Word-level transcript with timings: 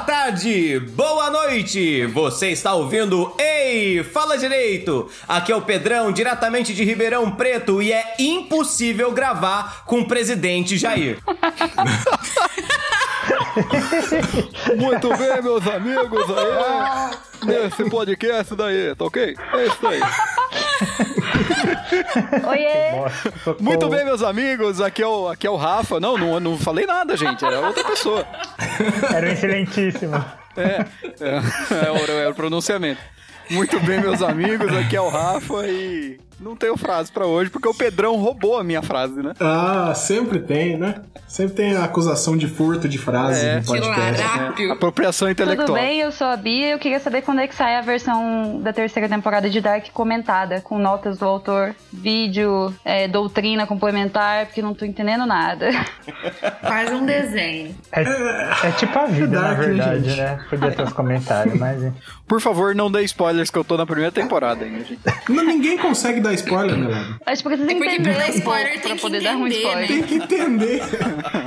Boa 0.00 0.06
tarde, 0.06 0.80
boa 0.80 1.28
noite. 1.30 2.06
Você 2.06 2.48
está 2.48 2.72
ouvindo 2.72 3.34
Ei, 3.38 4.02
fala 4.02 4.38
direito. 4.38 5.10
Aqui 5.28 5.52
é 5.52 5.56
o 5.56 5.60
Pedrão, 5.60 6.10
diretamente 6.10 6.72
de 6.72 6.82
Ribeirão 6.82 7.30
Preto 7.32 7.82
e 7.82 7.92
é 7.92 8.14
impossível 8.18 9.12
gravar 9.12 9.84
com 9.84 10.00
o 10.00 10.08
presidente 10.08 10.78
Jair. 10.78 11.18
Muito 14.74 15.08
bem, 15.18 15.42
meus 15.42 15.66
amigos 15.66 16.24
aí. 16.30 17.18
Nesse 17.44 17.84
podcast 17.90 18.54
daí, 18.54 18.94
tá 18.96 19.04
ok? 19.04 19.36
É 19.52 19.66
isso 19.66 19.86
aí. 19.86 20.00
Oiê! 22.48 23.56
Muito 23.60 23.88
bem, 23.88 24.04
meus 24.04 24.22
amigos. 24.22 24.80
Aqui 24.80 25.02
é 25.02 25.06
o, 25.06 25.28
aqui 25.28 25.46
é 25.46 25.50
o 25.50 25.56
Rafa. 25.56 26.00
Não, 26.00 26.16
não, 26.16 26.40
não 26.40 26.58
falei 26.58 26.86
nada, 26.86 27.16
gente. 27.16 27.44
Era 27.44 27.60
outra 27.60 27.84
pessoa. 27.84 28.26
Era 29.14 29.26
um 29.26 29.30
excelentíssimo. 29.30 30.24
É, 30.56 30.84
é, 31.20 31.86
é, 31.86 31.90
o, 31.90 32.20
é 32.22 32.28
o 32.28 32.34
pronunciamento. 32.34 33.00
Muito 33.50 33.78
bem, 33.80 34.00
meus 34.00 34.22
amigos. 34.22 34.72
Aqui 34.76 34.96
é 34.96 35.00
o 35.00 35.08
Rafa 35.08 35.66
e 35.66 36.18
não 36.40 36.56
tenho 36.56 36.76
frase 36.76 37.12
pra 37.12 37.26
hoje 37.26 37.50
porque 37.50 37.68
o 37.68 37.74
Pedrão 37.74 38.16
roubou 38.16 38.58
a 38.58 38.64
minha 38.64 38.82
frase, 38.82 39.22
né? 39.22 39.32
Ah, 39.40 39.92
sempre 39.94 40.40
tem, 40.40 40.76
né? 40.76 41.02
Sempre 41.28 41.54
tem 41.54 41.76
a 41.76 41.84
acusação 41.84 42.36
de 42.36 42.46
furto 42.48 42.88
de 42.88 42.98
frase 42.98 43.44
É. 43.46 43.56
no 43.60 43.64
podcast. 43.64 44.22
larápio. 44.22 44.72
Apropriação 44.72 45.30
intelectual. 45.30 45.66
Tudo 45.68 45.78
bem, 45.78 46.00
eu 46.00 46.10
sou 46.10 46.26
a 46.26 46.36
Bia. 46.36 46.70
Eu 46.70 46.78
queria 46.78 46.98
saber 46.98 47.22
quando 47.22 47.40
é 47.40 47.46
que 47.46 47.54
sai 47.54 47.76
a 47.76 47.80
versão 47.82 48.58
da 48.60 48.72
terceira 48.72 49.08
temporada 49.08 49.48
de 49.48 49.60
Dark 49.60 49.86
comentada, 49.92 50.60
com 50.60 50.78
notas 50.78 51.18
do 51.18 51.24
autor, 51.26 51.74
vídeo, 51.92 52.74
é, 52.84 53.06
doutrina 53.06 53.66
complementar, 53.66 54.46
porque 54.46 54.62
não 54.62 54.74
tô 54.74 54.84
entendendo 54.84 55.26
nada. 55.26 55.70
Faz 56.62 56.90
um 56.92 57.04
desenho. 57.04 57.74
É, 57.92 58.02
é 58.68 58.70
tipo 58.72 58.98
a 58.98 59.06
vida, 59.06 59.40
Dark, 59.40 59.58
na 59.58 59.66
né, 59.66 59.66
verdade, 59.66 60.04
gente? 60.10 60.20
né? 60.20 60.38
Podia 60.48 60.70
ter 60.72 60.82
os 60.82 60.92
comentários, 60.92 61.58
mas. 61.58 61.92
Por 62.26 62.40
favor, 62.40 62.74
não 62.74 62.90
dê 62.90 63.02
spoilers 63.02 63.50
que 63.50 63.58
eu 63.58 63.64
tô 63.64 63.76
na 63.76 63.84
primeira 63.86 64.10
temporada 64.12 64.64
ainda, 64.64 64.84
gente. 64.84 65.00
Não, 65.28 65.44
ninguém 65.44 65.76
consegue 65.78 66.20
dar 66.20 66.29
spoiler, 66.34 66.78
galera. 66.78 67.06
Acho 67.26 67.42
que 67.42 67.48
precisa 67.48 67.70
É 67.70 67.74
porque 67.74 67.90
entender 67.90 68.14
pra 68.14 68.22
dar 68.26 68.30
um 68.30 68.34
spoiler 68.34 68.72
pouco 68.72 68.80
tem 68.80 68.88
pra 68.88 68.96
que 68.96 69.02
poder 69.02 69.22
dar 69.22 69.36
um 69.36 69.46
entender, 69.46 69.58
spoiler. 69.58 69.88
Tem 69.88 70.02
que 70.02 70.14
entender. 70.14 70.82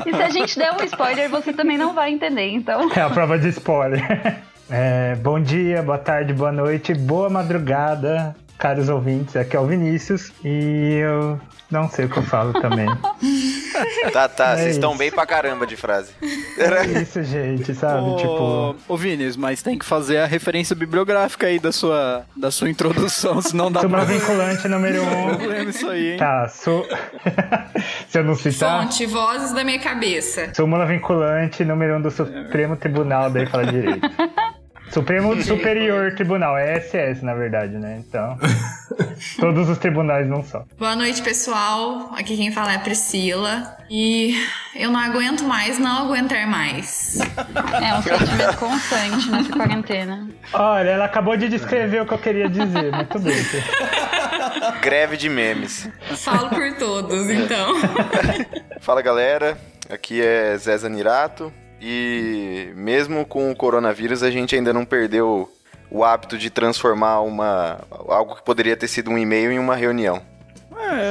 E 0.06 0.16
se 0.16 0.22
a 0.22 0.30
gente 0.30 0.60
der 0.60 0.72
um 0.74 0.84
spoiler, 0.84 1.30
você 1.30 1.54
também 1.54 1.78
não 1.78 1.94
vai 1.94 2.12
entender, 2.12 2.50
então. 2.50 2.90
É 2.96 3.02
a 3.02 3.10
prova 3.10 3.38
de 3.38 3.50
spoiler. 3.50 4.42
É, 4.70 5.16
bom 5.16 5.40
dia, 5.40 5.82
boa 5.84 5.98
tarde, 5.98 6.34
boa 6.34 6.52
noite, 6.52 6.94
boa 6.94 7.30
madrugada, 7.30 8.36
caros 8.58 8.90
ouvintes. 8.90 9.36
Aqui 9.36 9.56
é 9.56 9.60
o 9.60 9.68
Vinícius 9.68 10.32
e 10.44 11.00
eu 11.02 11.40
não 11.70 11.90
sei 11.90 12.06
o 12.06 12.10
que 12.10 12.18
eu 12.18 12.24
falo 12.24 12.54
também. 12.54 12.88
Tá, 14.12 14.28
tá, 14.28 14.52
É 14.54 14.58
vocês 14.58 14.76
estão 14.76 14.96
bem 14.96 15.12
pra 15.12 15.26
caramba 15.26 15.66
de 15.66 15.76
frase. 15.76 16.12
É 16.58 16.86
isso, 17.02 17.24
gente, 17.24 17.74
sabe? 17.74 18.02
Ô, 18.02 18.16
Tipo. 18.16 18.76
ô 18.88 18.98
Vinícius, 18.98 19.38
mas 19.38 19.62
tem 19.62 19.78
que 19.78 19.86
fazer 19.86 20.18
a 20.18 20.26
referência 20.26 20.76
bibliográfica 20.76 21.48
aí 21.48 21.60
da 21.60 21.72
sua, 21.72 22.26
da 22.36 22.52
sua 22.52 22.70
introdução, 22.70 23.42
senão 23.42 23.72
dá 23.72 23.82
Súmula 23.82 24.06
pra 24.06 24.14
vinculante 24.14 24.68
número 24.68 25.04
um. 25.04 25.36
problema 25.38 25.70
isso 25.70 25.90
aí, 25.90 26.12
hein? 26.12 26.18
Tá, 26.18 26.48
su... 26.50 26.86
se 28.10 28.20
eu 28.20 28.24
não 28.24 28.36
citar. 28.36 28.84
Fonte, 28.84 29.06
vozes 29.06 29.54
da 29.54 29.64
minha 29.64 29.80
cabeça. 29.80 30.54
Súmula 30.54 30.86
vinculante 30.86 31.64
número 31.66 31.98
um 31.98 32.02
do 32.02 32.12
Supremo 32.12 32.76
Tribunal, 32.76 33.30
daí 33.30 33.46
fala 33.46 33.66
direito. 33.66 34.08
Supremo 34.94 35.42
Superior 35.42 36.14
Tribunal, 36.14 36.56
é 36.56 36.80
SS 36.80 37.26
na 37.26 37.34
verdade, 37.34 37.80
né? 37.80 38.04
Então, 38.08 38.38
todos 39.42 39.68
os 39.68 39.80
tribunais 39.80 40.28
não 40.28 40.44
são. 40.44 40.68
Boa 40.78 40.96
noite, 40.96 41.20
pessoal. 41.24 42.12
Aqui 42.14 42.38
quem 42.38 42.52
fala 42.52 42.74
é 42.74 42.76
a 42.76 42.80
Priscila. 42.80 43.76
E 43.90 44.36
eu 44.76 44.92
não 44.92 45.00
aguento 45.00 45.46
mais, 45.46 45.80
não 45.80 46.06
aguentar 46.06 46.46
mais. 46.46 47.18
É 47.20 47.98
um 47.98 48.04
sentimento 48.04 48.58
constante 48.58 49.32
nessa 49.32 49.52
quarentena. 49.52 50.30
Olha, 50.54 50.90
ela 50.90 51.06
acabou 51.06 51.36
de 51.36 51.50
descrever 51.50 52.04
o 52.04 52.06
que 52.06 52.14
eu 52.14 52.20
queria 52.20 52.48
dizer, 52.48 52.92
muito 52.92 53.18
bem. 53.18 53.36
Greve 54.80 55.18
de 55.18 55.28
memes. 55.28 55.90
Falo 56.18 56.50
por 56.50 56.72
todos, 56.78 57.32
então. 57.32 57.74
Fala 58.80 59.02
galera, 59.02 59.58
aqui 59.90 60.22
é 60.22 60.56
Zé 60.56 60.78
Zanirato. 60.78 61.52
E 61.86 62.72
mesmo 62.76 63.26
com 63.26 63.52
o 63.52 63.56
coronavírus, 63.56 64.24
a 64.24 64.32
gente 64.32 64.56
ainda 64.56 64.72
não 64.72 64.86
perdeu 64.86 65.52
o 65.92 66.02
hábito 66.02 66.38
de 66.38 66.50
transformar 66.50 67.20
uma 67.20 67.82
algo 68.08 68.36
que 68.36 68.42
poderia 68.42 68.78
ter 68.78 68.88
sido 68.88 69.12
um 69.12 69.18
e-mail 69.18 69.52
em 69.52 69.60
uma 69.60 69.76
reunião. 69.76 70.22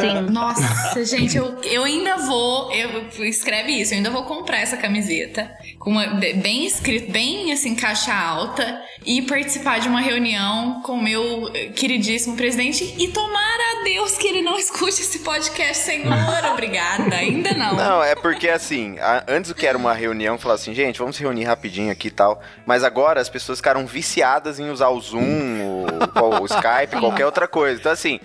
Sim. 0.01 0.21
Nossa, 0.31 1.05
gente, 1.05 1.37
eu, 1.37 1.61
eu 1.63 1.85
ainda 1.85 2.17
vou. 2.19 2.73
Eu, 2.73 3.09
escreve 3.27 3.73
isso, 3.73 3.93
eu 3.95 3.99
ainda 3.99 4.11
vou 4.11 4.25
comprar 4.25 4.59
essa 4.59 4.77
camiseta. 4.77 5.51
Com 5.79 5.91
uma, 5.91 6.07
bem 6.07 6.65
escrito, 6.65 7.11
bem 7.11 7.53
assim, 7.53 7.75
caixa 7.75 8.15
alta. 8.15 8.81
E 9.05 9.23
participar 9.23 9.81
de 9.81 9.89
uma 9.89 10.01
reunião 10.01 10.81
com 10.83 10.93
o 10.93 11.03
meu 11.03 11.51
queridíssimo 11.75 12.37
presidente. 12.37 12.95
E 12.99 13.09
tomara 13.09 13.81
a 13.81 13.85
Deus 13.85 14.17
que 14.17 14.29
ele 14.29 14.43
não 14.43 14.57
escute 14.57 15.01
esse 15.01 15.19
podcast, 15.21 15.85
Senhor. 15.85 16.13
Obrigada. 16.53 17.17
Ainda 17.17 17.53
não. 17.53 17.75
Não, 17.75 18.03
é 18.05 18.15
porque 18.15 18.49
assim, 18.49 18.99
a- 19.01 19.25
antes 19.27 19.51
o 19.51 19.55
que 19.57 19.67
era 19.67 19.77
uma 19.77 19.93
reunião, 19.93 20.39
falava 20.39 20.61
assim, 20.61 20.73
gente, 20.73 21.01
vamos 21.01 21.17
se 21.17 21.23
reunir 21.23 21.45
rapidinho 21.45 21.91
aqui 21.91 22.09
e 22.09 22.11
tal. 22.13 22.41
Mas 22.65 22.85
agora 22.85 23.21
as 23.21 23.29
pessoas 23.29 23.59
ficaram 23.59 23.85
viciadas 23.87 24.61
em 24.61 24.71
usar 24.71 24.89
o 24.91 25.01
Zoom, 25.01 25.21
o, 25.21 26.43
o 26.43 26.47
Skype, 26.47 27.01
qualquer 27.01 27.27
outra 27.27 27.49
coisa. 27.49 27.81
Então 27.81 27.91
assim, 27.91 28.21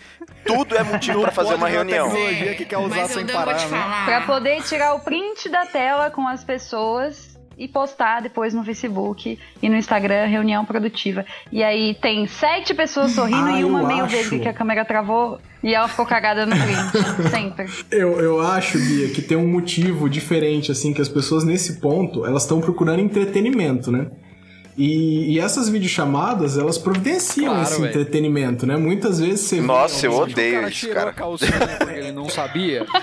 tudo 0.47 0.75
é 0.77 0.83
motivo 0.83 1.21
pra 1.21 1.31
fazer 1.31 1.55
uma 1.55 1.67
reunião. 1.67 2.09
tecnologia 2.09 2.55
que 2.55 2.65
quer 2.65 2.77
usar 2.77 2.95
mas 2.95 3.11
sem 3.11 3.25
parar, 3.25 3.45
vou 3.45 3.53
te 3.55 3.65
né? 3.67 3.81
falar. 3.81 4.05
Pra 4.05 4.21
poder 4.21 4.63
tirar 4.63 4.93
o 4.95 4.99
print 5.01 5.49
da 5.49 5.65
tela 5.65 6.09
com 6.09 6.27
as 6.27 6.43
pessoas 6.43 7.37
e 7.57 7.67
postar 7.67 8.21
depois 8.21 8.53
no 8.53 8.63
Facebook 8.63 9.39
e 9.63 9.69
no 9.69 9.75
Instagram, 9.75 10.25
reunião 10.27 10.63
produtiva. 10.63 11.25
E 11.51 11.63
aí 11.63 11.95
tem 11.95 12.27
sete 12.27 12.73
pessoas 12.73 13.11
sorrindo 13.13 13.47
Ah, 13.47 13.59
e 13.59 13.63
uma 13.63 13.81
meio 13.83 14.03
acho. 14.03 14.15
verde 14.15 14.39
que 14.39 14.47
a 14.47 14.53
câmera 14.53 14.85
travou 14.85 15.39
e 15.63 15.73
ela 15.73 15.87
ficou 15.87 16.05
cagada 16.05 16.45
no 16.45 16.55
print. 16.55 17.03
Sempre. 17.31 17.65
Eu, 17.89 18.19
eu 18.19 18.39
acho, 18.41 18.77
Bia, 18.77 19.09
que 19.09 19.23
tem 19.23 19.35
um 19.35 19.47
motivo 19.47 20.07
diferente, 20.07 20.71
assim, 20.71 20.93
que 20.93 21.01
as 21.01 21.09
pessoas 21.09 21.43
nesse 21.43 21.79
ponto, 21.81 22.23
elas 22.27 22.43
estão 22.43 22.61
procurando 22.61 22.99
entretenimento, 22.99 23.91
né? 23.91 24.07
E, 24.77 25.33
e 25.33 25.39
essas 25.39 25.67
videochamadas, 25.69 26.57
elas 26.57 26.77
providenciam 26.77 27.47
Claro, 27.53 27.63
esse 27.63 27.81
velho. 27.81 27.89
entretenimento, 27.89 28.65
né? 28.67 28.77
Muitas 28.77 29.19
vezes 29.19 29.41
você 29.41 29.55
vê 29.59 29.61
Nossa, 29.65 30.05
eu 30.05 30.11
alguém- 30.13 30.33
odeio 30.33 30.55
cara 30.55 30.69
isso, 30.69 30.89
cara. 30.89 31.09
a 31.09 31.13
calcinha 31.13 31.51
porque 31.79 31.93
ele 31.99 32.11
não 32.11 32.29
sabia. 32.29 32.85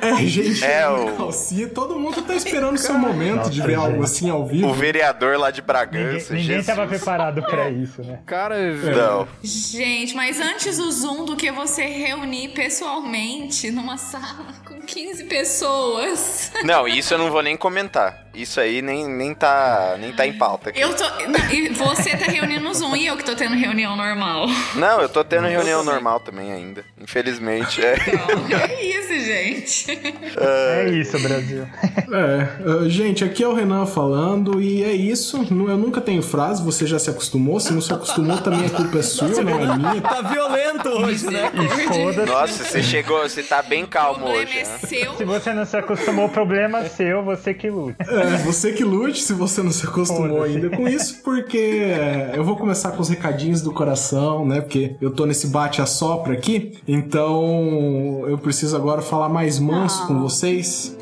É, 0.00 0.16
gente, 0.24 0.64
É, 0.64 0.80
é, 0.80 0.88
o- 0.88 1.14
calcinha, 1.16 1.68
todo 1.68 1.98
mundo 1.98 2.22
tá 2.22 2.34
esperando 2.34 2.74
o 2.76 2.78
seu 2.78 2.94
momento 2.94 3.50
de 3.50 3.58
Nossa, 3.58 3.66
ver 3.68 3.74
algo 3.74 3.92
gente. 3.96 4.04
assim 4.04 4.30
ao 4.30 4.46
vivo. 4.46 4.68
O 4.68 4.72
vereador 4.72 5.38
lá 5.38 5.50
de 5.50 5.60
Ninguém, 5.60 5.66
Bragança, 5.66 6.32
ninguém 6.32 6.46
Jesus. 6.56 6.66
tava 6.66 6.86
preparado 6.86 7.42
pra 7.42 7.68
isso, 7.70 8.02
né? 8.02 8.20
Cara, 8.24 8.56
Não. 8.72 9.28
Gente, 9.42 10.14
mas 10.14 10.40
antes 10.40 10.78
o 10.78 10.90
Zoom 10.90 11.26
do 11.26 11.36
que 11.36 11.50
você 11.52 11.82
reunir 11.84 12.48
pessoalmente 12.54 13.70
numa 13.70 13.98
sala 13.98 14.46
com 14.66 14.80
15 14.80 15.24
pessoas. 15.24 16.50
Não, 16.64 16.88
isso 16.88 17.12
eu 17.14 17.18
não 17.18 17.30
vou 17.30 17.42
nem 17.42 17.56
comentar. 17.56 18.24
Isso 18.34 18.58
aí 18.60 18.82
nem, 18.82 19.06
nem, 19.08 19.32
tá, 19.34 19.96
nem 20.00 20.12
tá 20.12 20.26
em 20.26 20.32
pauta 20.32 20.70
aqui. 20.70 20.80
Eu 20.80 20.92
tô. 20.94 21.04
E 21.52 21.68
você 21.70 22.16
tá 22.16 22.26
reunindo 22.30 22.64
no 22.64 22.74
Zoom 22.74 22.96
e 22.96 23.06
eu 23.06 23.16
que 23.16 23.24
tô 23.24 23.34
tendo 23.34 23.54
reunião 23.54 23.96
normal. 23.96 24.46
Não, 24.74 25.00
eu 25.00 25.08
tô 25.08 25.24
tendo 25.24 25.46
reunião 25.46 25.84
normal 25.84 26.20
também 26.20 26.52
ainda. 26.52 26.84
Infelizmente. 27.00 27.84
É. 27.84 27.94
Então, 27.94 28.58
é 28.58 28.84
isso, 28.84 29.20
gente. 29.20 29.98
É 30.40 30.90
isso, 30.90 31.18
Brasil. 31.18 31.66
É, 32.12 32.68
uh, 32.68 32.88
gente, 32.88 33.24
aqui 33.24 33.42
é 33.42 33.48
o 33.48 33.54
Renan 33.54 33.86
falando 33.86 34.60
e 34.60 34.82
é 34.82 34.92
isso. 34.92 35.46
Eu 35.50 35.76
nunca 35.76 36.00
tenho 36.00 36.22
frase, 36.22 36.62
você 36.62 36.86
já 36.86 36.98
se 36.98 37.10
acostumou. 37.10 37.60
Se 37.60 37.72
não 37.72 37.80
se 37.80 37.92
acostumou, 37.92 38.38
também 38.38 38.66
a 38.66 38.70
culpa 38.70 38.98
é 38.98 39.02
sua, 39.02 39.28
não 39.28 39.58
é 39.58 39.76
minha. 39.76 40.00
Tá 40.00 40.22
violento 40.22 40.88
hoje, 40.88 41.26
né? 41.30 41.50
Foda-se. 41.88 42.30
Nossa, 42.30 42.64
você 42.64 42.82
chegou, 42.82 43.22
você 43.22 43.42
tá 43.42 43.62
bem 43.62 43.86
calmo 43.86 44.26
hoje. 44.26 44.58
é 44.58 44.64
né? 44.64 44.78
seu. 44.86 45.14
Se 45.14 45.24
você 45.24 45.52
não 45.52 45.64
se 45.64 45.76
acostumou, 45.76 46.26
o 46.26 46.28
problema 46.28 46.80
é 46.80 46.88
seu, 46.88 47.22
você 47.22 47.54
que 47.54 47.70
lute. 47.70 47.96
É, 48.00 48.36
você 48.38 48.72
que 48.72 48.84
lute 48.84 49.22
se 49.22 49.32
você 49.32 49.62
não 49.62 49.70
se 49.72 49.86
acostumou 49.86 50.38
Foda-se. 50.38 50.56
ainda 50.56 50.76
com 50.76 50.88
isso, 50.88 51.03
porque 51.12 51.58
é, 51.58 52.32
eu 52.34 52.44
vou 52.44 52.56
começar 52.56 52.92
com 52.92 53.02
os 53.02 53.08
recadinhos 53.08 53.62
do 53.62 53.72
coração, 53.72 54.46
né? 54.46 54.60
Porque 54.60 54.96
eu 55.00 55.10
tô 55.10 55.26
nesse 55.26 55.48
bate-a-sopra 55.48 56.32
aqui, 56.34 56.78
então 56.86 58.24
eu 58.26 58.38
preciso 58.38 58.76
agora 58.76 59.02
falar 59.02 59.28
mais 59.28 59.58
manso 59.58 60.06
com 60.06 60.20
vocês. 60.20 60.96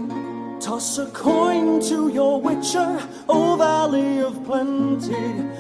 Toss 0.65 1.01
a 1.01 1.07
coin 1.07 1.81
to 1.81 2.09
your 2.09 2.41
witcher, 2.41 2.99
O 3.27 3.57
Valley 3.57 4.23
of 4.23 4.39
Plenty, 4.41 5.13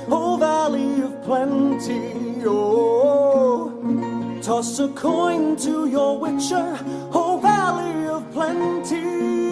O 0.09 0.39
Valley 0.39 1.03
of 1.03 1.17
Plenty, 1.25 2.47
oh. 2.47 3.73
Toss 4.41 4.79
a 4.79 4.87
coin 4.89 5.57
to 5.57 5.89
your 5.89 6.21
witcher, 6.21 6.79
O 7.13 7.41
Valley 7.41 8.07
of 8.07 8.25
Plenty. 8.33 9.43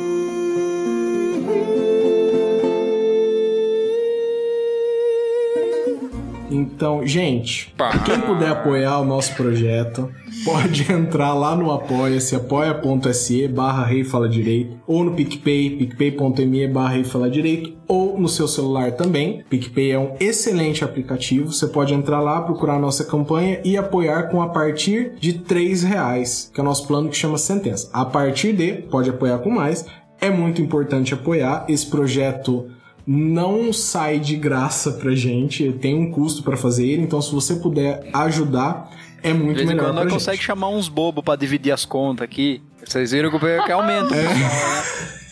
Então, 6.50 7.06
gente, 7.06 7.72
Pá. 7.76 7.98
quem 7.98 8.20
puder 8.20 8.50
apoiar 8.50 8.98
o 9.00 9.04
nosso 9.04 9.34
projeto, 9.34 10.10
pode 10.44 10.90
entrar 10.92 11.34
lá 11.34 11.54
no 11.54 11.70
apoia-se, 11.70 12.34
apoia.se 12.34 13.48
barra 13.48 13.84
Rei 13.84 14.04
Fala 14.04 14.28
Direito, 14.28 14.76
ou 14.86 15.04
no 15.04 15.12
PicPay, 15.12 15.70
picpay.me 15.76 16.68
barra 16.68 16.94
Rei 16.94 17.04
Fala 17.04 17.30
Direito, 17.30 17.72
ou 17.86 18.18
no 18.18 18.28
seu 18.28 18.46
celular 18.46 18.92
também. 18.92 19.44
PicPay 19.48 19.92
é 19.92 19.98
um 19.98 20.14
excelente 20.20 20.84
aplicativo, 20.84 21.52
você 21.52 21.66
pode 21.66 21.94
entrar 21.94 22.20
lá, 22.20 22.40
procurar 22.40 22.74
a 22.74 22.80
nossa 22.80 23.04
campanha 23.04 23.60
e 23.64 23.76
apoiar 23.76 24.24
com 24.24 24.42
a 24.42 24.48
partir 24.48 25.12
de 25.18 25.34
3 25.34 25.82
reais, 25.82 26.50
que 26.52 26.60
é 26.60 26.62
o 26.62 26.66
nosso 26.66 26.86
plano 26.86 27.08
que 27.08 27.16
chama 27.16 27.38
Sentença. 27.38 27.88
A 27.92 28.04
partir 28.04 28.52
de, 28.52 28.72
pode 28.72 29.10
apoiar 29.10 29.38
com 29.38 29.50
mais, 29.50 29.86
é 30.20 30.30
muito 30.30 30.60
importante 30.60 31.14
apoiar 31.14 31.64
esse 31.68 31.86
projeto 31.86 32.68
não 33.12 33.72
sai 33.72 34.20
de 34.20 34.36
graça 34.36 34.92
pra 34.92 35.12
gente, 35.16 35.72
tem 35.72 35.96
um 35.96 36.12
custo 36.12 36.44
pra 36.44 36.56
fazer 36.56 36.86
ele, 36.86 37.02
então 37.02 37.20
se 37.20 37.34
você 37.34 37.56
puder 37.56 38.08
ajudar, 38.12 38.88
é 39.20 39.32
De 39.32 39.38
muito 39.38 39.56
vez 39.56 39.68
melhor 39.68 39.86
quando 39.86 39.94
pra 39.94 40.04
nós 40.04 40.12
gente. 40.12 40.12
consegue 40.20 40.40
chamar 40.40 40.68
uns 40.68 40.88
bobos 40.88 41.24
pra 41.24 41.34
dividir 41.34 41.72
as 41.72 41.84
contas 41.84 42.22
aqui. 42.22 42.62
Vocês 42.86 43.10
viram 43.10 43.28
que 43.28 43.36
o 43.36 43.64
que 43.64 43.72
aumenta. 43.72 44.14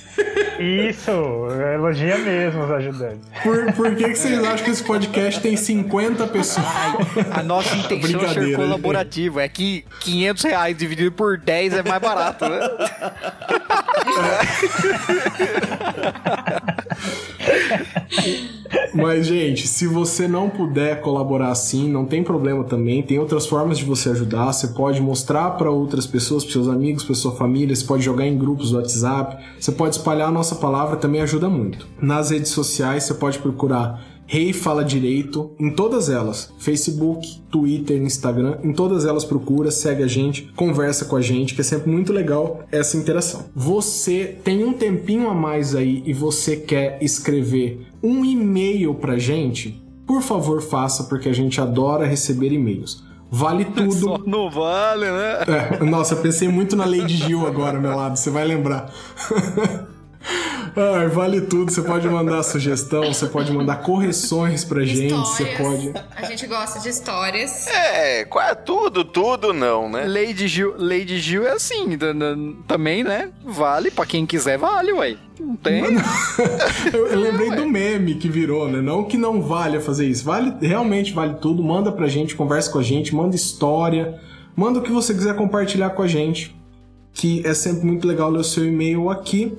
Isso, 0.58 1.10
elogia 1.74 2.18
mesmo 2.18 2.64
os 2.64 2.70
ajudantes. 2.70 3.20
Por, 3.42 3.72
por 3.72 3.94
que, 3.94 4.08
que 4.08 4.16
vocês 4.16 4.42
acham 4.42 4.64
que 4.64 4.70
esse 4.70 4.82
podcast 4.82 5.40
tem 5.40 5.56
50 5.56 6.26
pessoas? 6.26 6.66
A 7.30 7.42
nossa 7.42 7.76
intenção 7.76 8.24
é 8.24 8.28
ser 8.28 8.56
colaborativo. 8.56 9.38
É 9.38 9.48
que 9.48 9.84
500 10.00 10.44
reais 10.44 10.76
dividido 10.76 11.12
por 11.12 11.38
10 11.38 11.74
é 11.74 11.82
mais 11.82 12.02
barato, 12.02 12.48
né? 12.48 12.58
Mas, 18.94 19.26
gente, 19.26 19.66
se 19.66 19.86
você 19.86 20.26
não 20.26 20.48
puder 20.48 21.00
colaborar 21.00 21.50
assim, 21.50 21.88
não 21.90 22.04
tem 22.04 22.22
problema 22.22 22.64
também. 22.64 23.02
Tem 23.02 23.18
outras 23.18 23.46
formas 23.46 23.78
de 23.78 23.84
você 23.84 24.10
ajudar. 24.10 24.52
Você 24.52 24.68
pode 24.68 25.00
mostrar 25.00 25.50
para 25.52 25.70
outras 25.70 26.06
pessoas, 26.06 26.44
para 26.44 26.52
seus 26.52 26.68
amigos, 26.68 27.04
para 27.04 27.14
sua 27.14 27.32
família. 27.32 27.74
Você 27.74 27.84
pode 27.84 28.02
jogar 28.02 28.26
em 28.26 28.36
grupos 28.36 28.70
do 28.70 28.76
WhatsApp. 28.76 29.42
Você 29.58 29.72
pode 29.72 29.96
espalhar 29.96 30.28
a 30.28 30.32
nossa 30.32 30.54
palavra, 30.54 30.96
também 30.96 31.20
ajuda 31.20 31.48
muito. 31.48 31.86
Nas 32.00 32.30
redes 32.30 32.50
sociais, 32.50 33.04
você 33.04 33.14
pode 33.14 33.38
procurar 33.38 34.17
Rei 34.30 34.52
Fala 34.52 34.84
Direito 34.84 35.52
em 35.58 35.70
todas 35.70 36.10
elas: 36.10 36.52
Facebook, 36.58 37.40
Twitter, 37.50 37.96
Instagram. 38.02 38.58
Em 38.62 38.74
todas 38.74 39.06
elas, 39.06 39.24
procura, 39.24 39.70
segue 39.70 40.02
a 40.02 40.06
gente, 40.06 40.52
conversa 40.54 41.06
com 41.06 41.16
a 41.16 41.22
gente, 41.22 41.54
que 41.54 41.62
é 41.62 41.64
sempre 41.64 41.90
muito 41.90 42.12
legal 42.12 42.62
essa 42.70 42.98
interação. 42.98 43.46
Você 43.56 44.36
tem 44.44 44.62
um 44.62 44.74
tempinho 44.74 45.30
a 45.30 45.34
mais 45.34 45.74
aí 45.74 46.02
e 46.04 46.12
você 46.12 46.56
quer 46.56 46.98
escrever 47.00 47.86
um 48.02 48.22
e-mail 48.22 48.94
pra 48.94 49.16
gente? 49.16 49.82
Por 50.06 50.20
favor, 50.20 50.60
faça, 50.60 51.04
porque 51.04 51.30
a 51.30 51.34
gente 51.34 51.58
adora 51.58 52.04
receber 52.06 52.52
e-mails. 52.52 53.02
Vale 53.30 53.64
tudo. 53.74 53.92
Só 53.92 54.18
não 54.26 54.50
vale, 54.50 55.06
né? 55.06 55.78
É, 55.80 55.84
nossa, 55.84 56.14
eu 56.14 56.20
pensei 56.20 56.48
muito 56.48 56.76
na 56.76 56.84
Lady 56.84 57.16
Gil 57.16 57.46
agora, 57.46 57.80
meu 57.80 57.96
lado, 57.96 58.18
você 58.18 58.28
vai 58.28 58.46
lembrar. 58.46 58.92
Ai, 60.80 61.08
vale 61.08 61.40
tudo, 61.40 61.72
você 61.72 61.82
pode 61.82 62.08
mandar 62.08 62.40
sugestão, 62.44 63.12
você 63.12 63.26
pode 63.26 63.52
mandar 63.52 63.82
correções 63.82 64.64
pra 64.64 64.84
gente, 64.84 65.12
você 65.12 65.44
pode. 65.56 65.92
A 66.14 66.22
gente 66.22 66.46
gosta 66.46 66.78
de 66.78 66.88
histórias. 66.88 67.66
É, 67.66 68.24
tudo, 68.64 69.04
tudo 69.04 69.52
não, 69.52 69.90
né? 69.90 70.06
Lady 70.06 70.46
Gil, 70.46 70.76
Lady 70.78 71.18
Gil 71.18 71.44
é 71.48 71.50
assim, 71.50 71.98
também, 72.68 73.02
né? 73.02 73.30
Vale, 73.44 73.90
pra 73.90 74.06
quem 74.06 74.24
quiser, 74.24 74.56
vale, 74.56 74.92
ué. 74.92 75.16
Não 75.40 75.56
tem. 75.56 75.82
Eu, 76.92 77.06
eu 77.08 77.20
lembrei 77.20 77.50
do 77.50 77.66
meme 77.66 78.14
que 78.14 78.28
virou, 78.28 78.68
né? 78.68 78.80
Não 78.80 79.04
que 79.04 79.16
não 79.16 79.42
valha 79.42 79.80
fazer 79.80 80.06
isso. 80.06 80.24
Vale, 80.24 80.54
realmente 80.60 81.12
vale 81.12 81.34
tudo. 81.34 81.62
Manda 81.62 81.92
pra 81.92 82.08
gente, 82.08 82.34
conversa 82.34 82.70
com 82.70 82.78
a 82.78 82.82
gente, 82.82 83.14
manda 83.14 83.36
história, 83.36 84.18
manda 84.56 84.78
o 84.78 84.82
que 84.82 84.90
você 84.90 85.14
quiser 85.14 85.36
compartilhar 85.36 85.90
com 85.90 86.02
a 86.02 86.06
gente. 86.06 86.56
Que 87.12 87.46
é 87.46 87.54
sempre 87.54 87.86
muito 87.86 88.06
legal 88.06 88.30
ler 88.30 88.40
o 88.40 88.44
seu 88.44 88.64
e-mail 88.64 89.10
aqui. 89.10 89.56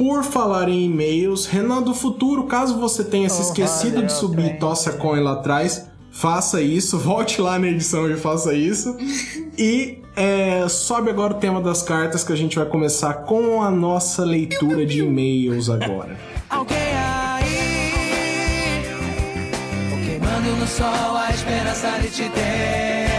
Por 0.00 0.24
falar 0.24 0.70
em 0.70 0.86
e-mails, 0.86 1.44
Renan 1.44 1.82
do 1.82 1.92
Futuro, 1.92 2.44
caso 2.44 2.78
você 2.78 3.04
tenha 3.04 3.28
se 3.28 3.42
esquecido 3.42 4.02
de 4.02 4.10
subir 4.10 4.58
Tossa 4.58 4.94
Coin 4.94 5.20
lá 5.20 5.34
atrás, 5.34 5.90
faça 6.10 6.62
isso, 6.62 6.96
volte 6.98 7.38
lá 7.38 7.58
na 7.58 7.68
edição 7.68 8.10
e 8.10 8.16
faça 8.16 8.54
isso. 8.54 8.96
E 9.58 10.00
é, 10.16 10.66
sobe 10.70 11.10
agora 11.10 11.34
o 11.34 11.36
tema 11.36 11.60
das 11.60 11.82
cartas 11.82 12.24
que 12.24 12.32
a 12.32 12.36
gente 12.36 12.56
vai 12.56 12.64
começar 12.64 13.12
com 13.12 13.62
a 13.62 13.70
nossa 13.70 14.24
leitura 14.24 14.86
de 14.86 15.00
e-mails 15.00 15.68
agora. 15.68 16.16
Alguém 16.48 16.78
aí 16.78 17.92
Queimando 20.06 20.56
no 20.56 20.66
sol 20.66 21.14
a 21.14 21.28
esperança 21.28 21.90
de 22.00 22.08
te 22.08 22.30
ter 22.30 23.09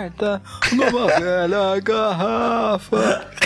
carta 0.00 0.40
numa 0.72 1.06
velha 1.06 1.80
garrafa. 1.82 3.26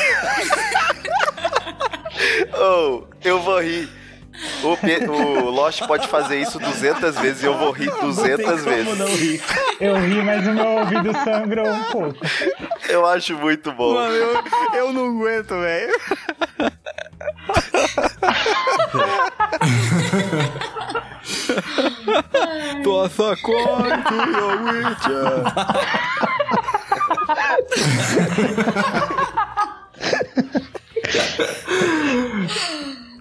Oh, 2.57 3.03
eu 3.25 3.41
vou 3.41 3.61
rir. 3.61 3.89
O, 4.63 4.77
Pe- 4.77 5.05
o 5.09 5.51
Lost 5.51 5.83
pode 5.87 6.07
fazer 6.07 6.41
isso 6.41 6.59
200 6.61 7.17
vezes 7.19 7.43
e 7.43 7.47
eu 7.47 7.59
vou 7.59 7.73
rir 7.73 7.91
200 8.01 8.65
vezes. 8.65 9.43
Eu 9.81 9.97
ri, 9.97 10.23
mas 10.23 10.47
o 10.47 10.53
meu 10.53 10.67
ouvido 10.67 11.13
sangrou 11.25 11.69
um 11.69 11.85
pouco. 11.85 12.17
Eu 12.89 13.05
acho 13.05 13.37
muito 13.37 13.73
bom. 13.73 13.95
Mano, 13.95 14.15
eu, 14.15 14.45
eu 14.77 14.93
não 14.93 15.09
aguento, 15.19 15.49
velho. 15.61 16.01
Tossa 22.83 23.37
coin 23.43 24.03
to 24.05 24.15
your 24.15 24.63
witcher. 24.65 25.45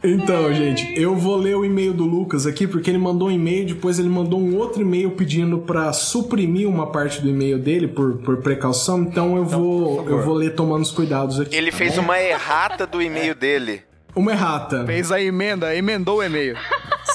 Então, 0.06 0.54
gente, 0.54 1.00
eu 1.00 1.16
vou 1.16 1.38
ler 1.38 1.56
o 1.56 1.64
e-mail 1.64 1.94
do 1.94 2.04
Lucas 2.04 2.46
aqui, 2.46 2.68
porque 2.68 2.90
ele 2.92 2.98
mandou 2.98 3.30
um 3.30 3.32
e-mail, 3.32 3.66
depois 3.66 4.00
ele 4.00 4.10
mandou 4.10 4.38
um 4.38 4.58
outro 4.58 4.82
e-mail 4.82 5.12
pedindo 5.12 5.60
pra 5.60 5.94
suprimir 5.94 6.68
uma 6.68 6.92
parte 6.92 7.22
do 7.22 7.30
e-mail 7.30 7.58
dele 7.58 7.88
por, 7.88 8.18
por 8.18 8.38
precaução, 8.42 9.02
então 9.02 9.38
eu 9.38 9.46
vou 9.46 10.06
eu 10.10 10.22
vou 10.22 10.34
ler 10.34 10.56
tomando 10.56 10.82
os 10.82 10.92
cuidados 10.92 11.40
aqui. 11.40 11.56
Ele 11.56 11.72
fez 11.72 11.98
uma 11.98 12.20
errata 12.20 12.86
do 12.86 13.02
e-mail 13.02 13.34
dele. 13.34 13.82
Uma 14.14 14.34
errata. 14.34 14.86
Fez 14.86 15.10
a 15.12 15.22
emenda, 15.22 15.74
emendou 15.74 16.18
o 16.18 16.24
e-mail. 16.24 16.58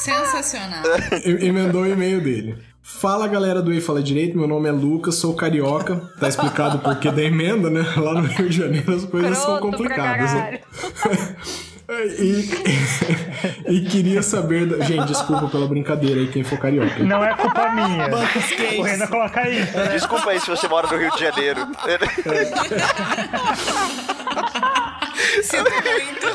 Sensacional. 0.03 0.83
E- 1.25 1.47
Emendou 1.47 1.83
o 1.83 1.87
e-mail 1.87 2.21
dele. 2.21 2.57
Fala 2.83 3.29
galera 3.29 3.61
do 3.61 3.71
Ei 3.73 3.81
Fala 3.83 4.03
Direito, 4.03 4.37
meu 4.39 4.49
nome 4.49 4.67
é 4.69 4.73
Lucas, 4.73 5.17
sou 5.17 5.35
carioca. 5.35 5.97
Tá 6.19 6.27
explicado 6.29 6.79
o 6.79 6.81
porquê 6.81 7.11
da 7.11 7.23
emenda, 7.23 7.69
né? 7.69 7.83
Lá 7.97 8.15
no 8.15 8.23
Rio 8.23 8.49
de 8.49 8.57
Janeiro 8.57 8.95
as 8.95 9.05
coisas 9.05 9.37
são 9.37 9.59
Pronto 9.59 9.77
pra 9.77 9.89
complicadas. 9.97 10.33
né? 10.33 10.59
E, 12.19 12.51
e 13.67 13.81
queria 13.87 14.21
saber. 14.23 14.67
da- 14.67 14.85
Gente, 14.85 15.07
desculpa 15.07 15.49
pela 15.49 15.67
brincadeira 15.67 16.21
aí, 16.21 16.29
quem 16.29 16.45
for 16.45 16.59
carioca. 16.59 17.03
Não 17.03 17.25
é 17.25 17.35
culpa 17.35 17.71
minha. 17.71 18.09
O 18.79 18.83
Renan 18.83 19.07
coloca 19.07 19.49
isso, 19.49 19.75
né? 19.75 19.87
Desculpa 19.87 20.29
aí 20.33 20.39
se 20.39 20.51
você 20.51 20.69
mora 20.69 20.87
no 20.87 20.99
Rio 20.99 21.11
de 21.13 21.19
Janeiro. 21.21 21.67
Sinto 25.43 25.71
muito. 25.71 26.29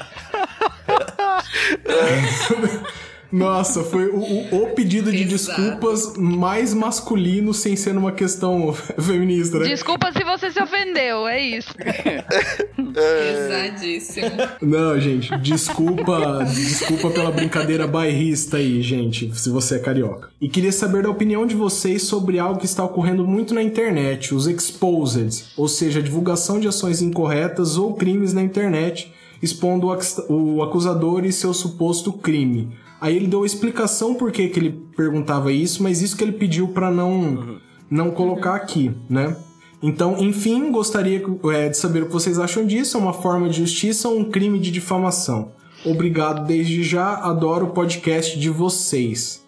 Nossa, 3.32 3.84
foi 3.84 4.06
o, 4.08 4.18
o- 4.18 4.62
o 4.64 4.66
pedido 4.74 5.12
de 5.12 5.22
Exato. 5.22 5.60
desculpas 5.60 6.16
mais 6.16 6.74
masculino 6.74 7.54
sem 7.54 7.76
ser 7.76 7.96
uma 7.96 8.10
questão 8.10 8.72
feminista, 8.98 9.60
né? 9.60 9.68
Desculpa 9.68 10.10
se 10.12 10.24
você 10.24 10.50
se 10.50 10.60
ofendeu, 10.60 11.28
é 11.28 11.40
isso. 11.40 11.72
Pesadíssimo. 12.92 14.30
Não, 14.60 14.98
gente, 15.00 15.30
desculpa, 15.38 16.44
desculpa 16.44 17.08
pela 17.10 17.30
brincadeira 17.30 17.86
bairrista 17.86 18.56
aí, 18.56 18.82
gente, 18.82 19.30
se 19.38 19.48
você 19.48 19.76
é 19.76 19.78
carioca. 19.78 20.30
E 20.40 20.48
queria 20.48 20.72
saber 20.72 21.04
da 21.04 21.10
opinião 21.10 21.46
de 21.46 21.54
vocês 21.54 22.02
sobre 22.02 22.40
algo 22.40 22.58
que 22.58 22.66
está 22.66 22.82
ocorrendo 22.84 23.24
muito 23.24 23.54
na 23.54 23.62
internet, 23.62 24.34
os 24.34 24.48
exposed, 24.48 25.44
ou 25.56 25.68
seja, 25.68 26.00
a 26.00 26.02
divulgação 26.02 26.58
de 26.58 26.66
ações 26.66 27.00
incorretas 27.00 27.76
ou 27.76 27.94
crimes 27.94 28.32
na 28.32 28.42
internet, 28.42 29.12
expondo 29.42 29.86
o 29.88 29.92
ac- 29.92 30.24
o 30.28 30.62
acusador 30.62 31.24
e 31.24 31.32
seu 31.32 31.52
suposto 31.54 32.12
crime. 32.12 32.68
Aí 33.00 33.16
ele 33.16 33.26
deu 33.26 33.42
a 33.42 33.46
explicação 33.46 34.14
por 34.14 34.30
que, 34.30 34.48
que 34.48 34.58
ele 34.60 34.82
perguntava 34.96 35.50
isso, 35.52 35.82
mas 35.82 36.02
isso 36.02 36.16
que 36.16 36.22
ele 36.24 36.32
pediu 36.32 36.68
pra 36.68 36.90
não 36.90 37.58
não 37.90 38.10
colocar 38.10 38.54
aqui, 38.54 38.92
né? 39.08 39.36
Então, 39.82 40.16
enfim, 40.18 40.70
gostaria 40.70 41.22
é, 41.52 41.68
de 41.70 41.76
saber 41.76 42.02
o 42.02 42.06
que 42.06 42.12
vocês 42.12 42.38
acham 42.38 42.66
disso. 42.66 42.96
É 42.96 43.00
uma 43.00 43.14
forma 43.14 43.48
de 43.48 43.56
justiça 43.58 44.08
ou 44.08 44.18
um 44.18 44.30
crime 44.30 44.58
de 44.58 44.70
difamação? 44.70 45.52
Obrigado 45.84 46.46
desde 46.46 46.82
já, 46.82 47.14
adoro 47.16 47.66
o 47.66 47.70
podcast 47.70 48.38
de 48.38 48.50
vocês. 48.50 49.42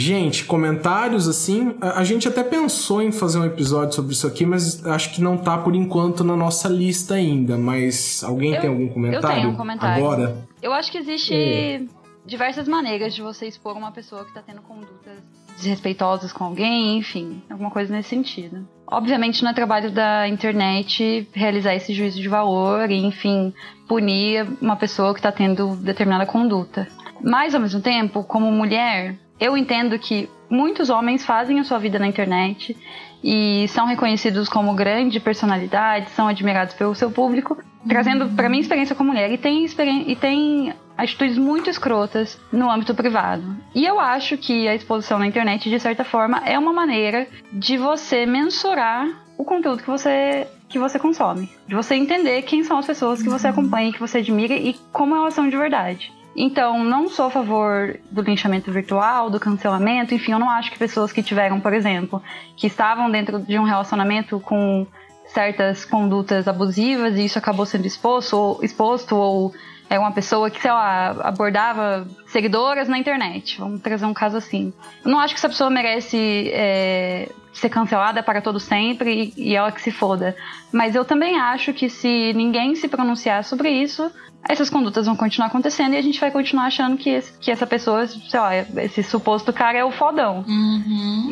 Gente, 0.00 0.44
comentários 0.44 1.26
assim, 1.26 1.74
a, 1.80 1.98
a 1.98 2.04
gente 2.04 2.28
até 2.28 2.44
pensou 2.44 3.02
em 3.02 3.10
fazer 3.10 3.36
um 3.40 3.44
episódio 3.44 3.96
sobre 3.96 4.12
isso 4.12 4.28
aqui, 4.28 4.46
mas 4.46 4.86
acho 4.86 5.12
que 5.12 5.20
não 5.20 5.36
tá 5.36 5.58
por 5.58 5.74
enquanto 5.74 6.22
na 6.22 6.36
nossa 6.36 6.68
lista 6.68 7.14
ainda. 7.14 7.58
Mas 7.58 8.22
alguém 8.22 8.54
Eu- 8.54 8.60
tem 8.60 8.70
algum 8.70 8.84
eu 8.86 8.90
comentário? 8.90 9.36
tenho 9.36 9.48
um 9.50 9.56
comentário. 9.56 10.04
Agora? 10.04 10.36
Eu 10.62 10.72
acho 10.72 10.92
que 10.92 10.98
existe 10.98 11.34
É. 11.34 11.80
diversas 12.24 12.68
maneiras 12.68 13.12
de 13.12 13.20
você 13.22 13.48
expor 13.48 13.76
uma 13.76 13.90
pessoa 13.90 14.24
que 14.24 14.32
tá 14.32 14.40
tendo 14.40 14.62
condutas 14.62 15.18
desrespeitosas 15.56 16.32
com 16.32 16.44
alguém, 16.44 16.96
enfim, 16.98 17.42
alguma 17.50 17.72
coisa 17.72 17.92
nesse 17.92 18.10
sentido. 18.10 18.64
Obviamente 18.86 19.42
não 19.42 19.50
é 19.50 19.54
trabalho 19.54 19.90
da 19.90 20.28
internet 20.28 21.28
realizar 21.32 21.74
esse 21.74 21.92
juízo 21.92 22.22
de 22.22 22.28
valor 22.28 22.88
e, 22.88 23.04
enfim, 23.04 23.52
punir 23.88 24.46
uma 24.62 24.76
pessoa 24.76 25.12
que 25.12 25.20
tá 25.20 25.32
tendo 25.32 25.74
determinada 25.74 26.24
conduta. 26.24 26.86
Mas, 27.20 27.52
ao 27.52 27.60
mesmo 27.60 27.80
tempo, 27.80 28.22
como 28.22 28.48
mulher, 28.52 29.16
eu 29.40 29.56
entendo 29.56 29.98
que 29.98 30.28
muitos 30.50 30.90
homens 30.90 31.24
fazem 31.24 31.60
a 31.60 31.64
sua 31.64 31.78
vida 31.78 31.98
na 31.98 32.06
internet 32.06 32.76
e 33.22 33.66
são 33.68 33.86
reconhecidos 33.86 34.48
como 34.48 34.74
grande 34.74 35.20
personalidade, 35.20 36.10
são 36.10 36.28
admirados 36.28 36.74
pelo 36.74 36.94
seu 36.94 37.10
público, 37.10 37.56
trazendo 37.86 38.28
pra 38.28 38.48
minha 38.48 38.60
experiência 38.60 38.94
como 38.94 39.10
mulher 39.10 39.30
e 39.32 39.38
tem, 39.38 39.66
e 40.06 40.16
tem 40.16 40.72
atitudes 40.96 41.38
muito 41.38 41.70
escrotas 41.70 42.40
no 42.52 42.70
âmbito 42.70 42.94
privado. 42.94 43.56
E 43.74 43.84
eu 43.84 44.00
acho 44.00 44.36
que 44.36 44.66
a 44.66 44.74
exposição 44.74 45.18
na 45.18 45.26
internet, 45.26 45.68
de 45.68 45.80
certa 45.80 46.04
forma, 46.04 46.42
é 46.44 46.58
uma 46.58 46.72
maneira 46.72 47.26
de 47.52 47.76
você 47.76 48.26
mensurar 48.26 49.06
o 49.36 49.44
conteúdo 49.44 49.82
que 49.82 49.90
você 49.90 50.48
que 50.68 50.78
você 50.78 50.98
consome, 50.98 51.50
de 51.66 51.74
você 51.74 51.94
entender 51.94 52.42
quem 52.42 52.62
são 52.62 52.76
as 52.76 52.86
pessoas 52.86 53.22
que 53.22 53.28
você 53.30 53.48
acompanha, 53.48 53.90
que 53.90 53.98
você 53.98 54.18
admira 54.18 54.52
e 54.52 54.76
como 54.92 55.16
elas 55.16 55.32
são 55.32 55.48
de 55.48 55.56
verdade. 55.56 56.12
Então, 56.40 56.84
não 56.84 57.08
sou 57.08 57.26
a 57.26 57.30
favor 57.30 57.98
do 58.12 58.22
linchamento 58.22 58.70
virtual, 58.70 59.28
do 59.28 59.40
cancelamento, 59.40 60.14
enfim, 60.14 60.30
eu 60.30 60.38
não 60.38 60.48
acho 60.48 60.70
que 60.70 60.78
pessoas 60.78 61.10
que 61.10 61.20
tiveram, 61.20 61.58
por 61.58 61.72
exemplo, 61.72 62.22
que 62.56 62.68
estavam 62.68 63.10
dentro 63.10 63.40
de 63.40 63.58
um 63.58 63.64
relacionamento 63.64 64.38
com 64.38 64.86
certas 65.26 65.84
condutas 65.84 66.46
abusivas 66.46 67.16
e 67.16 67.24
isso 67.24 67.40
acabou 67.40 67.66
sendo 67.66 67.88
exposto 67.88 68.36
ou, 68.36 68.62
exposto 68.62 69.16
ou 69.16 69.52
é 69.90 69.98
uma 69.98 70.12
pessoa 70.12 70.50
que, 70.50 70.60
sei 70.60 70.70
lá, 70.70 71.10
abordava 71.22 72.06
seguidoras 72.26 72.88
na 72.88 72.98
internet. 72.98 73.58
Vamos 73.58 73.80
trazer 73.80 74.04
um 74.06 74.14
caso 74.14 74.36
assim. 74.36 74.72
Eu 75.04 75.10
não 75.10 75.18
acho 75.18 75.34
que 75.34 75.38
essa 75.38 75.48
pessoa 75.48 75.70
merece 75.70 76.50
é, 76.52 77.28
ser 77.52 77.68
cancelada 77.68 78.22
para 78.22 78.40
todo 78.40 78.60
sempre 78.60 79.32
e, 79.36 79.50
e 79.50 79.54
ela 79.56 79.72
que 79.72 79.80
se 79.80 79.90
foda. 79.90 80.36
Mas 80.72 80.94
eu 80.94 81.04
também 81.04 81.38
acho 81.38 81.72
que 81.72 81.88
se 81.88 82.32
ninguém 82.34 82.74
se 82.74 82.86
pronunciar 82.88 83.42
sobre 83.44 83.70
isso, 83.70 84.10
essas 84.48 84.70
condutas 84.70 85.06
vão 85.06 85.16
continuar 85.16 85.48
acontecendo 85.48 85.94
e 85.94 85.96
a 85.96 86.02
gente 86.02 86.20
vai 86.20 86.30
continuar 86.30 86.66
achando 86.66 86.96
que, 86.96 87.10
esse- 87.10 87.32
que 87.38 87.50
essa 87.50 87.66
pessoa, 87.66 88.06
sei 88.06 88.38
lá, 88.40 88.50
esse 88.56 89.02
suposto 89.02 89.52
cara 89.52 89.78
é 89.78 89.84
o 89.84 89.90
fodão. 89.90 90.44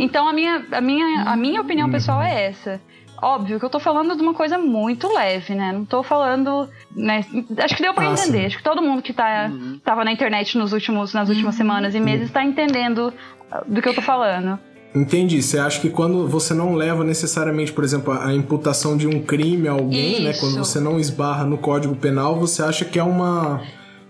Então 0.00 0.26
a 0.28 0.32
minha, 0.32 0.64
a 0.72 0.80
minha, 0.80 1.22
a 1.22 1.36
minha 1.36 1.60
opinião 1.60 1.90
pessoal 1.90 2.22
é 2.22 2.46
essa. 2.46 2.80
Óbvio 3.22 3.58
que 3.58 3.64
eu 3.64 3.70
tô 3.70 3.80
falando 3.80 4.14
de 4.16 4.22
uma 4.22 4.34
coisa 4.34 4.58
muito 4.58 5.12
leve, 5.12 5.54
né? 5.54 5.72
Não 5.72 5.84
tô 5.84 6.02
falando. 6.02 6.68
Né? 6.94 7.24
Acho 7.58 7.76
que 7.76 7.82
deu 7.82 7.94
pra 7.94 8.08
Ah, 8.08 8.12
entender. 8.12 8.38
sim. 8.40 8.46
Acho 8.46 8.56
que 8.58 8.62
todo 8.64 8.82
mundo 8.82 9.02
que 9.02 9.12
tá, 9.12 9.50
tava 9.84 10.04
na 10.04 10.12
internet 10.12 10.56
nos 10.58 10.72
últimos, 10.72 11.12
nas 11.14 11.28
últimas 11.28 11.54
semanas 11.54 11.94
e 11.94 12.00
meses 12.00 12.30
tá 12.30 12.44
entendendo 12.44 13.12
ah, 13.50 13.62
do 13.66 13.80
que 13.80 13.88
eu 13.88 13.94
tô 13.94 14.02
falando. 14.02 14.58
Entendi. 14.94 15.42
Você 15.42 15.58
acha 15.58 15.80
que 15.80 15.90
quando 15.90 16.26
você 16.26 16.54
não 16.54 16.74
leva 16.74 17.04
necessariamente, 17.04 17.72
por 17.72 17.84
exemplo, 17.84 18.12
a 18.12 18.32
imputação 18.32 18.96
de 18.96 19.06
um 19.06 19.20
crime 19.22 19.68
a 19.68 19.72
alguém, 19.72 20.22
né? 20.22 20.30
Isso. 20.30 20.40
Quando 20.40 20.56
você 20.58 20.80
não 20.80 20.98
esbarra 20.98 21.44
no 21.44 21.58
Código 21.58 21.94
Penal, 21.96 22.38
você 22.38 22.62
acha 22.62 22.84
que 22.84 22.98
é 22.98 23.02
uma. 23.02 23.60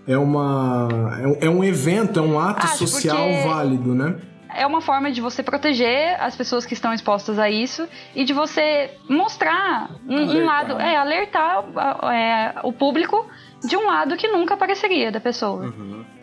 É 0.07 0.17
uma. 0.17 0.87
é 1.41 1.49
um- 1.49 1.63
É 1.63 1.67
evento, 1.67 2.19
é 2.19 2.23
um 2.23 2.39
ato 2.39 2.65
Acho, 2.65 2.87
social 2.87 3.17
válido, 3.45 3.93
né? 3.93 4.15
É 4.57 4.65
uma 4.65 4.81
forma 4.81 5.11
de 5.11 5.21
você 5.21 5.43
proteger 5.43 6.19
as 6.19 6.35
pessoas 6.35 6.65
que 6.65 6.73
estão 6.73 6.93
expostas 6.93 7.37
a 7.37 7.49
isso 7.49 7.87
e 8.15 8.23
de 8.23 8.33
você 8.33 8.91
mostrar 9.07 9.91
um, 10.07 10.15
um 10.15 10.23
Alertar. 10.23 10.45
lado, 10.45 10.81
é, 10.81 10.95
alertar 10.95 11.63
é, 12.11 12.55
o 12.63 12.73
público 12.73 13.25
de 13.63 13.75
um 13.75 13.85
lado 13.85 14.15
que 14.17 14.27
nunca 14.27 14.53
apareceria 14.53 15.11
da 15.11 15.19
pessoa. 15.19 15.73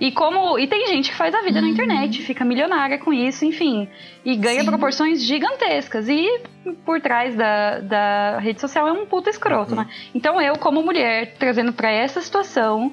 E 0.01 0.13
como. 0.13 0.59
E 0.59 0.67
tem 0.67 0.87
gente 0.87 1.11
que 1.11 1.17
faz 1.17 1.35
a 1.35 1.43
vida 1.43 1.61
na 1.61 1.69
internet, 1.69 2.23
fica 2.23 2.45
milionária 2.45 2.99
com 2.99 3.13
isso, 3.13 3.45
enfim. 3.45 3.89
E 4.25 4.37
ganha 4.37 4.61
Sim. 4.61 4.67
proporções 4.67 5.23
gigantescas. 5.23 6.09
E 6.09 6.43
por 6.85 7.01
trás 7.01 7.35
da, 7.35 7.79
da 7.81 8.39
rede 8.39 8.61
social 8.61 8.89
é 8.89 8.93
um 8.93 9.07
puta 9.07 9.31
escroto, 9.31 9.75
né? 9.75 9.89
Então 10.15 10.41
eu, 10.41 10.57
como 10.59 10.83
mulher, 10.83 11.35
trazendo 11.39 11.73
pra 11.73 11.91
essa 11.91 12.21
situação, 12.21 12.93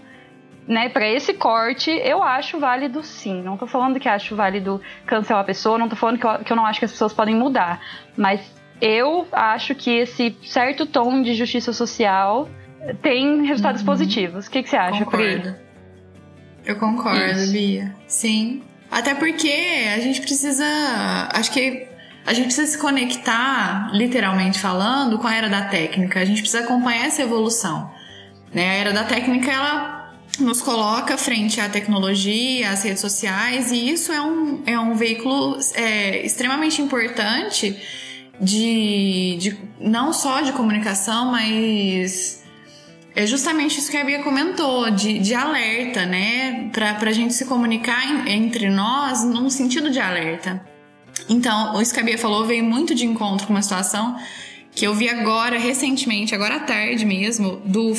né, 0.72 0.88
para 0.88 1.06
esse 1.06 1.34
corte, 1.34 1.92
eu 1.92 2.24
acho 2.24 2.58
válido 2.58 3.04
sim. 3.04 3.42
Não 3.44 3.58
tô 3.58 3.68
falando 3.68 4.00
que 4.00 4.08
acho 4.08 4.38
válido 4.38 4.82
cancelar 5.06 5.44
a 5.44 5.46
pessoa, 5.46 5.78
não 5.78 5.90
tô 5.90 5.98
falando 5.98 6.18
que 6.18 6.26
eu, 6.26 6.40
que 6.40 6.54
eu 6.54 6.56
não 6.56 6.66
acho 6.66 6.80
que 6.80 6.86
as 6.86 6.92
pessoas 6.92 7.12
podem 7.12 7.36
mudar. 7.36 7.82
Mas 8.16 8.40
eu 8.80 9.28
acho 9.34 9.76
que 9.76 9.92
esse 9.92 10.34
certo 10.46 10.86
tom 10.86 11.22
de 11.22 11.34
justiça 11.34 11.74
social 11.74 12.48
tem 13.02 13.46
resultados 13.46 13.84
positivos. 13.84 14.48
O 14.48 14.50
que, 14.50 14.64
que 14.64 14.70
você 14.70 14.78
acha, 14.78 15.06
Pri? 15.06 15.36
Concordo. 15.36 15.56
Eu 16.66 16.76
concordo, 16.78 17.32
Isso. 17.32 17.52
Bia. 17.52 17.94
Sim. 18.08 18.64
Até 18.90 19.14
porque 19.14 19.52
a 19.94 20.00
gente 20.00 20.22
precisa. 20.22 20.66
Acho 21.34 21.52
que 21.52 21.86
a 22.26 22.34
gente 22.34 22.46
precisa 22.46 22.72
se 22.72 22.78
conectar, 22.78 23.90
literalmente 23.92 24.58
falando, 24.58 25.20
com 25.20 25.28
a 25.28 25.36
era 25.36 25.50
da 25.50 25.64
técnica. 25.64 26.22
A 26.22 26.26
gente 26.26 26.42
precisa 26.42 26.64
acompanhar 26.64 27.08
essa 27.08 27.22
evolução. 27.22 27.92
Né? 28.54 28.70
A 28.70 28.74
era 28.74 28.94
da 28.94 29.04
técnica, 29.04 29.52
ela 29.52 30.01
nos 30.40 30.62
coloca 30.62 31.18
frente 31.18 31.60
à 31.60 31.70
tecnologia, 31.70 32.70
às 32.70 32.84
redes 32.84 33.02
sociais, 33.02 33.72
e 33.72 33.90
isso 33.90 34.12
é 34.12 34.22
um, 34.22 34.64
é 34.66 34.80
um 34.80 34.96
veículo 34.96 35.58
é, 35.76 36.26
extremamente 36.26 36.82
importante 36.82 37.78
de, 38.40 39.38
de 39.40 39.58
não 39.80 40.12
só 40.14 40.42
de 40.42 40.52
comunicação, 40.54 41.32
mas 41.32 42.42
é 43.16 43.26
justamente 43.26 43.78
isso 43.78 43.92
que 43.92 43.98
a 43.98 44.04
Bia 44.04 44.24
comentou, 44.24 44.90
de, 44.90 45.20
de 45.20 45.36
alerta, 45.36 46.06
né? 46.06 46.70
Pra, 46.72 46.94
pra 46.96 47.12
gente 47.12 47.34
se 47.34 47.46
comunicar 47.46 48.28
entre 48.28 48.70
nós 48.70 49.24
num 49.24 49.50
sentido 49.50 49.92
de 49.92 50.00
alerta. 50.00 50.66
Então, 51.30 51.80
isso 51.82 51.94
que 51.94 52.00
a 52.00 52.04
Bia 52.04 52.18
falou 52.18 52.46
veio 52.46 52.64
muito 52.64 52.96
de 52.96 53.06
encontro 53.06 53.46
com 53.46 53.54
uma 53.54 53.62
situação 53.62 54.18
que 54.74 54.86
eu 54.86 54.94
vi 54.96 55.10
agora, 55.10 55.58
recentemente, 55.60 56.34
agora 56.34 56.56
à 56.56 56.60
tarde 56.60 57.06
mesmo, 57.06 57.58
do. 57.66 57.94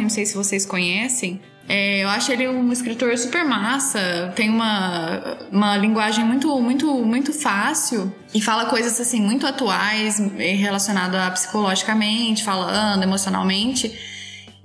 Não 0.00 0.08
sei 0.08 0.24
se 0.26 0.34
vocês 0.34 0.64
conhecem. 0.64 1.40
É, 1.68 2.02
eu 2.02 2.08
acho 2.08 2.32
ele 2.32 2.48
um 2.48 2.72
escritor 2.72 3.16
super 3.16 3.44
massa, 3.44 4.32
tem 4.34 4.50
uma, 4.50 5.38
uma 5.50 5.76
linguagem 5.76 6.24
muito, 6.24 6.60
muito, 6.60 6.92
muito 7.04 7.32
fácil 7.32 8.12
e 8.34 8.40
fala 8.40 8.66
coisas 8.66 9.00
assim 9.00 9.20
muito 9.20 9.46
atuais 9.46 10.20
eh, 10.38 10.54
relacionado 10.54 11.14
a 11.14 11.30
psicologicamente, 11.30 12.42
falando, 12.42 13.02
emocionalmente. 13.02 13.96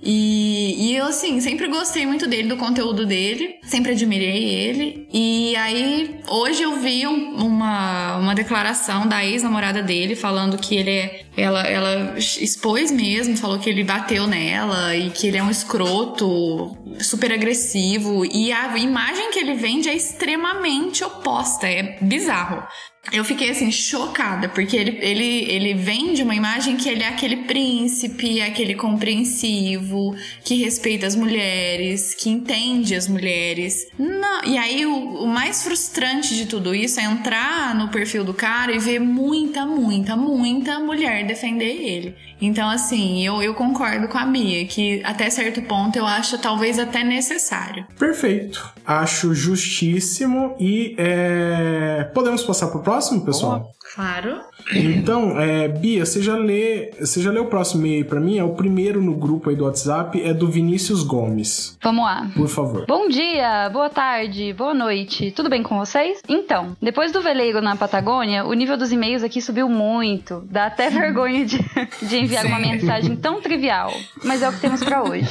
E, 0.00 0.90
e 0.92 0.96
eu, 0.96 1.06
assim, 1.06 1.40
sempre 1.40 1.66
gostei 1.68 2.06
muito 2.06 2.26
dele, 2.28 2.48
do 2.48 2.56
conteúdo 2.56 3.04
dele, 3.04 3.56
sempre 3.64 3.92
admirei 3.92 4.44
ele. 4.44 5.08
E 5.12 5.56
aí, 5.56 6.20
hoje 6.28 6.62
eu 6.62 6.76
vi 6.78 7.06
um- 7.06 7.34
uma, 7.44 8.16
uma 8.16 8.34
declaração 8.34 9.06
da 9.08 9.24
ex-namorada 9.24 9.82
dele 9.82 10.14
falando 10.14 10.56
que 10.58 10.76
ele 10.76 10.90
é. 10.90 11.22
Ela, 11.36 11.62
ela 11.66 12.14
expôs 12.18 12.90
mesmo, 12.90 13.36
falou 13.36 13.58
que 13.58 13.70
ele 13.70 13.84
bateu 13.84 14.26
nela 14.26 14.94
e 14.96 15.10
que 15.10 15.26
ele 15.26 15.36
é 15.36 15.42
um 15.42 15.50
escroto, 15.50 16.76
super 17.00 17.32
agressivo. 17.32 18.24
E 18.24 18.52
a 18.52 18.76
imagem 18.78 19.30
que 19.30 19.38
ele 19.38 19.54
vende 19.54 19.88
é 19.88 19.94
extremamente 19.94 21.02
oposta, 21.04 21.68
é 21.68 21.96
bizarro. 22.00 22.62
Eu 23.12 23.24
fiquei 23.24 23.50
assim, 23.50 23.70
chocada, 23.70 24.48
porque 24.48 24.76
ele, 24.76 24.98
ele, 25.00 25.50
ele 25.50 25.74
vende 25.74 26.22
uma 26.22 26.34
imagem 26.34 26.76
que 26.76 26.88
ele 26.88 27.02
é 27.02 27.08
aquele 27.08 27.38
príncipe, 27.38 28.40
aquele 28.40 28.74
compreensivo, 28.74 30.14
que 30.44 30.56
respeita 30.56 31.06
as 31.06 31.14
mulheres, 31.14 32.14
que 32.14 32.28
entende 32.28 32.94
as 32.94 33.08
mulheres. 33.08 33.86
Não, 33.98 34.44
e 34.44 34.58
aí 34.58 34.86
o, 34.86 35.24
o 35.24 35.26
mais 35.26 35.62
frustrante 35.62 36.34
de 36.34 36.46
tudo 36.46 36.74
isso 36.74 37.00
é 37.00 37.04
entrar 37.04 37.74
no 37.74 37.88
perfil 37.88 38.24
do 38.24 38.34
cara 38.34 38.72
e 38.72 38.78
ver 38.78 38.98
muita, 38.98 39.64
muita, 39.64 40.16
muita 40.16 40.78
mulher 40.78 41.26
defender 41.26 41.64
ele. 41.64 42.14
Então, 42.40 42.68
assim, 42.68 43.24
eu, 43.24 43.42
eu 43.42 43.54
concordo 43.54 44.06
com 44.08 44.16
a 44.16 44.24
Mia, 44.24 44.64
que 44.66 45.02
até 45.04 45.28
certo 45.28 45.60
ponto 45.62 45.96
eu 45.96 46.06
acho 46.06 46.38
talvez 46.38 46.78
até 46.78 47.02
necessário. 47.02 47.86
Perfeito. 47.98 48.72
Acho 48.86 49.34
justíssimo 49.34 50.54
e 50.58 50.94
é... 50.96 52.08
podemos 52.14 52.44
passar 52.44 52.68
pro 52.68 52.80
próximo, 52.80 52.97
pessoal? 53.24 53.72
Claro. 53.98 54.38
Então, 54.72 55.40
é, 55.40 55.66
Bia, 55.66 56.06
você 56.06 56.22
já 56.22 56.36
lê, 56.36 56.92
você 57.00 57.20
já 57.20 57.32
leu 57.32 57.42
o 57.42 57.46
próximo 57.46 57.84
e-mail 57.84 58.04
pra 58.04 58.20
mim? 58.20 58.38
É 58.38 58.44
o 58.44 58.50
primeiro 58.50 59.02
no 59.02 59.12
grupo 59.16 59.50
aí 59.50 59.56
do 59.56 59.64
WhatsApp, 59.64 60.22
é 60.22 60.32
do 60.32 60.46
Vinícius 60.46 61.02
Gomes. 61.02 61.76
Vamos 61.82 62.04
lá. 62.04 62.30
Por 62.36 62.46
favor. 62.46 62.86
Bom 62.86 63.08
dia, 63.08 63.68
boa 63.72 63.90
tarde, 63.90 64.52
boa 64.52 64.72
noite. 64.72 65.32
Tudo 65.32 65.50
bem 65.50 65.64
com 65.64 65.76
vocês? 65.76 66.22
Então, 66.28 66.76
depois 66.80 67.10
do 67.10 67.20
veleiro 67.20 67.60
na 67.60 67.74
Patagônia, 67.74 68.44
o 68.44 68.52
nível 68.52 68.76
dos 68.76 68.92
e-mails 68.92 69.24
aqui 69.24 69.42
subiu 69.42 69.68
muito. 69.68 70.44
Dá 70.48 70.66
até 70.66 70.88
vergonha 70.90 71.44
de, 71.44 71.58
de 72.02 72.16
enviar 72.18 72.46
uma 72.46 72.60
mensagem 72.60 73.16
tão 73.16 73.40
trivial, 73.40 73.90
mas 74.22 74.42
é 74.42 74.48
o 74.48 74.52
que 74.52 74.60
temos 74.60 74.84
pra 74.84 75.02
hoje. 75.02 75.28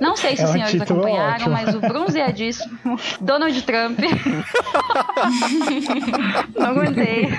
Não 0.00 0.14
sei 0.16 0.36
se 0.36 0.42
É 0.42 0.44
os 0.44 0.50
senhores 0.52 0.80
acompanharam, 0.80 1.46
ótimo. 1.46 1.50
mas 1.50 1.74
o 1.74 1.80
bronzeadíssimo 1.80 2.78
Donald 3.20 3.60
Trump. 3.62 3.98
Não 6.54 6.66
aguentei. 6.66 7.26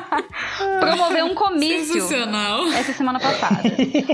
Promoveu 0.80 1.26
um 1.26 1.34
comício 1.34 1.94
Sensacional. 1.94 2.66
essa 2.72 2.92
semana 2.92 3.18
passada. 3.20 3.62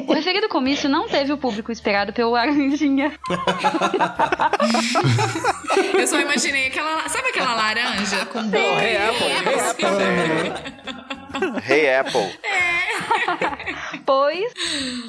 O 0.06 0.12
referido 0.12 0.48
comício 0.48 0.88
não 0.88 1.08
teve 1.08 1.32
o 1.32 1.38
público 1.38 1.72
esperado 1.72 2.12
pelo 2.12 2.30
Laranjinha. 2.32 3.12
Eu 5.98 6.06
só 6.06 6.20
imaginei 6.20 6.68
aquela. 6.68 7.08
Sabe 7.08 7.28
aquela 7.28 7.54
laranja 7.54 8.24
com 8.26 8.46
bola? 8.48 8.82
Hey 8.82 8.96
Apple, 8.96 9.26
hey 9.26 9.36
Hey 11.68 11.94
Apple. 11.96 12.30
Pois, 14.04 14.52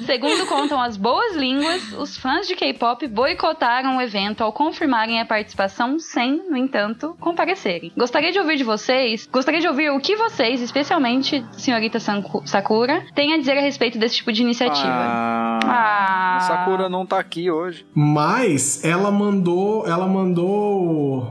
segundo 0.04 0.46
contam 0.46 0.80
as 0.80 0.96
boas 0.96 1.34
línguas, 1.36 1.92
os 1.92 2.16
fãs 2.18 2.46
de 2.48 2.54
K-pop 2.56 3.06
boicotaram 3.06 3.96
o 3.96 4.00
evento 4.02 4.42
ao 4.42 4.52
confirmarem 4.52 5.20
a 5.20 5.24
participação 5.26 5.98
sem, 5.98 6.42
no 6.50 6.56
entanto, 6.56 7.16
comparecerem. 7.20 7.92
Gostaria 7.96 8.32
de 8.32 8.38
ouvir 8.38 8.56
de 8.56 8.64
vocês, 8.64 9.28
gostaria 9.30 9.60
de 9.60 9.68
ouvir 9.68 9.90
o 9.90 10.00
que 10.00 10.16
vocês, 10.16 10.60
especialmente 10.60 11.44
senhorita 11.52 11.98
Sakura, 12.44 13.04
têm 13.14 13.34
a 13.34 13.38
dizer 13.38 13.56
a 13.56 13.60
respeito 13.60 13.98
desse 13.98 14.16
tipo 14.16 14.32
de 14.32 14.42
iniciativa. 14.42 14.88
Ah, 14.90 15.58
Ah. 15.64 16.36
a 16.36 16.40
Sakura 16.40 16.88
não 16.88 17.06
tá 17.06 17.18
aqui 17.18 17.50
hoje. 17.50 17.86
Mas 17.94 18.84
ela 18.84 19.10
mandou, 19.10 19.86
ela 19.86 20.06
mandou 20.06 21.26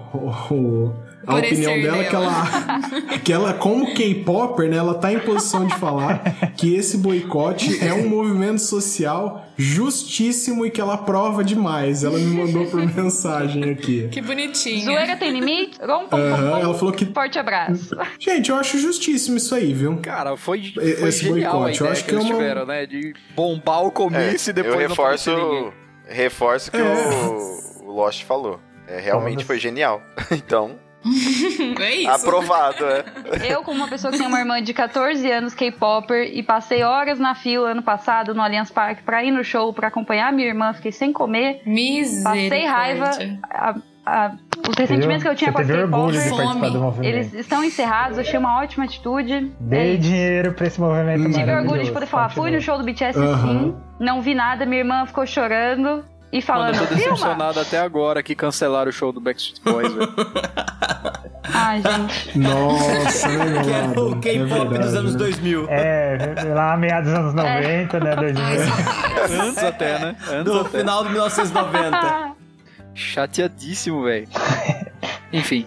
a 1.28 1.36
opinião 1.36 1.82
dela 1.82 2.04
que 2.04 2.10
dela. 2.12 2.26
ela, 2.26 3.18
que 3.24 3.34
ela 3.34 3.54
como 3.54 3.94
K-popper, 3.94 4.70
né, 4.70 4.78
ela 4.78 4.94
tá 4.96 5.12
em 5.12 5.20
posição 5.20 5.66
de 5.68 5.76
falar 5.76 6.20
que 6.56 6.74
esse 6.76 6.98
boicote 6.98 7.86
é 7.86 7.94
um 7.94 8.08
movimento 8.08 8.62
social 8.62 9.46
justíssimo 9.58 10.66
e 10.66 10.72
que 10.72 10.80
ela 10.80 10.94
aprova 10.96 11.44
demais. 11.44 12.04
Ela 12.04 12.18
me 12.18 12.26
mandou 12.26 12.66
por 12.68 12.80
mensagem 12.96 13.72
aqui. 13.72 14.08
Que 14.10 14.22
bonitinho. 14.22 14.86
Zoeira 14.86 15.16
tem 15.18 15.32
limite? 15.32 15.78
Rom, 15.82 16.08
pom, 16.08 16.18
ela 16.18 16.74
falou 16.74 16.94
que 16.94 17.06
Forte 17.06 17.38
abraço. 17.40 17.96
Gente, 18.20 18.50
eu 18.50 18.56
acho 18.56 18.78
justíssimo 18.80 19.38
isso 19.38 19.54
aí, 19.56 19.74
viu? 19.74 19.98
Cara, 19.98 20.38
foi, 20.38 20.72
foi 20.74 21.10
esse 21.10 21.28
boicote, 21.28 21.84
a 21.84 21.86
eu 21.88 21.92
acho 21.92 22.04
que, 22.04 22.10
que 22.12 22.16
é 22.16 22.20
uma- 22.20 22.28
tiveram, 22.34 22.66
né? 22.66 22.86
De 22.86 23.14
bombar 23.36 23.84
o 23.84 23.92
comício 23.92 24.50
É, 24.50 24.52
e 24.52 24.54
depois 24.54 24.74
eu 24.76 24.82
não 24.82 24.88
reforço, 24.90 25.36
ninguém. 25.36 25.72
reforço 26.08 26.72
que 26.72 26.78
É. 26.78 26.84
o, 26.84 27.88
o 27.88 27.92
Lost 27.92 28.24
falou. 28.24 28.60
É, 28.88 29.00
realmente 29.00 29.44
foi 29.44 29.60
genial. 29.60 30.02
Então, 30.32 30.76
É 31.80 31.96
isso. 31.96 32.10
aprovado, 32.10 32.86
é. 32.86 33.06
Eu, 33.50 33.64
como 33.64 33.78
uma 33.78 33.88
pessoa 33.88 34.12
que 34.12 34.18
tem 34.18 34.28
uma 34.28 34.40
irmã 34.40 34.62
de 34.62 34.74
14 34.74 35.30
anos, 35.32 35.54
K-Popper, 35.54 36.30
e 36.34 36.44
passei 36.44 36.84
horas 36.84 37.20
na 37.20 37.34
fila 37.36 37.72
ano 37.72 37.82
passado 37.84 38.34
no 38.34 38.42
Allianz 38.42 38.70
Parque 38.72 39.04
pra 39.04 39.24
ir 39.24 39.32
no 39.32 39.44
show, 39.44 39.72
pra 39.74 39.88
acompanhar 39.88 40.32
minha 40.34 40.48
irmã, 40.48 40.74
fiquei 40.74 40.92
sem 40.92 41.14
comer, 41.14 41.62
Misericórdia. 41.66 42.24
passei 42.50 42.66
raiva. 42.66 43.10
A- 43.50 43.76
a- 44.06 44.32
os 44.70 44.76
ressentimentos 44.78 45.22
que 45.24 45.30
eu 45.30 45.36
tinha 45.36 45.52
Você 45.52 45.58
com 45.88 46.30
Fome. 46.30 46.70
movimento. 46.78 47.04
eles 47.04 47.34
estão 47.34 47.64
encerrados, 47.64 48.18
eu 48.18 48.22
achei 48.24 48.40
uma 48.40 48.60
ótima 48.60 48.86
atitude. 48.86 49.34
É 49.34 49.42
Dei 49.60 49.92
isso. 49.94 50.02
dinheiro 50.02 50.54
pra 50.54 50.68
esse 50.68 50.80
movimento 50.80 51.32
Tive 51.32 51.52
orgulho 51.54 51.84
de 51.84 51.92
poder 51.92 52.06
falar, 52.06 52.30
fui 52.30 52.50
no 52.52 52.60
show 52.62 52.78
do 52.78 52.84
BTS 52.84 53.18
Aham. 53.20 53.48
sim, 53.48 53.76
não 54.00 54.22
vi 54.22 54.34
nada, 54.34 54.66
minha 54.66 54.80
irmã 54.80 55.06
ficou 55.06 55.26
chorando 55.26 56.04
e 56.40 56.44
Mano, 56.48 56.74
falando, 56.74 56.76
eu 56.76 56.88
tô 56.88 56.96
decepcionado 56.96 57.60
até 57.60 57.80
agora 57.80 58.22
que 58.24 58.36
cancelaram 58.36 58.90
o 58.90 58.94
show 58.94 59.12
do 59.12 59.20
Backstreet 59.22 59.62
Boys, 59.64 59.94
velho. 59.94 60.14
Ai, 61.54 61.82
gente. 61.82 62.38
Nossa, 62.48 63.28
Que 63.30 63.70
era 63.72 63.88
lado? 63.88 64.12
o 64.12 64.20
K-pop 64.20 64.76
É 64.76 64.80
dos 64.80 64.94
anos 64.96 65.14
né? 65.14 65.18
2000. 65.20 65.66
É, 65.70 66.36
lá 66.54 66.78
meados 66.78 67.10
dos 67.10 67.20
anos 67.20 67.34
90, 67.34 68.00
né? 68.00 68.16
2000. 68.16 68.44
Antes 69.48 69.64
até, 69.64 70.00
né? 70.00 70.16
Antes 70.30 70.44
Do 70.54 70.60
até. 70.62 70.80
final 70.80 71.04
de 71.04 71.10
1990. 71.12 72.32
Chateadíssimo, 72.94 74.04
velho. 74.04 74.28
Enfim. 75.32 75.66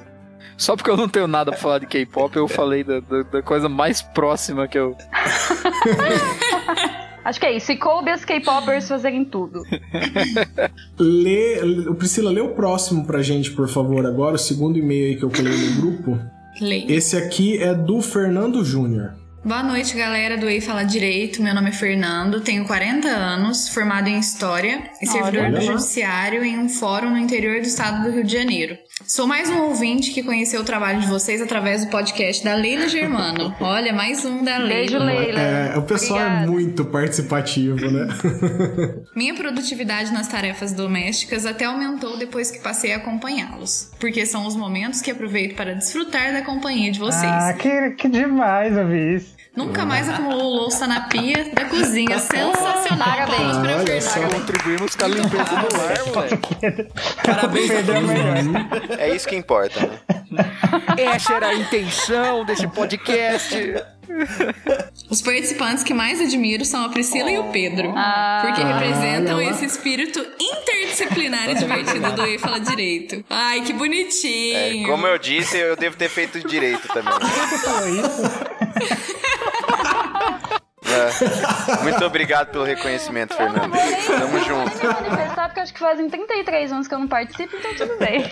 Só 0.57 0.77
porque 0.77 0.91
eu 0.91 0.97
não 0.97 1.09
tenho 1.09 1.27
nada 1.27 1.51
pra 1.53 1.61
falar 1.61 1.79
de 1.79 1.87
K-pop, 1.87 2.37
eu 2.37 2.47
falei 2.47 2.85
da, 2.85 3.01
da- 3.01 3.23
da 3.23 3.43
coisa 3.43 3.69
mais 3.69 4.03
próxima 4.03 4.69
que 4.69 4.79
eu. 4.79 4.97
Acho 7.25 7.39
que 7.41 7.47
é 7.47 7.57
isso. 7.57 7.71
E 7.73 7.77
coube 7.77 8.11
as 8.11 8.25
K-Poppers 8.25 8.89
fazerem 8.89 9.25
tudo. 9.25 9.63
Lê, 10.99 11.61
lê- 11.63 11.95
Priscila, 11.95 12.31
lê 12.31 12.41
o 12.41 12.51
próximo 12.55 13.07
pra 13.07 13.23
gente, 13.23 13.51
por 13.53 13.69
favor, 13.69 14.05
agora, 14.07 14.37
o 14.37 14.39
segundo 14.39 14.79
e-mail 14.79 15.07
aí 15.07 15.17
que 15.17 15.23
eu 15.25 15.31
colei 15.31 15.53
no 15.53 15.81
grupo. 15.81 16.19
Leia. 16.61 16.93
Esse 16.93 17.17
aqui 17.17 17.59
é 17.59 17.75
do 17.75 18.01
Fernando 18.03 18.65
Júnior. 18.65 19.15
Boa 19.43 19.63
noite, 19.63 19.97
galera 19.97 20.37
do 20.37 20.47
Ei 20.47 20.61
Fala 20.61 20.85
Direito. 20.85 21.43
Meu 21.43 21.55
nome 21.55 21.71
é 21.71 21.73
Fernando, 21.73 22.43
tenho 22.43 22.63
40 22.67 23.09
anos, 23.09 23.71
formado 23.71 24.07
em 24.07 24.19
História 24.19 24.83
e 25.01 25.07
servidor 25.07 25.45
Olha 25.45 25.51
do 25.53 25.55
lá. 25.57 25.61
Judiciário 25.63 26.45
em 26.45 26.59
um 26.59 26.69
fórum 26.69 27.09
no 27.09 27.17
interior 27.17 27.59
do 27.59 27.67
estado 27.67 28.05
do 28.05 28.11
Rio 28.15 28.23
de 28.23 28.35
Janeiro. 28.35 28.77
Sou 29.07 29.27
mais 29.27 29.49
um 29.49 29.63
ouvinte 29.63 30.13
que 30.13 30.23
conheceu 30.23 30.61
o 30.61 30.65
trabalho 30.65 31.01
de 31.01 31.07
vocês 31.07 31.41
através 31.41 31.83
do 31.83 31.91
podcast 31.91 32.45
da 32.45 32.55
Leila 32.55 32.87
Germano. 32.87 33.55
Olha, 33.59 33.95
mais 33.95 34.27
um 34.27 34.45
da 34.45 34.59
Beijo, 34.59 34.99
Leila. 34.99 35.23
Leila. 35.23 35.41
É, 35.41 35.79
o 35.79 35.83
pessoal 35.83 36.21
é 36.21 36.23
Obrigada. 36.25 36.51
muito 36.51 36.85
participativo, 36.85 37.91
né? 37.91 38.09
Minha 39.17 39.35
produtividade 39.35 40.13
nas 40.13 40.29
tarefas 40.29 40.75
domésticas 40.75 41.47
até 41.47 41.65
aumentou 41.65 42.19
depois 42.19 42.51
que 42.51 42.61
passei 42.61 42.93
a 42.93 42.99
acompanhá-los, 42.99 43.91
porque 43.99 44.27
são 44.27 44.47
os 44.47 44.55
momentos 44.55 45.01
que 45.01 45.11
aproveito 45.11 45.57
para 45.57 45.75
desfrutar 45.75 46.35
da 46.35 46.43
companhia 46.43 46.93
de 46.93 46.99
vocês. 46.99 47.25
Ah, 47.25 47.55
que, 47.55 47.93
que 47.93 48.07
demais 48.07 48.77
ouvir 48.77 49.17
isso. 49.17 49.40
Nunca 49.57 49.85
mais 49.85 50.09
acumulou 50.09 50.49
louça 50.55 50.87
na 50.87 51.03
pia 51.03 51.51
da 51.53 51.65
cozinha. 51.65 52.19
Sensacional. 52.19 52.99
Parabéns. 52.99 53.37
Palmas 53.37 53.57
pra 53.59 53.77
Olha 53.77 54.01
Fernanda. 54.01 54.01
só. 54.01 54.39
Contribuímos 54.39 54.95
com 54.97 55.05
a 55.05 55.09
limpeza 55.09 55.45
do 55.45 55.77
lar, 55.77 56.07
moleque. 56.15 56.89
Parabéns 57.25 57.71
a 57.71 57.75
Pedro 57.75 57.97
é. 58.99 59.11
É 59.11 59.15
isso 59.15 59.29
que 59.29 59.37
importa, 59.37 59.81
né? 59.81 59.99
Essa 60.97 61.35
era 61.35 61.49
a 61.49 61.55
intenção 61.55 62.45
desse 62.45 62.67
podcast. 62.69 63.57
Os 65.11 65.21
participantes 65.23 65.83
que 65.85 65.95
mais 65.95 66.21
admiro 66.21 66.65
são 66.65 66.85
a 66.85 66.89
Priscila 66.89 67.31
e 67.31 67.39
o 67.39 67.45
Pedro. 67.45 67.93
Ah. 67.97 68.43
porque 68.45 68.63
representam 68.63 69.37
olha 69.37 69.47
lá. 69.47 69.53
esse 69.53 69.65
espírito 69.65 70.25
interdisciplinar 70.41 71.49
e 71.51 71.55
divertido 71.55 72.11
do 72.13 72.25
Ei 72.25 72.39
Fala 72.39 72.59
Direito. 72.61 73.25
Ai, 73.29 73.61
que 73.63 73.73
É, 73.73 73.75
bonitinho. 73.75 74.89
como 74.89 75.07
eu 75.07 75.19
disse, 75.19 75.57
eu 75.59 75.77
devo 75.77 75.97
ter 75.97 76.09
feito 76.09 76.41
direito 76.49 76.87
também. 76.89 77.13
É. 80.91 81.83
Muito 81.83 82.05
obrigado 82.05 82.51
pelo 82.51 82.65
reconhecimento, 82.65 83.35
Fernando. 83.35 83.73
Tamo 84.07 84.45
junto. 84.45 84.85
Eu 84.85 84.93
vou 84.93 85.03
manifestar 85.03 85.49
porque 85.49 85.61
acho 85.61 85.73
que 85.73 85.79
fazem 85.79 86.09
33 86.09 86.73
anos 86.73 86.89
que 86.89 86.95
eu 86.95 86.99
não 86.99 87.09
participo, 87.09 87.57
então 87.57 87.75
tudo 87.75 87.97
bem. 87.99 88.31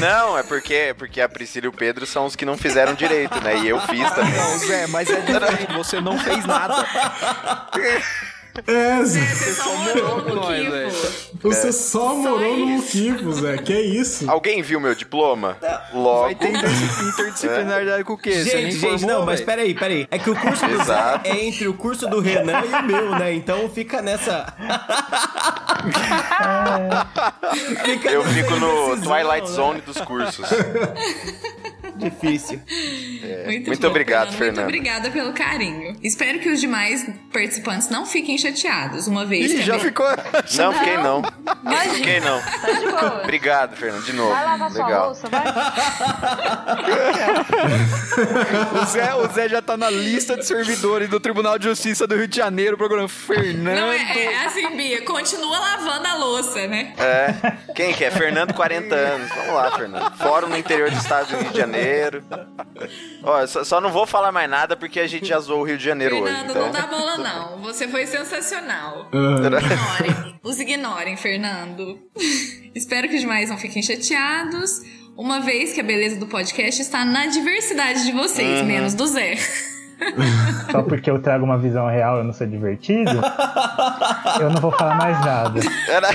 Não, 0.00 0.38
é 0.38 0.42
porque, 0.42 0.94
porque 0.96 1.20
a 1.20 1.28
Priscila 1.28 1.66
e 1.66 1.68
o 1.68 1.72
Pedro 1.72 2.06
são 2.06 2.26
os 2.26 2.36
que 2.36 2.44
não 2.44 2.56
fizeram 2.56 2.94
direito, 2.94 3.40
né? 3.42 3.58
E 3.58 3.68
eu 3.68 3.80
fiz 3.80 4.10
também. 4.12 4.32
Não, 4.32 4.58
Zé, 4.58 4.86
mas 4.86 5.10
é 5.10 5.20
diferente, 5.20 5.72
você 5.74 6.00
não 6.00 6.18
fez 6.18 6.44
nada. 6.44 6.74
É, 8.66 9.04
Zé, 9.04 9.20
Você 9.20 9.52
só 9.52 9.74
morou 9.76 10.22
no 10.22 10.34
Nós, 10.36 10.66
velho. 10.68 10.92
você 11.42 11.72
só 11.72 12.14
morou 12.14 12.56
no 12.56 12.66
Muquifo, 12.66 13.32
Zé. 13.32 13.58
Que 13.58 13.78
isso? 13.80 14.30
Alguém 14.30 14.62
viu 14.62 14.80
meu 14.80 14.94
diploma? 14.94 15.56
Logo. 15.92 16.22
Vai 16.22 16.34
ter 16.34 16.50
interdisciplinaridade 16.52 18.04
com 18.04 18.14
o 18.14 18.18
quê? 18.18 18.32
Você 18.32 18.54
nem 18.54 18.70
Gente, 18.70 18.78
gente, 18.78 19.00
formou, 19.00 19.18
não, 19.18 19.26
mas 19.26 19.40
velho? 19.40 19.46
peraí, 19.46 19.74
peraí. 19.74 20.08
É 20.10 20.18
que 20.18 20.30
o 20.30 20.36
curso 20.36 20.66
do 20.66 20.76
Zé 20.76 20.82
Exato. 20.82 21.28
é 21.28 21.44
entre 21.44 21.68
o 21.68 21.74
curso 21.74 22.06
do 22.08 22.20
Renan 22.20 22.62
e 22.64 22.74
o 22.74 22.82
meu, 22.84 23.10
né? 23.18 23.34
Então 23.34 23.68
fica 23.68 24.00
nessa. 24.02 24.46
fica 27.84 28.10
Eu 28.10 28.24
nessa 28.24 28.34
fico 28.34 28.56
no 28.56 29.00
Twilight 29.02 29.48
né? 29.48 29.54
Zone 29.54 29.80
dos 29.80 30.00
cursos. 30.00 30.46
Difícil. 31.96 32.60
Muito 33.46 33.80
bom, 33.80 33.88
obrigado, 33.88 34.26
Muito 34.28 34.38
Fernando. 34.38 34.64
obrigada 34.64 35.10
pelo 35.10 35.32
carinho. 35.32 35.96
Espero 36.02 36.38
que 36.38 36.48
os 36.48 36.60
demais 36.60 37.06
participantes 37.32 37.88
não 37.88 38.04
fiquem 38.06 38.36
chateados, 38.38 39.06
uma 39.06 39.24
vez 39.24 39.50
Ih, 39.52 39.56
que 39.56 39.62
já 39.62 39.78
ficou. 39.78 40.06
Não, 40.56 40.72
fiquei 40.72 40.96
não. 40.98 41.22
Imagina. 41.62 41.94
Fiquei 41.94 42.20
não. 42.20 42.40
Tá 42.40 42.72
de 42.72 42.86
boa. 42.86 43.20
Obrigado, 43.22 43.76
Fernando, 43.76 44.04
de 44.04 44.12
novo. 44.12 44.30
Vai 44.30 44.44
lavar 44.44 44.70
sua 44.70 44.86
Legal. 44.86 45.06
louça, 45.06 45.28
vai. 45.28 45.44
O 48.80 48.84
Zé, 48.86 49.14
o 49.14 49.26
Zé 49.32 49.48
já 49.48 49.62
tá 49.62 49.76
na 49.76 49.90
lista 49.90 50.36
de 50.36 50.46
servidores 50.46 51.08
do 51.08 51.20
Tribunal 51.20 51.58
de 51.58 51.66
Justiça 51.66 52.06
do 52.06 52.16
Rio 52.16 52.26
de 52.28 52.36
Janeiro, 52.36 52.76
procurando 52.76 53.08
Fernando. 53.08 53.76
Não, 53.76 53.92
é, 53.92 54.24
é 54.24 54.44
assim, 54.46 54.76
Bia, 54.76 55.02
continua 55.04 55.58
lavando 55.58 56.06
a 56.06 56.14
louça, 56.14 56.66
né? 56.66 56.94
É. 56.98 57.72
Quem 57.74 57.92
que 57.92 58.04
é? 58.04 58.10
Fernando, 58.10 58.54
40 58.54 58.94
anos. 58.94 59.28
Vamos 59.30 59.54
lá, 59.54 59.70
Fernando. 59.76 60.16
Fórum 60.18 60.48
no 60.48 60.56
interior 60.56 60.90
do 60.90 60.96
estado 60.96 61.28
do 61.28 61.36
Rio 61.38 61.50
de 61.52 61.58
Janeiro. 61.58 61.85
Ó, 63.22 63.46
só, 63.46 63.64
só 63.64 63.80
não 63.80 63.90
vou 63.90 64.06
falar 64.06 64.30
mais 64.32 64.48
nada 64.48 64.76
porque 64.76 65.00
a 65.00 65.06
gente 65.06 65.26
já 65.26 65.38
zoou 65.40 65.60
o 65.60 65.64
Rio 65.64 65.78
de 65.78 65.84
Janeiro 65.84 66.16
hoje. 66.16 66.32
Fernando, 66.32 66.50
Então. 66.50 66.62
não 66.66 66.72
dá 66.72 66.86
bola, 66.86 67.18
não. 67.18 67.58
Você 67.62 67.88
foi 67.88 68.06
sensacional. 68.06 69.08
Ah, 69.12 69.46
Ignorem. 69.46 70.40
Os 70.42 70.60
ignorem, 70.60 71.16
Fernando. 71.16 71.98
Espero 72.74 73.08
que 73.08 73.14
os 73.14 73.20
demais 73.20 73.50
não 73.50 73.58
fiquem 73.58 73.82
chateados. 73.82 74.80
Uma 75.16 75.40
vez 75.40 75.72
que 75.72 75.80
a 75.80 75.84
beleza 75.84 76.16
do 76.20 76.26
podcast 76.26 76.80
está 76.80 77.04
na 77.04 77.26
diversidade 77.26 78.04
de 78.04 78.12
vocês, 78.12 78.62
menos 78.64 78.94
do 78.94 79.06
Zé. 79.06 79.36
só 80.70 80.82
porque 80.82 81.10
eu 81.10 81.18
trago 81.22 81.42
uma 81.42 81.56
visão 81.56 81.86
real 81.88 82.18
eu 82.18 82.24
não 82.24 82.34
sou 82.34 82.46
divertido, 82.46 83.12
eu 84.38 84.50
não 84.50 84.60
vou 84.60 84.70
falar 84.70 84.94
mais 84.96 85.18
nada. 85.24 85.58
Era... 85.88 86.08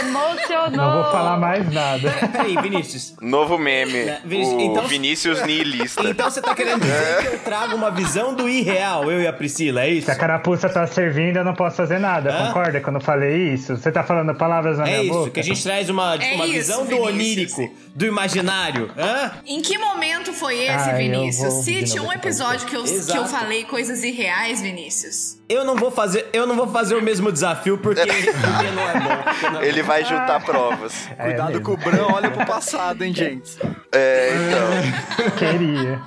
Emocionou. 0.00 0.70
Não 0.70 1.02
vou 1.02 1.12
falar 1.12 1.36
mais 1.38 1.72
nada. 1.72 2.10
Peraí, 2.32 2.56
Vinícius. 2.62 3.14
Novo 3.20 3.58
meme. 3.58 3.98
É, 3.98 4.20
Vinícius, 4.24 4.54
o 4.56 4.60
então- 4.60 4.86
Vinícius 4.86 5.42
Nihilista. 5.46 6.02
Então 6.08 6.30
você 6.30 6.40
tá 6.40 6.54
querendo 6.54 6.80
dizer 6.82 7.18
que 7.22 7.26
eu 7.34 7.38
trago 7.40 7.74
uma 7.76 7.90
visão 7.90 8.34
do 8.34 8.48
irreal, 8.48 9.10
eu 9.10 9.20
e 9.20 9.26
a 9.26 9.32
Priscila, 9.32 9.82
é 9.82 9.90
isso? 9.90 10.06
Se 10.06 10.10
a 10.12 10.16
carapuça 10.16 10.68
tá 10.68 10.86
servindo, 10.86 11.36
eu 11.38 11.44
não 11.44 11.54
posso 11.54 11.76
fazer 11.76 11.98
nada. 11.98 12.30
Hã? 12.32 12.46
Concorda 12.48 12.80
que 12.80 12.88
eu 12.88 12.92
não 12.92 13.00
falei 13.00 13.52
isso? 13.54 13.76
Você 13.76 13.90
tá 13.90 14.02
falando 14.02 14.34
palavras 14.34 14.78
na 14.78 14.86
É 14.88 14.90
minha 14.90 15.02
isso, 15.04 15.12
boca? 15.12 15.30
que 15.30 15.40
a 15.40 15.42
gente 15.44 15.62
traz 15.62 15.88
uma, 15.90 16.18
tipo, 16.18 16.24
É 16.32 16.34
uma 16.34 16.46
isso, 16.46 16.54
visão 16.54 16.84
do 16.86 17.06
Vinícius. 17.06 17.58
onírico, 17.58 17.74
do 17.94 18.06
imaginário. 18.06 18.90
Hã? 18.96 19.32
Em 19.46 19.60
que 19.60 19.76
momento 19.78 20.32
foi 20.32 20.58
esse, 20.58 20.90
eu 20.90 20.96
Vinícius? 20.96 21.54
Cite 21.64 22.00
um 22.00 22.12
episódio 22.12 22.66
que 22.66 22.76
eu, 22.76 22.84
que 22.84 23.16
eu 23.16 23.26
falei 23.26 23.64
coisas 23.64 24.02
irreais, 24.02 24.60
Vinícius. 24.60 25.38
Eu 25.48 25.64
não 25.64 25.74
vou 25.74 25.90
fazer, 25.90 26.28
eu 26.32 26.46
não 26.46 26.54
vou 26.54 26.68
fazer 26.68 26.94
o 26.94 27.02
mesmo 27.02 27.32
desafio 27.32 27.76
porque, 27.78 28.00
porque 28.06 28.70
não 28.70 28.88
é 28.88 29.00
bom. 29.00 29.22
porque 29.24 29.50
não- 29.50 29.62
Ele 29.70 29.82
vai 29.82 30.04
juntar 30.04 30.40
provas. 30.44 31.08
É 31.16 31.24
Cuidado 31.24 31.48
mesmo. 31.52 31.64
que 31.64 31.70
o 31.70 31.76
Bran 31.76 32.06
olha 32.12 32.30
pro 32.30 32.44
passado, 32.44 33.02
hein, 33.04 33.14
gente. 33.14 33.56
É, 33.92 34.30
então. 34.34 35.30
Queria. 35.38 36.00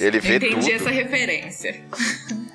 Ele 0.00 0.20
vê 0.20 0.36
Entendi 0.36 0.54
tudo. 0.54 0.70
essa 0.72 0.90
referência. 0.90 1.80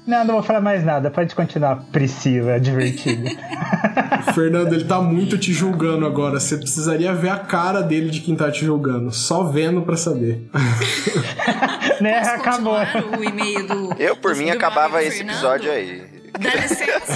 Não, 0.08 0.24
não 0.26 0.34
vou 0.36 0.44
falar 0.44 0.62
mais 0.62 0.84
nada. 0.84 1.10
Pode 1.10 1.34
continuar, 1.36 1.78
Priscila, 1.92 2.54
é 2.54 2.60
divertido. 2.60 3.24
Fernando, 4.34 4.74
ele 4.74 4.86
tá 4.86 5.02
muito 5.02 5.38
te 5.38 5.52
julgando 5.54 6.06
agora. 6.06 6.40
Você 6.40 6.58
precisaria 6.58 7.14
ver 7.14 7.30
a 7.30 7.38
cara 7.38 7.82
dele 7.82 8.10
de 8.10 8.22
quem 8.22 8.36
tá 8.36 8.52
te 8.52 8.66
julgando. 8.66 9.12
Só 9.12 9.44
vendo 9.44 9.82
pra 9.82 9.96
saber. 9.98 10.50
né? 12.02 12.20
Acabou. 12.20 12.76
o 13.18 13.24
e-mail 13.24 13.68
do. 13.68 13.94
Eu, 13.98 14.16
por 14.16 14.34
do 14.34 14.40
mim, 14.40 14.50
acabava 14.50 15.04
esse 15.04 15.22
episódio 15.22 15.72
aí. 15.72 16.23
Dá 16.40 16.56
licença. 16.56 17.14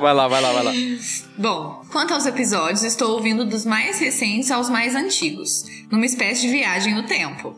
Vai 0.00 0.14
lá, 0.14 0.28
vai 0.28 0.40
lá, 0.40 0.52
vai 0.52 0.62
lá. 0.64 0.72
Bom, 1.36 1.82
quanto 1.90 2.14
aos 2.14 2.26
episódios, 2.26 2.82
estou 2.82 3.12
ouvindo 3.12 3.44
dos 3.44 3.64
mais 3.64 3.98
recentes 3.98 4.50
aos 4.50 4.68
mais 4.68 4.94
antigos, 4.94 5.64
numa 5.90 6.06
espécie 6.06 6.42
de 6.42 6.48
viagem 6.48 6.94
no 6.94 7.04
tempo. 7.04 7.54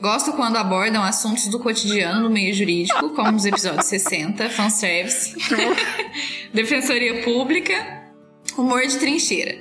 Gosto 0.00 0.32
quando 0.32 0.56
abordam 0.56 1.02
assuntos 1.02 1.46
do 1.48 1.58
cotidiano 1.58 2.22
no 2.22 2.30
meio 2.30 2.54
jurídico, 2.54 3.10
como 3.10 3.36
os 3.36 3.44
episódios 3.44 3.86
60, 3.86 4.48
fanservice, 4.48 5.36
defensoria 6.54 7.22
pública, 7.22 8.02
humor 8.56 8.86
de 8.86 8.98
trincheira. 8.98 9.58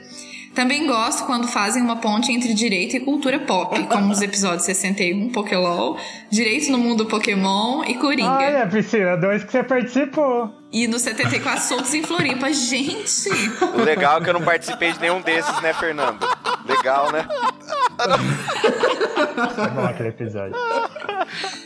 Também 0.53 0.87
gosto 0.87 1.25
quando 1.25 1.47
fazem 1.47 1.81
uma 1.81 1.97
ponte 1.97 2.31
entre 2.31 2.53
direito 2.53 2.95
e 2.95 2.99
cultura 2.99 3.39
pop, 3.39 3.81
como 3.87 4.11
os 4.11 4.21
episódios 4.21 4.63
61, 4.63 5.29
Pokélol, 5.29 5.97
Direito 6.29 6.71
no 6.71 6.77
Mundo 6.77 7.05
Pokémon 7.05 7.83
e 7.83 7.95
Coringa. 7.95 8.29
Olha, 8.29 8.67
Priscila, 8.67 9.15
dois 9.15 9.43
que 9.43 9.51
você 9.51 9.63
participou. 9.63 10.53
E 10.71 10.87
no 10.87 10.99
74, 10.99 11.63
Soltos 11.63 11.93
em 11.93 12.03
Floripa. 12.03 12.51
Gente! 12.51 13.29
O 13.73 13.83
legal 13.83 14.19
é 14.19 14.23
que 14.23 14.29
eu 14.29 14.33
não 14.33 14.43
participei 14.43 14.91
de 14.91 14.99
nenhum 14.99 15.21
desses, 15.21 15.61
né, 15.61 15.73
Fernando? 15.73 16.19
Legal, 16.67 17.11
né? 17.11 17.27
Foi 19.55 19.67
bom 19.69 19.85
aquele 19.85 20.09
episódio. 20.09 20.55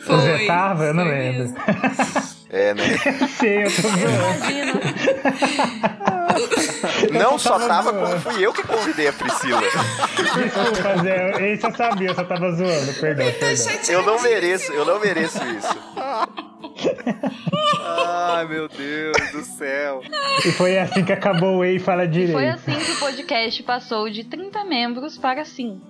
Foi. 0.05 0.15
Você 0.15 0.45
tava? 0.45 0.85
Eu 0.85 0.93
não 0.93 1.03
Foi 1.03 1.13
lembro. 1.13 1.53
É, 2.53 2.71
né? 2.75 2.83
Sei, 3.39 3.63
eu. 3.63 3.67
Imagina. 3.67 4.73
Não 7.19 7.39
só 7.39 7.57
tava 7.57 7.67
tava, 7.67 7.93
como 7.93 8.19
fui 8.21 8.45
eu 8.45 8.53
que 8.53 8.61
convidei 8.61 9.07
a 9.07 9.13
Priscila. 9.13 9.59
Desculpa, 9.59 11.03
Zé. 11.03 11.51
Esse 11.51 11.65
eu 11.65 11.75
sabia, 11.75 12.09
eu 12.09 12.15
só 12.15 12.23
tava 12.23 12.51
zoando. 12.51 12.93
Perdão, 12.93 13.25
Tô 13.31 13.39
perdão. 13.39 13.65
Eu 13.89 14.03
não 14.03 14.21
mereço, 14.21 14.71
eu 14.71 14.85
não 14.85 14.99
mereço 14.99 15.39
isso. 15.43 16.52
Ai, 17.79 18.47
meu 18.47 18.67
Deus 18.67 19.31
do 19.31 19.43
céu. 19.43 20.01
E 20.45 20.51
foi 20.51 20.77
assim 20.77 21.03
que 21.03 21.13
acabou 21.13 21.57
o 21.57 21.63
Ei 21.63 21.79
Fala 21.79 22.07
Direito. 22.07 22.33
Foi 22.33 22.49
assim 22.49 22.73
que 22.73 22.91
o 22.91 22.99
podcast 22.99 23.63
passou 23.63 24.09
de 24.09 24.23
30 24.23 24.63
membros 24.65 25.17
para 25.17 25.45
5. 25.45 25.81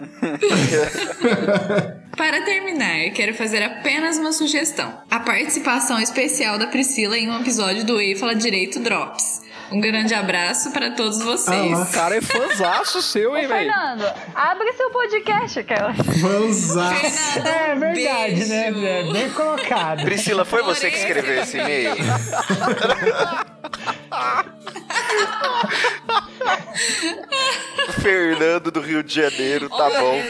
Para 2.16 2.44
terminar, 2.44 3.10
quero 3.12 3.34
fazer 3.34 3.64
apenas 3.64 4.18
uma 4.18 4.32
sugestão. 4.32 5.02
A 5.10 5.20
participação 5.20 6.00
especial 6.00 6.60
da 6.60 6.68
Priscila 6.68 7.18
em 7.18 7.30
um 7.30 7.42
episódio 7.42 7.84
do 7.84 8.00
Ei 8.00 8.16
Fala 8.16 8.36
Direito 8.36 8.80
Drops. 8.80 9.42
Um 9.72 9.80
grande 9.80 10.14
abraço 10.14 10.72
para 10.72 10.92
todos 10.92 11.20
vocês. 11.24 11.80
O 11.80 11.92
cara 11.92 12.18
é 12.18 12.22
fãzaço 12.22 13.02
seu, 13.02 13.36
hein, 13.36 13.48
velho? 13.48 13.72
Fernando, 13.72 14.06
abre 14.36 14.72
seu 14.74 14.90
podcast, 14.92 15.60
aquela. 15.60 15.92
Vanzar. 15.94 16.94
Fernando, 16.96 17.84
É 17.84 17.94
verdade, 17.94 18.46
né, 18.46 18.72
beijo. 18.72 18.82
Zé? 18.82 19.04
Bem 19.14 19.30
colocado. 19.32 20.04
Priscila, 20.04 20.46
foi 20.46 20.62
você 20.64 20.92
que 20.92 20.98
escreveu 20.98 21.42
esse 21.42 21.58
e-mail? 21.58 21.96
Fernando 28.02 28.72
do 28.72 28.82
Rio 28.82 29.04
de 29.04 29.16
Janeiro, 29.16 29.70
tá 29.70 29.90
bom. 29.90 30.22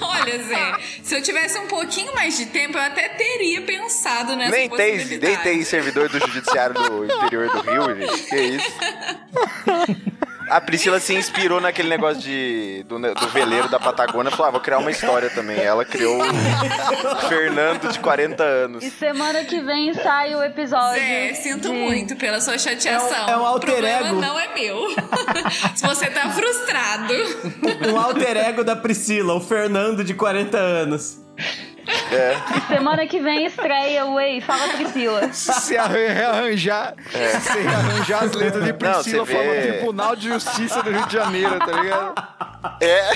Olha, 0.00 0.42
Zé, 0.42 0.76
se 1.02 1.14
eu 1.14 1.22
tivesse 1.22 1.58
um 1.58 1.66
pouquinho 1.66 2.14
mais 2.14 2.36
de 2.36 2.46
tempo, 2.46 2.78
eu 2.78 2.82
até 2.82 3.08
teria 3.10 3.60
pensado 3.62 4.34
nessa 4.36 4.50
Nem 4.50 4.68
tem, 4.68 5.04
nem 5.18 5.36
tem 5.38 5.64
servidor 5.64 6.08
do 6.08 6.18
judiciário 6.18 6.74
do 6.74 7.04
interior 7.04 7.50
do 7.50 7.60
Rio, 7.60 7.94
gente. 7.96 8.22
Que 8.24 8.36
isso? 8.36 8.72
A 10.48 10.60
Priscila 10.60 11.00
se 11.00 11.12
inspirou 11.14 11.60
naquele 11.60 11.88
negócio 11.88 12.22
de, 12.22 12.84
do, 12.88 12.98
do 12.98 13.28
veleiro 13.28 13.68
da 13.68 13.80
Patagônia. 13.80 14.30
Falou, 14.30 14.46
ah, 14.46 14.50
vou 14.52 14.60
criar 14.60 14.78
uma 14.78 14.90
história 14.90 15.28
também. 15.30 15.58
Ela 15.58 15.84
criou 15.84 16.18
o 16.22 17.16
Fernando 17.28 17.88
de 17.92 17.98
40 17.98 18.42
anos. 18.44 18.84
E 18.84 18.90
semana 18.90 19.44
que 19.44 19.60
vem 19.60 19.92
sai 19.94 20.34
o 20.34 20.42
episódio. 20.42 21.00
Zé, 21.00 21.34
sinto 21.34 21.68
de- 21.68 21.74
muito 21.74 22.16
pela 22.16 22.40
sua 22.40 22.58
chateação. 22.58 23.16
É 23.16 23.26
um- 23.26 23.30
é 23.30 23.36
um 23.38 23.46
alter 23.46 23.68
o 23.68 23.72
problema 23.72 24.08
ego. 24.08 24.20
não 24.20 24.38
é 24.38 24.54
meu. 24.54 24.86
se 25.74 25.86
você 25.86 26.06
tá 26.10 26.30
frustrado. 26.30 27.14
Um 27.92 27.98
alter 27.98 28.36
ego 28.36 28.62
da 28.62 28.76
Priscila, 28.76 29.34
o 29.34 29.40
Fernando 29.40 30.04
de 30.04 30.14
40 30.14 30.56
anos. 30.58 31.18
E 31.88 32.60
semana 32.74 33.06
que 33.06 33.20
vem 33.20 33.46
estreia 33.46 34.04
o 34.06 34.18
Ei, 34.18 34.40
fala 34.40 34.68
Priscila. 34.74 35.32
Se 35.32 35.76
arran- 35.76 36.12
rearranjar, 36.12 36.94
se 37.10 37.58
rearranjar 37.58 38.24
as 38.24 38.32
letras 38.32 38.64
de 38.64 38.72
Priscila, 38.72 39.26
fala 39.26 39.42
vê- 39.42 39.72
Tribunal 39.72 40.16
de 40.16 40.28
Justiça 40.28 40.82
do 40.82 40.90
Rio 40.90 41.06
de 41.06 41.12
Janeiro, 41.12 41.58
tá 41.58 41.80
ligado? 41.80 42.14
É, 42.80 43.10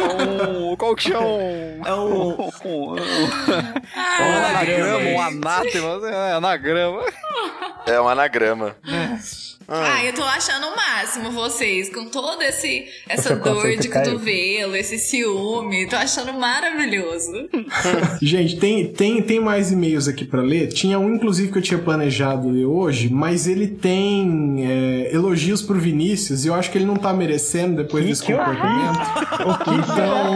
Um, 0.00 0.76
qual 0.76 0.94
que 0.94 1.02
chama? 1.10 1.26
Um, 1.26 1.82
É 1.84 1.94
um, 1.94 2.30
um, 2.30 2.48
um 2.64 2.94
um 2.94 4.46
anagrama, 4.46 4.98
um 5.10 5.20
anátema, 5.20 6.08
é, 6.08 6.32
anagrama. 6.34 7.04
é 7.86 8.00
um 8.00 8.08
anagrama. 8.08 8.76
Ah, 9.72 10.04
eu 10.04 10.12
tô 10.12 10.24
achando 10.24 10.66
o 10.66 10.74
máximo 10.74 11.30
vocês, 11.30 11.88
com 11.88 12.06
toda 12.06 12.44
esse, 12.44 12.86
essa 13.08 13.36
dor 13.36 13.76
de 13.76 13.88
cotovelo, 13.88 14.74
esse 14.74 14.98
ciúme. 14.98 15.88
Tô 15.88 15.94
achando 15.94 16.32
maravilhoso. 16.32 17.48
Gente, 18.20 18.56
tem, 18.56 18.92
tem, 18.92 19.22
tem 19.22 19.38
mais 19.38 19.70
e-mails 19.70 20.08
aqui 20.08 20.24
pra 20.24 20.42
ler. 20.42 20.72
Tinha 20.72 20.98
um, 20.98 21.14
inclusive, 21.14 21.52
que 21.52 21.58
eu 21.58 21.62
tinha 21.62 21.78
planejado 21.78 22.50
ler 22.50 22.64
hoje, 22.64 23.08
mas 23.08 23.46
ele 23.46 23.68
tem 23.68 24.66
é, 24.66 25.14
elogios 25.14 25.62
pro 25.62 25.78
Vinícius 25.78 26.44
e 26.44 26.48
eu 26.48 26.54
acho 26.54 26.68
que 26.70 26.76
ele 26.76 26.86
não 26.86 26.96
tá 26.96 27.12
merecendo 27.12 27.76
depois 27.76 28.04
desse 28.04 28.24
que 28.24 28.32
comportamento. 28.32 28.98
O 29.40 29.58
que 29.58 29.80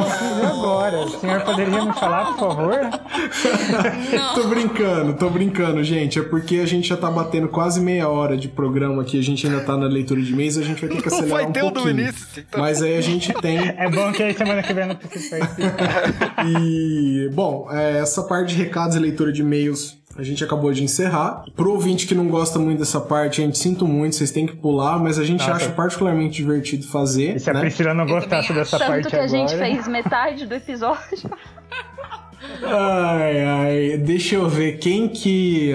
possível 0.04 0.46
agora? 0.46 0.98
O 0.98 1.20
senhor 1.20 1.40
poderia 1.40 1.84
me 1.84 1.92
falar, 1.94 2.26
por 2.26 2.38
favor? 2.38 2.78
tô 4.34 4.44
brincando, 4.44 5.14
tô 5.14 5.28
brincando, 5.28 5.82
gente. 5.82 6.20
É 6.20 6.22
porque 6.22 6.58
a 6.58 6.66
gente 6.66 6.88
já 6.88 6.96
tá 6.96 7.10
batendo 7.10 7.48
quase 7.48 7.80
meia 7.80 8.08
hora 8.08 8.36
de 8.36 8.46
programa 8.46 9.02
aqui, 9.02 9.18
a 9.18 9.22
gente 9.24 9.46
ainda 9.46 9.60
tá 9.60 9.76
na 9.76 9.86
leitura 9.86 10.20
de 10.20 10.32
e-mails, 10.32 10.56
a 10.58 10.62
gente 10.62 10.80
vai 10.80 10.90
ter 10.90 11.02
que 11.02 11.10
Não 11.10 11.18
acelerar 11.18 11.40
vai 11.40 11.46
um 11.46 11.52
ter 11.52 11.62
o 11.62 11.66
do 11.66 11.72
pouquinho. 11.74 11.96
Vinícius, 11.96 12.38
então. 12.38 12.60
Mas 12.60 12.82
aí 12.82 12.96
a 12.96 13.00
gente 13.00 13.32
tem 13.34 13.58
É 13.76 13.90
bom 13.90 14.12
que 14.12 14.22
aí 14.22 14.34
semana 14.34 14.62
que 14.62 14.72
vem 14.72 14.86
não 14.86 14.96
participar. 14.96 15.54
E, 16.46 17.30
bom, 17.32 17.68
é, 17.70 17.98
essa 17.98 18.22
parte 18.22 18.54
de 18.54 18.62
recados 18.62 18.96
e 18.96 18.98
leitura 18.98 19.32
de 19.32 19.40
e-mails 19.40 19.96
a 20.16 20.22
gente 20.22 20.44
acabou 20.44 20.72
de 20.72 20.82
encerrar. 20.82 21.44
Pro 21.56 21.72
ouvinte 21.72 22.06
que 22.06 22.14
não 22.14 22.28
gosta 22.28 22.58
muito 22.58 22.78
dessa 22.78 23.00
parte, 23.00 23.40
a 23.40 23.44
gente 23.44 23.58
sinto 23.58 23.86
muito, 23.86 24.14
vocês 24.14 24.30
têm 24.30 24.46
que 24.46 24.54
pular, 24.54 24.98
mas 24.98 25.18
a 25.18 25.24
gente 25.24 25.40
Nossa. 25.40 25.64
acha 25.64 25.70
particularmente 25.70 26.36
divertido 26.36 26.86
fazer. 26.86 27.36
E 27.36 27.40
se 27.40 27.50
a 27.50 27.54
né? 27.54 27.60
Priscila 27.60 27.92
não 27.94 28.06
gostasse 28.06 28.52
dessa 28.52 28.78
Tanto 28.78 28.88
parte 28.88 29.08
que 29.08 29.16
a 29.16 29.26
gente 29.26 29.52
agora... 29.52 29.70
fez 29.70 29.88
metade 29.88 30.46
do 30.46 30.54
episódio. 30.54 31.30
Ai, 32.62 33.40
ai, 33.42 33.96
deixa 33.98 34.34
eu 34.36 34.48
ver 34.48 34.78
quem 34.78 35.08
que. 35.08 35.72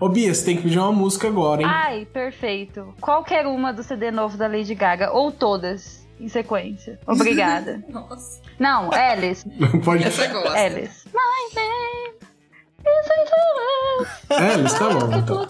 Ô 0.00 0.08
Bia, 0.08 0.32
você 0.32 0.44
tem 0.44 0.56
que 0.56 0.62
pedir 0.62 0.78
uma 0.78 0.92
música 0.92 1.26
agora, 1.26 1.60
hein? 1.62 1.68
Ai, 1.68 2.04
perfeito. 2.06 2.94
Qualquer 3.00 3.46
uma 3.46 3.72
do 3.72 3.82
CD 3.82 4.10
novo 4.12 4.36
da 4.36 4.46
Lady 4.46 4.74
Gaga, 4.74 5.10
ou 5.12 5.32
todas, 5.32 6.06
em 6.20 6.28
sequência. 6.28 7.00
Obrigada. 7.06 7.82
Nossa, 7.88 8.40
Não, 8.58 8.90
Alice. 8.92 9.48
Pode. 9.84 10.04
essa 10.04 10.26
gosta. 10.28 10.56
Alice. 10.58 11.08
My 11.12 11.54
name 11.56 12.14
is. 12.14 12.18
É, 14.30 14.54
Alice, 14.54 14.78
tá 14.78 14.88
bom. 14.88 15.16
Então. 15.16 15.48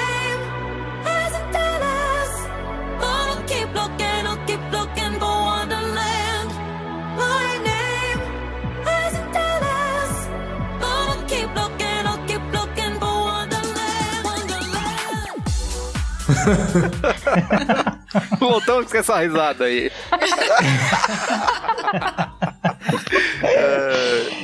Voltamos 18.38 18.90
com 18.90 18.96
essa 18.98 19.18
risada 19.20 19.64
aí. 19.64 19.90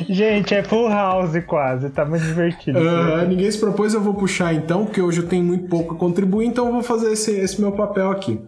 Gente, 0.08 0.54
é 0.54 0.62
full 0.62 0.88
house 0.88 1.32
quase, 1.46 1.90
tá 1.90 2.04
muito 2.04 2.24
divertido. 2.24 2.78
Aham, 2.78 3.24
ninguém 3.26 3.50
se 3.50 3.58
propôs, 3.58 3.94
eu 3.94 4.00
vou 4.00 4.14
puxar 4.14 4.54
então, 4.54 4.84
porque 4.84 5.00
hoje 5.00 5.20
eu 5.20 5.26
tenho 5.28 5.44
muito 5.44 5.68
pouco 5.68 5.94
a 5.94 5.98
contribuir, 5.98 6.46
então 6.46 6.66
eu 6.66 6.72
vou 6.72 6.82
fazer 6.82 7.12
esse, 7.12 7.30
esse 7.32 7.60
meu 7.60 7.72
papel 7.72 8.10
aqui. 8.10 8.40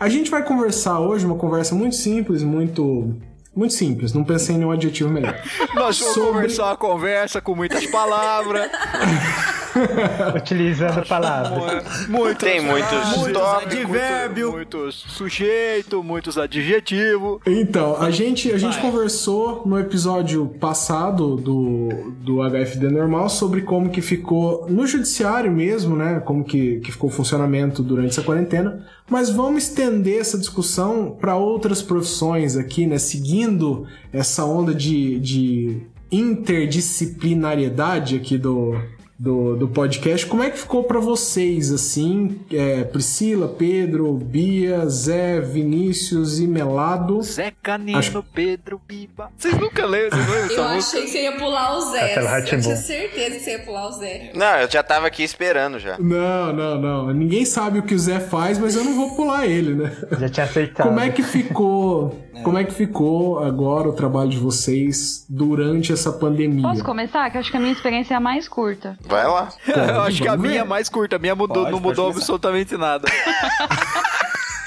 A 0.00 0.08
gente 0.08 0.30
vai 0.30 0.42
conversar 0.42 0.98
hoje, 1.00 1.26
uma 1.26 1.36
conversa 1.36 1.74
muito 1.74 1.94
simples, 1.96 2.42
muito. 2.42 3.14
Muito 3.54 3.74
simples, 3.74 4.14
não 4.14 4.24
pensei 4.24 4.54
em 4.54 4.58
nenhum 4.58 4.70
adjetivo 4.70 5.10
melhor. 5.10 5.36
Nós 5.74 5.98
vamos 5.98 6.14
Sobre- 6.14 6.30
conversar 6.32 6.64
uma 6.68 6.76
conversa 6.78 7.38
com 7.42 7.54
muitas 7.54 7.84
palavras. 7.86 8.70
Utilizando 10.36 11.06
palavras. 11.06 12.06
Muitos, 12.08 12.48
Tem 12.48 12.60
muitos 12.60 13.16
Muitos 13.16 13.32
tópicos. 13.32 13.78
advérbio. 13.78 14.52
muitos 14.52 15.04
sujeitos, 15.08 16.04
muitos 16.04 16.38
adjetivos. 16.38 17.40
Então, 17.46 17.96
a 18.00 18.10
gente, 18.10 18.50
a 18.52 18.58
gente 18.58 18.78
Vai. 18.80 18.90
conversou 18.90 19.62
no 19.66 19.78
episódio 19.78 20.46
passado 20.60 21.36
do, 21.36 21.88
do 22.20 22.38
HFD 22.42 22.88
normal 22.88 23.28
sobre 23.28 23.62
como 23.62 23.90
que 23.90 24.00
ficou 24.00 24.66
no 24.68 24.86
judiciário 24.86 25.50
mesmo, 25.50 25.96
né? 25.96 26.20
Como 26.24 26.44
que, 26.44 26.78
que 26.80 26.92
ficou 26.92 27.10
o 27.10 27.12
funcionamento 27.12 27.82
durante 27.82 28.10
essa 28.10 28.22
quarentena. 28.22 28.86
Mas 29.10 29.30
vamos 29.30 29.64
estender 29.64 30.20
essa 30.20 30.38
discussão 30.38 31.16
para 31.20 31.36
outras 31.36 31.82
profissões 31.82 32.56
aqui, 32.56 32.86
né? 32.86 32.98
Seguindo 32.98 33.86
essa 34.12 34.44
onda 34.44 34.72
de, 34.74 35.18
de 35.20 35.80
interdisciplinariedade 36.10 38.16
aqui 38.16 38.38
do, 38.38 38.76
do, 39.18 39.56
do 39.56 39.68
podcast. 39.68 40.26
Como 40.26 40.42
é 40.42 40.50
que 40.50 40.58
ficou 40.58 40.82
para 40.84 40.98
vocês, 40.98 41.70
assim? 41.70 42.40
É, 42.52 42.82
Priscila, 42.84 43.46
Pedro, 43.48 44.12
Bia, 44.14 44.86
Zé, 44.88 45.40
Vinícius 45.40 46.40
e 46.40 46.46
Melado. 46.46 47.22
Zé 47.22 47.52
Canino, 47.62 47.98
Acho- 47.98 48.22
Pedro 48.34 48.80
Biba. 48.86 49.30
Vocês 49.38 49.56
nunca 49.58 49.86
leram, 49.86 50.10
vocês 50.18 50.50
Eu 50.50 50.64
achei 50.64 50.74
música? 50.76 51.00
que 51.02 51.08
você 51.08 51.22
ia 51.22 51.32
pular 51.36 51.76
o 51.76 51.80
Zé. 51.92 52.14
Eu 52.18 52.44
tinha 52.44 52.76
certeza 52.76 53.36
que 53.36 53.40
você 53.44 53.50
ia 53.52 53.58
pular 53.60 53.88
o 53.88 53.92
Zé. 53.92 54.30
Não, 54.34 54.56
eu 54.56 54.70
já 54.70 54.82
tava 54.82 55.06
aqui 55.06 55.22
esperando 55.22 55.78
já. 55.78 55.96
Não, 55.98 56.52
não, 56.52 56.80
não. 56.80 57.12
Ninguém 57.14 57.44
sabe 57.44 57.78
o 57.78 57.82
que 57.82 57.94
o 57.94 57.98
Zé 57.98 58.18
faz, 58.18 58.58
mas 58.58 58.74
eu 58.74 58.82
não 58.84 58.94
vou 58.96 59.14
pular 59.14 59.46
ele, 59.46 59.74
né? 59.74 59.92
Já 60.18 60.28
tinha 60.28 60.44
aceitado. 60.46 60.86
Como 60.88 60.98
é 60.98 61.10
que 61.10 61.22
ficou? 61.22 62.18
Como 62.42 62.56
é 62.58 62.64
que 62.64 62.72
ficou 62.72 63.38
agora 63.40 63.88
o 63.88 63.92
trabalho 63.92 64.30
de 64.30 64.38
vocês 64.38 65.24
durante 65.28 65.92
essa 65.92 66.10
pandemia? 66.12 66.62
Posso 66.62 66.82
começar? 66.82 67.28
Que 67.30 67.36
eu 67.36 67.40
acho 67.40 67.50
que 67.50 67.56
a 67.56 67.60
minha 67.60 67.72
experiência 67.72 68.14
é 68.14 68.16
a 68.16 68.20
mais 68.20 68.48
curta. 68.48 68.96
Vai 69.02 69.24
lá. 69.26 69.48
Eu 69.66 70.00
acho 70.02 70.22
que 70.22 70.28
a 70.28 70.32
vamos 70.32 70.46
minha 70.48 70.60
é 70.60 70.62
ver. 70.64 70.68
mais 70.68 70.88
curta, 70.88 71.16
a 71.16 71.18
minha 71.18 71.34
mudou, 71.34 71.64
Pode, 71.64 71.70
não 71.72 71.80
pode 71.80 71.88
mudou 71.90 72.04
começar. 72.06 72.20
absolutamente 72.20 72.76
nada. 72.76 73.06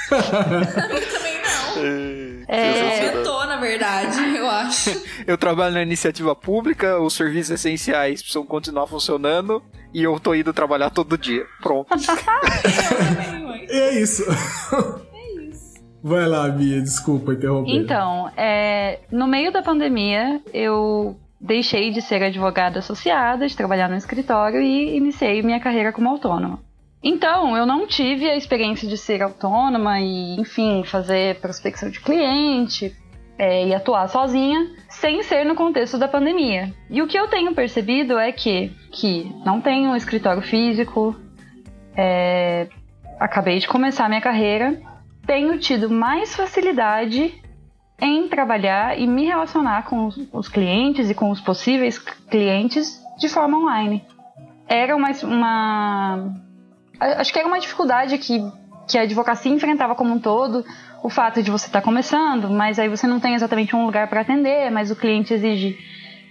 Também 0.09 1.41
não. 1.41 2.45
É, 2.47 3.07
Aumentou, 3.09 3.45
na 3.47 3.57
verdade, 3.57 4.35
eu 4.37 4.47
acho. 4.47 5.01
Eu 5.25 5.37
trabalho 5.37 5.73
na 5.73 5.81
iniciativa 5.81 6.35
pública, 6.35 6.99
os 6.99 7.13
serviços 7.15 7.51
essenciais 7.51 8.21
precisam 8.21 8.45
continuar 8.45 8.85
funcionando 8.87 9.63
e 9.93 10.03
eu 10.03 10.19
tô 10.19 10.35
indo 10.35 10.53
trabalhar 10.53 10.91
todo 10.91 11.17
dia. 11.17 11.45
Pronto. 11.61 11.87
E 13.67 13.71
é 13.79 13.99
isso. 13.99 14.23
Vai 16.07 16.27
lá, 16.27 16.47
Bia, 16.49 16.79
desculpa 16.83 17.33
interromper. 17.33 17.71
Então, 17.71 18.29
é, 18.37 18.99
no 19.11 19.25
meio 19.25 19.51
da 19.51 19.63
pandemia, 19.63 20.39
eu 20.53 21.17
deixei 21.41 21.89
de 21.89 21.99
ser 21.99 22.21
advogada 22.21 22.77
associada, 22.77 23.47
de 23.47 23.57
trabalhar 23.57 23.89
no 23.89 23.95
escritório 23.95 24.61
e 24.61 24.95
iniciei 24.95 25.41
minha 25.41 25.59
carreira 25.59 25.91
como 25.91 26.07
autônoma. 26.07 26.59
Então, 27.03 27.57
eu 27.57 27.65
não 27.65 27.87
tive 27.87 28.29
a 28.29 28.35
experiência 28.35 28.87
de 28.87 28.99
ser 28.99 29.23
autônoma 29.23 29.99
e, 29.99 30.39
enfim, 30.39 30.83
fazer 30.83 31.39
prospecção 31.39 31.89
de 31.89 31.99
cliente 31.99 32.95
é, 33.35 33.65
e 33.65 33.73
atuar 33.73 34.07
sozinha, 34.07 34.75
sem 34.87 35.23
ser 35.23 35.43
no 35.43 35.55
contexto 35.55 35.97
da 35.97 36.07
pandemia. 36.07 36.71
E 36.87 37.01
o 37.01 37.07
que 37.07 37.17
eu 37.17 37.27
tenho 37.29 37.55
percebido 37.55 38.19
é 38.19 38.31
que, 38.31 38.71
que 38.91 39.35
não 39.43 39.59
tenho 39.59 39.89
um 39.89 39.95
escritório 39.95 40.43
físico, 40.43 41.15
é, 41.97 42.67
acabei 43.19 43.57
de 43.57 43.67
começar 43.67 44.07
minha 44.07 44.21
carreira, 44.21 44.79
tenho 45.25 45.57
tido 45.59 45.89
mais 45.89 46.35
facilidade 46.35 47.33
em 47.99 48.27
trabalhar 48.27 48.99
e 48.99 49.07
me 49.07 49.25
relacionar 49.25 49.83
com 49.83 50.09
os, 50.33 50.47
clientes 50.47 51.09
e 51.09 51.15
com 51.15 51.31
os 51.31 51.39
possíveis 51.39 51.97
clientes 51.97 53.01
de 53.17 53.29
forma 53.29 53.57
online. 53.57 54.03
Era 54.67 54.95
uma, 54.95 55.11
uma 55.23 56.33
acho 56.99 57.31
que 57.31 57.39
era 57.39 57.47
uma 57.47 57.59
dificuldade 57.59 58.17
que, 58.17 58.39
que 58.87 58.97
a 58.97 59.01
advocacia 59.01 59.51
enfrentava 59.51 59.95
como 59.95 60.13
um 60.13 60.19
todo, 60.19 60.65
o 61.01 61.09
fato 61.09 61.41
de 61.41 61.51
você 61.51 61.67
estar 61.67 61.81
começando, 61.81 62.49
mas 62.49 62.79
aí 62.79 62.89
você 62.89 63.07
não 63.07 63.19
tem 63.19 63.35
exatamente 63.35 63.75
um 63.75 63.85
lugar 63.85 64.07
para 64.07 64.21
atender, 64.21 64.69
mas 64.71 64.91
o 64.91 64.95
cliente 64.95 65.33
exige 65.33 65.77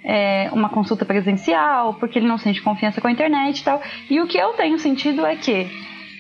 é, 0.05 0.51
uma 0.53 0.69
consulta 0.69 1.05
presencial, 1.05 1.95
porque 1.95 2.19
ele 2.19 2.29
não 2.29 2.37
sente 2.37 2.61
confiança 2.61 3.01
com 3.01 3.09
a 3.09 3.13
internet 3.13 3.61
e 3.61 3.65
tal. 3.65 3.81
E 4.11 4.21
o 4.21 4.27
que 4.27 4.37
eu 4.37 4.53
tenho 4.53 4.79
sentido 4.79 5.25
é 5.25 5.37
que, 5.37 5.67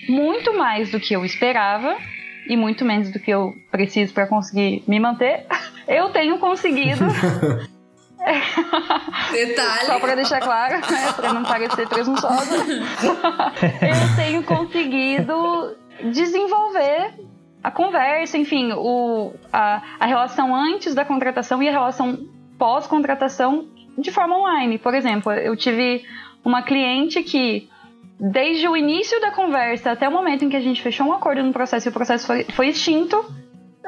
muito 0.08 0.56
mais 0.56 0.90
do 0.90 0.98
que 0.98 1.14
eu 1.14 1.24
esperava, 1.24 1.96
e 2.48 2.56
muito 2.56 2.84
menos 2.84 3.10
do 3.10 3.18
que 3.18 3.30
eu 3.30 3.54
preciso 3.70 4.12
para 4.12 4.26
conseguir 4.26 4.82
me 4.86 4.98
manter, 5.00 5.46
eu 5.88 6.10
tenho 6.10 6.38
conseguido, 6.38 7.04
Detalhe. 9.32 9.86
só 9.86 10.00
para 10.00 10.14
deixar 10.14 10.40
claro, 10.40 10.74
né, 10.74 11.12
para 11.14 11.32
não 11.32 11.42
parecer 11.42 11.86
presunçosa, 11.88 12.56
eu 12.56 14.16
tenho 14.16 14.42
conseguido 14.42 15.76
desenvolver 16.10 17.12
a 17.62 17.70
conversa, 17.70 18.36
enfim, 18.36 18.72
o, 18.72 19.32
a, 19.52 19.82
a 19.98 20.06
relação 20.06 20.54
antes 20.54 20.94
da 20.94 21.04
contratação 21.04 21.62
e 21.62 21.68
a 21.68 21.72
relação 21.72 22.26
pós-contratação 22.58 23.66
de 23.96 24.10
forma 24.10 24.38
online. 24.38 24.78
Por 24.78 24.94
exemplo, 24.94 25.32
eu 25.32 25.56
tive 25.56 26.04
uma 26.44 26.62
cliente 26.62 27.22
que, 27.22 27.68
desde 28.18 28.68
o 28.68 28.76
início 28.76 29.20
da 29.20 29.30
conversa 29.30 29.90
até 29.90 30.08
o 30.08 30.12
momento 30.12 30.44
em 30.44 30.48
que 30.48 30.56
a 30.56 30.60
gente 30.60 30.82
fechou 30.82 31.06
um 31.06 31.12
acordo 31.12 31.42
no 31.42 31.52
processo 31.52 31.88
e 31.88 31.90
o 31.90 31.92
processo 31.92 32.26
foi, 32.26 32.44
foi 32.44 32.68
extinto, 32.68 33.24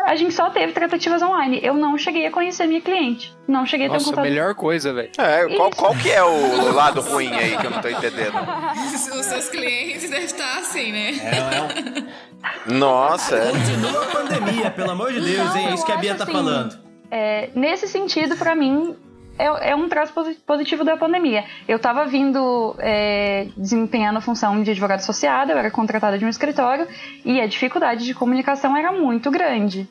a 0.04 0.14
gente 0.14 0.34
só 0.34 0.50
teve 0.50 0.72
tratativas 0.72 1.22
online. 1.22 1.58
Eu 1.62 1.74
não 1.74 1.96
cheguei 1.96 2.26
a 2.26 2.30
conhecer 2.30 2.66
minha 2.66 2.80
cliente. 2.80 3.36
Não 3.48 3.64
cheguei 3.66 3.86
a 3.86 3.90
ter 3.90 3.94
um 3.94 3.98
Nossa, 3.98 4.10
contato. 4.10 4.24
melhor 4.24 4.54
coisa, 4.54 4.92
velho. 4.92 5.10
É, 5.18 5.48
qual, 5.56 5.70
qual 5.70 5.96
que 5.96 6.10
é 6.10 6.22
o 6.22 6.72
lado 6.72 7.00
ruim 7.00 7.32
aí 7.32 7.56
que 7.56 7.66
eu 7.66 7.70
não 7.70 7.80
tô 7.80 7.88
entendendo? 7.88 8.34
Os 8.94 9.26
seus 9.26 9.48
clientes 9.48 10.08
devem 10.08 10.26
estar 10.26 10.58
assim, 10.58 10.92
né? 10.92 11.10
É, 11.22 11.56
é 11.56 12.72
um... 12.72 12.78
Nossa, 12.78 13.36
é. 13.36 13.50
Continua 13.50 14.02
a 14.02 14.06
pandemia, 14.06 14.70
pelo 14.70 14.90
amor 14.90 15.12
de 15.12 15.20
Deus, 15.20 15.48
Não, 15.48 15.56
hein? 15.56 15.68
É 15.68 15.74
isso 15.74 15.84
que 15.84 15.92
a 15.92 15.96
eu 15.96 16.00
Bia 16.00 16.14
tá 16.14 16.24
assim, 16.24 16.32
falando. 16.32 16.78
É, 17.10 17.50
nesse 17.54 17.88
sentido, 17.88 18.36
pra 18.36 18.54
mim, 18.54 18.96
é, 19.38 19.70
é 19.70 19.76
um 19.76 19.88
traço 19.88 20.12
posi- 20.12 20.34
positivo 20.46 20.84
da 20.84 20.96
pandemia. 20.96 21.44
Eu 21.68 21.78
tava 21.78 22.04
vindo 22.06 22.74
é, 22.78 23.48
desempenhando 23.56 24.16
a 24.18 24.20
função 24.20 24.62
de 24.62 24.70
advogada 24.70 25.00
associada, 25.02 25.52
eu 25.52 25.58
era 25.58 25.70
contratada 25.70 26.18
de 26.18 26.24
um 26.24 26.28
escritório 26.28 26.86
e 27.24 27.40
a 27.40 27.46
dificuldade 27.46 28.04
de 28.04 28.14
comunicação 28.14 28.76
era 28.76 28.92
muito 28.92 29.30
grande. 29.30 29.88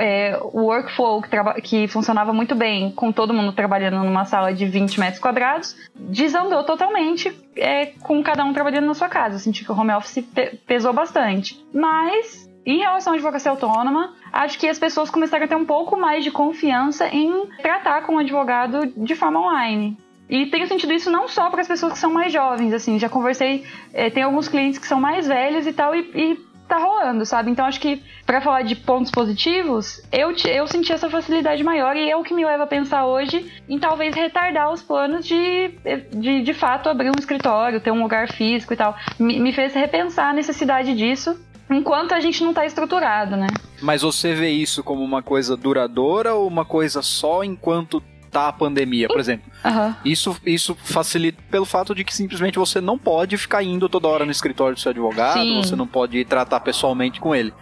É, 0.00 0.38
o 0.40 0.62
workflow 0.62 1.20
que, 1.20 1.60
que 1.60 1.88
funcionava 1.88 2.32
muito 2.32 2.54
bem, 2.54 2.90
com 2.92 3.12
todo 3.12 3.34
mundo 3.34 3.52
trabalhando 3.52 4.02
numa 4.02 4.24
sala 4.24 4.52
de 4.54 4.64
20 4.64 4.98
metros 4.98 5.18
quadrados, 5.20 5.76
desandou 5.94 6.64
totalmente 6.64 7.30
é, 7.54 7.86
com 8.02 8.22
cada 8.22 8.44
um 8.46 8.52
trabalhando 8.54 8.86
na 8.86 8.94
sua 8.94 9.10
casa. 9.10 9.34
Eu 9.34 9.38
senti 9.40 9.62
que 9.62 9.70
o 9.70 9.78
home 9.78 9.92
office 9.92 10.24
pe- 10.34 10.58
pesou 10.66 10.92
bastante. 10.94 11.62
Mas, 11.74 12.48
em 12.64 12.78
relação 12.78 13.12
à 13.12 13.16
advocacia 13.16 13.50
autônoma, 13.50 14.14
acho 14.34 14.58
que 14.58 14.68
as 14.68 14.78
pessoas 14.78 15.10
começaram 15.10 15.44
a 15.44 15.48
ter 15.48 15.54
um 15.54 15.64
pouco 15.64 15.96
mais 15.96 16.24
de 16.24 16.30
confiança 16.30 17.06
em 17.08 17.46
tratar 17.62 18.02
com 18.02 18.16
o 18.16 18.18
advogado 18.18 18.92
de 18.96 19.14
forma 19.14 19.40
online. 19.40 19.96
E 20.28 20.46
tenho 20.46 20.66
sentido 20.66 20.92
isso 20.92 21.10
não 21.10 21.28
só 21.28 21.50
para 21.50 21.60
as 21.60 21.68
pessoas 21.68 21.92
que 21.92 21.98
são 21.98 22.12
mais 22.12 22.32
jovens, 22.32 22.72
assim, 22.72 22.98
já 22.98 23.08
conversei, 23.08 23.64
eh, 23.92 24.10
tem 24.10 24.22
alguns 24.22 24.48
clientes 24.48 24.78
que 24.78 24.86
são 24.86 24.98
mais 25.00 25.28
velhos 25.28 25.66
e 25.66 25.72
tal, 25.72 25.94
e, 25.94 26.00
e 26.14 26.38
tá 26.66 26.78
rolando, 26.78 27.26
sabe? 27.26 27.50
Então 27.50 27.66
acho 27.66 27.78
que 27.78 28.02
para 28.24 28.40
falar 28.40 28.62
de 28.62 28.74
pontos 28.74 29.10
positivos, 29.10 30.02
eu, 30.10 30.34
eu 30.46 30.66
senti 30.66 30.92
essa 30.92 31.10
facilidade 31.10 31.62
maior 31.62 31.94
e 31.94 32.10
é 32.10 32.16
o 32.16 32.22
que 32.22 32.34
me 32.34 32.44
leva 32.44 32.64
a 32.64 32.66
pensar 32.66 33.06
hoje 33.06 33.52
em 33.68 33.78
talvez 33.78 34.14
retardar 34.14 34.72
os 34.72 34.82
planos 34.82 35.26
de, 35.26 35.74
de, 36.10 36.42
de 36.42 36.54
fato 36.54 36.88
abrir 36.88 37.10
um 37.10 37.18
escritório, 37.18 37.80
ter 37.80 37.90
um 37.90 38.02
lugar 38.02 38.32
físico 38.32 38.72
e 38.72 38.76
tal. 38.76 38.96
Me, 39.18 39.38
me 39.38 39.52
fez 39.52 39.74
repensar 39.74 40.30
a 40.30 40.32
necessidade 40.32 40.94
disso 40.94 41.38
enquanto 41.70 42.12
a 42.12 42.20
gente 42.20 42.42
não 42.42 42.54
tá 42.54 42.64
estruturado, 42.64 43.36
né? 43.36 43.46
Mas 43.80 44.02
você 44.02 44.34
vê 44.34 44.50
isso 44.50 44.82
como 44.82 45.02
uma 45.02 45.22
coisa 45.22 45.56
duradoura 45.56 46.34
ou 46.34 46.46
uma 46.46 46.64
coisa 46.64 47.02
só 47.02 47.42
enquanto 47.44 48.02
tá 48.30 48.48
a 48.48 48.52
pandemia, 48.52 49.06
por 49.08 49.20
exemplo? 49.20 49.50
Aham. 49.64 49.96
Isso, 50.04 50.36
isso 50.44 50.74
facilita 50.74 51.40
pelo 51.50 51.64
fato 51.64 51.94
de 51.94 52.02
que 52.04 52.14
simplesmente 52.14 52.58
você 52.58 52.80
não 52.80 52.98
pode 52.98 53.36
ficar 53.36 53.62
indo 53.62 53.88
toda 53.88 54.08
hora 54.08 54.24
no 54.24 54.32
escritório 54.32 54.74
do 54.74 54.80
seu 54.80 54.90
advogado, 54.90 55.38
Sim. 55.40 55.62
você 55.62 55.76
não 55.76 55.86
pode 55.86 56.18
ir 56.18 56.24
tratar 56.24 56.60
pessoalmente 56.60 57.20
com 57.20 57.34
ele. 57.34 57.52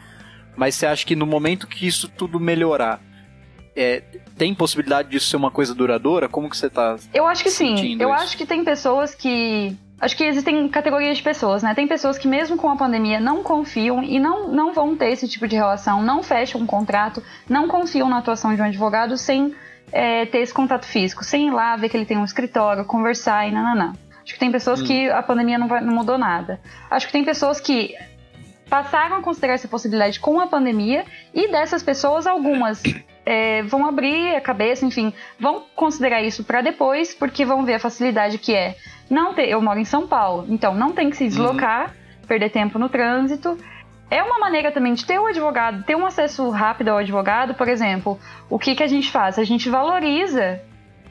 Mas 0.57 0.75
você 0.75 0.87
acha 0.87 1.05
que 1.05 1.15
no 1.17 1.27
momento 1.27 1.67
que 1.67 1.87
isso 1.87 2.09
tudo 2.09 2.39
melhorar, 2.41 3.01
é, 3.77 4.03
tem 4.37 4.55
possibilidade 4.55 5.11
disso 5.11 5.27
ser 5.27 5.37
uma 5.37 5.51
coisa 5.51 5.75
duradoura? 5.75 6.29
Como 6.29 6.49
que 6.49 6.57
você 6.57 6.69
tá 6.71 6.97
Eu 7.13 7.27
acho 7.27 7.43
que 7.43 7.51
sim. 7.51 7.77
sentindo 7.77 8.03
Eu 8.03 8.15
isso? 8.15 8.23
acho 8.25 8.37
que 8.37 8.47
tem 8.47 8.65
pessoas 8.65 9.15
que 9.15 9.77
acho 10.03 10.17
que 10.17 10.25
existem 10.25 10.69
categorias 10.69 11.17
de 11.17 11.23
pessoas, 11.23 11.63
né? 11.63 11.75
Tem 11.75 11.87
pessoas 11.87 12.19
que 12.19 12.27
mesmo 12.27 12.57
com 12.57 12.69
a 12.69 12.77
pandemia 12.77 13.21
não 13.21 13.45
confiam 13.45 14.03
e 14.03 14.19
não, 14.19 14.49
não 14.49 14.75
vão 14.75 14.97
ter 14.97 15.13
esse 15.13 15.29
tipo 15.29 15.47
de 15.47 15.55
relação, 15.55 16.03
não 16.03 16.25
fecham 16.25 16.61
um 16.61 16.67
contrato, 16.67 17.23
não 17.49 17.69
confiam 17.69 18.09
na 18.09 18.19
atuação 18.19 18.53
de 18.53 18.61
um 18.61 18.65
advogado 18.65 19.17
sem 19.17 19.55
é, 19.93 20.27
ter 20.27 20.39
esse 20.39 20.53
contato 20.53 20.87
físico, 20.87 21.23
sem 21.23 21.47
ir 21.47 21.51
lá 21.53 21.77
ver 21.77 21.89
que 21.89 21.97
ele 21.97 22.05
tem 22.05 22.19
um 22.19 22.25
escritório, 22.25 22.85
conversar 22.85 23.47
e 23.49 23.53
nananã. 23.53 23.93
Acho 24.25 24.35
que 24.35 24.41
tem 24.41 24.51
pessoas 24.51 24.83
que 24.83 25.09
a 25.09 25.23
pandemia 25.23 25.57
não, 25.57 25.69
vai, 25.69 25.81
não 25.81 25.95
mudou 25.95 26.19
nada. 26.19 26.61
Acho 26.91 27.07
que 27.07 27.13
tem 27.13 27.25
pessoas 27.25 27.61
que 27.61 27.95
passaram 28.69 29.17
a 29.17 29.23
considerar 29.23 29.55
essa 29.55 29.69
possibilidade 29.69 30.19
com 30.19 30.41
a 30.41 30.49
pandemia 30.49 31.05
e 31.33 31.49
dessas 31.49 31.81
pessoas, 31.81 32.27
algumas 32.27 32.83
é, 33.25 33.63
vão 33.63 33.87
abrir 33.87 34.35
a 34.35 34.41
cabeça, 34.41 34.85
enfim, 34.85 35.13
vão 35.39 35.65
considerar 35.77 36.23
isso 36.23 36.43
para 36.43 36.61
depois, 36.61 37.15
porque 37.15 37.45
vão 37.45 37.65
ver 37.65 37.75
a 37.75 37.79
facilidade 37.79 38.39
que 38.39 38.55
é 38.55 38.77
não 39.13 39.35
ter. 39.35 39.49
Eu 39.49 39.61
moro 39.61 39.79
em 39.79 39.85
São 39.85 40.07
Paulo, 40.07 40.47
então 40.49 40.75
não 40.75 40.93
tem 40.93 41.11
que 41.11 41.17
se 41.17 41.29
deslocar, 41.29 41.95
perder 42.27 42.51
tempo 42.51 42.79
no 42.79 42.89
trânsito. 42.89 43.59
É 44.11 44.23
uma 44.23 44.39
maneira 44.39 44.73
também 44.73 44.95
de 44.95 45.05
ter 45.05 45.19
o 45.19 45.27
advogado, 45.27 45.85
ter 45.85 45.95
um 45.95 46.05
acesso 46.05 46.49
rápido 46.51 46.89
ao 46.89 46.99
advogado, 46.99 47.55
por 47.55 47.69
exemplo. 47.69 48.19
O 48.49 48.59
que, 48.59 48.75
que 48.75 48.83
a 48.83 48.87
gente 48.87 49.11
faz? 49.11 49.39
A 49.39 49.45
gente 49.45 49.69
valoriza 49.69 50.61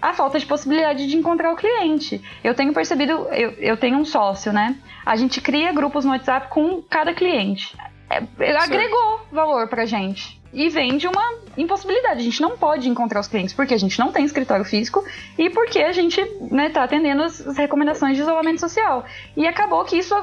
a 0.02 0.14
falta 0.14 0.40
de 0.40 0.46
possibilidade 0.46 1.08
de 1.08 1.16
encontrar 1.16 1.52
o 1.52 1.56
cliente. 1.56 2.22
Eu 2.44 2.56
tenho 2.56 2.74
percebido, 2.74 3.28
eu, 3.32 3.52
eu 3.52 3.78
tenho 3.78 3.98
um 3.98 4.06
sócio, 4.06 4.52
né? 4.52 4.76
A 5.06 5.16
gente 5.16 5.40
cria 5.40 5.72
grupos 5.72 6.04
no 6.04 6.12
WhatsApp 6.12 6.48
com 6.50 6.82
cada 6.82 7.14
cliente. 7.14 7.76
É, 8.10 8.58
agregou 8.58 9.22
valor 9.32 9.68
pra 9.68 9.86
gente. 9.86 10.41
E 10.54 10.70
vem 10.70 10.98
de 10.98 11.08
uma 11.08 11.34
impossibilidade. 11.58 12.20
A 12.20 12.24
gente 12.24 12.42
não 12.42 12.58
pode 12.58 12.90
encontrar 12.90 13.20
os 13.20 13.28
clientes 13.28 13.54
porque 13.54 13.74
a 13.74 13.78
gente 13.78 13.98
não 14.00 14.12
tem 14.12 14.26
escritório 14.26 14.66
físico 14.66 15.04
e 15.38 15.50
porque 15.50 15.80
a 15.80 15.92
gente 15.92 16.22
né, 16.52 16.70
tá 16.70 16.84
atendendo 16.84 17.24
as 17.24 17.42
as 17.48 17.58
recomendações 17.58 18.16
de 18.16 18.22
isolamento 18.22 18.60
social. 18.60 19.06
E 19.36 19.48
acabou 19.48 19.84
que 19.86 19.98
isso 19.98 20.16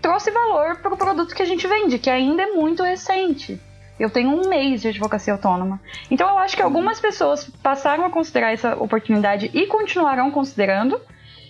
trouxe 0.00 0.30
valor 0.30 0.76
para 0.76 0.94
o 0.94 0.96
produto 0.96 1.34
que 1.34 1.42
a 1.42 1.46
gente 1.46 1.66
vende, 1.66 1.98
que 1.98 2.10
ainda 2.10 2.42
é 2.42 2.46
muito 2.46 2.82
recente. 2.82 3.60
Eu 3.98 4.08
tenho 4.08 4.30
um 4.30 4.48
mês 4.48 4.80
de 4.80 4.88
advocacia 4.88 5.34
autônoma. 5.34 5.80
Então 6.10 6.28
eu 6.28 6.38
acho 6.38 6.56
que 6.56 6.62
algumas 6.62 6.98
pessoas 6.98 7.44
passaram 7.62 8.06
a 8.06 8.10
considerar 8.10 8.52
essa 8.52 8.74
oportunidade 8.76 9.50
e 9.52 9.66
continuarão 9.66 10.30
considerando. 10.30 10.98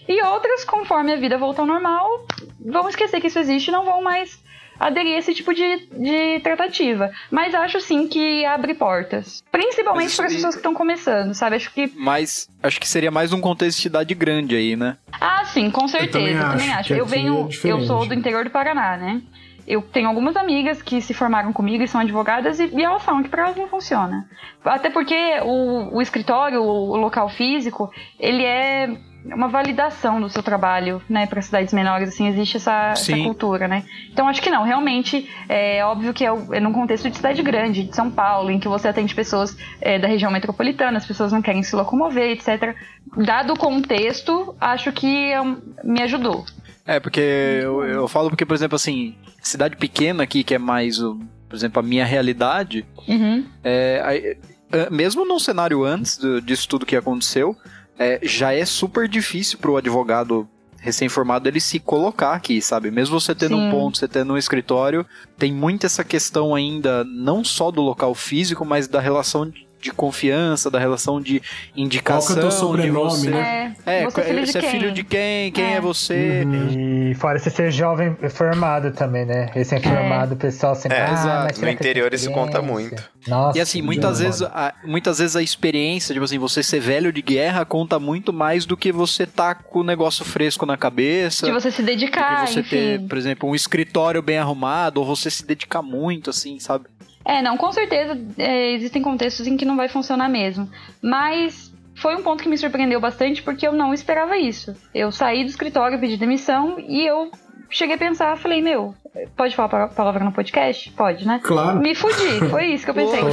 E 0.09 0.21
outras, 0.25 0.65
conforme 0.65 1.13
a 1.13 1.17
vida 1.17 1.39
voltar 1.39 1.63
ao 1.63 1.69
normal, 1.69 2.27
vão 2.59 2.89
esquecer 2.89 3.21
que 3.21 3.29
isso 3.29 3.39
existe 3.39 3.69
e 3.69 3.73
não 3.73 3.85
vão 3.85 4.03
mais 4.03 4.43
aderir 4.81 5.15
a 5.15 5.19
esse 5.19 5.35
tipo 5.35 5.53
de, 5.55 5.87
de 5.93 6.41
tratativa. 6.43 7.11
Mas 7.31 7.55
acho 7.55 7.79
sim 7.81 8.09
que 8.09 8.45
abre 8.47 8.75
portas. 8.75 9.45
Principalmente 9.53 10.17
para 10.17 10.27
as 10.27 10.33
pessoas 10.33 10.55
que 10.55 10.61
estão 10.61 10.75
começando, 10.75 11.35
sabe? 11.35 11.57
Acho 11.57 11.71
que. 11.73 11.93
Mas 11.95 12.49
acho 12.63 12.81
que 12.81 12.89
seria 12.89 13.11
mais 13.11 13.33
um 13.35 13.41
contexto 13.41 13.77
de 13.77 13.83
cidade 13.83 14.15
grande 14.15 14.57
aí, 14.57 14.75
né? 14.75 14.97
Ah, 15.21 15.45
sim, 15.45 15.71
com 15.71 15.87
certeza. 15.87 16.13
também 16.19 16.35
Eu 16.35 16.41
também 16.51 16.71
acho 16.71 16.79
acho. 16.81 16.95
que 16.95 17.01
Eu 17.01 17.05
aqui 17.05 17.15
venho. 17.15 17.49
é 17.65 17.69
eu 17.69 17.81
sou 17.83 18.07
do 18.07 18.15
interior 18.15 18.45
do 18.45 18.51
Paraná, 18.51 18.97
né? 18.97 19.21
Eu 19.67 19.83
tenho 19.83 20.09
algumas 20.09 20.35
amigas 20.35 20.83
que 20.83 21.01
se 21.01 21.15
formaram 21.15 21.53
comigo 21.53 21.85
e 21.85 21.87
são 21.87 22.01
advogadas 22.01 22.59
e, 22.59 22.67
e 22.75 22.83
elas 22.83 23.05
falam 23.05 23.23
que 23.23 23.29
para 23.29 23.45
elas 23.45 23.57
não 23.57 23.69
funciona. 23.69 24.29
Até 24.65 24.91
porque 24.91 25.15
o, 25.45 25.97
o 25.97 26.03
escritório, 26.03 26.61
o, 26.63 26.91
o 26.91 26.97
local 26.97 27.29
físico, 27.29 27.89
ele 28.19 28.43
é 28.43 28.89
uma 29.25 29.49
validação 29.49 30.21
do 30.21 30.29
seu 30.29 30.43
trabalho, 30.43 31.03
né, 31.09 31.27
para 31.27 31.43
cidades 31.43 31.73
menores, 31.75 32.09
assim, 32.09 32.27
existe 32.29 32.57
essa, 32.57 32.91
essa 32.93 33.17
cultura, 33.19 33.69
né? 33.69 33.85
Então 34.13 34.27
acho 34.29 34.41
que 34.43 34.51
não, 34.51 34.63
realmente 34.65 35.29
é 35.49 35.85
óbvio 35.85 36.13
que 36.15 36.25
é, 36.25 36.29
é 36.53 36.61
num 36.61 36.73
contexto 36.73 37.09
de 37.11 37.17
cidade 37.17 37.43
grande, 37.43 37.85
de 37.85 37.95
São 37.95 38.11
Paulo, 38.11 38.51
em 38.51 38.59
que 38.59 38.69
você 38.69 38.89
atende 38.89 39.15
pessoas 39.15 39.57
é, 39.81 39.99
da 39.99 40.09
região 40.09 40.31
metropolitana, 40.31 40.99
as 40.99 41.07
pessoas 41.07 41.33
não 41.33 41.43
querem 41.43 41.63
se 41.63 41.75
locomover, 41.77 42.31
etc. 42.31 42.75
Dado 43.17 43.53
o 43.53 43.59
contexto, 43.59 44.55
acho 44.61 44.93
que 44.93 45.31
é 45.33 45.41
um- 45.41 45.61
me 45.85 46.03
ajudou. 46.03 46.45
É, 46.87 46.99
porque 46.99 47.21
eu, 47.21 47.85
eu 47.85 48.09
falo 48.09 48.31
porque, 48.31 48.47
por 48.47 48.55
exemplo, 48.55 48.77
assim, 48.77 49.15
cidade 49.43 49.77
pequena 49.77 50.23
aqui, 50.23 50.43
que 50.43 50.55
é 50.55 50.59
mais, 50.59 50.99
por 50.99 51.55
exemplo, 51.55 51.79
a 51.81 51.83
minha 51.83 52.05
realidade, 52.05 52.85
Uhum. 53.07 53.45
é, 53.63 54.37
é, 54.73 54.91
mesmo 54.91 55.25
num 55.27 55.39
cenário 55.39 55.85
antes 55.85 56.19
disso 56.45 56.69
tudo 56.69 56.87
que 56.87 56.97
aconteceu, 56.97 57.57
é, 57.99 58.19
já 58.23 58.53
é 58.53 58.65
super 58.65 59.09
difícil 59.09 59.59
pro 59.59 59.77
advogado 59.77 60.49
recém-formado 60.81 61.49
ele 61.49 61.61
se 61.61 61.79
colocar 61.79 62.33
aqui, 62.33 62.61
sabe? 62.61 62.91
Mesmo 62.91 63.21
você 63.21 63.35
tendo 63.35 63.57
um 63.57 63.67
Sim. 63.67 63.71
ponto, 63.71 63.99
você 63.99 64.09
tendo 64.09 64.33
um 64.33 64.39
escritório, 64.39 65.07
tem 65.37 65.53
muito 65.53 65.85
essa 65.85 66.03
questão 66.03 66.55
ainda, 66.55 67.05
não 67.05 67.45
só 67.45 67.71
do 67.71 67.83
local 67.83 68.15
físico, 68.15 68.65
mas 68.65 68.89
da 68.89 68.99
relação 68.99 69.53
de 69.81 69.91
de 69.91 69.93
confiança, 69.93 70.71
da 70.71 70.79
relação 70.79 71.21
de 71.21 71.43
indicação. 71.77 72.21
Qual 72.21 72.27
que 72.27 72.33
é 72.33 72.47
o 72.47 72.49
teu 72.49 72.49
de 72.49 72.55
sobrenome, 72.55 73.11
você... 73.11 73.31
né? 73.31 73.75
É, 73.85 74.03
É, 74.03 74.05
você 74.05 74.21
é 74.21 74.25
filho 74.25 74.45
de 74.45 74.53
você 74.53 74.59
é 74.59 74.61
quem? 74.61 74.71
filho 74.71 74.93
de 74.93 75.05
quem? 75.05 75.53
Quem 75.53 75.65
é, 75.65 75.77
É. 75.77 75.81
você? 75.81 76.45
E 76.71 77.15
fora 77.17 77.39
você 77.39 77.51
ser 77.51 77.71
jovem 77.71 78.17
formado 78.31 78.93
também, 78.93 79.27
né? 79.27 79.51
Recém-formado, 79.53 80.35
o 80.35 80.37
pessoal 80.37 80.75
sempre. 80.75 80.97
É, 80.97 81.07
ah, 81.07 81.13
exato. 81.13 81.61
No 81.61 81.69
interior 81.69 82.15
isso 82.15 82.31
conta 82.31 82.63
muito. 82.63 83.03
Nossa, 83.27 83.59
E 83.59 83.61
assim, 83.61 83.83
muitas 83.83 84.19
vezes, 84.21 84.43
a, 84.43 84.73
muitas 84.85 85.19
vezes 85.19 85.37
a 85.37 85.43
experiência, 85.43 86.15
tipo 86.15 86.25
assim, 86.25 86.39
você 86.39 86.63
ser 86.63 86.81
velho 86.81 87.13
de 87.13 87.21
guerra 87.21 87.65
conta 87.65 87.99
muito 87.99 88.33
mais 88.33 88.65
do 88.65 88.77
que 88.77 88.91
você 88.93 89.27
tá 89.27 89.55
com 89.55 89.81
o 89.81 89.85
negócio 89.85 90.25
fresco 90.25 90.65
na 90.65 90.77
cabeça. 90.77 91.47
De 91.47 91.53
você 91.53 91.71
se 91.71 91.83
do 91.83 91.87
dedicar, 91.87 92.45
que 92.47 92.53
você 92.53 92.61
enfim. 92.61 92.71
ter, 92.71 93.01
por 93.09 93.19
exemplo, 93.19 93.49
um 93.49 93.55
escritório 93.55 94.23
bem 94.23 94.39
arrumado, 94.39 94.99
ou 95.01 95.07
você 95.07 95.31
se 95.31 95.45
dedicar 95.45 95.83
muito, 95.83 96.31
assim, 96.31 96.59
sabe? 96.59 96.87
É, 97.25 97.43
não, 97.43 97.57
com 97.57 97.71
certeza 97.73 98.19
é, 98.39 98.73
existem 98.73 99.03
contextos 99.03 99.47
em 99.47 99.57
que 99.57 99.65
não 99.65 99.77
vai 99.77 99.89
funcionar 99.89 100.29
mesmo. 100.29 100.69
Mas 101.03 101.73
foi 101.95 102.17
um 102.17 102.23
ponto 102.23 102.43
que 102.43 102.49
me 102.49 102.57
surpreendeu 102.57 103.01
bastante 103.01 103.43
porque 103.43 103.67
eu 103.67 103.73
não 103.73 103.93
esperava 103.93 104.37
isso. 104.39 104.75
Eu 104.95 105.13
saí 105.13 105.45
do 105.45 105.51
escritório, 105.51 105.99
pedi 106.01 106.17
demissão 106.17 106.77
e 106.79 107.05
eu 107.07 107.31
cheguei 107.69 107.95
a 107.97 107.99
pensar, 107.99 108.37
falei, 108.39 108.63
meu, 108.63 108.95
pode 109.37 109.55
falar 109.55 109.69
pa- 109.69 109.89
palavra 109.89 110.25
no 110.25 110.33
podcast? 110.33 110.91
Pode, 110.93 111.27
né? 111.27 111.41
Claro. 111.43 111.79
Me 111.79 111.95
fudi, 111.95 112.41
foi 112.51 112.67
isso 112.73 112.85
que 112.85 112.91
eu 112.91 112.95
pensei. 112.95 113.21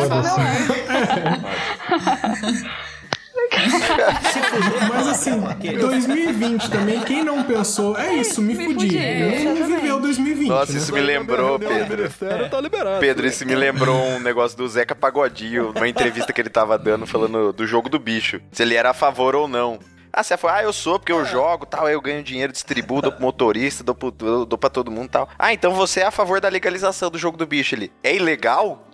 Mas 4.90 5.08
assim, 5.08 5.40
2020 5.80 6.70
também, 6.70 7.00
quem 7.02 7.24
não 7.24 7.44
pensou, 7.44 7.98
é 7.98 8.14
isso, 8.16 8.42
me, 8.42 8.54
Me 8.54 8.66
fudi. 8.66 8.88
fudi, 8.88 8.98
Eu 8.98 9.56
não 9.56 9.68
viveu 9.68 10.00
2020. 10.00 10.48
Nossa, 10.50 10.72
né? 10.72 10.78
isso 10.78 10.94
me 10.94 11.02
lembrou, 11.02 11.60
Pedro. 11.60 12.10
tá 12.50 12.62
liberado. 12.62 13.00
Pedro, 13.00 13.28
isso 13.28 13.46
me 13.46 13.56
lembrou 13.56 13.96
um 13.96 14.20
negócio 14.20 14.58
do 14.58 14.68
Zeca 14.68 14.96
Pagodinho, 14.96 15.72
numa 15.74 15.88
entrevista 15.88 16.32
que 16.34 16.42
ele 16.42 16.50
tava 16.50 16.78
dando, 16.78 17.06
falando 17.06 17.52
do 17.54 17.66
jogo 17.68 17.90
do 17.90 18.00
bicho. 18.00 18.40
Se 18.52 18.64
ele 18.64 18.76
era 18.76 18.92
a 18.92 18.94
favor 18.94 19.36
ou 19.36 19.48
não. 19.48 19.80
Ah, 20.12 20.24
você 20.24 20.36
falou, 20.36 20.56
ah, 20.58 20.64
eu 20.64 20.74
sou, 20.74 20.98
porque 20.98 21.12
eu 21.12 21.24
jogo 21.24 21.66
tal, 21.66 21.86
aí 21.86 21.94
eu 21.94 22.02
ganho 22.02 22.24
dinheiro, 22.24 22.52
distribuo, 22.52 23.02
dou 23.04 23.12
pro 23.12 23.22
motorista, 23.22 23.84
dou, 23.84 23.94
pro, 23.94 24.10
dou, 24.10 24.58
pra 24.58 24.70
todo 24.70 24.90
mundo 24.90 25.10
tal. 25.10 25.30
Ah, 25.38 25.54
então 25.54 25.74
você 25.74 26.00
é 26.00 26.06
a 26.06 26.12
favor 26.12 26.42
da 26.42 26.50
legalização 26.50 27.12
do 27.12 27.20
jogo 27.20 27.38
do 27.38 27.46
bicho. 27.46 27.76
Ele, 27.76 27.92
é 28.04 28.16
ilegal? 28.16 28.87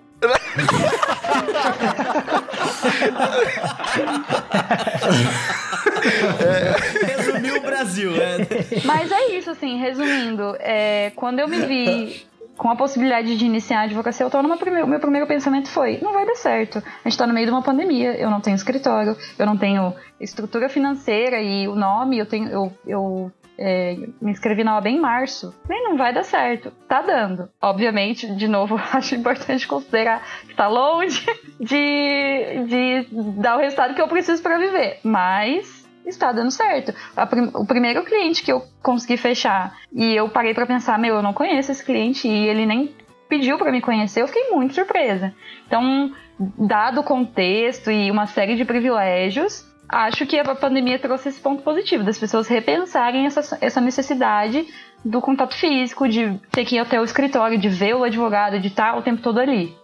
Resumiu 7.06 7.58
o 7.58 7.62
Brasil, 7.62 8.12
né? 8.12 8.38
Mas 8.86 9.12
é 9.12 9.32
isso, 9.38 9.52
assim, 9.52 9.78
resumindo, 9.78 10.56
é, 10.60 11.12
quando 11.16 11.40
eu 11.40 11.48
me 11.48 11.60
vi 11.66 12.26
com 12.58 12.70
a 12.70 12.76
possibilidade 12.76 13.36
de 13.36 13.46
iniciar 13.46 13.80
a 13.80 13.84
advocacia 13.84 14.26
autônoma, 14.26 14.56
o 14.56 14.88
meu 14.88 15.00
primeiro 15.00 15.28
pensamento 15.28 15.70
foi: 15.70 16.00
não 16.02 16.14
vai 16.14 16.26
dar 16.26 16.36
certo. 16.36 16.84
A 17.04 17.10
gente 17.10 17.18
tá 17.18 17.28
no 17.28 17.34
meio 17.34 17.46
de 17.46 17.52
uma 17.52 17.62
pandemia, 17.62 18.16
eu 18.16 18.30
não 18.30 18.40
tenho 18.40 18.56
escritório, 18.56 19.18
eu 19.38 19.46
não 19.46 19.58
tenho 19.58 19.94
estrutura 20.20 20.70
financeira 20.70 21.42
e 21.42 21.68
o 21.68 21.76
nome, 21.76 22.18
eu 22.18 22.26
tenho. 22.26 22.50
Eu, 22.50 22.74
eu 22.86 23.32
é, 23.58 23.96
me 24.22 24.32
inscrevi 24.32 24.64
na 24.64 24.76
OAB 24.76 24.88
em 24.88 25.00
março. 25.00 25.54
Nem 25.70 25.84
não 25.84 25.96
vai 25.98 26.14
dar 26.14 26.24
certo. 26.24 26.72
Tá 26.88 27.02
dando. 27.02 27.50
Obviamente, 27.62 28.28
de 28.36 28.48
novo, 28.48 28.76
acho 28.94 29.16
importante 29.16 29.68
considerar 29.68 30.24
que 30.48 30.56
tá 30.56 30.68
longe 30.68 31.26
de, 31.60 32.66
de 32.68 33.08
dar 33.40 33.58
o 33.58 33.60
resultado 33.60 33.94
que 33.94 34.02
eu 34.02 34.08
preciso 34.08 34.42
para 34.42 34.58
viver. 34.58 35.00
Mas 35.04 35.84
está 36.06 36.32
dando 36.32 36.52
certo. 36.52 36.94
Prim- 37.30 37.52
o 37.54 37.66
primeiro 37.66 38.04
cliente 38.04 38.44
que 38.44 38.52
eu 38.52 38.62
consegui 38.82 39.18
fechar 39.18 39.78
e 39.92 40.14
eu 40.16 40.28
parei 40.30 40.54
pra 40.54 40.66
pensar, 40.66 40.98
meu, 41.00 41.16
eu 41.16 41.22
não 41.22 41.34
conheço 41.34 41.72
esse 41.72 41.84
cliente 41.86 42.28
e 42.28 42.48
ele 42.48 42.66
nem 42.66 42.94
pediu 43.30 43.58
pra 43.58 43.72
me 43.72 43.82
conhecer, 43.82 44.22
eu 44.22 44.28
fiquei 44.28 44.52
muito 44.52 44.74
surpresa. 44.76 45.34
Então, 45.66 46.12
dado 46.58 47.00
o 47.00 47.04
contexto 47.04 47.90
e 47.90 48.12
uma 48.12 48.28
série 48.28 48.56
de 48.56 48.66
privilégios, 48.66 49.66
acho 49.94 50.26
que 50.26 50.38
a 50.38 50.56
pandemia 50.56 51.00
trouxe 51.00 51.30
esse 51.30 51.40
ponto 51.40 51.62
positivo, 51.64 52.04
das 52.04 52.18
pessoas 52.18 52.48
repensarem 52.48 53.26
essa, 53.26 53.58
essa 53.62 53.80
necessidade 53.80 54.66
do 55.04 55.22
contato 55.22 55.56
físico, 55.56 56.08
de 56.08 56.40
ter 56.52 56.66
que 56.66 56.76
ir 56.76 56.80
até 56.80 57.00
o 57.00 57.04
escritório, 57.04 57.58
de 57.58 57.70
ver 57.70 57.96
o 57.96 58.04
advogado, 58.04 58.60
de 58.60 58.68
estar 58.68 58.98
o 58.98 59.02
tempo 59.02 59.22
todo 59.22 59.40
ali. 59.40 59.76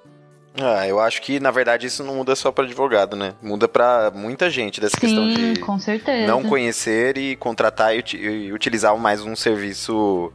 Ah, 0.62 0.88
eu 0.88 1.00
acho 1.00 1.22
que, 1.22 1.40
na 1.40 1.52
verdade, 1.52 1.88
isso 1.88 2.04
não 2.04 2.16
muda 2.16 2.36
só 2.36 2.52
pra 2.52 2.66
advogado, 2.66 3.16
né? 3.16 3.34
Muda 3.42 3.68
pra 3.68 4.12
muita 4.14 4.50
gente 4.50 4.82
dessa 4.82 4.98
questão 4.98 5.32
Sim, 5.32 5.54
de 5.54 5.60
com 5.60 5.78
certeza. 5.80 6.28
não 6.28 6.44
conhecer 6.44 7.18
e 7.18 7.36
contratar 7.36 7.96
e, 7.96 8.04
e 8.16 8.52
utilizar 8.52 8.98
mais 8.98 9.24
um 9.24 9.36
serviço 9.36 10.34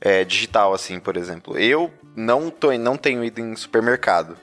é, 0.00 0.24
digital, 0.24 0.74
assim, 0.74 0.98
por 0.98 1.16
exemplo. 1.16 1.56
Eu 1.56 1.90
não, 2.16 2.50
tô, 2.50 2.72
não 2.72 2.96
tenho 2.96 3.24
ido 3.24 3.40
em 3.40 3.56
supermercado. 3.56 4.36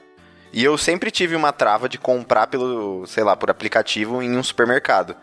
E 0.52 0.62
eu 0.62 0.76
sempre 0.76 1.10
tive 1.10 1.34
uma 1.34 1.52
trava 1.52 1.88
de 1.88 1.98
comprar 1.98 2.46
pelo, 2.46 3.06
sei 3.06 3.24
lá, 3.24 3.34
por 3.34 3.50
aplicativo 3.50 4.22
em 4.22 4.36
um 4.36 4.42
supermercado. 4.42 5.16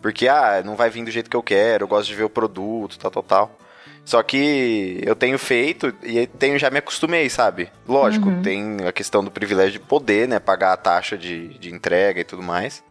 Porque, 0.00 0.28
ah, 0.28 0.62
não 0.64 0.76
vai 0.76 0.88
vir 0.88 1.04
do 1.04 1.10
jeito 1.10 1.28
que 1.28 1.36
eu 1.36 1.42
quero, 1.42 1.84
eu 1.84 1.88
gosto 1.88 2.08
de 2.08 2.14
ver 2.14 2.24
o 2.24 2.30
produto, 2.30 2.98
tal, 2.98 3.10
tal, 3.10 3.22
tal. 3.22 3.58
Só 4.04 4.22
que 4.22 5.00
eu 5.04 5.16
tenho 5.16 5.36
feito 5.36 5.92
e 6.04 6.28
tenho 6.28 6.56
já 6.60 6.70
me 6.70 6.78
acostumei, 6.78 7.28
sabe? 7.28 7.68
Lógico, 7.88 8.30
tem 8.40 8.76
a 8.86 8.92
questão 8.92 9.24
do 9.24 9.32
privilégio 9.32 9.72
de 9.72 9.80
poder, 9.80 10.28
né? 10.28 10.38
Pagar 10.38 10.72
a 10.72 10.76
taxa 10.76 11.18
de, 11.18 11.58
de 11.58 11.74
entrega 11.74 12.20
e 12.20 12.24
tudo 12.24 12.40
mais. 12.40 12.84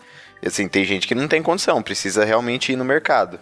E 0.44 0.48
assim, 0.50 0.68
tem 0.68 0.84
gente 0.84 1.08
que 1.08 1.16
não 1.16 1.30
tem 1.30 1.42
condição, 1.42 1.82
precisa 1.82 2.26
realmente 2.26 2.74
ir 2.74 2.76
no 2.76 2.84
mercado. 2.84 3.40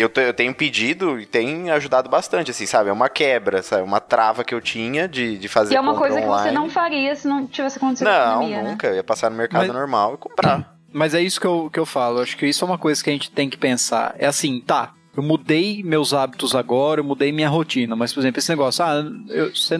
Eu, 0.00 0.08
te- 0.08 0.20
eu 0.20 0.32
tenho 0.34 0.54
pedido 0.54 1.18
e 1.20 1.26
tem 1.26 1.70
ajudado 1.70 2.08
bastante, 2.08 2.50
assim, 2.50 2.66
sabe? 2.66 2.88
É 2.90 2.92
uma 2.92 3.08
quebra, 3.08 3.62
sabe? 3.62 3.82
Uma 3.82 4.00
trava 4.00 4.42
que 4.44 4.54
eu 4.54 4.60
tinha 4.60 5.06
de, 5.08 5.36
de 5.38 5.48
fazer 5.48 5.74
E 5.74 5.76
é 5.76 5.80
uma 5.80 5.94
coisa 5.94 6.16
que 6.20 6.26
você 6.26 6.32
online. 6.32 6.54
não 6.54 6.70
faria 6.70 7.14
se 7.16 7.28
não 7.28 7.46
tivesse 7.46 7.78
acontecido 7.78 8.06
Não, 8.08 8.48
né? 8.48 8.62
nunca. 8.62 8.86
Eu 8.88 8.96
ia 8.96 9.04
passar 9.04 9.30
no 9.30 9.36
mercado 9.36 9.66
Mas- 9.66 9.72
normal 9.76 10.14
e 10.14 10.16
comprar. 10.18 10.74
Mas 10.92 11.14
é 11.14 11.20
isso 11.20 11.40
que 11.40 11.46
eu, 11.46 11.70
que 11.72 11.78
eu 11.78 11.86
falo. 11.86 12.18
Eu 12.18 12.22
acho 12.22 12.36
que 12.36 12.46
isso 12.46 12.64
é 12.64 12.68
uma 12.68 12.78
coisa 12.78 13.02
que 13.04 13.10
a 13.10 13.12
gente 13.12 13.30
tem 13.30 13.48
que 13.48 13.56
pensar. 13.56 14.14
É 14.18 14.26
assim, 14.26 14.60
tá. 14.60 14.92
Eu 15.16 15.22
mudei 15.22 15.82
meus 15.84 16.12
hábitos 16.14 16.54
agora, 16.54 17.00
eu 17.00 17.04
mudei 17.04 17.30
minha 17.30 17.48
rotina. 17.48 17.94
Mas, 17.94 18.12
por 18.12 18.20
exemplo, 18.20 18.38
esse 18.38 18.48
negócio, 18.50 18.84
ah, 18.84 19.04
eu- 19.28 19.54
você 19.54 19.76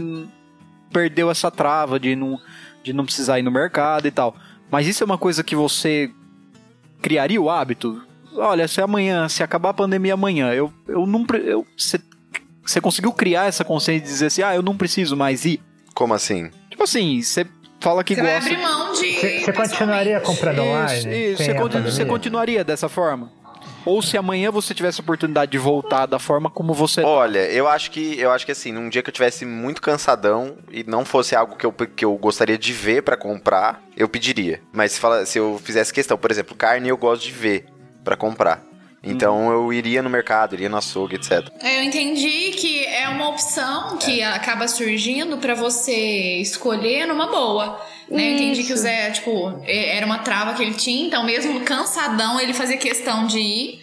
perdeu 0.92 1.30
essa 1.30 1.50
trava 1.50 1.98
de 1.98 2.14
não, 2.14 2.38
de 2.82 2.92
não 2.92 3.04
precisar 3.04 3.38
ir 3.38 3.42
no 3.42 3.50
mercado 3.50 4.06
e 4.06 4.10
tal. 4.10 4.36
Mas 4.70 4.86
isso 4.86 5.02
é 5.02 5.06
uma 5.06 5.18
coisa 5.18 5.42
que 5.42 5.56
você 5.56 6.10
criaria 7.02 7.40
o 7.40 7.48
hábito? 7.50 8.02
Olha, 8.36 8.66
se 8.68 8.80
amanhã, 8.80 9.28
se 9.28 9.42
acabar 9.42 9.70
a 9.70 9.74
pandemia 9.74 10.14
amanhã, 10.14 10.52
eu, 10.52 10.72
eu 10.88 11.06
não. 11.06 11.26
Eu, 11.44 11.66
você, 11.76 12.00
você 12.64 12.80
conseguiu 12.80 13.12
criar 13.12 13.46
essa 13.46 13.64
consciência 13.64 14.02
de 14.04 14.08
dizer 14.12 14.26
assim, 14.26 14.42
ah, 14.42 14.54
eu 14.54 14.62
não 14.62 14.76
preciso 14.76 15.16
mais 15.16 15.44
ir? 15.44 15.60
Como 15.94 16.14
assim? 16.14 16.50
Tipo 16.70 16.84
assim, 16.84 17.20
você 17.20 17.46
fala 17.80 18.04
que 18.04 18.14
Você 18.14 18.20
gosta. 18.22 18.36
abrir 18.38 18.58
mão 18.58 18.92
de. 18.92 19.12
Você 19.12 19.40
você 19.40 19.52
continuaria 19.52 20.20
comprando 20.20 20.60
online? 20.62 21.32
Isso, 21.32 21.42
Você, 21.44 21.54
você 21.82 22.04
continuaria 22.04 22.64
dessa 22.64 22.88
forma? 22.88 23.30
Ou 23.84 24.02
se 24.02 24.16
amanhã 24.18 24.50
você 24.50 24.74
tivesse 24.74 25.00
a 25.00 25.02
oportunidade 25.02 25.50
de 25.52 25.58
voltar 25.58 26.04
da 26.04 26.18
forma 26.18 26.50
como 26.50 26.74
você. 26.74 27.00
Olha, 27.02 27.50
eu 27.50 27.66
acho 27.66 27.90
que 27.90 28.18
eu 28.20 28.30
acho 28.30 28.44
que 28.44 28.52
assim, 28.52 28.72
num 28.72 28.90
dia 28.90 29.02
que 29.02 29.08
eu 29.08 29.12
tivesse 29.12 29.46
muito 29.46 29.80
cansadão 29.80 30.58
e 30.70 30.84
não 30.84 31.02
fosse 31.02 31.34
algo 31.34 31.56
que 31.56 31.64
eu, 31.64 31.72
que 31.72 32.04
eu 32.04 32.14
gostaria 32.16 32.58
de 32.58 32.72
ver 32.74 33.02
pra 33.02 33.16
comprar, 33.16 33.82
eu 33.96 34.06
pediria. 34.06 34.60
Mas 34.70 34.92
se, 34.92 35.00
fala, 35.00 35.24
se 35.24 35.38
eu 35.38 35.58
fizesse 35.64 35.92
questão, 35.94 36.18
por 36.18 36.30
exemplo, 36.30 36.54
carne 36.54 36.90
eu 36.90 36.96
gosto 36.96 37.22
de 37.24 37.32
ver 37.32 37.64
pra 38.10 38.16
comprar. 38.16 38.60
Então 39.02 39.50
eu 39.50 39.72
iria 39.72 40.02
no 40.02 40.10
mercado, 40.10 40.54
iria 40.54 40.68
no 40.68 40.76
açougue, 40.76 41.14
etc. 41.14 41.48
Eu 41.62 41.82
entendi 41.84 42.50
que 42.50 42.84
é 42.84 43.08
uma 43.08 43.28
opção 43.30 43.96
que 43.96 44.20
acaba 44.22 44.66
surgindo 44.68 45.38
pra 45.38 45.54
você 45.54 46.38
escolher 46.40 47.06
numa 47.06 47.28
boa. 47.28 47.80
Né? 48.10 48.30
Eu 48.30 48.34
entendi 48.34 48.64
que 48.64 48.72
o. 48.72 48.76
Zé, 48.76 49.10
tipo, 49.10 49.62
é- 49.64 49.96
era 49.96 50.04
uma 50.04 50.18
trava 50.18 50.52
que 50.54 50.62
ele 50.62 50.74
tinha, 50.74 51.06
então 51.06 51.24
mesmo 51.24 51.60
cansadão 51.60 52.38
ele 52.40 52.52
fazia 52.52 52.76
questão 52.76 53.26
de 53.26 53.38
ir. 53.38 53.80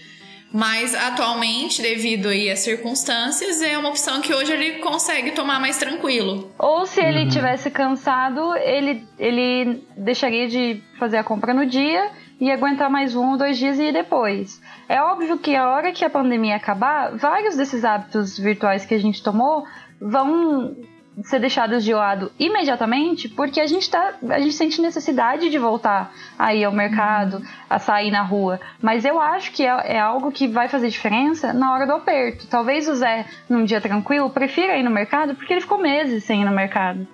Mas 0.53 0.93
atualmente, 0.93 1.81
devido 1.81 2.29
aí 2.29 2.49
às 2.49 2.59
circunstâncias, 2.59 3.61
é 3.61 3.77
uma 3.77 3.89
opção 3.89 4.21
que 4.21 4.33
hoje 4.33 4.51
ele 4.53 4.79
consegue 4.79 5.31
tomar 5.31 5.59
mais 5.59 5.77
tranquilo. 5.77 6.53
Ou 6.59 6.85
se 6.85 7.01
ele 7.01 7.27
tivesse 7.27 7.69
cansado, 7.69 8.55
ele, 8.55 9.03
ele 9.19 9.83
deixaria 9.97 10.47
de 10.47 10.81
fazer 10.99 11.17
a 11.17 11.23
compra 11.23 11.53
no 11.53 11.65
dia 11.65 12.11
e 12.39 12.51
aguentar 12.51 12.89
mais 12.89 13.15
um 13.15 13.31
ou 13.31 13.37
dois 13.37 13.57
dias 13.57 13.79
e 13.79 13.85
ir 13.85 13.93
depois. 13.93 14.61
É 14.87 15.01
óbvio 15.01 15.37
que 15.37 15.55
a 15.55 15.69
hora 15.69 15.91
que 15.91 16.05
a 16.05 16.09
pandemia 16.09 16.55
acabar, 16.55 17.15
vários 17.15 17.55
desses 17.55 17.83
hábitos 17.83 18.37
virtuais 18.37 18.85
que 18.85 18.93
a 18.93 18.99
gente 18.99 19.23
tomou 19.23 19.65
vão 19.99 20.75
ser 21.23 21.39
deixados 21.39 21.83
de 21.83 21.93
lado 21.93 22.31
imediatamente 22.37 23.27
porque 23.27 23.59
a 23.59 23.65
gente 23.65 23.89
tá, 23.89 24.13
a 24.29 24.39
gente 24.39 24.53
sente 24.53 24.81
necessidade 24.81 25.49
de 25.49 25.57
voltar 25.57 26.13
a 26.37 26.53
ir 26.53 26.63
ao 26.63 26.71
mercado, 26.71 27.41
a 27.69 27.79
sair 27.79 28.11
na 28.11 28.21
rua. 28.21 28.59
Mas 28.81 29.03
eu 29.03 29.19
acho 29.19 29.51
que 29.51 29.63
é, 29.63 29.95
é 29.95 29.99
algo 29.99 30.31
que 30.31 30.47
vai 30.47 30.67
fazer 30.67 30.89
diferença 30.89 31.53
na 31.53 31.73
hora 31.73 31.87
do 31.87 31.93
aperto. 31.93 32.47
Talvez 32.47 32.87
o 32.87 32.95
Zé, 32.95 33.25
num 33.49 33.65
dia 33.65 33.81
tranquilo, 33.81 34.29
prefira 34.29 34.77
ir 34.77 34.83
no 34.83 34.91
mercado 34.91 35.33
porque 35.35 35.53
ele 35.53 35.61
ficou 35.61 35.79
meses 35.79 36.23
sem 36.23 36.41
ir 36.41 36.45
no 36.45 36.51
mercado. 36.51 37.07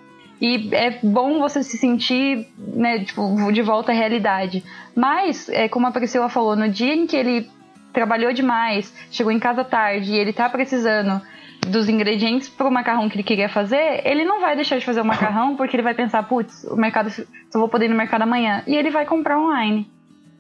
E 0.44 0.76
é 0.76 1.00
bom 1.02 1.40
você 1.40 1.64
se 1.64 1.78
sentir, 1.78 2.46
né, 2.58 3.00
tipo, 3.06 3.50
de 3.54 3.62
volta 3.62 3.94
à 3.94 3.96
realidade. 3.96 4.62
Mas, 4.94 5.48
é, 5.48 5.70
como 5.70 5.88
a 5.88 5.92
Priscila 5.92 6.28
falou, 6.28 6.54
no 6.54 6.68
dia 6.68 6.94
em 6.94 7.08
que 7.08 7.16
ele 7.16 7.50
trabalhou 7.94 8.34
demais, 8.34 8.94
chegou 9.10 9.32
em 9.32 9.40
casa 9.40 9.64
tarde 9.64 10.12
e 10.12 10.18
ele 10.18 10.34
tá 10.34 10.50
precisando 10.50 11.22
dos 11.66 11.88
ingredientes 11.88 12.50
pro 12.50 12.70
macarrão 12.70 13.08
que 13.08 13.16
ele 13.16 13.24
queria 13.24 13.48
fazer, 13.48 14.02
ele 14.06 14.26
não 14.26 14.42
vai 14.42 14.54
deixar 14.54 14.78
de 14.78 14.86
fazer 14.86 15.00
o 15.00 15.06
macarrão 15.06 15.56
porque 15.56 15.78
ele 15.78 15.84
vai 15.84 15.94
pensar, 15.94 16.22
putz, 16.24 16.66
o 16.66 16.76
mercado, 16.76 17.10
só 17.10 17.58
vou 17.58 17.70
poder 17.70 17.86
ir 17.86 17.90
no 17.90 17.96
mercado 17.96 18.24
amanhã. 18.24 18.64
E 18.68 18.76
ele 18.76 18.90
vai 18.90 19.06
comprar 19.06 19.40
online. 19.40 19.90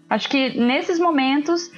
Acho 0.10 0.28
que 0.28 0.60
nesses 0.60 0.99
momentos 0.99 1.72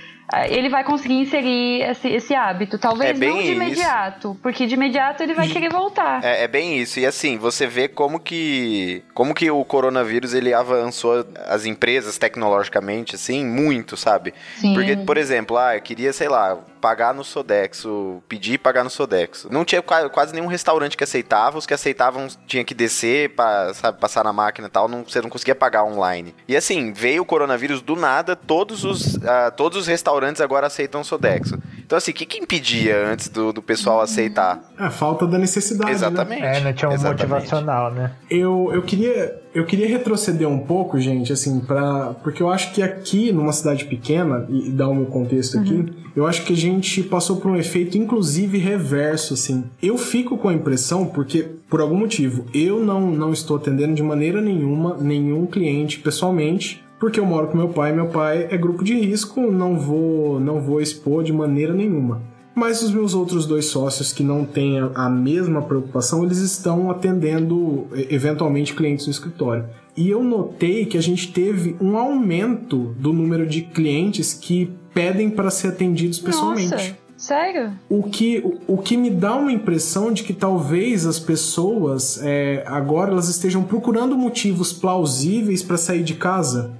ele 0.49 0.69
vai 0.69 0.83
conseguir 0.83 1.15
inserir 1.15 1.83
esse, 1.83 2.07
esse 2.09 2.33
hábito. 2.33 2.77
Talvez 2.79 3.11
É 3.11 3.13
bem 3.13 3.29
não 3.29 3.37
de 3.37 3.43
isso. 3.43 3.51
imediato, 3.53 4.37
porque 4.41 4.65
de 4.65 4.73
imediato 4.73 5.21
ele 5.21 5.33
vai 5.33 5.47
querer 5.47 5.69
voltar. 5.69 6.23
É, 6.23 6.43
é 6.43 6.47
bem 6.47 6.79
isso. 6.79 6.99
E 6.99 7.05
assim, 7.05 7.37
você 7.37 7.67
vê 7.67 7.87
como 7.87 8.19
que 8.19 9.03
como 9.13 9.33
que 9.33 9.49
o 9.51 9.63
coronavírus 9.63 10.33
ele 10.33 10.53
avançou 10.53 11.25
as 11.47 11.65
empresas 11.65 12.17
tecnologicamente 12.17 13.15
assim 13.15 13.45
muito, 13.45 13.95
sabe? 13.95 14.33
Sim. 14.57 14.73
Porque, 14.73 14.95
por 14.97 15.17
exemplo, 15.17 15.57
ah, 15.57 15.75
eu 15.75 15.81
queria, 15.81 16.11
sei 16.11 16.27
lá, 16.27 16.57
pagar 16.85 17.15
no 17.15 17.23
Sodexo, 17.23 18.21
pedir 18.29 18.59
pagar 18.59 18.83
no 18.83 18.91
Sodexo. 18.91 19.47
Não 19.51 19.65
tinha 19.65 19.81
qua- 19.81 20.07
quase 20.07 20.35
nenhum 20.35 20.45
restaurante 20.45 20.95
que 20.95 21.03
aceitava, 21.03 21.57
os 21.57 21.65
que 21.65 21.73
aceitavam 21.73 22.27
tinha 22.45 22.63
que 22.63 22.75
descer 22.75 23.29
para, 23.31 23.73
sabe, 23.73 23.99
passar 23.99 24.23
na 24.23 24.31
máquina 24.31 24.67
e 24.67 24.69
tal, 24.69 24.87
não, 24.87 25.03
você 25.03 25.19
não 25.19 25.29
conseguia 25.29 25.55
pagar 25.55 25.83
online. 25.83 26.35
E 26.47 26.55
assim, 26.55 26.93
veio 26.93 27.23
o 27.23 27.25
coronavírus 27.25 27.81
do 27.81 27.95
nada, 27.95 28.35
todos 28.35 28.83
os 28.83 29.17
ah, 29.25 29.49
todos 29.49 29.79
os 29.79 29.87
restaurantes 29.87 30.41
agora 30.41 30.67
aceitam 30.67 31.03
Sodexo. 31.03 31.57
Então 31.83 31.97
assim, 31.97 32.11
o 32.11 32.13
que 32.13 32.25
que 32.25 32.37
impedia 32.37 33.07
antes 33.07 33.29
do, 33.29 33.51
do 33.51 33.63
pessoal 33.63 33.99
aceitar? 34.01 34.59
É, 34.79 34.89
falta 34.91 35.25
da 35.25 35.39
necessidade. 35.39 35.89
né? 35.89 35.95
Exatamente. 35.95 36.43
É, 36.43 36.59
não 36.61 36.73
tinha 36.73 36.89
um 36.89 36.93
Exatamente. 36.93 37.27
motivacional, 37.27 37.91
né? 37.91 38.11
Eu, 38.29 38.69
eu 38.71 38.83
queria 38.83 39.41
eu 39.55 39.65
queria 39.65 39.87
retroceder 39.87 40.47
um 40.47 40.59
pouco, 40.59 40.99
gente, 40.99 41.31
assim, 41.33 41.61
para 41.61 42.13
porque 42.23 42.43
eu 42.43 42.49
acho 42.51 42.73
que 42.73 42.83
aqui 42.83 43.31
numa 43.31 43.53
cidade 43.53 43.85
pequena 43.85 44.45
e, 44.49 44.67
e 44.67 44.71
dar 44.71 44.87
o 44.89 44.93
meu 44.93 45.05
contexto 45.05 45.57
aqui, 45.57 46.04
eu 46.15 46.25
acho 46.25 46.43
que 46.45 46.53
a 46.53 46.57
gente 46.57 47.03
passou 47.03 47.37
por 47.37 47.51
um 47.51 47.57
efeito 47.57 47.97
inclusive 47.97 48.57
reverso, 48.57 49.33
assim. 49.33 49.65
Eu 49.81 49.97
fico 49.97 50.37
com 50.37 50.47
a 50.49 50.53
impressão 50.53 51.05
porque 51.05 51.45
por 51.69 51.81
algum 51.81 51.95
motivo 51.97 52.45
eu 52.53 52.83
não 52.83 53.11
não 53.11 53.33
estou 53.33 53.57
atendendo 53.57 53.93
de 53.95 54.03
maneira 54.03 54.39
nenhuma 54.41 54.97
nenhum 54.99 55.45
cliente 55.45 55.99
pessoalmente. 55.99 56.83
Porque 56.97 57.19
eu 57.19 57.25
moro 57.25 57.47
com 57.47 57.57
meu 57.57 57.67
pai, 57.69 57.91
meu 57.93 58.07
pai 58.07 58.47
é 58.49 58.57
grupo 58.57 58.81
de 58.83 58.93
risco, 58.95 59.41
não 59.51 59.77
vou 59.77 60.39
não 60.39 60.61
vou 60.61 60.79
expor 60.81 61.23
de 61.23 61.33
maneira 61.33 61.73
nenhuma. 61.73 62.21
Mas 62.55 62.81
os 62.81 62.91
meus 62.93 63.13
outros 63.13 63.45
dois 63.45 63.65
sócios 63.65 64.13
que 64.13 64.23
não 64.23 64.45
têm 64.45 64.79
a- 64.79 65.09
mesma 65.09 65.61
preocupação, 65.61 66.23
eles 66.23 66.37
estão 66.37 66.89
atendendo 66.89 67.85
eventualmente 68.09 68.73
clientes 68.73 69.05
no 69.07 69.11
escritório. 69.11 69.65
E 69.97 70.09
eu 70.09 70.23
notei 70.23 70.85
que 70.85 70.97
a 70.97 71.01
gente 71.01 71.33
teve 71.33 71.75
um 71.81 71.97
aumento 71.97 72.95
do 72.97 73.11
número 73.11 73.45
de 73.45 73.61
clientes 73.61 74.33
que 74.33 74.71
pedem 74.95 75.29
para 75.29 75.51
ser 75.51 75.67
atendidos 75.67 76.19
pessoalmente. 76.19 76.71
Nossa, 76.71 76.95
sério? 77.17 77.73
O 77.89 78.03
que, 78.03 78.39
o, 78.67 78.75
o 78.75 78.77
que 78.77 78.95
me 78.95 79.09
dá 79.09 79.35
uma 79.35 79.51
impressão 79.51 80.11
de 80.11 80.23
que 80.23 80.33
talvez 80.33 81.05
as 81.05 81.19
pessoas 81.19 82.21
é, 82.23 82.63
agora 82.65 83.11
elas 83.11 83.27
estejam 83.27 83.61
procurando 83.61 84.17
motivos 84.17 84.71
plausíveis 84.71 85.61
para 85.61 85.75
sair 85.75 86.01
de 86.01 86.15
casa. 86.15 86.73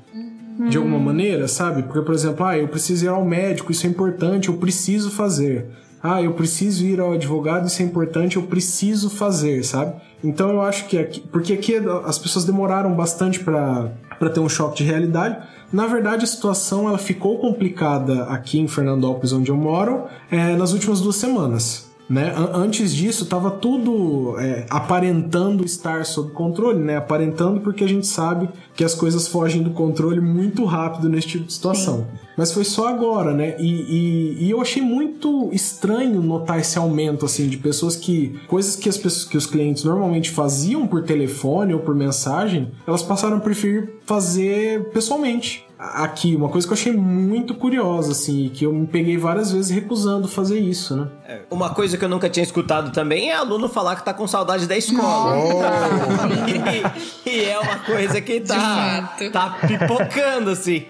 De 0.69 0.77
alguma 0.77 0.97
maneira, 0.97 1.49
sabe? 1.49 1.83
Porque, 1.83 2.01
por 2.01 2.15
exemplo, 2.15 2.45
ah, 2.45 2.57
eu 2.57 2.69
preciso 2.69 3.03
ir 3.03 3.09
ao 3.09 3.25
médico, 3.25 3.73
isso 3.73 3.85
é 3.85 3.89
importante, 3.89 4.47
eu 4.47 4.55
preciso 4.55 5.11
fazer. 5.11 5.65
Ah, 6.01 6.21
eu 6.21 6.33
preciso 6.33 6.85
ir 6.85 7.01
ao 7.01 7.11
advogado, 7.11 7.67
isso 7.67 7.81
é 7.81 7.85
importante, 7.85 8.37
eu 8.37 8.43
preciso 8.43 9.09
fazer, 9.09 9.65
sabe? 9.65 10.01
Então 10.23 10.49
eu 10.49 10.61
acho 10.61 10.87
que 10.87 10.97
aqui, 10.97 11.19
porque 11.19 11.51
aqui 11.51 11.75
as 12.05 12.17
pessoas 12.17 12.45
demoraram 12.45 12.93
bastante 12.95 13.41
para 13.41 13.91
para 14.17 14.29
ter 14.29 14.39
um 14.39 14.49
choque 14.49 14.77
de 14.77 14.83
realidade. 14.83 15.37
Na 15.75 15.87
verdade, 15.87 16.23
a 16.23 16.27
situação 16.27 16.87
ela 16.87 16.97
ficou 16.97 17.37
complicada 17.37 18.23
aqui 18.25 18.57
em 18.59 18.65
Fernandópolis, 18.67 19.33
onde 19.33 19.51
eu 19.51 19.57
moro, 19.57 20.03
é, 20.31 20.55
nas 20.55 20.71
últimas 20.71 21.01
duas 21.01 21.17
semanas. 21.17 21.89
Né? 22.09 22.33
An- 22.33 22.51
Antes 22.53 22.95
disso, 22.95 23.23
estava 23.25 23.51
tudo 23.51 24.35
é, 24.39 24.65
aparentando 24.69 25.65
estar 25.65 26.05
sob 26.05 26.31
controle, 26.31 26.79
né? 26.79 26.95
Aparentando 26.95 27.59
porque 27.59 27.83
a 27.83 27.87
gente 27.89 28.07
sabe 28.07 28.47
que 28.73 28.85
as 28.85 28.93
coisas 28.95 29.27
fogem 29.27 29.61
do 29.63 29.71
controle 29.71 30.21
muito 30.21 30.63
rápido 30.63 31.09
nesse 31.09 31.27
tipo 31.27 31.45
de 31.45 31.51
situação. 31.53 32.07
Mas 32.37 32.51
foi 32.51 32.63
só 32.63 32.87
agora, 32.87 33.33
né? 33.33 33.55
E, 33.59 33.67
e- 33.69 34.45
e 34.45 34.51
eu 34.51 34.61
achei 34.61 34.81
muito 34.81 35.49
estranho 35.53 36.21
notar 36.21 36.59
esse 36.59 36.77
aumento, 36.77 37.25
assim, 37.25 37.47
de 37.47 37.57
pessoas 37.57 37.95
que... 37.95 38.39
Coisas 38.47 38.75
que, 38.75 38.89
as 38.89 38.97
pessoas, 38.97 39.25
que 39.25 39.37
os 39.37 39.45
clientes 39.45 39.83
normalmente 39.83 40.29
faziam 40.31 40.85
por 40.87 41.03
telefone 41.03 41.73
ou 41.73 41.79
por 41.79 41.95
mensagem, 41.95 42.71
elas 42.85 43.01
passaram 43.03 43.37
a 43.37 43.39
preferir 43.39 43.95
fazer 44.05 44.89
pessoalmente 44.91 45.63
aqui, 45.77 46.35
uma 46.35 46.47
coisa 46.49 46.65
que 46.65 46.71
eu 46.71 46.77
achei 46.77 46.93
muito 46.93 47.53
curiosa, 47.53 48.13
assim, 48.13 48.45
e 48.45 48.49
que 48.49 48.65
eu 48.65 48.71
me 48.73 48.87
peguei 48.87 49.17
várias 49.17 49.51
vezes 49.51 49.69
recusando 49.69 50.27
fazer 50.27 50.57
isso, 50.57 50.95
né? 50.95 51.07
Uma 51.51 51.69
coisa 51.71 51.97
que 51.97 52.03
eu 52.05 52.09
nunca 52.09 52.29
tinha 52.29 52.43
escutado 52.43 52.91
também 52.91 53.29
é 53.29 53.35
aluno 53.35 53.67
falar 53.67 53.95
que 53.97 54.05
tá 54.05 54.13
com 54.13 54.25
saudade 54.25 54.67
da 54.67 54.77
escola. 54.77 55.35
e, 57.25 57.29
e 57.29 57.43
é 57.45 57.59
uma 57.59 57.79
coisa 57.79 58.21
que 58.21 58.39
tá, 58.39 59.15
tá 59.31 59.57
pipocando, 59.67 60.49
assim. 60.51 60.85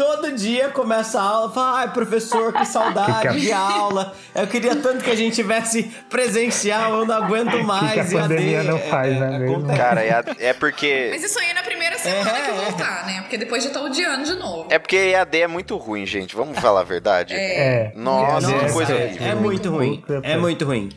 Todo 0.00 0.32
dia 0.32 0.70
começa 0.70 1.20
a 1.20 1.22
aula, 1.22 1.52
fala, 1.52 1.78
ai, 1.80 1.92
professor, 1.92 2.54
que 2.54 2.64
saudade 2.64 3.28
Que 3.28 3.34
que 3.34 3.40
de 3.40 3.52
aula. 3.52 4.14
Eu 4.34 4.46
queria 4.46 4.74
tanto 4.74 5.04
que 5.04 5.10
a 5.10 5.14
gente 5.14 5.34
tivesse 5.34 5.82
presencial, 6.08 7.00
eu 7.00 7.04
não 7.04 7.14
aguento 7.14 7.62
mais. 7.64 8.08
que 8.08 8.16
a 8.16 8.20
pandemia 8.22 8.56
EAD. 8.58 8.68
não 8.68 8.78
faz, 8.78 9.20
né, 9.20 9.38
mesmo? 9.38 9.56
acontece. 9.56 9.78
Cara, 9.78 10.02
é, 10.02 10.24
é 10.38 10.52
porque. 10.54 11.08
Mas 11.12 11.22
isso 11.22 11.38
aí 11.38 11.50
é 11.50 11.52
na 11.54 11.62
primeira 11.62 11.98
semana 11.98 12.30
É, 12.30 12.42
que 12.42 12.50
eu 12.50 12.54
é. 12.54 12.64
voltar, 12.64 13.06
né? 13.06 13.20
Porque 13.20 13.36
depois 13.36 13.62
já 13.62 13.68
tá 13.68 13.82
odiando 13.82 14.24
de 14.24 14.34
novo. 14.36 14.68
É 14.70 14.78
porque 14.78 14.96
EAD 14.96 15.38
é 15.42 15.46
muito 15.46 15.76
ruim, 15.76 16.06
gente. 16.06 16.34
Vamos 16.34 16.58
falar 16.58 16.80
a 16.80 16.84
verdade? 16.84 17.34
É. 17.34 17.92
Nossa, 17.94 18.46
que 18.48 18.64
é- 18.64 18.72
coisa 18.72 18.92
é, 18.94 19.04
horrível. 19.04 19.26
é 19.26 19.34
muito 19.34 19.70
ruim. 19.70 20.04
É 20.22 20.36
muito 20.38 20.64
ruim. 20.64 20.88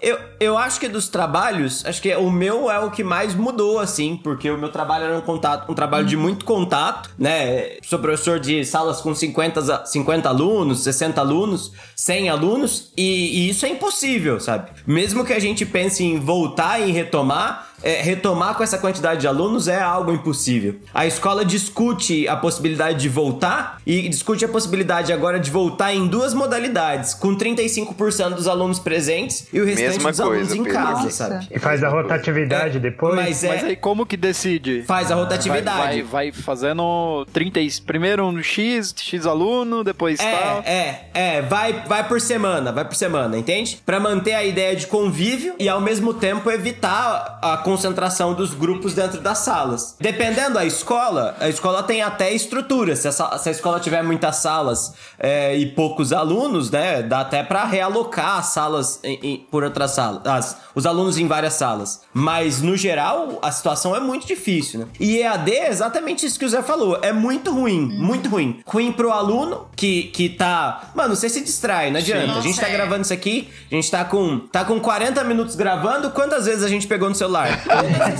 Eu, 0.00 0.16
eu 0.38 0.56
acho 0.56 0.78
que 0.78 0.86
dos 0.88 1.08
trabalhos, 1.08 1.84
acho 1.84 2.00
que 2.00 2.14
o 2.14 2.30
meu 2.30 2.70
é 2.70 2.78
o 2.78 2.88
que 2.90 3.02
mais 3.02 3.34
mudou, 3.34 3.80
assim, 3.80 4.16
porque 4.16 4.48
o 4.48 4.56
meu 4.56 4.70
trabalho 4.70 5.06
era 5.06 5.18
um 5.18 5.20
contato, 5.20 5.68
um 5.70 5.74
trabalho 5.74 6.06
de 6.06 6.16
muito 6.16 6.44
contato, 6.44 7.10
né? 7.18 7.78
Sou 7.82 7.98
professor 7.98 8.38
de 8.38 8.64
salas 8.64 9.00
com 9.00 9.12
50, 9.12 9.74
a- 9.74 9.84
50 9.84 10.28
alunos, 10.28 10.84
60 10.84 11.20
alunos, 11.20 11.72
100 11.96 12.28
alunos, 12.28 12.92
e, 12.96 13.40
e 13.40 13.48
isso 13.50 13.66
é 13.66 13.70
impossível, 13.70 14.38
sabe? 14.38 14.70
Mesmo 14.86 15.24
que 15.24 15.32
a 15.32 15.40
gente 15.40 15.66
pense 15.66 16.04
em 16.04 16.20
voltar 16.20 16.80
e 16.80 16.92
retomar, 16.92 17.67
é, 17.82 18.02
retomar 18.02 18.54
com 18.54 18.62
essa 18.62 18.78
quantidade 18.78 19.20
de 19.20 19.26
alunos 19.26 19.68
é 19.68 19.80
algo 19.80 20.12
impossível. 20.12 20.76
A 20.92 21.06
escola 21.06 21.44
discute 21.44 22.26
a 22.28 22.36
possibilidade 22.36 22.98
de 22.98 23.08
voltar 23.08 23.80
e 23.86 24.08
discute 24.08 24.44
a 24.44 24.48
possibilidade 24.48 25.12
agora 25.12 25.38
de 25.38 25.50
voltar 25.50 25.94
em 25.94 26.06
duas 26.06 26.34
modalidades, 26.34 27.14
com 27.14 27.36
35% 27.36 28.34
dos 28.34 28.48
alunos 28.48 28.78
presentes 28.78 29.46
e 29.52 29.60
o 29.60 29.64
restante 29.64 29.88
Mesma 29.94 30.10
dos 30.10 30.20
alunos 30.20 30.38
coisa, 30.48 30.56
em 30.56 30.64
Pedro. 30.64 30.78
casa, 30.78 31.02
Nossa. 31.04 31.10
sabe? 31.10 31.48
E 31.50 31.58
faz 31.58 31.82
a 31.84 31.88
rotatividade 31.88 32.78
depois. 32.78 33.14
Mas 33.14 33.44
é, 33.44 33.48
Mas 33.48 33.64
aí 33.64 33.76
como 33.76 34.04
que 34.06 34.16
decide? 34.16 34.82
faz 34.86 35.10
a 35.10 35.14
Vai, 35.14 35.24
rotatividade. 35.24 36.02
vai, 36.02 36.30
vai 36.30 36.32
fazendo 36.32 37.26
30 37.32 37.60
e- 37.60 37.68
primeiro 37.86 38.24
um 38.26 38.42
X, 38.42 38.94
X 38.96 39.26
aluno, 39.26 39.84
depois 39.84 40.18
tal. 40.18 40.62
É, 40.64 41.10
é, 41.14 41.36
é, 41.36 41.42
vai, 41.42 41.84
vai 41.86 42.06
por 42.06 42.20
semana, 42.20 42.72
vai 42.72 42.84
por 42.84 42.94
semana, 42.94 43.36
entende? 43.38 43.80
Pra 43.84 44.00
manter 44.00 44.34
a 44.34 44.44
ideia 44.44 44.74
de 44.74 44.86
convívio 44.86 45.54
e 45.58 45.68
ao 45.68 45.80
mesmo 45.80 46.12
tempo 46.14 46.50
evitar 46.50 47.38
a 47.42 47.56
concentração 47.68 48.32
dos 48.32 48.54
grupos 48.54 48.94
dentro 48.94 49.20
das 49.20 49.38
salas. 49.38 49.94
Dependendo 50.00 50.54
da 50.54 50.64
escola, 50.64 51.36
a 51.38 51.48
escola 51.50 51.82
tem 51.82 52.00
até 52.00 52.32
estrutura. 52.32 52.96
Se 52.96 53.06
a, 53.08 53.12
se 53.12 53.48
a 53.48 53.52
escola 53.52 53.78
tiver 53.78 54.02
muitas 54.02 54.36
salas 54.36 54.94
é, 55.18 55.54
e 55.54 55.66
poucos 55.66 56.12
alunos, 56.12 56.70
né, 56.70 57.02
dá 57.02 57.20
até 57.20 57.42
pra 57.42 57.64
realocar 57.64 58.38
as 58.38 58.46
salas 58.46 59.00
em- 59.04 59.18
em- 59.22 59.36
por 59.50 59.62
outras 59.64 59.90
salas, 59.90 60.20
as- 60.26 60.56
os 60.74 60.86
alunos 60.86 61.18
em 61.18 61.28
várias 61.28 61.54
salas. 61.54 62.00
Mas 62.14 62.62
no 62.62 62.74
geral, 62.76 63.38
a 63.42 63.52
situação 63.52 63.94
é 63.94 64.00
muito 64.00 64.26
difícil, 64.26 64.80
né? 64.80 64.86
E 64.98 65.18
EAD 65.18 65.50
é 65.52 65.68
exatamente 65.68 66.24
isso 66.24 66.38
que 66.38 66.44
o 66.46 66.48
Zé 66.48 66.62
falou. 66.62 66.98
É 67.02 67.12
muito 67.12 67.52
ruim, 67.52 67.80
muito 67.98 68.28
ruim. 68.30 68.60
Ruim 68.66 68.92
pro 68.92 69.10
aluno 69.12 69.66
que, 69.76 70.04
que 70.04 70.30
tá. 70.30 70.90
Mano, 70.94 71.14
você 71.14 71.28
se 71.28 71.42
distrai, 71.42 71.90
não 71.90 71.98
adianta. 72.00 72.32
a 72.32 72.40
gente 72.40 72.46
Nossa, 72.56 72.60
tá 72.62 72.68
é. 72.68 72.72
gravando 72.72 73.02
isso 73.02 73.12
aqui, 73.12 73.48
a 73.70 73.74
gente 73.74 73.90
tá 73.90 74.04
com, 74.04 74.38
tá 74.38 74.64
com 74.64 74.80
40 74.80 75.22
minutos 75.24 75.54
gravando. 75.54 76.10
Quantas 76.10 76.46
vezes 76.46 76.62
a 76.64 76.68
gente 76.68 76.86
pegou 76.86 77.08
no 77.08 77.14
celular? 77.14 77.57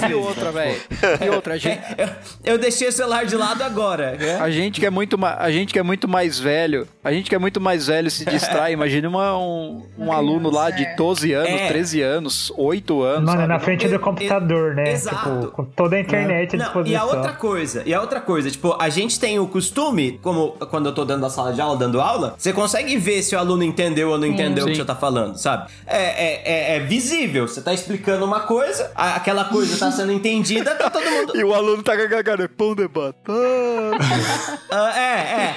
E 0.09 0.15
outra, 0.15 0.53
velho. 0.53 0.81
E 1.25 1.29
outra, 1.31 1.55
a 1.55 1.59
gente, 1.59 1.81
eu, 1.97 2.09
eu 2.53 2.59
deixei 2.59 2.89
o 2.89 2.93
celular 2.93 3.25
de 3.25 3.37
lado 3.37 3.63
agora. 3.63 4.13
né? 4.13 4.39
a 4.41 4.51
gente 4.51 4.81
que 4.81 4.87
é 4.87 4.91
muito 4.91 5.19
a 5.25 5.51
gente 5.51 5.73
que 5.73 5.79
é 5.79 5.83
muito 5.83 6.09
mais 6.09 6.39
velho, 6.39 6.87
a 7.09 7.13
gente 7.13 7.29
que 7.29 7.35
é 7.35 7.39
muito 7.39 7.61
mais 7.61 7.87
velho 7.87 8.11
se 8.11 8.25
distrai. 8.25 8.73
Imagina 8.79 9.09
uma- 9.09 9.39
um, 9.39 9.83
um 9.99 10.13
aluno 10.13 10.51
lá 10.51 10.71
de 10.71 10.85
12 10.97 11.33
anos, 11.33 11.61
É. 11.61 11.69
13 11.69 12.03
anos, 12.03 12.53
8 12.57 13.03
anos. 13.03 13.25
Mano, 13.25 13.39
sabe? 13.41 13.49
na 13.49 13.59
frente 13.59 13.89
do 13.89 13.99
computador, 13.99 14.75
né? 14.75 14.93
Exato. 14.93 15.17
Tipo, 15.41 15.53
com 15.53 15.65
toda 15.65 15.97
a 15.97 16.01
internet 16.01 16.55
à 16.55 16.59
Não, 16.59 16.65
disposição. 16.67 16.93
e 16.93 16.97
a 16.97 17.05
outra 17.05 17.33
coisa, 17.33 17.83
e 17.87 17.95
a 17.95 18.01
outra 18.01 18.21
coisa, 18.21 18.51
tipo, 18.51 18.77
a 18.79 18.89
gente 18.89 19.19
tem 19.19 19.39
o 19.39 19.47
costume, 19.47 20.19
como 20.23 20.51
quando 20.71 20.87
eu 20.87 20.95
tô 20.95 21.05
dentro 21.05 21.23
da 21.23 21.31
sala 21.31 21.53
de 21.53 21.61
aula, 21.61 21.77
dando 21.77 22.01
aula, 22.01 22.35
você 22.37 22.53
consegue 22.53 22.97
ver 22.97 23.23
se 23.23 23.35
o 23.35 23.39
aluno 23.39 23.63
entendeu 23.63 24.11
ou 24.11 24.19
não 24.19 24.27
entendeu 24.27 24.65
o 24.65 24.69
que 24.69 24.75
Sim. 24.75 24.81
você 24.81 24.87
tá 24.87 24.95
falando, 24.95 25.37
sabe? 25.37 25.71
É, 25.87 25.97
é, 26.03 26.43
é, 26.45 26.77
é 26.77 26.81
visível, 26.81 27.49
você 27.49 27.61
tá 27.63 27.73
explicando 27.73 28.25
uma 28.25 28.41
coisa, 28.41 28.91
a- 28.95 29.17
aquela 29.17 29.45
coisa 29.47 29.77
tá 29.79 29.91
sendo 29.91 30.13
entendida, 30.13 30.75
tá 30.75 30.91
todo 30.91 31.05
mundo... 31.11 31.33
E 31.39 31.45
o 31.45 31.55
aluno 31.55 31.83
tá 31.83 31.97
cagando, 31.97 32.49
pão 32.49 32.75
de 32.75 32.87
batata. 32.89 33.23
Ah, 34.71 34.93
é, 34.99 35.15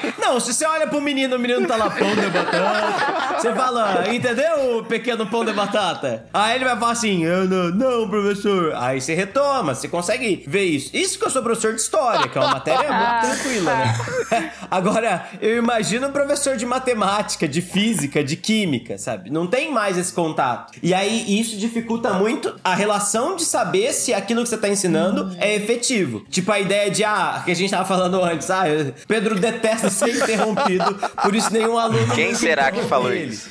é. 0.08 0.14
Não, 0.20 0.40
se 0.40 0.54
você 0.54 0.66
olha 0.66 0.88
pro 0.88 1.02
menino, 1.02 1.38
menino 1.42 1.68
tá 1.68 1.76
lá, 1.76 1.90
pão 1.90 2.16
de 2.16 2.30
batata. 2.30 3.40
Você 3.40 3.54
fala, 3.54 4.14
entendeu, 4.14 4.86
pequeno 4.88 5.26
pão 5.28 5.44
de 5.44 5.54
batata? 5.54 6.26
Aí 6.34 6.56
ele 6.56 6.66
vai 6.66 6.78
falar 6.78 6.92
assim, 6.92 7.26
"Ah, 7.26 7.44
não, 7.46 7.70
não, 7.72 8.10
professor. 8.10 8.74
Aí 8.76 9.02
você 9.02 9.14
retoma, 9.14 9.74
você 9.74 9.88
consegue 9.88 10.44
ver 10.48 10.64
isso. 10.64 10.96
Isso 10.96 11.18
que 11.18 11.26
eu 11.26 11.30
sou 11.30 11.42
professor 11.42 11.74
de 11.74 11.82
história, 11.82 12.28
que 12.28 12.38
é 12.38 12.42
uma 12.42 12.52
matéria 12.52 12.92
muito 12.92 13.42
tranquila, 13.42 13.76
né? 13.76 14.52
Agora, 14.70 15.28
eu 15.42 15.58
imagino 15.58 16.08
um 16.08 16.12
professor 16.12 16.56
de 16.56 16.66
matemática, 16.66 17.48
de 17.48 17.62
física, 17.62 18.24
de 18.24 18.36
química, 18.36 18.98
sabe? 18.98 19.30
Não 19.30 19.48
tem 19.48 19.72
mais 19.72 19.98
esse 19.98 20.14
contato. 20.14 20.74
E 20.82 20.94
aí, 20.94 21.40
isso 21.40 21.58
dificulta 21.58 22.14
muito 22.14 22.56
a 22.64 22.76
relação 22.76 23.36
de 23.36 23.44
saber 23.44 23.94
se 23.94 24.14
aquilo 24.14 24.44
que 24.44 24.50
você 24.50 24.58
tá 24.58 24.70
ensinando 24.70 25.36
é 25.40 25.56
efetivo. 25.56 26.24
Tipo 26.30 26.52
a 26.52 26.60
ideia 26.60 26.90
de, 26.90 27.04
ah, 27.04 27.42
que 27.44 27.52
a 27.52 27.56
gente 27.56 27.70
tava 27.72 27.86
falando 27.86 28.22
antes, 28.24 28.50
ah, 28.50 28.64
Pedro 29.08 29.36
detesta 29.40 29.90
ser 29.90 30.16
interrompido, 30.16 30.96
por 31.22 31.31
isso 31.36 31.52
nenhum 31.54 31.78
aluno. 31.78 32.14
Quem 32.16 32.34
será 32.36 32.72
que 32.72 32.82
falou 32.84 33.12
ele. 33.14 33.34
isso? 33.34 33.50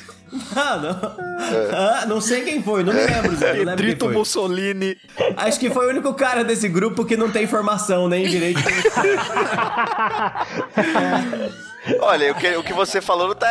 Ah, 0.55 0.77
não. 0.77 0.91
Ah, 1.77 2.05
não 2.07 2.21
sei 2.21 2.41
quem 2.41 2.63
foi, 2.63 2.83
não 2.85 2.93
me 2.93 3.01
lembro, 3.01 3.35
Zé. 3.35 3.47
Não 3.53 3.59
lembro 3.59 3.75
quem 3.75 3.85
Drito 3.85 4.05
foi. 4.05 4.13
Mussolini. 4.13 4.97
Acho 5.35 5.59
que 5.59 5.69
foi 5.69 5.87
o 5.87 5.89
único 5.89 6.13
cara 6.13 6.41
desse 6.43 6.69
grupo 6.69 7.03
que 7.03 7.17
não 7.17 7.29
tem 7.29 7.45
formação 7.47 8.07
nem 8.07 8.25
em 8.25 8.29
direito. 8.29 8.61
Olha, 11.99 12.31
o 12.31 12.35
que, 12.35 12.47
o 12.57 12.63
que 12.63 12.73
você 12.73 13.01
falou 13.01 13.27
não 13.29 13.35
tá. 13.35 13.47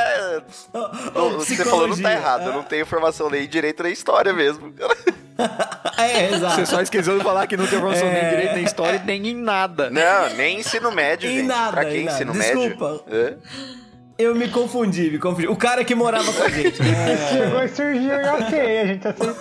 não- 0.72 1.37
o 1.37 1.45
que 1.45 1.57
você 1.57 1.64
falou 1.64 1.89
não 1.89 1.99
tá 2.01 2.12
errado. 2.12 2.47
Eu 2.47 2.53
não 2.53 2.62
tenho 2.62 2.87
formação 2.87 3.28
nem 3.28 3.45
em 3.45 3.49
direito 3.49 3.83
nem 3.83 3.91
em 3.91 3.95
história 3.95 4.33
mesmo. 4.33 4.72
É, 5.97 6.35
exato. 6.35 6.57
Você 6.57 6.66
só 6.66 6.83
esqueceu 6.83 7.16
de 7.16 7.24
falar 7.24 7.47
que 7.47 7.57
não 7.57 7.66
tem 7.66 7.78
formação 7.81 8.07
nem 8.09 8.16
em 8.16 8.24
É. 8.26 8.28
direito, 8.31 8.53
nem 8.55 8.62
em 8.62 8.66
história, 8.66 9.03
nem 9.07 9.26
em 9.28 9.35
nada. 9.35 9.89
Não, 9.89 10.28
nem 10.37 10.61
ensino 10.61 10.93
médio, 10.93 11.31
Em 11.31 11.37
gente. 11.37 11.47
nada, 11.47 11.70
pra 11.72 11.83
nada. 11.85 11.97
ensino 11.97 12.33
Desculpa. 12.35 13.03
médio? 13.07 13.26
É? 13.26 13.35
Eu 14.21 14.35
me 14.35 14.49
confundi, 14.49 15.11
me 15.11 15.18
confundi. 15.18 15.49
O 15.49 15.57
cara 15.57 15.83
que 15.83 15.95
morava 15.95 16.31
com 16.31 16.43
a 16.43 16.49
gente. 16.49 16.81
É. 16.91 17.16
Chegou 17.33 17.62
e 17.62 17.68
surgiu 17.68 18.11
e 18.11 18.29
ok, 18.29 18.79
a 18.79 18.87
gente 18.87 19.09
aceitou. 19.09 19.35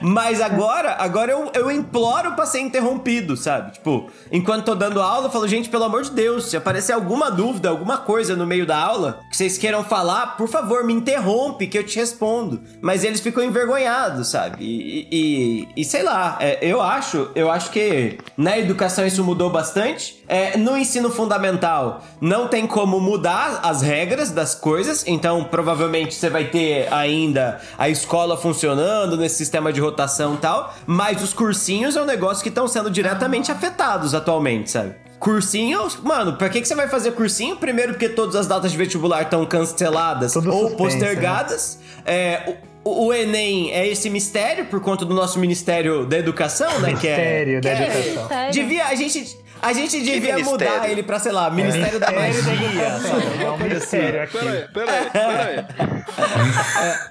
Mas 0.00 0.40
agora, 0.40 0.96
agora 0.98 1.32
eu, 1.32 1.50
eu 1.54 1.70
imploro 1.70 2.32
pra 2.32 2.46
ser 2.46 2.60
interrompido, 2.60 3.36
sabe? 3.36 3.72
Tipo, 3.72 4.10
enquanto 4.30 4.66
tô 4.66 4.74
dando 4.74 5.00
aula, 5.00 5.26
eu 5.26 5.30
falo, 5.30 5.48
gente, 5.48 5.68
pelo 5.68 5.84
amor 5.84 6.02
de 6.02 6.10
Deus, 6.10 6.50
se 6.50 6.56
aparecer 6.56 6.92
alguma 6.92 7.30
dúvida, 7.30 7.70
alguma 7.70 7.98
coisa 7.98 8.36
no 8.36 8.46
meio 8.46 8.66
da 8.66 8.76
aula 8.76 9.20
que 9.30 9.36
vocês 9.36 9.56
queiram 9.56 9.82
falar, 9.82 10.36
por 10.36 10.48
favor, 10.48 10.84
me 10.84 10.92
interrompe 10.92 11.66
que 11.66 11.78
eu 11.78 11.84
te 11.84 11.98
respondo. 11.98 12.62
Mas 12.80 13.04
eles 13.04 13.20
ficam 13.20 13.42
envergonhados, 13.42 14.28
sabe? 14.28 14.58
E, 14.60 15.08
e, 15.10 15.68
e 15.80 15.84
sei 15.84 16.02
lá, 16.02 16.36
é, 16.40 16.58
eu 16.60 16.80
acho, 16.80 17.30
eu 17.34 17.50
acho 17.50 17.70
que 17.70 18.18
na 18.36 18.58
educação 18.58 19.06
isso 19.06 19.24
mudou 19.24 19.50
bastante. 19.50 20.22
É, 20.28 20.56
no 20.56 20.76
ensino 20.76 21.08
fundamental, 21.10 22.02
não 22.20 22.35
tem 22.46 22.66
como 22.66 23.00
mudar 23.00 23.60
as 23.62 23.82
regras 23.82 24.30
das 24.30 24.54
coisas, 24.54 25.04
então 25.06 25.44
provavelmente 25.44 26.14
você 26.14 26.28
vai 26.28 26.44
ter 26.44 26.92
ainda 26.92 27.60
a 27.78 27.88
escola 27.88 28.36
funcionando 28.36 29.16
nesse 29.16 29.36
sistema 29.36 29.72
de 29.72 29.80
rotação 29.80 30.34
e 30.34 30.38
tal, 30.38 30.74
mas 30.86 31.22
os 31.22 31.32
cursinhos 31.32 31.96
é 31.96 32.02
um 32.02 32.04
negócio 32.04 32.42
que 32.42 32.48
estão 32.48 32.68
sendo 32.68 32.90
diretamente 32.90 33.50
afetados 33.50 34.14
atualmente, 34.14 34.70
sabe? 34.70 34.94
Cursinho, 35.18 35.88
mano, 36.02 36.34
pra 36.34 36.48
que, 36.50 36.60
que 36.60 36.68
você 36.68 36.74
vai 36.74 36.88
fazer 36.88 37.12
cursinho? 37.12 37.56
Primeiro, 37.56 37.92
porque 37.94 38.08
todas 38.08 38.36
as 38.36 38.46
datas 38.46 38.70
de 38.70 38.76
vestibular 38.76 39.22
estão 39.22 39.44
canceladas 39.46 40.34
Tudo 40.34 40.52
ou 40.52 40.68
suspenso, 40.68 40.76
postergadas. 40.76 41.78
É, 42.04 42.54
o, 42.84 43.06
o 43.06 43.12
Enem 43.14 43.72
é 43.72 43.88
esse 43.88 44.10
mistério 44.10 44.66
por 44.66 44.80
conta 44.80 45.04
do 45.04 45.14
nosso 45.14 45.38
Ministério 45.38 46.04
da 46.04 46.18
Educação, 46.18 46.78
né? 46.80 46.94
que 47.00 47.08
é, 47.08 47.16
Mistério 47.16 47.60
da 47.62 47.74
que 47.74 47.82
é- 47.82 47.98
Educação. 48.08 48.28
Sério? 48.28 48.52
Devia, 48.52 48.86
a 48.86 48.94
gente. 48.94 49.38
A 49.62 49.72
gente 49.72 50.00
devia 50.00 50.38
mudar 50.38 50.88
ele 50.88 51.02
pra, 51.02 51.18
sei 51.18 51.32
lá, 51.32 51.50
Ministério 51.50 51.98
da 51.98 52.10
Ministério 52.12 52.60
da 52.60 52.70
Magia. 52.70 52.86
Educação. 52.86 53.20
sabe? 53.20 53.44
É 53.44 53.50
um 53.50 53.58
ministério 53.58 54.22
aqui. 54.22 54.38
Peraí, 54.38 55.10
peraí, 55.12 55.64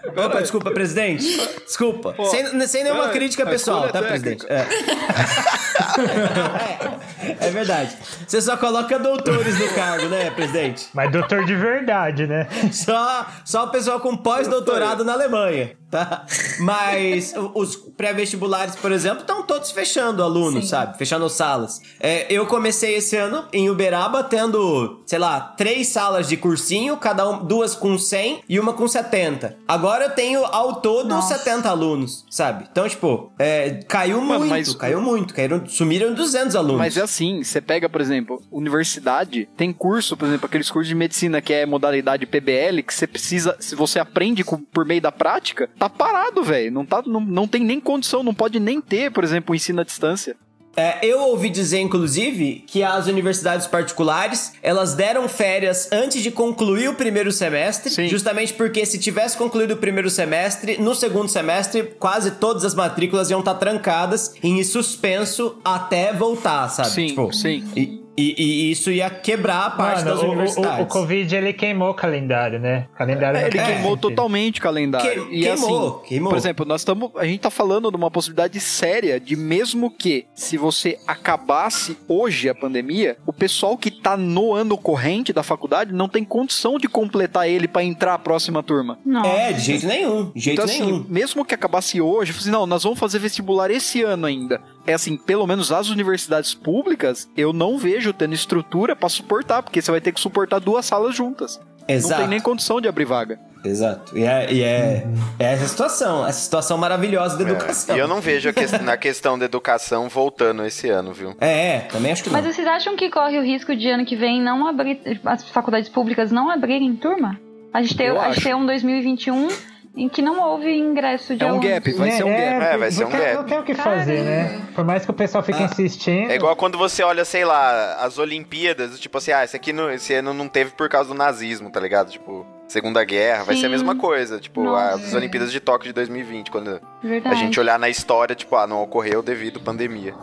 peraí. 0.05 0.25
Opa, 0.25 0.41
desculpa, 0.41 0.71
presidente. 0.71 1.25
Desculpa. 1.65 2.15
sem, 2.29 2.67
sem 2.67 2.83
nenhuma 2.83 3.09
crítica 3.09 3.45
pessoal, 3.45 3.89
tá, 3.89 3.99
é 3.99 4.01
presidente? 4.03 4.45
É. 4.47 4.65
é. 5.99 7.05
É 7.39 7.49
verdade. 7.49 7.95
Você 8.28 8.39
só 8.39 8.55
coloca 8.55 8.99
doutores 8.99 9.57
no 9.59 9.67
cargo, 9.69 10.07
né, 10.07 10.30
presidente? 10.30 10.88
Mas 10.93 11.11
doutor 11.11 11.43
de 11.43 11.55
verdade, 11.55 12.28
né? 12.28 12.47
Só, 12.71 13.26
só 13.43 13.63
o 13.65 13.67
pessoal 13.69 13.99
com 13.99 14.15
pós-doutorado 14.15 15.03
na 15.03 15.13
Alemanha. 15.13 15.71
tá? 15.89 16.23
Mas 16.59 17.34
os 17.55 17.76
pré-vestibulares, 17.76 18.76
por 18.76 18.91
exemplo, 18.91 19.21
estão 19.21 19.41
todos 19.43 19.71
fechando 19.71 20.21
alunos, 20.21 20.65
Sim. 20.65 20.69
sabe? 20.69 20.97
Fechando 20.97 21.28
salas. 21.30 21.82
É, 21.99 22.32
eu 22.32 22.45
comecei 22.45 22.95
esse 22.95 23.15
ano 23.17 23.45
em 23.51 23.69
Uberaba 23.71 24.23
tendo, 24.23 25.01
sei 25.07 25.17
lá, 25.17 25.39
três 25.57 25.88
salas 25.88 26.28
de 26.28 26.38
cursinho, 26.38 26.97
cada 26.97 27.28
um, 27.28 27.43
duas 27.43 27.73
com 27.76 27.97
100 27.97 28.43
e 28.47 28.59
uma 28.59 28.73
com 28.73 28.88
70. 28.88 29.57
Agora 29.67 30.05
eu 30.05 30.09
tenho 30.11 30.45
ao 30.45 30.76
todo 30.76 31.09
Nossa. 31.09 31.38
70 31.39 31.69
alunos, 31.69 32.23
sabe? 32.30 32.67
Então, 32.71 32.88
tipo, 32.88 33.32
é, 33.39 33.80
caiu 33.88 34.21
Mano, 34.21 34.39
muito, 34.45 34.49
mas- 34.51 34.76
caiu 34.76 35.01
muito. 35.01 35.34
Caíram, 35.34 35.64
sumiram 35.68 36.13
200 36.13 36.55
alunos. 36.55 36.78
Mas 36.78 36.97
é 36.97 37.01
assim, 37.01 37.43
você 37.43 37.59
pega, 37.61 37.88
por 37.89 38.01
exemplo, 38.01 38.41
universidade, 38.51 39.47
tem 39.57 39.72
curso, 39.74 40.16
por 40.18 40.28
exemplo, 40.28 40.45
aqueles 40.45 40.70
cursos 40.70 40.88
de 40.88 40.95
medicina 40.95 41.41
que 41.41 41.53
é 41.53 41.66
modalidade 41.66 42.26
PBL, 42.26 42.82
que 42.86 42.93
você 42.93 43.07
precisa, 43.07 43.55
se 43.59 43.76
você 43.76 43.99
aprende 43.99 44.43
com- 44.43 44.61
por 44.61 44.86
meio 44.86 45.01
da 45.01 45.11
prática, 45.11 45.70
tá 45.78 45.89
parado, 45.89 46.43
velho. 46.43 46.72
Não, 46.72 46.86
tá, 46.86 47.01
não, 47.05 47.20
não 47.22 47.47
tem 47.47 47.63
nem 47.63 47.80
condição, 47.80 48.24
não 48.24 48.34
pode 48.34 48.59
nem 48.59 48.80
ter, 48.82 49.11
por 49.11 49.24
exemplo, 49.24 49.53
o 49.53 49.55
ensino 49.55 49.82
à 49.82 49.84
distância. 49.84 50.36
É, 50.78 51.05
eu 51.05 51.21
ouvi 51.21 51.49
dizer, 51.49 51.80
inclusive, 51.80 52.63
que 52.67 52.84
as 52.84 53.07
universidades 53.07 53.65
particulares, 53.65 54.53
elas 54.61 54.93
deram 54.93 55.28
férias 55.30 55.89
antes 55.91 56.21
de 56.21 56.32
concluir 56.32 56.89
o 56.89 56.95
primeiro 56.95 57.32
semestre, 57.32 57.89
Sim. 57.89 58.07
justamente 58.07 58.53
porque 58.53 58.86
se 58.86 58.99
tivesse 58.99 59.38
concluído 59.38 59.71
o 59.71 59.78
primeiro 59.78 60.09
semestre, 60.09 60.78
no 60.78 60.93
segundo 60.93 61.30
semestre, 61.30 61.95
quase 61.97 62.32
todas 62.32 62.65
as 62.65 62.76
matrículas 62.76 63.30
iam 63.30 63.39
estar 63.39 63.55
trancadas 63.55 64.34
em 64.43 64.61
suspenso 64.63 65.57
até 65.63 66.11
voltar, 66.11 66.67
sabe? 66.69 66.89
Sim, 66.89 67.07
Tipo, 67.07 67.32
sim. 67.34 67.63
E, 67.76 68.04
e- 68.18 68.36
e 68.38 68.72
isso 68.72 68.91
ia 68.91 69.09
quebrar 69.09 69.66
a 69.66 69.70
parte 69.72 70.03
Mano, 70.03 70.11
das 70.11 70.22
o- 70.24 70.26
universidades. 70.32 70.80
o, 70.80 70.84
o 70.84 70.86
Covid 70.88 71.36
ele 71.36 71.53
queimou 71.53 71.89
o 71.89 71.93
calendário, 71.93 72.59
né? 72.59 72.88
O 72.93 72.97
calendário 72.97 73.39
não 73.41 73.47
Ele 73.47 73.57
faz 73.57 73.70
queimou 73.74 73.97
totalmente 73.97 74.59
o 74.59 74.63
calendário. 74.63 75.28
Que- 75.28 75.36
e 75.36 75.41
queimou, 75.41 75.97
assim, 75.99 76.07
queimou. 76.09 76.30
por 76.30 76.38
exemplo, 76.38 76.66
nós 76.66 76.82
estamos, 76.82 77.11
a 77.16 77.26
gente 77.26 77.39
tá 77.41 77.49
falando 77.49 77.89
de 77.89 77.97
uma 77.97 78.09
possibilidade 78.11 78.59
séria 78.59 79.20
de 79.20 79.36
mesmo 79.36 79.91
que 79.91 80.26
se 80.34 80.57
você 80.57 80.97
acabasse 81.07 81.97
hoje 82.07 82.47
a 82.49 82.55
pandemia, 82.55 83.18
o 83.26 83.34
pessoal 83.34 83.78
que 83.78 83.91
tá 83.91 84.16
no 84.16 84.53
ano 84.53 84.78
corrente 84.78 85.34
da 85.34 85.43
faculdade 85.43 85.91
não 85.93 86.07
tem 86.07 86.24
condição 86.24 86.78
de 86.78 86.88
completar 86.88 87.49
ele 87.49 87.68
pra 87.68 87.84
entrar 87.84 88.13
a 88.13 88.20
próxima 88.20 88.63
turma. 88.63 88.97
Não. 89.05 89.26
É, 89.26 89.51
de 89.51 89.61
jeito 89.61 89.88
nenhum, 89.88 90.32
de 90.34 90.39
jeito 90.39 90.61
Então, 90.61 90.66
assim, 90.66 90.86
nenhum. 90.86 91.05
mesmo 91.09 91.43
que 91.43 91.53
acabasse 91.53 91.99
hoje, 91.99 92.32
eu 92.32 92.36
falei 92.36 92.49
assim, 92.49 92.51
não, 92.51 92.66
nós 92.66 92.84
vamos 92.84 92.97
fazer 92.99 93.20
vestibular 93.20 93.70
esse 93.72 94.01
ano 94.03 94.26
ainda. 94.26 94.61
É 94.88 94.93
assim, 94.93 95.17
pelo 95.17 95.45
menos 95.47 95.71
as 95.71 95.89
universidades 95.89 96.53
públicas, 96.53 97.29
eu 97.36 97.51
não 97.51 97.77
vejo 97.77 98.13
tendo 98.13 98.33
estrutura 98.33 98.95
pra 98.95 99.09
suportar, 99.09 99.63
porque 99.63 99.81
você 99.81 99.89
vai 99.91 99.99
ter 100.01 100.11
que 100.11 100.19
suportar 100.19 100.59
duas 100.59 100.86
salas 100.86 101.15
juntas. 101.15 101.59
Não 101.88 101.95
Exato. 101.95 102.21
tem 102.21 102.29
nem 102.29 102.39
condição 102.39 102.81
de 102.81 102.88
abrir 102.88 103.05
vaga. 103.05 103.39
Exato. 103.63 104.15
E 104.17 104.23
é, 104.23 104.51
e 104.53 104.61
é, 104.63 105.07
é 105.39 105.53
essa 105.53 105.67
situação, 105.67 106.25
essa 106.25 106.39
situação 106.39 106.77
maravilhosa 106.77 107.36
da 107.38 107.43
educação. 107.43 107.95
É, 107.95 107.97
E 107.97 108.01
eu 108.01 108.07
não 108.07 108.21
vejo 108.21 108.47
a 108.49 108.53
ques- 108.53 108.71
na 108.81 108.95
questão 108.97 109.38
da 109.39 109.45
educação 109.45 110.07
voltando 110.07 110.63
esse 110.65 110.88
ano, 110.89 111.13
viu? 111.13 111.36
É, 111.41 111.75
é, 111.77 111.79
também 111.81 112.11
acho 112.11 112.23
que 112.23 112.29
não. 112.29 112.39
Mas 112.41 112.55
vocês 112.55 112.67
acham 112.67 112.95
que 112.95 113.09
corre 113.09 113.39
o 113.39 113.43
risco 113.43 113.75
de 113.75 113.88
ano 113.89 114.05
que 114.05 114.15
vem 114.15 114.39
não 114.41 114.67
abrir 114.67 114.99
as 115.25 115.47
faculdades 115.49 115.89
públicas 115.89 116.31
não 116.31 116.49
abrirem 116.49 116.95
turma? 116.95 117.39
A 117.73 117.81
gente 117.81 117.97
tem, 117.97 118.07
a 118.09 118.31
gente 118.31 118.43
tem 118.43 118.53
um 118.55 118.65
2021 118.65 119.47
em 119.95 120.09
que 120.09 120.21
não 120.21 120.39
houve 120.41 120.69
ingresso 120.77 121.35
de 121.35 121.43
É 121.43 121.45
um 121.45 121.51
alunos. 121.51 121.69
gap, 121.69 121.91
vai 121.93 122.09
Né, 122.09 122.15
ser 122.17 122.23
um 122.25 122.29
gap. 122.29 122.41
É, 122.65 122.77
vai 122.77 122.91
ser 122.91 123.05
um 123.05 123.09
não 123.09 123.11
tem- 123.11 123.19
gap. 123.21 123.35
Não 123.35 123.43
tem 123.45 123.59
o 123.59 123.63
que 123.63 123.73
fazer, 123.73 124.21
né? 124.23 124.61
Por 124.75 124.83
mais 124.83 125.05
que 125.05 125.11
o 125.11 125.13
pessoal 125.13 125.43
fique 125.43 125.61
Ah. 125.61 125.65
insistindo. 125.65 126.31
É 126.31 126.35
igual 126.35 126.55
quando 126.55 126.77
você 126.77 127.01
olha, 127.03 127.23
sei 127.23 127.45
lá, 127.45 127.95
as 128.03 128.17
Olimpíadas, 128.17 128.99
tipo 128.99 129.17
assim, 129.17 129.31
ah, 129.31 129.43
esse 129.43 129.55
aqui 129.55 129.71
não, 129.71 129.89
esse 129.91 130.13
ano 130.13 130.33
não 130.33 130.47
teve 130.47 130.71
por 130.71 130.89
causa 130.89 131.09
do 131.09 131.15
nazismo, 131.15 131.69
tá 131.69 131.79
ligado? 131.79 132.11
Tipo, 132.11 132.45
Segunda 132.68 133.03
Guerra, 133.03 133.43
vai 133.43 133.55
ser 133.55 133.66
a 133.66 133.70
Sim. 133.70 133.72
mesma 133.72 133.95
coisa. 133.95 134.39
Tipo, 134.39 134.63
Nossa. 134.63 134.95
as 134.95 135.13
Olimpíadas 135.13 135.51
de 135.51 135.59
Tóquio 135.59 135.88
de 135.88 135.93
2020, 135.93 136.49
quando 136.49 136.82
Verdade. 137.01 137.36
a 137.36 137.38
gente 137.38 137.59
olhar 137.59 137.78
na 137.78 137.89
história, 137.89 138.36
tipo, 138.36 138.55
ah, 138.55 138.66
não 138.66 138.82
ocorreu 138.82 139.22
devido 139.22 139.57
à 139.57 139.63
pandemia. 139.63 140.13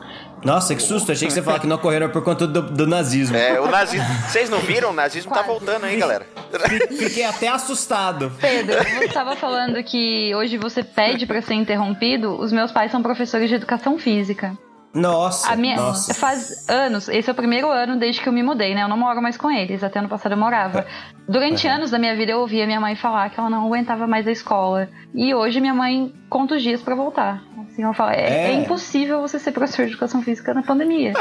Nossa, 0.44 0.74
que 0.74 0.82
susto. 0.82 1.12
Achei 1.12 1.28
que 1.28 1.32
você 1.32 1.38
ia 1.38 1.44
falar 1.44 1.60
que 1.60 1.66
não 1.68 1.76
ocorreram 1.76 2.08
por 2.10 2.22
conta 2.22 2.46
do, 2.46 2.62
do 2.62 2.86
nazismo. 2.86 3.36
É, 3.36 3.60
o 3.60 3.68
nazismo. 3.68 4.06
Vocês 4.28 4.50
não 4.50 4.58
viram? 4.58 4.90
O 4.90 4.92
nazismo 4.92 5.32
tá 5.32 5.44
Quase. 5.44 5.48
voltando 5.60 5.84
aí, 5.84 5.96
galera. 5.96 6.26
Fiquei 6.98 7.24
até 7.24 7.48
assustado. 7.48 8.32
Pedro, 8.40 8.76
você 8.82 9.04
estava 9.04 9.36
falando 9.36 9.82
que 9.84 10.34
hoje 10.34 10.58
você 10.58 10.82
pede 10.82 11.26
pra 11.26 11.40
ser 11.40 11.54
interrompido. 11.54 12.38
Os 12.40 12.52
meus 12.52 12.72
pais 12.72 12.90
são 12.90 13.00
professores 13.02 13.48
de 13.48 13.54
educação 13.54 13.98
física. 13.98 14.58
Nossa, 14.94 15.52
A 15.52 15.56
minha 15.56 15.76
nossa. 15.76 16.12
faz 16.12 16.68
anos, 16.68 17.08
esse 17.08 17.28
é 17.28 17.32
o 17.32 17.36
primeiro 17.36 17.70
ano 17.70 17.98
desde 17.98 18.20
que 18.20 18.28
eu 18.28 18.32
me 18.32 18.42
mudei, 18.42 18.74
né? 18.74 18.82
Eu 18.82 18.88
não 18.88 18.96
moro 18.98 19.22
mais 19.22 19.36
com 19.38 19.50
eles, 19.50 19.82
até 19.82 19.98
ano 19.98 20.08
passado 20.08 20.32
eu 20.32 20.38
morava. 20.38 20.84
Durante 21.26 21.66
anos 21.66 21.90
da 21.90 21.98
minha 21.98 22.14
vida 22.14 22.32
eu 22.32 22.40
ouvia 22.40 22.66
minha 22.66 22.80
mãe 22.80 22.94
falar 22.94 23.30
que 23.30 23.40
ela 23.40 23.48
não 23.48 23.66
aguentava 23.66 24.06
mais 24.06 24.26
a 24.26 24.30
escola. 24.32 24.88
E 25.14 25.34
hoje 25.34 25.60
minha 25.60 25.72
mãe 25.72 26.12
conta 26.28 26.56
os 26.56 26.62
dias 26.62 26.82
pra 26.82 26.94
voltar. 26.94 27.42
Assim, 27.70 27.82
ela 27.84 27.94
fala, 27.94 28.12
é, 28.12 28.20
É. 28.20 28.50
é 28.50 28.52
impossível 28.54 29.22
você 29.22 29.38
ser 29.38 29.52
professor 29.52 29.86
de 29.86 29.92
educação 29.92 30.20
física 30.20 30.52
na 30.52 30.62
pandemia. 30.62 31.14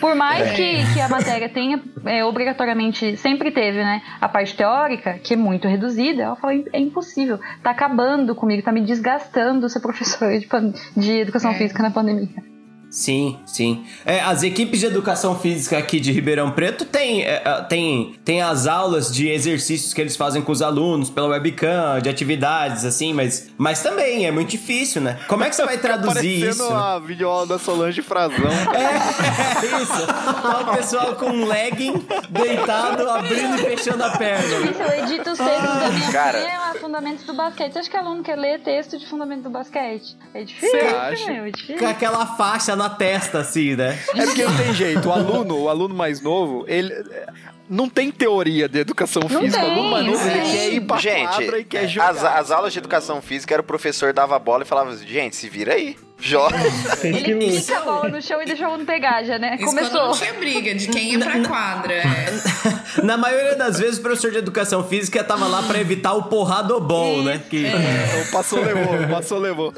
Por 0.00 0.14
mais 0.14 0.52
que, 0.52 0.92
que 0.92 1.00
a 1.00 1.08
matéria 1.08 1.48
tenha 1.48 1.80
é, 2.04 2.22
obrigatoriamente, 2.24 3.16
sempre 3.16 3.50
teve, 3.50 3.78
né? 3.82 4.02
A 4.20 4.28
parte 4.28 4.54
teórica, 4.54 5.14
que 5.14 5.32
é 5.32 5.36
muito 5.36 5.66
reduzida, 5.66 6.24
ela 6.24 6.36
fala, 6.36 6.52
é 6.72 6.78
impossível. 6.78 7.38
Tá 7.62 7.70
acabando 7.70 8.34
comigo, 8.34 8.62
tá 8.62 8.70
me 8.70 8.82
desgastando 8.82 9.66
ser 9.70 9.80
professora 9.80 10.38
de, 10.38 10.46
de 10.94 11.12
educação 11.20 11.52
É. 11.52 11.54
física 11.54 11.82
na 11.82 11.90
pandemia. 11.90 12.52
Sim, 12.94 13.40
sim. 13.44 13.84
É, 14.06 14.20
as 14.20 14.44
equipes 14.44 14.78
de 14.78 14.86
educação 14.86 15.36
física 15.36 15.76
aqui 15.76 15.98
de 15.98 16.12
Ribeirão 16.12 16.52
Preto 16.52 16.84
têm 16.84 17.24
é, 17.24 17.42
é, 17.44 17.62
tem, 17.62 18.14
tem 18.24 18.40
as 18.40 18.68
aulas 18.68 19.12
de 19.12 19.28
exercícios 19.28 19.92
que 19.92 20.00
eles 20.00 20.14
fazem 20.14 20.40
com 20.40 20.52
os 20.52 20.62
alunos 20.62 21.10
pela 21.10 21.26
webcam, 21.26 21.98
de 22.00 22.08
atividades, 22.08 22.84
assim, 22.84 23.12
mas, 23.12 23.50
mas 23.58 23.82
também 23.82 24.26
é 24.26 24.30
muito 24.30 24.50
difícil, 24.50 25.02
né? 25.02 25.18
Como 25.26 25.42
é 25.42 25.50
que 25.50 25.56
você 25.56 25.64
vai 25.64 25.76
traduzir 25.76 26.14
Parecendo 26.14 26.50
isso? 26.50 26.72
a 26.72 27.00
videoaula 27.00 27.46
da 27.48 27.58
Solange 27.58 28.00
Frazão. 28.00 28.36
É, 28.74 29.66
é 29.66 29.82
isso. 29.82 30.06
Tá 30.06 30.60
o 30.60 30.76
pessoal 30.76 31.14
com 31.16 31.26
um 31.26 31.46
legging 31.46 31.94
deitado, 32.30 33.08
abrindo 33.10 33.56
e 33.56 33.58
fechando 33.58 34.04
a 34.04 34.10
perna. 34.10 34.70
Isso, 34.70 34.82
eu 34.82 35.04
edito 35.04 35.30
os 35.30 35.38
textos 35.38 35.78
da 35.78 35.90
minha 35.90 36.12
Cara. 36.12 36.38
filha 36.40 36.58
lá, 36.58 36.74
fundamentos 36.74 37.24
do 37.24 37.34
basquete. 37.34 37.72
Você 37.72 37.78
acha 37.80 37.90
que 37.90 37.96
aluno 37.96 38.22
quer 38.22 38.36
ler 38.36 38.60
texto 38.60 38.98
de 38.98 39.06
fundamento 39.06 39.42
do 39.42 39.50
basquete? 39.50 40.16
É 40.32 40.44
difícil, 40.44 40.78
meu, 41.26 41.44
é 41.44 41.50
Com 41.50 41.50
difícil. 41.50 41.88
aquela 41.88 42.26
faixa 42.26 42.76
na 42.76 42.83
testa, 42.90 43.38
assim, 43.38 43.74
né? 43.76 43.98
É 44.14 44.24
porque 44.26 44.44
não 44.44 44.56
tem 44.56 44.74
jeito. 44.74 45.08
O 45.08 45.12
aluno, 45.12 45.62
o 45.62 45.68
aluno 45.68 45.94
mais 45.94 46.20
novo, 46.20 46.64
ele 46.68 46.92
é, 46.92 47.26
não 47.68 47.88
tem 47.88 48.10
teoria 48.10 48.68
de 48.68 48.78
educação 48.78 49.22
Não 49.28 49.40
física. 49.40 49.62
tem, 49.62 49.74
novo, 49.74 49.90
não 50.02 50.14
ele 50.14 50.40
tem. 50.40 50.50
quer 50.52 50.72
ir 50.72 50.80
pra 50.82 50.96
Gente, 50.98 51.28
quadra 51.28 51.58
e 51.58 51.64
quer 51.64 51.88
jogar. 51.88 52.10
as, 52.10 52.24
as 52.24 52.50
aulas 52.50 52.72
de 52.72 52.78
educação 52.78 53.22
física 53.22 53.54
era 53.54 53.60
o 53.62 53.64
professor 53.64 54.12
dava 54.12 54.36
a 54.36 54.38
bola 54.38 54.62
e 54.62 54.66
falava 54.66 54.90
assim, 54.90 55.06
gente, 55.06 55.34
se 55.36 55.48
vira 55.48 55.74
aí. 55.74 55.96
Joga. 56.16 56.56
Ele 57.02 57.34
pica 57.50 57.76
a 57.76 57.80
bola 57.80 58.08
no 58.08 58.22
chão 58.22 58.40
e 58.40 58.46
deixa 58.46 58.62
o 58.62 58.66
aluno 58.70 58.86
pegar 58.86 59.24
já, 59.24 59.36
né? 59.38 59.56
Isso 59.56 59.66
Começou. 59.66 60.06
não 60.06 60.12
tinha 60.12 60.32
briga 60.34 60.74
de 60.74 60.86
quem 60.88 61.12
ia 61.12 61.18
pra 61.18 61.40
quadra. 61.40 61.92
é. 61.92 62.26
Na 63.02 63.16
maioria 63.18 63.56
das 63.56 63.78
vezes, 63.78 63.98
o 63.98 64.02
professor 64.02 64.30
de 64.30 64.38
educação 64.38 64.84
física 64.84 65.22
tava 65.24 65.46
lá 65.48 65.62
pra 65.64 65.78
evitar 65.80 66.14
o 66.14 66.22
porradobol, 66.24 67.22
né? 67.22 67.42
Que 67.50 67.66
O 67.66 68.30
passou 68.32 68.62
levou, 68.62 68.94
o 69.02 69.08
passou 69.08 69.38
levou. 69.38 69.74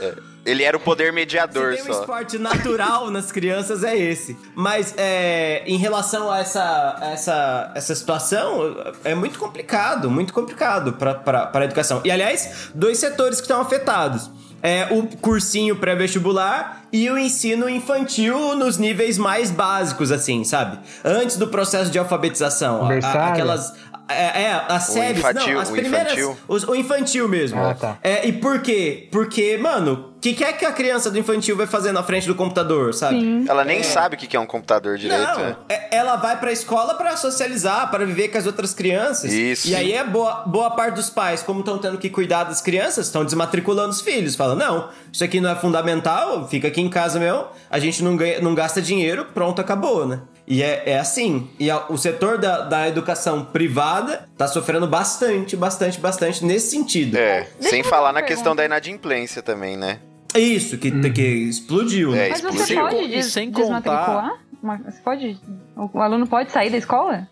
Ele 0.47 0.63
era 0.63 0.77
o 0.77 0.81
poder 0.81 1.13
mediador 1.13 1.73
se 1.75 1.83
tem 1.83 1.91
um 1.91 1.95
só. 1.95 2.01
esporte 2.01 2.39
natural 2.39 3.11
nas 3.13 3.31
crianças, 3.33 3.83
é 3.85 3.97
esse. 3.97 4.37
Mas 4.55 4.95
é, 4.97 5.63
em 5.67 5.77
relação 5.77 6.31
a 6.31 6.39
essa, 6.39 6.97
a 7.01 7.11
essa, 7.11 7.73
essa 7.75 7.95
situação, 7.95 8.77
é 9.05 9.15
muito 9.15 9.39
complicado, 9.39 10.11
muito 10.11 10.33
complicado 10.33 10.93
pra, 10.95 11.15
pra 11.15 11.65
educação. 11.65 12.01
E, 12.05 12.11
aliás, 12.11 12.71
dois 12.75 12.99
setores 12.99 13.39
que 13.39 13.45
estão 13.45 13.61
afetados. 13.61 14.31
É 14.63 14.89
o 14.91 15.07
cursinho 15.19 15.77
pré-vestibular 15.77 16.87
e 16.93 17.09
o 17.11 17.19
ensino 17.19 17.69
infantil 17.69 18.55
nos 18.57 18.79
níveis 18.79 19.19
mais 19.19 19.51
básicos, 19.51 20.11
assim, 20.11 20.45
sabe? 20.45 20.79
Antes 21.05 21.37
do 21.37 21.47
processo 21.49 21.91
de 21.91 21.99
alfabetização. 21.99 22.89
A- 22.89 22.95
a- 23.07 23.29
aquelas... 23.33 23.75
É, 24.09 24.43
é, 24.43 24.65
as 24.69 24.85
séries, 24.85 25.19
infantil, 25.19 25.55
não, 25.55 25.61
as 25.61 25.69
o 25.69 25.73
primeiras... 25.73 26.13
infantil. 26.13 26.37
os- 26.47 26.63
o 26.69 26.75
infantil 26.75 27.29
mesmo. 27.29 27.61
Ah, 27.61 27.75
tá. 27.75 27.99
É, 28.03 28.27
e 28.29 28.33
por 28.33 28.61
quê? 28.61 29.09
Porque, 29.11 29.57
mano, 29.59 30.13
o 30.17 30.21
que, 30.21 30.33
que 30.33 30.45
é 30.45 30.53
que 30.53 30.65
a 30.65 30.71
criança 30.73 31.11
do 31.11 31.19
infantil 31.19 31.57
vai 31.57 31.67
fazer 31.67 31.91
na 31.93 32.03
frente 32.05 32.27
do 32.27 32.35
computador, 32.35 32.95
sabe? 32.95 33.21
Sim. 33.21 33.45
Ela 33.49 33.65
nem 33.65 33.83
sabe 33.83 34.15
o 34.15 34.19
que 34.19 34.27
que 34.29 34.37
é 34.37 34.41
um 34.41 34.47
computador 34.47 34.97
direito, 34.97 35.23
Não, 35.23 35.39
né? 35.41 35.57
é- 35.69 35.97
ela 35.97 36.17
vai 36.17 36.39
pra 36.39 36.53
escola 36.53 36.95
pra 36.95 37.17
socializar, 37.17 37.91
pra 37.91 38.05
viver 38.05 38.29
com 38.29 38.39
as 38.39 38.47
outras 38.47 38.73
crianças. 38.73 39.33
Isso. 39.33 39.69
E 39.69 39.75
aí 39.75 39.93
é 39.93 40.05
boa, 40.05 40.45
boa 40.47 40.71
parte 40.71 40.95
dos 40.95 41.11
pais, 41.11 41.43
como 41.43 41.61
estão 41.61 41.79
tendo 41.79 41.99
que 41.99 42.09
cuidar 42.09 42.45
das 42.45 42.61
crianças, 42.61 43.07
estão 43.07 43.25
desmatriculando 43.25 43.91
os 43.91 44.01
filhos. 44.01 44.37
Falam, 44.37 44.55
não, 44.57 44.89
isso 45.13 45.25
aqui 45.25 45.41
não 45.41 45.51
é 45.51 45.57
fundamental, 45.57 46.47
fica 46.49 46.69
aqui 46.69 46.81
em 46.81 46.89
casa 46.89 47.19
mesmo, 47.19 47.45
a 47.71 47.79
gente 47.79 48.03
não, 48.05 48.17
ganha, 48.17 48.41
não 48.41 48.55
gasta 48.55 48.81
dinheiro, 48.81 49.27
pronto, 49.35 49.61
acabou, 49.61 50.07
né? 50.07 50.21
E 50.47 50.63
é, 50.63 50.91
é 50.91 50.99
assim. 50.99 51.49
E 51.59 51.71
a- 51.71 51.87
o 51.89 51.97
setor 51.97 52.39
da, 52.39 52.61
da 52.63 52.89
educação 52.89 53.45
privada 53.45 54.29
tá 54.37 54.47
sofrendo 54.47 54.87
bastante, 54.87 55.57
bastante, 55.57 55.99
bastante 56.01 56.45
nesse 56.45 56.71
sentido. 56.71 57.17
É, 57.17 57.41
Deixa 57.59 57.71
sem 57.71 57.83
falar 57.83 58.13
na 58.13 58.23
questão 58.23 58.55
da 58.55 58.65
inadimplência 58.65 59.43
também, 59.43 59.77
né? 59.77 59.99
É 60.35 60.39
isso, 60.39 60.77
que, 60.79 60.91
que 61.11 61.23
explodiu, 61.23 62.13
né? 62.13 62.27
É, 62.27 62.31
Mas 62.31 62.41
você 62.43 62.75
pode 62.75 63.09
des 63.09 63.27
sem 63.27 63.51
desmatricular? 63.51 64.39
Uma- 64.63 64.79
Você 64.79 65.01
pode. 65.03 65.41
O 65.77 66.01
aluno 66.01 66.27
pode 66.27 66.51
sair 66.53 66.71
da 66.71 66.77
escola? 66.77 67.29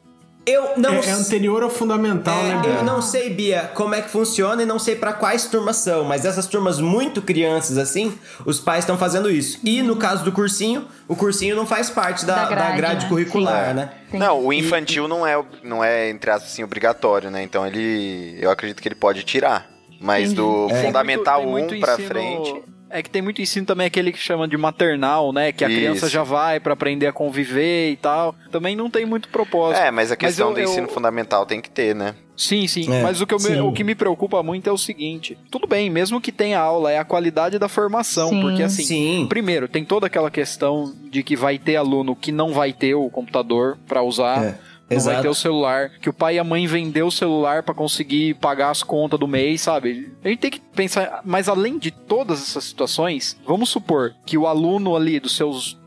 Eu 0.46 0.72
não 0.76 0.94
É, 0.96 1.06
é 1.06 1.10
anterior 1.12 1.62
ao 1.62 1.70
fundamental, 1.70 2.36
né, 2.42 2.52
É, 2.52 2.58
Bia? 2.60 2.70
eu 2.72 2.84
não 2.84 3.00
sei, 3.00 3.30
Bia, 3.30 3.70
como 3.74 3.94
é 3.94 4.02
que 4.02 4.10
funciona 4.10 4.62
e 4.62 4.66
não 4.66 4.78
sei 4.78 4.94
pra 4.94 5.14
quais 5.14 5.46
turmas 5.46 5.76
são, 5.76 6.04
mas 6.04 6.26
essas 6.26 6.46
turmas 6.46 6.78
muito 6.78 7.22
crianças 7.22 7.78
assim, 7.78 8.18
os 8.44 8.60
pais 8.60 8.80
estão 8.80 8.98
fazendo 8.98 9.30
isso. 9.30 9.58
E 9.64 9.80
no 9.82 9.96
caso 9.96 10.22
do 10.22 10.30
cursinho, 10.32 10.86
o 11.08 11.16
cursinho 11.16 11.56
não 11.56 11.64
faz 11.66 11.88
parte 11.88 12.26
da, 12.26 12.34
Da 12.34 12.42
da 12.44 12.48
grade, 12.50 12.76
grade, 12.76 13.02
né? 13.04 13.08
curricular, 13.08 13.68
Sim. 13.68 13.74
né? 13.74 13.90
Sim. 14.10 14.18
Não, 14.18 14.44
o 14.44 14.52
infantil 14.52 15.08
não 15.08 15.26
é, 15.26 15.42
não 15.62 15.82
é, 15.82 16.10
entre 16.10 16.30
aspas, 16.30 16.52
assim, 16.52 16.62
obrigatório, 16.62 17.30
né? 17.30 17.42
Então 17.42 17.66
ele. 17.66 18.36
Eu 18.40 18.50
acredito 18.50 18.82
que 18.82 18.88
ele 18.88 18.94
pode 18.94 19.22
tirar. 19.22 19.66
Mas 20.00 20.34
do 20.34 20.66
Tem 20.68 20.82
Fundamental 20.84 21.42
muito- 21.46 21.68
tem 21.68 21.76
1 21.78 21.80
muito 21.80 21.84
pra 21.86 21.94
ensino- 21.94 22.08
frente. 22.08 22.62
É 22.96 23.02
que 23.02 23.10
tem 23.10 23.20
muito 23.20 23.42
ensino 23.42 23.66
também 23.66 23.88
aquele 23.88 24.12
que 24.12 24.18
chama 24.18 24.46
de 24.46 24.56
maternal, 24.56 25.32
né? 25.32 25.50
Que 25.50 25.64
a 25.64 25.68
Isso. 25.68 25.76
criança 25.76 26.08
já 26.08 26.22
vai 26.22 26.60
pra 26.60 26.74
aprender 26.74 27.08
a 27.08 27.12
conviver 27.12 27.90
e 27.90 27.96
tal. 27.96 28.36
Também 28.52 28.76
não 28.76 28.88
tem 28.88 29.04
muito 29.04 29.28
propósito. 29.30 29.82
É, 29.82 29.90
mas 29.90 30.12
a 30.12 30.16
questão 30.16 30.50
eu- 30.50 30.54
do 30.54 30.60
eu- 30.60 30.64
ensino 30.70 30.86
fundamental 30.86 31.44
tem 31.44 31.60
que 31.60 31.68
ter, 31.68 31.92
né? 31.92 32.14
Sim, 32.36 32.66
sim. 32.68 32.92
É, 32.92 33.02
Mas 33.02 33.20
o 33.20 33.26
que, 33.26 33.34
eu 33.34 33.38
me, 33.38 33.44
sim. 33.44 33.60
o 33.60 33.72
que 33.72 33.82
me 33.84 33.94
preocupa 33.96 34.42
muito 34.44 34.68
é 34.68 34.72
o 34.72 34.78
seguinte: 34.78 35.36
tudo 35.50 35.66
bem, 35.66 35.90
mesmo 35.90 36.20
que 36.20 36.30
tenha 36.32 36.58
aula, 36.60 36.90
é 36.92 36.98
a 36.98 37.04
qualidade 37.04 37.58
da 37.58 37.68
formação. 37.68 38.28
Sim. 38.28 38.40
Porque 38.40 38.62
assim, 38.62 38.82
Sim. 38.84 39.26
primeiro, 39.28 39.66
tem 39.68 39.84
toda 39.84 40.06
aquela 40.06 40.30
questão 40.30 40.92
de 41.10 41.22
que 41.24 41.34
vai 41.36 41.58
ter 41.58 41.74
aluno 41.76 42.14
que 42.14 42.30
não 42.32 42.52
vai 42.52 42.72
ter 42.72 42.94
o 42.94 43.08
computador 43.10 43.76
pra 43.88 44.02
usar. 44.02 44.44
É, 44.44 44.58
Não 44.94 45.02
vai 45.02 45.14
exato. 45.14 45.22
ter 45.22 45.28
o 45.28 45.34
celular, 45.34 45.90
que 46.00 46.08
o 46.08 46.12
pai 46.12 46.36
e 46.36 46.38
a 46.38 46.44
mãe 46.44 46.66
vendeu 46.66 47.06
o 47.06 47.12
celular 47.12 47.62
pra 47.62 47.74
conseguir 47.74 48.34
pagar 48.34 48.70
as 48.70 48.82
contas 48.82 49.18
do 49.18 49.28
mês, 49.28 49.60
sabe? 49.60 50.12
A 50.22 50.28
gente 50.28 50.38
tem 50.38 50.50
que 50.50 50.60
pensar, 50.60 51.20
mas 51.24 51.48
além 51.48 51.78
de 51.78 51.90
todas 51.90 52.42
essas 52.42 52.64
situações, 52.64 53.36
vamos 53.46 53.68
supor 53.68 54.14
que 54.24 54.38
o 54.38 54.46
aluno 54.46 54.96
ali 54.96 55.20
dos 55.20 55.36
seus 55.36 55.78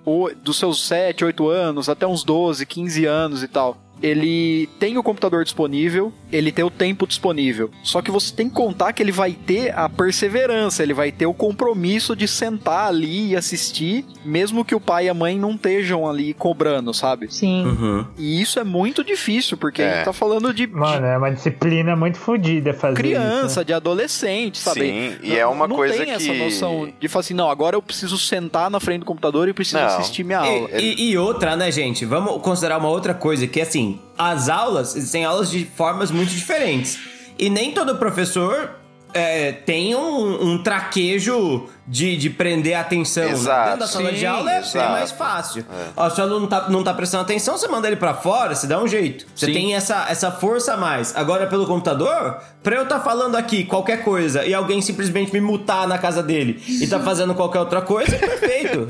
dos 0.42 0.58
seus 0.58 0.88
7, 0.88 1.26
8 1.26 1.50
anos 1.50 1.90
até 1.90 2.08
uns 2.08 2.24
12, 2.24 2.66
15 2.66 3.06
anos 3.06 3.44
e 3.44 3.48
tal, 3.50 3.78
ele 4.02 4.68
tem 4.80 4.98
o 4.98 5.04
computador 5.04 5.44
disponível, 5.44 6.14
ele 6.32 6.52
tem 6.52 6.64
o 6.66 6.70
tempo 6.70 7.08
disponível. 7.08 7.70
Só 7.84 8.02
que 8.02 8.12
você 8.12 8.34
tem 8.34 8.50
que 8.50 8.56
contar 8.56 8.94
que 8.94 9.02
ele 9.02 9.12
vai 9.12 9.32
ter 9.34 9.74
a 9.78 9.88
perseverança, 9.90 10.84
ele 10.84 10.94
vai 10.94 11.12
ter 11.12 11.26
o 11.26 11.34
compromisso 11.34 12.16
de 12.16 12.28
sentar 12.28 12.88
ali 12.90 13.30
e 13.32 13.36
assistir, 13.36 14.06
mesmo 14.26 14.66
que 14.66 14.76
o 14.76 14.80
pai 14.80 15.06
e 15.06 15.10
a 15.10 15.14
mãe 15.14 15.38
não 15.40 15.52
estejam 15.52 16.08
ali 16.10 16.34
cobrando, 16.34 16.94
sabe? 16.94 17.34
Sim. 17.34 17.66
Uhum. 17.66 18.06
E 18.18 18.42
isso 18.42 18.60
é 18.60 18.64
muito 18.64 19.04
difícil, 19.04 19.58
porque 19.58 19.82
É. 19.82 19.90
a 19.92 19.96
gente 19.98 20.06
tá 20.06 20.14
falando 20.14 20.54
de, 20.54 20.66
de 20.68 20.74
Mano, 20.74 21.06
é 21.06 21.18
uma 21.18 21.32
disciplina 21.32 21.96
muito 21.96 22.18
fodida 22.18 22.74
fazer 22.74 22.96
criança, 22.96 23.62
isso. 23.62 23.66
de 23.66 23.74
adolescente, 23.74 24.58
sabe? 24.58 24.82
Sim, 24.82 25.16
e 25.24 25.36
é 25.38 25.46
uma 25.46 25.68
não 25.68 25.76
coisa 25.76 25.98
tem 25.98 26.12
essa 26.12 26.32
que- 26.32 26.38
noção 26.44 26.90
de 27.00 27.08
falar 27.08 27.22
assim, 27.22 27.34
não, 27.34 27.50
agora 27.50 27.76
eu 27.76 27.82
preciso 27.82 28.18
sentar 28.18 28.70
na 28.70 28.80
frente 28.80 29.00
do 29.00 29.06
computador 29.06 29.48
e 29.48 29.54
preciso 29.54 29.78
Não. 29.80 29.86
assistir 29.88 30.24
minha 30.24 30.40
aula. 30.40 30.70
E, 30.80 30.94
e- 30.94 31.12
e 31.12 31.18
outra, 31.18 31.56
né, 31.56 31.72
gente? 31.72 32.06
Vamos 32.06 32.42
considerar 32.42 32.78
uma 32.78 32.90
outra 32.90 33.14
coisa, 33.14 33.48
que 33.48 33.62
assim, 33.62 34.00
as 34.18 34.50
aulas, 34.50 34.96
existem 34.96 35.24
aulas 35.26 35.50
de 35.52 35.64
formas 35.66 36.12
muito 36.18 36.32
diferentes. 36.32 37.00
E 37.40 37.50
nem 37.50 37.72
todo 37.72 37.96
professor 37.98 38.72
é, 39.14 39.52
tem 39.52 39.96
um, 39.96 40.52
um 40.52 40.64
traquejo 40.64 41.70
de, 41.88 42.18
de 42.18 42.30
prender 42.30 42.76
a 42.76 42.82
atenção. 42.82 43.24
né? 43.24 43.32
Exato. 43.32 43.64
Dentro 43.66 43.80
da 43.80 43.88
sala 43.88 44.12
de 44.12 44.20
Sim, 44.20 44.26
aula 44.26 44.52
é 44.52 44.90
mais 44.90 45.12
fácil. 45.12 45.66
Ó, 45.96 46.10
se 46.10 46.20
o 46.20 46.24
aluno 46.24 46.42
não 46.42 46.48
tá, 46.48 46.70
não 46.70 46.84
tá 46.84 46.94
prestando 46.94 47.24
atenção, 47.24 47.58
você 47.58 47.68
manda 47.68 47.88
ele 47.88 47.96
pra 47.96 48.14
fora, 48.14 48.54
você 48.54 48.68
dá 48.68 48.82
um 48.82 48.88
jeito. 48.88 49.26
Você 49.34 49.46
Sim. 49.48 49.54
tem 49.54 49.76
essa, 49.76 50.06
essa 50.10 50.32
força 50.32 50.74
a 50.74 50.78
mais. 50.78 51.16
Agora, 51.16 51.48
pelo 51.48 51.66
computador, 51.66 52.38
pra 52.62 52.76
eu 52.76 52.84
estar 52.84 53.00
falando 53.00 53.36
aqui 53.36 53.64
qualquer 53.64 54.04
coisa 54.04 54.46
e 54.46 54.54
alguém 54.54 54.82
simplesmente 54.82 55.32
me 55.32 55.40
mutar 55.40 55.88
na 55.88 55.98
casa 55.98 56.22
dele 56.22 56.62
e 56.68 56.86
tá 56.88 57.00
fazendo 57.00 57.34
qualquer 57.34 57.60
outra 57.60 57.82
coisa, 57.82 58.16
é 58.16 58.20
perfeito. 58.20 58.90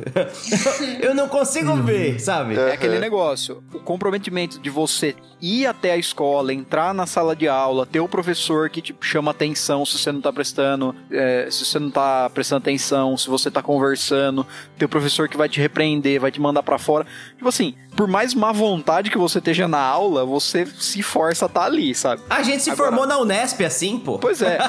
eu 1.01 1.13
não 1.13 1.27
consigo 1.27 1.75
ver, 1.83 2.19
sabe? 2.19 2.55
É 2.57 2.71
aquele 2.73 2.99
negócio, 2.99 3.63
o 3.73 3.79
comprometimento 3.79 4.59
de 4.59 4.69
você 4.69 5.15
ir 5.41 5.67
até 5.67 5.91
a 5.91 5.97
escola, 5.97 6.51
entrar 6.53 6.93
na 6.93 7.05
sala 7.05 7.35
de 7.35 7.47
aula, 7.47 7.85
ter 7.85 7.99
o 7.99 8.07
professor 8.07 8.69
que 8.69 8.81
te 8.81 8.95
chama 9.01 9.31
atenção 9.31 9.85
se 9.85 9.97
você 9.99 10.11
não 10.11 10.21
tá 10.21 10.33
prestando, 10.33 10.95
é, 11.11 11.47
se 11.51 11.63
você 11.63 11.77
não 11.77 11.91
tá 11.91 12.29
prestando 12.33 12.59
atenção, 12.59 12.86
se 13.17 13.27
você 13.29 13.49
tá 13.51 13.61
conversando, 13.61 14.45
ter 14.77 14.85
o 14.85 14.89
professor 14.89 15.27
que 15.27 15.37
vai 15.37 15.49
te 15.49 15.59
repreender, 15.59 16.19
vai 16.19 16.31
te 16.31 16.39
mandar 16.39 16.63
pra 16.63 16.77
fora. 16.77 17.05
Tipo 17.35 17.49
assim, 17.49 17.75
por 17.95 18.07
mais 18.07 18.33
má 18.33 18.51
vontade 18.51 19.09
que 19.09 19.17
você 19.17 19.39
esteja 19.39 19.67
na 19.67 19.79
aula, 19.79 20.25
você 20.25 20.65
se 20.65 21.01
força 21.01 21.45
a 21.45 21.47
estar 21.47 21.63
ali, 21.65 21.93
sabe? 21.95 22.21
A 22.29 22.43
gente 22.43 22.63
se 22.63 22.69
Agora- 22.69 22.89
formou 22.89 23.07
na 23.07 23.17
Unesp 23.17 23.61
assim, 23.63 23.97
pô. 23.99 24.17
Pois 24.19 24.41
é. 24.41 24.59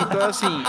então, 0.00 0.26
assim, 0.28 0.62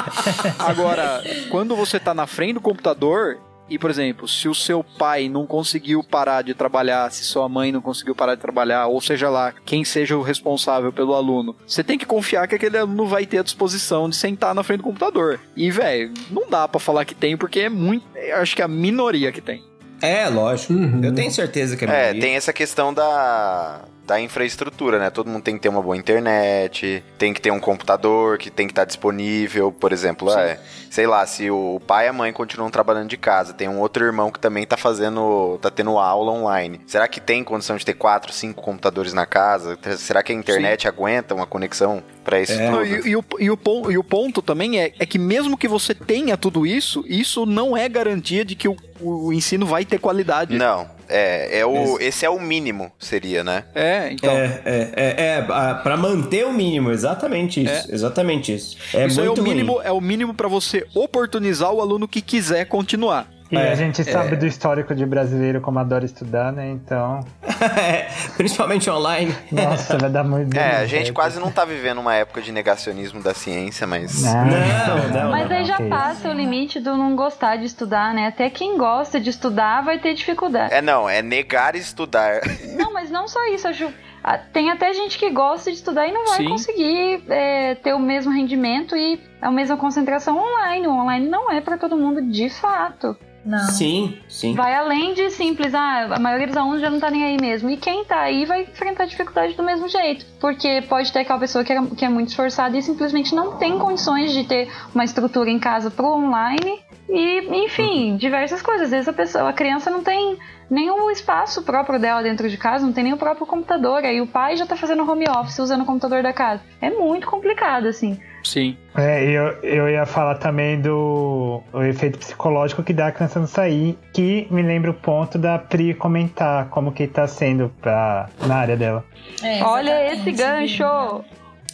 agora, 0.59 1.23
quando 1.49 1.75
você 1.75 1.99
tá 1.99 2.13
na 2.13 2.27
frente 2.27 2.53
do 2.53 2.61
computador, 2.61 3.39
e, 3.71 3.79
por 3.79 3.89
exemplo, 3.89 4.27
se 4.27 4.47
o 4.47 4.53
seu 4.55 4.83
pai 4.83 5.29
não 5.29 5.47
conseguiu 5.47 6.03
parar 6.03 6.41
de 6.41 6.53
trabalhar, 6.53 7.11
se 7.11 7.23
sua 7.23 7.47
mãe 7.47 7.71
não 7.71 7.81
conseguiu 7.81 8.13
parar 8.13 8.35
de 8.35 8.41
trabalhar, 8.41 8.87
ou 8.87 8.99
seja 9.01 9.29
lá, 9.29 9.53
quem 9.65 9.83
seja 9.85 10.17
o 10.17 10.21
responsável 10.21 10.91
pelo 10.91 11.13
aluno, 11.13 11.55
você 11.65 11.83
tem 11.83 11.97
que 11.97 12.05
confiar 12.05 12.47
que 12.47 12.55
aquele 12.55 12.77
aluno 12.77 13.05
vai 13.07 13.25
ter 13.25 13.39
a 13.39 13.43
disposição 13.43 14.09
de 14.09 14.15
sentar 14.15 14.53
na 14.53 14.63
frente 14.63 14.79
do 14.79 14.83
computador. 14.83 15.39
E, 15.55 15.71
velho, 15.71 16.13
não 16.29 16.49
dá 16.49 16.67
pra 16.67 16.79
falar 16.79 17.05
que 17.05 17.15
tem, 17.15 17.37
porque 17.37 17.61
é 17.61 17.69
muito. 17.69 18.05
Eu 18.15 18.37
acho 18.37 18.55
que 18.55 18.61
é 18.61 18.65
a 18.65 18.67
minoria 18.67 19.31
que 19.31 19.41
tem. 19.41 19.63
É, 20.01 20.27
lógico. 20.29 20.73
Uhum. 20.73 21.01
Eu 21.03 21.13
tenho 21.13 21.29
certeza 21.31 21.77
que 21.77 21.85
é 21.85 21.87
É, 21.87 22.01
minoria. 22.07 22.21
tem 22.21 22.35
essa 22.35 22.51
questão 22.51 22.91
da, 22.93 23.81
da 24.11 24.19
infraestrutura, 24.19 24.99
né? 24.99 25.09
Todo 25.09 25.29
mundo 25.29 25.41
tem 25.41 25.55
que 25.55 25.61
ter 25.61 25.69
uma 25.69 25.81
boa 25.81 25.95
internet, 25.95 27.01
tem 27.17 27.33
que 27.33 27.39
ter 27.39 27.49
um 27.49 27.61
computador 27.61 28.37
que 28.37 28.51
tem 28.51 28.67
que 28.67 28.73
estar 28.73 28.83
disponível, 28.83 29.71
por 29.71 29.93
exemplo. 29.93 30.29
É, 30.37 30.59
sei 30.89 31.07
lá, 31.07 31.25
se 31.25 31.49
o 31.49 31.79
pai 31.87 32.07
e 32.07 32.09
a 32.09 32.13
mãe 32.13 32.33
continuam 32.33 32.69
trabalhando 32.69 33.07
de 33.07 33.15
casa, 33.15 33.53
tem 33.53 33.69
um 33.69 33.79
outro 33.79 34.03
irmão 34.03 34.29
que 34.29 34.37
também 34.37 34.65
tá 34.67 34.75
fazendo, 34.75 35.57
tá 35.61 35.71
tendo 35.71 35.97
aula 35.97 36.29
online. 36.29 36.81
Será 36.85 37.07
que 37.07 37.21
tem 37.21 37.41
condição 37.41 37.77
de 37.77 37.85
ter 37.85 37.93
quatro, 37.93 38.33
cinco 38.33 38.61
computadores 38.61 39.13
na 39.13 39.25
casa? 39.25 39.79
Será 39.97 40.21
que 40.21 40.33
a 40.33 40.35
internet 40.35 40.89
aguenta 40.89 41.33
uma 41.33 41.47
conexão 41.47 42.03
pra 42.21 42.41
isso 42.41 42.51
É. 42.51 42.69
tudo? 42.69 42.85
E, 42.85 43.11
e 43.11 43.15
o, 43.15 43.23
e, 43.39 43.49
o, 43.49 43.57
e 43.91 43.97
o 43.97 44.03
ponto 44.03 44.41
também 44.41 44.77
é, 44.77 44.91
é 44.99 45.05
que 45.05 45.17
mesmo 45.17 45.57
que 45.57 45.69
você 45.69 45.95
tenha 45.95 46.35
tudo 46.35 46.65
isso, 46.65 47.05
isso 47.07 47.45
não 47.45 47.77
é 47.77 47.87
garantia 47.87 48.43
de 48.43 48.55
que 48.55 48.67
o, 48.67 48.75
o 48.99 49.31
ensino 49.31 49.65
vai 49.65 49.85
ter 49.85 49.99
qualidade. 49.99 50.57
Não, 50.57 50.89
é, 51.11 51.59
é 51.59 51.65
o, 51.65 51.99
esse 51.99 52.25
é 52.25 52.29
o 52.29 52.39
mínimo, 52.39 52.91
seria, 52.99 53.43
né? 53.43 53.65
É, 53.75 54.11
então. 54.11 54.31
É, 54.31 54.61
é, 54.65 54.91
é, 54.95 55.15
é, 55.25 55.45
a- 55.49 55.75
pra 55.75 55.97
manter 55.97 56.45
o 56.45 56.53
mínimo, 56.53 56.91
exatamente 56.91 57.63
isso. 57.63 57.91
Exatamente 57.93 58.53
isso. 58.53 58.77
É 58.93 59.05
isso 59.07 59.19
aí 59.21 59.27
é 59.27 59.29
o 59.29 59.33
muito 59.35 59.43
mínimo, 59.43 59.73
ruim. 59.73 59.85
é 59.85 59.91
o 59.91 60.01
mínimo 60.01 60.33
para 60.33 60.47
você 60.47 60.85
oportunizar 60.95 61.71
o 61.71 61.81
aluno 61.81 62.07
que 62.07 62.21
quiser 62.21 62.65
continuar. 62.65 63.27
E 63.51 63.57
É, 63.57 63.71
a 63.71 63.75
gente 63.75 64.03
sabe 64.03 64.33
é. 64.33 64.35
do 64.37 64.45
histórico 64.47 64.95
de 64.95 65.05
brasileiro 65.05 65.59
como 65.59 65.77
adora 65.79 66.05
estudar, 66.05 66.51
né? 66.51 66.69
Então, 66.69 67.19
É, 67.61 68.07
Principalmente 68.35 68.89
online. 68.89 69.35
nossa, 69.51 69.97
vai 69.97 70.09
dar 70.09 70.23
muito. 70.23 70.57
É, 70.57 70.77
a 70.77 70.85
gente 70.85 71.05
certo. 71.05 71.13
quase 71.13 71.39
não 71.39 71.51
tá 71.51 71.63
vivendo 71.63 71.99
uma 71.99 72.15
época 72.15 72.41
de 72.41 72.51
negacionismo 72.51 73.21
da 73.21 73.33
ciência, 73.33 73.85
mas. 73.85 74.23
Não, 74.23 74.45
Não, 74.45 75.09
não, 75.09 75.31
Mas 75.31 75.51
aí 75.51 75.65
já 75.65 75.77
passa 75.87 76.29
o 76.29 76.33
limite 76.33 76.79
do 76.79 76.97
não 76.97 77.15
gostar 77.15 77.57
de 77.57 77.65
estudar, 77.65 78.13
né? 78.13 78.27
Até 78.27 78.49
quem 78.49 78.77
gosta 78.77 79.19
de 79.19 79.29
estudar 79.29 79.83
vai 79.83 79.99
ter 79.99 80.13
dificuldade. 80.13 80.73
É 80.73 80.81
não, 80.81 81.07
é 81.07 81.21
negar 81.21 81.75
estudar. 81.75 82.41
Não, 82.77 82.91
mas 82.93 83.11
não 83.11 83.27
só 83.27 83.39
isso. 83.53 83.67
Acho, 83.67 83.91
ah, 84.23 84.37
tem 84.37 84.71
até 84.71 84.93
gente 84.93 85.17
que 85.17 85.29
gosta 85.29 85.69
de 85.69 85.77
estudar 85.77 86.07
e 86.07 86.11
não 86.11 86.25
vai 86.25 86.37
Sim. 86.37 86.49
conseguir 86.49 87.23
é, 87.29 87.75
ter 87.75 87.93
o 87.93 87.99
mesmo 87.99 88.31
rendimento 88.31 88.95
e 88.95 89.21
a 89.41 89.51
mesma 89.51 89.77
concentração 89.77 90.37
online. 90.37 90.87
O 90.87 90.91
online 90.91 91.27
não 91.27 91.51
é 91.51 91.61
pra 91.61 91.77
todo 91.77 91.95
mundo 91.97 92.21
de 92.21 92.49
fato. 92.49 93.15
Não. 93.45 93.67
Sim, 93.69 94.17
sim. 94.27 94.53
Vai 94.53 94.73
além 94.75 95.13
de 95.13 95.29
simples, 95.31 95.73
ah, 95.73 96.15
a 96.15 96.19
maioria 96.19 96.47
dos 96.47 96.57
alunos 96.57 96.81
já 96.81 96.89
não 96.89 96.99
tá 96.99 97.09
nem 97.09 97.23
aí 97.23 97.37
mesmo. 97.39 97.69
E 97.69 97.77
quem 97.77 98.05
tá 98.05 98.21
aí 98.21 98.45
vai 98.45 98.61
enfrentar 98.63 99.05
dificuldade 99.05 99.53
do 99.55 99.63
mesmo 99.63 99.87
jeito. 99.89 100.25
Porque 100.39 100.83
pode 100.87 101.11
ter 101.11 101.19
aquela 101.19 101.39
pessoa 101.39 101.63
que 101.63 101.73
é, 101.73 101.81
que 101.97 102.05
é 102.05 102.09
muito 102.09 102.29
esforçada 102.29 102.77
e 102.77 102.81
simplesmente 102.81 103.33
não 103.33 103.57
tem 103.57 103.79
condições 103.79 104.31
de 104.31 104.43
ter 104.43 104.71
uma 104.93 105.03
estrutura 105.03 105.49
em 105.49 105.59
casa 105.59 105.89
pro 105.89 106.07
online. 106.07 106.80
E, 107.11 107.65
enfim, 107.65 108.15
diversas 108.15 108.61
coisas. 108.61 108.85
Às 108.85 108.91
vezes 108.91 109.07
a 109.07 109.13
pessoa, 109.13 109.49
a 109.49 109.53
criança 109.53 109.91
não 109.91 110.01
tem 110.01 110.37
nenhum 110.69 111.11
espaço 111.11 111.61
próprio 111.63 111.99
dela 111.99 112.23
dentro 112.23 112.49
de 112.49 112.57
casa, 112.57 112.85
não 112.85 112.93
tem 112.93 113.03
nem 113.03 113.13
o 113.13 113.17
próprio 113.17 113.45
computador. 113.45 114.05
Aí 114.05 114.21
o 114.21 114.27
pai 114.27 114.55
já 114.55 114.65
tá 114.65 114.77
fazendo 114.77 115.09
home 115.09 115.25
office 115.29 115.59
usando 115.59 115.81
o 115.81 115.85
computador 115.85 116.23
da 116.23 116.31
casa. 116.31 116.61
É 116.81 116.89
muito 116.89 117.27
complicado, 117.27 117.87
assim. 117.87 118.17
Sim. 118.43 118.77
É, 118.95 119.23
eu, 119.23 119.43
eu 119.61 119.89
ia 119.89 120.05
falar 120.05 120.35
também 120.35 120.79
do 120.79 121.61
o 121.71 121.83
efeito 121.83 122.17
psicológico 122.17 122.81
que 122.81 122.93
dá 122.93 123.07
a 123.07 123.11
criança 123.11 123.39
não 123.39 123.47
sair, 123.47 123.97
que 124.13 124.47
me 124.49 124.61
lembra 124.61 124.91
o 124.91 124.93
ponto 124.93 125.37
da 125.37 125.59
Pri 125.59 125.93
comentar 125.93 126.69
como 126.69 126.91
que 126.91 127.05
tá 127.07 127.27
sendo 127.27 127.71
pra, 127.81 128.29
na 128.47 128.55
área 128.55 128.77
dela. 128.77 129.05
É, 129.43 129.61
Olha 129.63 130.13
esse 130.13 130.31
gancho! 130.31 130.85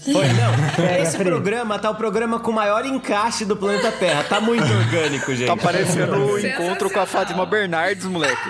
Foi, 0.04 0.28
não. 0.34 0.58
É, 0.88 1.02
Esse 1.02 1.18
Pri. 1.18 1.26
programa 1.26 1.80
tá 1.80 1.90
o 1.90 1.96
programa 1.96 2.40
com 2.40 2.52
o 2.52 2.54
maior 2.54 2.86
encaixe 2.86 3.44
do 3.44 3.56
planeta 3.58 3.92
Terra. 3.92 4.24
Tá 4.24 4.40
muito 4.40 4.64
orgânico, 4.64 5.34
gente. 5.34 5.48
Tá 5.48 5.58
parecendo 5.58 6.16
o 6.18 6.40
encontro 6.40 6.90
com 6.90 7.00
a 7.00 7.06
Fátima 7.06 7.46
Bernardes, 7.46 8.06
moleque. 8.06 8.50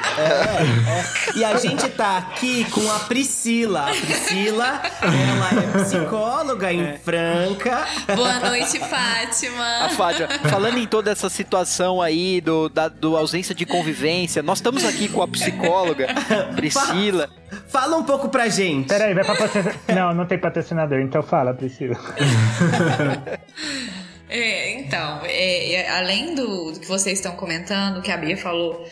E 1.36 1.44
a 1.44 1.56
gente 1.58 1.88
tá 1.90 2.18
aqui 2.18 2.66
com 2.72 2.92
a 2.92 3.00
Priscila. 3.00 3.84
A 3.90 3.92
Priscila, 3.92 4.82
ela 5.02 5.80
é 5.80 5.84
psicóloga 5.84 6.72
em 6.74 6.98
Franca. 6.98 7.86
Boa 8.16 8.40
noite, 8.40 8.80
Fátima. 8.80 9.86
A 9.86 9.90
Fátima, 9.90 10.28
falando 10.50 10.78
em 10.78 10.86
toda 10.88 11.12
essa 11.12 11.30
situação 11.30 12.02
aí 12.02 12.42
do, 12.42 12.68
da 12.70 12.88
do 12.88 13.16
ausência 13.16 13.54
de 13.56 13.66
convivência, 13.66 14.42
nós 14.44 14.58
estamos 14.60 14.84
aqui 14.86 15.08
com 15.08 15.22
a 15.22 15.28
psicóloga 15.28 16.08
Priscila. 16.56 17.30
Fala 17.70 17.96
um 17.96 18.04
pouco 18.04 18.28
pra 18.30 18.50
gente. 18.50 18.88
Peraí, 18.90 19.14
vai 19.14 19.24
pra 19.24 19.36
patrocinador. 19.36 19.74
Não, 19.96 20.14
não 20.14 20.26
tem 20.26 20.38
patrocinador, 20.38 21.00
então 21.00 21.24
fala, 21.24 21.37
Priscila. 21.54 21.98
É, 24.30 24.82
então, 24.82 25.22
é, 25.24 25.90
além 25.90 26.36
do, 26.36 26.74
do 26.74 26.80
que 26.82 26.86
vocês 26.86 27.18
estão 27.18 27.34
comentando, 27.38 28.02
que 28.02 28.12
a 28.12 28.18
Bia 28.18 28.36
falou 28.36 28.86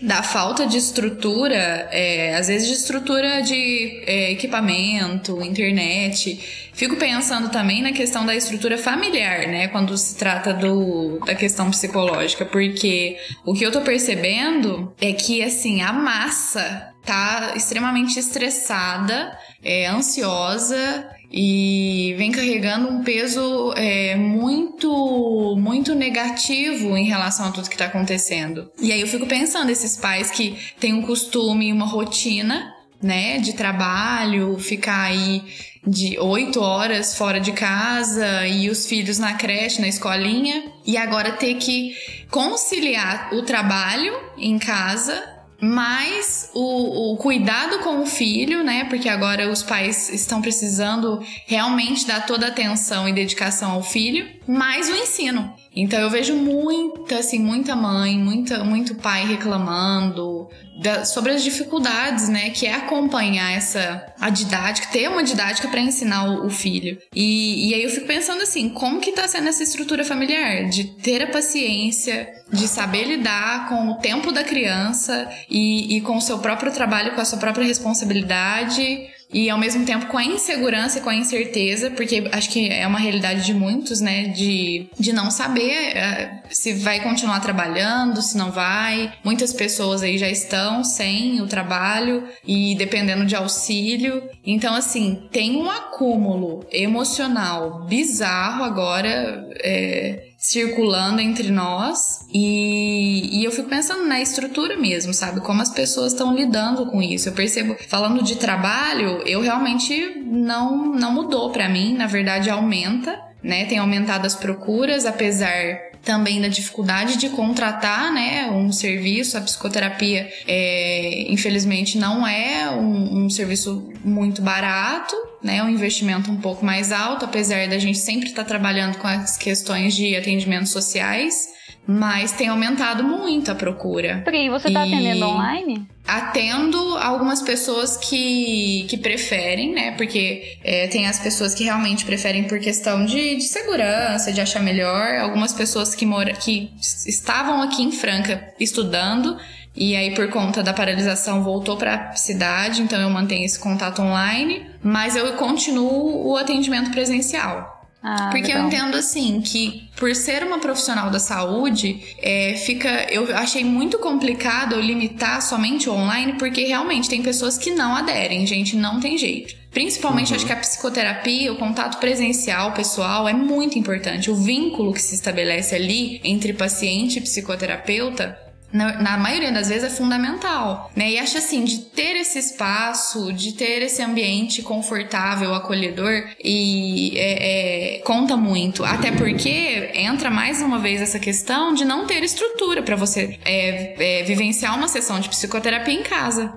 da 0.00 0.22
falta 0.22 0.66
de 0.66 0.76
estrutura, 0.76 1.88
é, 1.90 2.34
às 2.34 2.48
vezes 2.48 2.68
de 2.68 2.74
estrutura 2.74 3.40
de 3.40 4.02
é, 4.06 4.32
equipamento, 4.32 5.40
internet. 5.42 6.68
Fico 6.74 6.96
pensando 6.96 7.48
também 7.48 7.80
na 7.80 7.92
questão 7.92 8.26
da 8.26 8.34
estrutura 8.34 8.76
familiar, 8.76 9.46
né? 9.46 9.68
Quando 9.68 9.96
se 9.96 10.16
trata 10.16 10.52
do, 10.52 11.20
da 11.24 11.34
questão 11.34 11.70
psicológica, 11.70 12.44
porque 12.44 13.16
o 13.46 13.54
que 13.54 13.64
eu 13.64 13.72
tô 13.72 13.80
percebendo 13.80 14.92
é 15.00 15.12
que, 15.12 15.42
assim, 15.42 15.80
a 15.80 15.92
massa 15.92 16.90
tá 17.04 17.52
extremamente 17.56 18.18
estressada, 18.18 19.38
é, 19.62 19.86
ansiosa 19.86 21.13
e 21.30 22.14
vem 22.16 22.30
carregando 22.30 22.88
um 22.88 23.02
peso 23.02 23.72
é, 23.76 24.14
muito 24.16 25.56
muito 25.58 25.94
negativo 25.94 26.96
em 26.96 27.06
relação 27.06 27.46
a 27.46 27.50
tudo 27.50 27.68
que 27.68 27.74
está 27.74 27.86
acontecendo. 27.86 28.70
E 28.80 28.92
aí 28.92 29.00
eu 29.00 29.06
fico 29.06 29.26
pensando 29.26 29.70
esses 29.70 29.96
pais 29.96 30.30
que 30.30 30.56
têm 30.78 30.94
um 30.94 31.02
costume, 31.02 31.72
uma 31.72 31.86
rotina, 31.86 32.72
né, 33.02 33.38
de 33.38 33.52
trabalho, 33.52 34.58
ficar 34.58 35.02
aí 35.02 35.42
de 35.86 36.18
oito 36.18 36.60
horas 36.60 37.16
fora 37.16 37.38
de 37.38 37.52
casa 37.52 38.46
e 38.46 38.70
os 38.70 38.86
filhos 38.86 39.18
na 39.18 39.34
creche, 39.34 39.80
na 39.80 39.88
escolinha, 39.88 40.72
e 40.86 40.96
agora 40.96 41.32
ter 41.32 41.54
que 41.56 41.94
conciliar 42.30 43.34
o 43.34 43.42
trabalho 43.42 44.14
em 44.38 44.58
casa 44.58 45.33
mais 45.64 46.50
o, 46.52 47.12
o, 47.12 47.16
cuidado 47.16 47.78
com 47.78 48.02
o 48.02 48.06
filho, 48.06 48.62
né? 48.62 48.84
Porque 48.84 49.08
agora 49.08 49.50
os 49.50 49.62
pais 49.62 50.10
estão 50.10 50.42
precisando 50.42 51.24
realmente 51.46 52.06
dar 52.06 52.26
toda 52.26 52.46
a 52.46 52.48
atenção 52.50 53.08
e 53.08 53.12
dedicação 53.12 53.72
ao 53.72 53.82
filho, 53.82 54.28
mais 54.46 54.90
o 54.90 54.94
ensino. 54.94 55.54
Então 55.74 55.98
eu 55.98 56.10
vejo 56.10 56.34
muita, 56.34 57.18
assim, 57.18 57.38
muita 57.38 57.74
mãe, 57.74 58.16
muita, 58.18 58.62
muito 58.62 58.94
pai 58.94 59.26
reclamando 59.26 60.48
da, 60.80 61.04
sobre 61.04 61.32
as 61.32 61.42
dificuldades, 61.42 62.28
né, 62.28 62.50
que 62.50 62.66
é 62.66 62.74
acompanhar 62.74 63.52
essa 63.52 64.06
a 64.20 64.30
didática, 64.30 64.88
ter 64.88 65.08
uma 65.08 65.22
didática 65.22 65.68
para 65.68 65.80
ensinar 65.80 66.24
o, 66.24 66.46
o 66.46 66.50
filho. 66.50 66.98
E, 67.14 67.68
e 67.70 67.74
aí 67.74 67.82
eu 67.82 67.90
fico 67.90 68.06
pensando 68.06 68.42
assim, 68.42 68.68
como 68.68 69.00
que 69.00 69.12
tá 69.12 69.26
sendo 69.26 69.48
essa 69.48 69.62
estrutura 69.62 70.04
familiar 70.04 70.68
de 70.68 70.84
ter 70.84 71.22
a 71.22 71.26
paciência, 71.26 72.28
de 72.52 72.68
saber 72.68 73.04
lidar 73.04 73.68
com 73.68 73.88
o 73.90 73.94
tempo 73.98 74.30
da 74.32 74.44
criança 74.44 75.28
e, 75.48 75.96
e 75.96 76.00
com 76.00 76.16
o 76.16 76.20
seu 76.20 76.38
próprio 76.38 76.72
trabalho, 76.72 77.14
com 77.14 77.20
a 77.20 77.24
sua 77.24 77.38
própria 77.38 77.66
responsabilidade 77.66 79.13
e 79.34 79.50
ao 79.50 79.58
mesmo 79.58 79.84
tempo 79.84 80.06
com 80.06 80.16
a 80.16 80.24
insegurança 80.24 80.98
e 80.98 81.02
com 81.02 81.10
a 81.10 81.14
incerteza, 81.14 81.90
porque 81.90 82.28
acho 82.30 82.48
que 82.48 82.70
é 82.70 82.86
uma 82.86 83.00
realidade 83.00 83.44
de 83.44 83.52
muitos, 83.52 84.00
né, 84.00 84.28
de, 84.28 84.86
de 84.98 85.12
não 85.12 85.28
saber 85.28 85.92
uh, 85.92 86.44
se 86.48 86.72
vai 86.74 87.00
continuar 87.00 87.40
trabalhando, 87.40 88.22
se 88.22 88.38
não 88.38 88.52
vai. 88.52 89.12
Muitas 89.24 89.52
pessoas 89.52 90.02
aí 90.02 90.16
já 90.16 90.30
estão 90.30 90.84
sem 90.84 91.40
o 91.40 91.48
trabalho 91.48 92.22
e 92.46 92.76
dependendo 92.76 93.26
de 93.26 93.34
auxílio. 93.34 94.22
Então, 94.46 94.72
assim, 94.72 95.28
tem 95.32 95.56
um 95.56 95.68
acúmulo 95.68 96.64
emocional 96.70 97.84
bizarro 97.86 98.62
agora. 98.62 99.48
É, 99.56 100.28
circulando 100.44 101.22
entre 101.22 101.50
nós 101.50 102.26
e, 102.30 103.40
e 103.40 103.44
eu 103.46 103.50
fico 103.50 103.66
pensando 103.66 104.04
na 104.04 104.20
estrutura 104.20 104.76
mesmo, 104.76 105.14
sabe? 105.14 105.40
Como 105.40 105.62
as 105.62 105.70
pessoas 105.70 106.12
estão 106.12 106.34
lidando 106.34 106.84
com 106.84 107.00
isso. 107.00 107.30
Eu 107.30 107.32
percebo, 107.32 107.74
falando 107.88 108.22
de 108.22 108.36
trabalho, 108.36 109.22
eu 109.24 109.40
realmente 109.40 110.22
não, 110.26 110.84
não 110.84 111.14
mudou 111.14 111.50
para 111.50 111.66
mim, 111.66 111.94
na 111.94 112.06
verdade 112.06 112.50
aumenta, 112.50 113.18
né? 113.42 113.64
Tem 113.64 113.78
aumentado 113.78 114.26
as 114.26 114.34
procuras, 114.34 115.06
apesar 115.06 115.93
também 116.04 116.40
da 116.40 116.48
dificuldade 116.48 117.16
de 117.16 117.28
contratar 117.30 118.12
né, 118.12 118.50
um 118.50 118.70
serviço. 118.70 119.36
A 119.38 119.40
psicoterapia, 119.40 120.30
é, 120.46 121.26
infelizmente, 121.28 121.98
não 121.98 122.26
é 122.26 122.70
um, 122.70 123.24
um 123.24 123.30
serviço 123.30 123.90
muito 124.04 124.42
barato, 124.42 125.16
né, 125.42 125.62
um 125.62 125.68
investimento 125.68 126.30
um 126.30 126.36
pouco 126.36 126.64
mais 126.64 126.92
alto, 126.92 127.24
apesar 127.24 127.68
da 127.68 127.78
gente 127.78 127.98
sempre 127.98 128.28
estar 128.28 128.44
trabalhando 128.44 128.98
com 128.98 129.06
as 129.06 129.36
questões 129.36 129.94
de 129.94 130.14
atendimentos 130.14 130.70
sociais. 130.70 131.53
Mas 131.86 132.32
tem 132.32 132.48
aumentado 132.48 133.04
muito 133.04 133.50
a 133.50 133.54
procura. 133.54 134.22
Pri, 134.24 134.48
você 134.48 134.68
está 134.68 134.86
E- 134.86 134.92
atendendo 134.92 135.26
online? 135.26 135.86
Atendo 136.06 136.78
algumas 136.98 137.40
pessoas 137.42 137.96
que, 137.96 138.86
que 138.88 138.96
preferem, 138.98 139.72
né? 139.72 139.92
Porque 139.92 140.58
é, 140.62 140.86
tem 140.88 141.06
as 141.06 141.18
pessoas 141.18 141.54
que 141.54 141.64
realmente 141.64 142.04
preferem 142.04 142.44
por 142.44 142.58
questão 142.58 143.04
de, 143.04 143.36
de 143.36 143.44
segurança, 143.44 144.32
de 144.32 144.40
achar 144.40 144.62
melhor. 144.62 145.16
Algumas 145.16 145.52
pessoas 145.52 145.94
que, 145.94 146.04
mora, 146.04 146.32
que 146.32 146.70
estavam 147.06 147.62
aqui 147.62 147.82
em 147.82 147.92
Franca 147.92 148.52
estudando. 148.60 149.36
E 149.76 149.96
aí, 149.96 150.14
por 150.14 150.28
conta 150.28 150.62
da 150.62 150.72
paralisação, 150.72 151.42
voltou 151.42 151.76
para 151.76 152.10
a 152.10 152.12
cidade, 152.16 152.80
então 152.80 153.00
eu 153.00 153.10
mantenho 153.10 153.44
esse 153.44 153.58
contato 153.58 154.00
online, 154.00 154.66
mas 154.82 155.16
eu 155.16 155.32
continuo 155.32 156.28
o 156.28 156.36
atendimento 156.36 156.90
presencial. 156.92 157.83
Ah, 158.06 158.28
Porque 158.30 158.52
eu 158.52 158.56
legal. 158.56 158.66
entendo 158.66 158.96
assim 158.98 159.40
que 159.40 159.88
por 159.96 160.14
ser 160.14 160.44
uma 160.44 160.58
profissional 160.58 161.08
da 161.10 161.18
saúde, 161.18 162.02
é, 162.20 162.54
fica. 162.54 163.06
Eu 163.10 163.34
achei 163.34 163.64
muito 163.64 163.98
complicado 163.98 164.74
eu 164.74 164.80
limitar 164.80 165.40
somente 165.40 165.88
o 165.88 165.94
online, 165.94 166.34
porque 166.34 166.64
realmente 166.64 167.08
tem 167.08 167.22
pessoas 167.22 167.56
que 167.56 167.70
não 167.70 167.96
aderem, 167.96 168.46
gente, 168.46 168.76
não 168.76 169.00
tem 169.00 169.16
jeito. 169.16 169.54
Principalmente 169.70 170.34
acho 170.34 170.44
que 170.44 170.52
a 170.52 170.56
psicoterapia, 170.56 171.52
o 171.52 171.56
contato 171.56 171.98
presencial, 171.98 172.72
pessoal, 172.72 173.26
é 173.26 173.32
muito 173.32 173.78
importante. 173.78 174.30
O 174.30 174.36
vínculo 174.36 174.92
que 174.92 175.00
se 175.02 175.14
estabelece 175.14 175.74
ali 175.74 176.20
entre 176.22 176.52
paciente 176.52 177.18
e 177.18 177.22
psicoterapeuta 177.22 178.38
na, 178.74 179.00
na 179.00 179.16
maioria 179.16 179.52
das 179.52 179.68
vezes 179.68 179.84
é 179.84 179.90
fundamental, 179.90 180.90
né? 180.96 181.12
E 181.12 181.18
acho 181.18 181.38
assim, 181.38 181.64
de 181.64 181.78
ter 181.78 182.16
esse 182.16 182.40
espaço, 182.40 183.32
de 183.32 183.52
ter 183.52 183.82
esse 183.82 184.02
ambiente 184.02 184.62
confortável, 184.62 185.54
acolhedor, 185.54 186.24
e 186.42 187.16
é, 187.16 187.98
é, 187.98 187.98
conta 188.00 188.36
muito. 188.36 188.84
Até 188.84 189.12
porque 189.12 189.92
entra 189.94 190.28
mais 190.28 190.60
uma 190.60 190.80
vez 190.80 191.00
essa 191.00 191.20
questão 191.20 191.72
de 191.72 191.84
não 191.84 192.04
ter 192.04 192.24
estrutura 192.24 192.82
para 192.82 192.96
você 192.96 193.38
é, 193.44 194.20
é, 194.20 194.22
vivenciar 194.24 194.76
uma 194.76 194.88
sessão 194.88 195.20
de 195.20 195.28
psicoterapia 195.28 195.94
em 195.94 196.02
casa. 196.02 196.52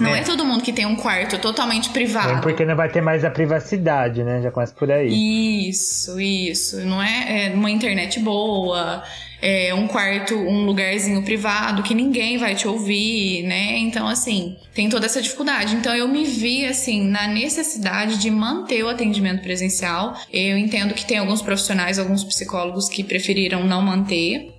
Não 0.00 0.14
é 0.14 0.22
todo 0.22 0.42
mundo 0.44 0.62
que 0.62 0.72
tem 0.72 0.86
um 0.86 0.96
quarto 0.96 1.38
totalmente 1.38 1.90
É 1.90 1.92
privado. 1.92 2.40
porque 2.40 2.64
não 2.64 2.74
vai 2.74 2.88
ter 2.88 3.02
mais 3.02 3.24
a 3.24 3.30
privacidade, 3.30 4.24
né? 4.24 4.40
Já 4.40 4.50
começa 4.50 4.74
por 4.74 4.90
aí. 4.90 5.68
Isso, 5.68 6.18
isso. 6.18 6.80
Não 6.86 7.02
é, 7.02 7.48
é 7.48 7.54
uma 7.54 7.70
internet 7.70 8.18
boa, 8.20 9.02
é 9.42 9.74
um 9.74 9.86
quarto, 9.86 10.34
um 10.34 10.64
lugarzinho 10.64 11.22
privado 11.22 11.82
que 11.82 11.94
ninguém 11.94 12.38
vai 12.38 12.54
te 12.54 12.66
ouvir, 12.66 13.42
né? 13.44 13.76
Então, 13.78 14.08
assim, 14.08 14.56
tem 14.74 14.88
toda 14.88 15.06
essa 15.06 15.20
dificuldade. 15.20 15.74
Então, 15.74 15.94
eu 15.94 16.08
me 16.08 16.24
vi, 16.24 16.64
assim, 16.66 17.02
na 17.06 17.26
necessidade 17.28 18.18
de 18.18 18.30
manter 18.30 18.82
o 18.82 18.88
atendimento 18.88 19.42
presencial. 19.42 20.16
Eu 20.32 20.56
entendo 20.56 20.94
que 20.94 21.04
tem 21.04 21.18
alguns 21.18 21.42
profissionais, 21.42 21.98
alguns 21.98 22.24
psicólogos 22.24 22.88
que 22.88 23.04
preferiram 23.04 23.64
não 23.64 23.82
manter. 23.82 24.52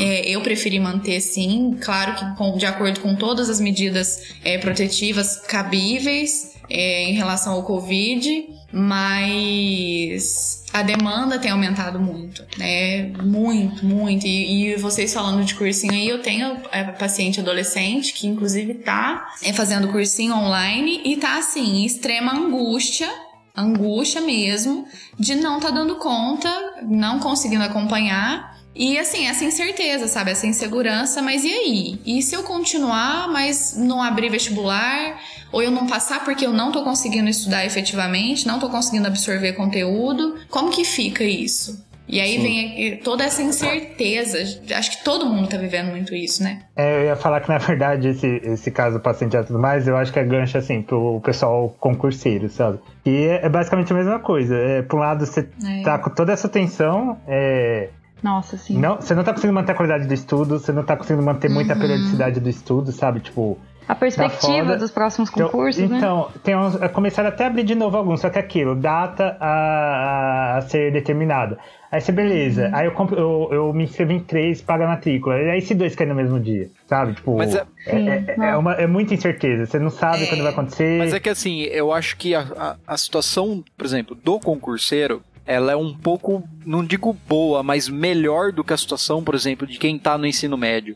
É, 0.00 0.28
eu 0.28 0.40
preferi 0.40 0.80
manter 0.80 1.20
sim, 1.20 1.76
claro 1.80 2.14
que 2.16 2.36
com- 2.36 2.56
de 2.58 2.66
acordo 2.66 2.98
com 2.98 3.14
todas 3.14 3.48
as 3.48 3.60
medidas 3.60 4.34
é, 4.44 4.58
protetivas 4.58 5.36
cabíveis 5.46 6.54
é, 6.70 7.02
em 7.04 7.14
relação 7.14 7.54
ao 7.54 7.64
Covid, 7.64 8.48
mas 8.72 10.64
a 10.72 10.82
demanda 10.82 11.38
tem 11.38 11.50
aumentado 11.50 11.98
muito, 11.98 12.44
né? 12.56 13.08
Muito, 13.22 13.84
muito. 13.84 14.24
E, 14.26 14.70
e 14.70 14.76
vocês 14.76 15.12
falando 15.12 15.44
de 15.44 15.54
cursinho 15.54 15.92
aí, 15.92 16.08
eu 16.08 16.22
tenho 16.22 16.58
é, 16.70 16.84
paciente 16.84 17.40
adolescente 17.40 18.12
que 18.12 18.28
inclusive 18.28 18.74
tá 18.74 19.28
é, 19.42 19.52
fazendo 19.52 19.88
cursinho 19.88 20.34
online 20.34 21.02
e 21.04 21.16
tá 21.16 21.38
assim, 21.38 21.82
em 21.82 21.86
extrema 21.86 22.32
angústia 22.32 23.10
angústia 23.56 24.20
mesmo 24.20 24.86
de 25.18 25.34
não 25.34 25.60
tá 25.60 25.70
dando 25.70 25.96
conta, 25.96 26.50
não 26.82 27.18
conseguindo 27.18 27.64
acompanhar. 27.64 28.58
E 28.74 28.96
assim, 28.98 29.26
essa 29.26 29.44
incerteza, 29.44 30.06
sabe? 30.06 30.30
Essa 30.30 30.46
insegurança, 30.46 31.20
mas 31.20 31.44
e 31.44 31.48
aí? 31.48 32.00
E 32.06 32.22
se 32.22 32.34
eu 32.34 32.44
continuar, 32.44 33.28
mas 33.28 33.76
não 33.76 34.00
abrir 34.00 34.30
vestibular? 34.30 35.20
Ou 35.52 35.62
eu 35.62 35.70
não 35.70 35.86
passar 35.86 36.24
porque 36.24 36.46
eu 36.46 36.52
não 36.52 36.70
tô 36.72 36.82
conseguindo 36.84 37.28
estudar 37.28 37.64
efetivamente, 37.66 38.46
não 38.46 38.58
tô 38.58 38.68
conseguindo 38.68 39.06
absorver 39.06 39.52
conteúdo? 39.54 40.36
Como 40.48 40.70
que 40.70 40.84
fica 40.84 41.24
isso? 41.24 41.84
E 42.12 42.20
aí 42.20 42.38
vem 42.38 42.96
toda 43.04 43.22
essa 43.22 43.40
incerteza. 43.40 44.36
Acho 44.76 44.98
que 44.98 45.04
todo 45.04 45.26
mundo 45.26 45.48
tá 45.48 45.56
vivendo 45.56 45.90
muito 45.90 46.12
isso, 46.12 46.42
né? 46.42 46.62
É, 46.74 47.02
eu 47.02 47.04
ia 47.06 47.16
falar 47.16 47.40
que, 47.40 47.48
na 47.48 47.58
verdade, 47.58 48.08
esse, 48.08 48.26
esse 48.26 48.68
caso 48.72 48.96
do 48.98 49.02
paciente 49.02 49.36
e 49.36 49.44
tudo 49.44 49.60
mais, 49.60 49.86
eu 49.86 49.96
acho 49.96 50.12
que 50.12 50.18
é 50.18 50.24
gancho, 50.24 50.58
assim, 50.58 50.82
pro 50.82 51.20
pessoal 51.20 51.68
concurseiro, 51.78 52.48
sabe? 52.48 52.80
E 53.06 53.10
é, 53.26 53.46
é 53.46 53.48
basicamente 53.48 53.92
a 53.92 53.96
mesma 53.96 54.18
coisa. 54.18 54.56
É, 54.56 54.82
por 54.82 54.96
um 54.96 55.00
lado, 55.00 55.24
você 55.24 55.48
É. 55.64 55.82
tá 55.82 55.98
com 56.00 56.10
toda 56.10 56.32
essa 56.32 56.48
tensão, 56.48 57.16
é, 57.28 57.90
Nossa, 58.22 58.58
sim. 58.58 58.76
Não, 58.76 58.96
você 58.96 59.14
não 59.14 59.22
tá 59.24 59.32
conseguindo 59.32 59.54
manter 59.54 59.72
a 59.72 59.74
qualidade 59.76 60.06
do 60.08 60.12
estudo, 60.12 60.58
você 60.58 60.72
não 60.72 60.82
tá 60.82 60.96
conseguindo 60.96 61.24
manter 61.24 61.48
muita 61.48 61.74
Uhum. 61.74 61.80
periodicidade 61.80 62.40
do 62.40 62.48
estudo, 62.50 62.90
sabe? 62.92 63.20
Tipo, 63.20 63.56
A 63.88 63.94
perspectiva 63.94 64.64
foda. 64.66 64.76
dos 64.76 64.90
próximos 64.90 65.30
Então- 65.30 65.46
concursos, 65.48 65.88
né? 65.88 65.96
Então, 65.98 66.30
tem 66.44 66.56
uns, 66.56 66.76
começaram 66.92 67.28
até 67.28 67.44
a 67.44 67.46
abrir 67.48 67.64
de 67.64 67.74
novo 67.74 67.96
alguns, 67.96 68.20
só 68.20 68.30
que 68.30 68.38
aquilo, 68.38 68.74
data 68.76 69.36
a, 69.40 70.58
a 70.58 70.60
ser 70.62 70.92
determinada. 70.92 71.58
Aí 71.90 72.00
você, 72.00 72.12
beleza. 72.12 72.68
Uhum. 72.68 72.76
Aí 72.76 72.86
eu, 72.86 72.92
compro, 72.92 73.18
eu, 73.18 73.48
eu 73.50 73.72
me 73.72 73.82
inscrevo 73.82 74.12
em 74.12 74.20
três, 74.20 74.62
pago 74.62 74.84
a 74.84 74.86
matrícula. 74.86 75.36
E 75.42 75.50
aí 75.50 75.60
se 75.60 75.74
dois 75.74 75.96
caem 75.96 76.08
no 76.10 76.14
mesmo 76.14 76.38
dia, 76.38 76.68
sabe? 76.86 77.14
Tipo, 77.14 77.36
Mas 77.36 77.52
é- 77.54 77.64
é, 77.86 77.96
é, 77.96 78.34
é 78.50 78.56
uma, 78.56 78.74
é 78.74 78.86
muita 78.86 79.12
incerteza. 79.12 79.66
Você 79.66 79.78
não 79.80 79.90
sabe 79.90 80.26
quando 80.28 80.42
vai 80.42 80.52
acontecer. 80.52 80.98
Mas 80.98 81.12
é 81.12 81.18
que 81.18 81.28
assim, 81.28 81.62
eu 81.62 81.92
acho 81.92 82.16
que 82.16 82.32
a, 82.32 82.42
a, 82.56 82.76
a 82.86 82.96
situação, 82.96 83.64
por 83.76 83.84
exemplo, 83.84 84.14
do 84.14 84.38
concurseiro, 84.38 85.20
ela 85.44 85.72
é 85.72 85.76
um 85.76 85.92
pouco, 85.92 86.44
não 86.64 86.84
digo 86.84 87.12
boa, 87.28 87.60
mas 87.64 87.88
melhor 87.88 88.52
do 88.52 88.62
que 88.62 88.72
a 88.72 88.76
situação, 88.76 89.24
por 89.24 89.34
exemplo, 89.34 89.66
de 89.66 89.76
quem 89.76 89.98
tá 89.98 90.16
no 90.16 90.26
ensino 90.26 90.56
médio. 90.56 90.94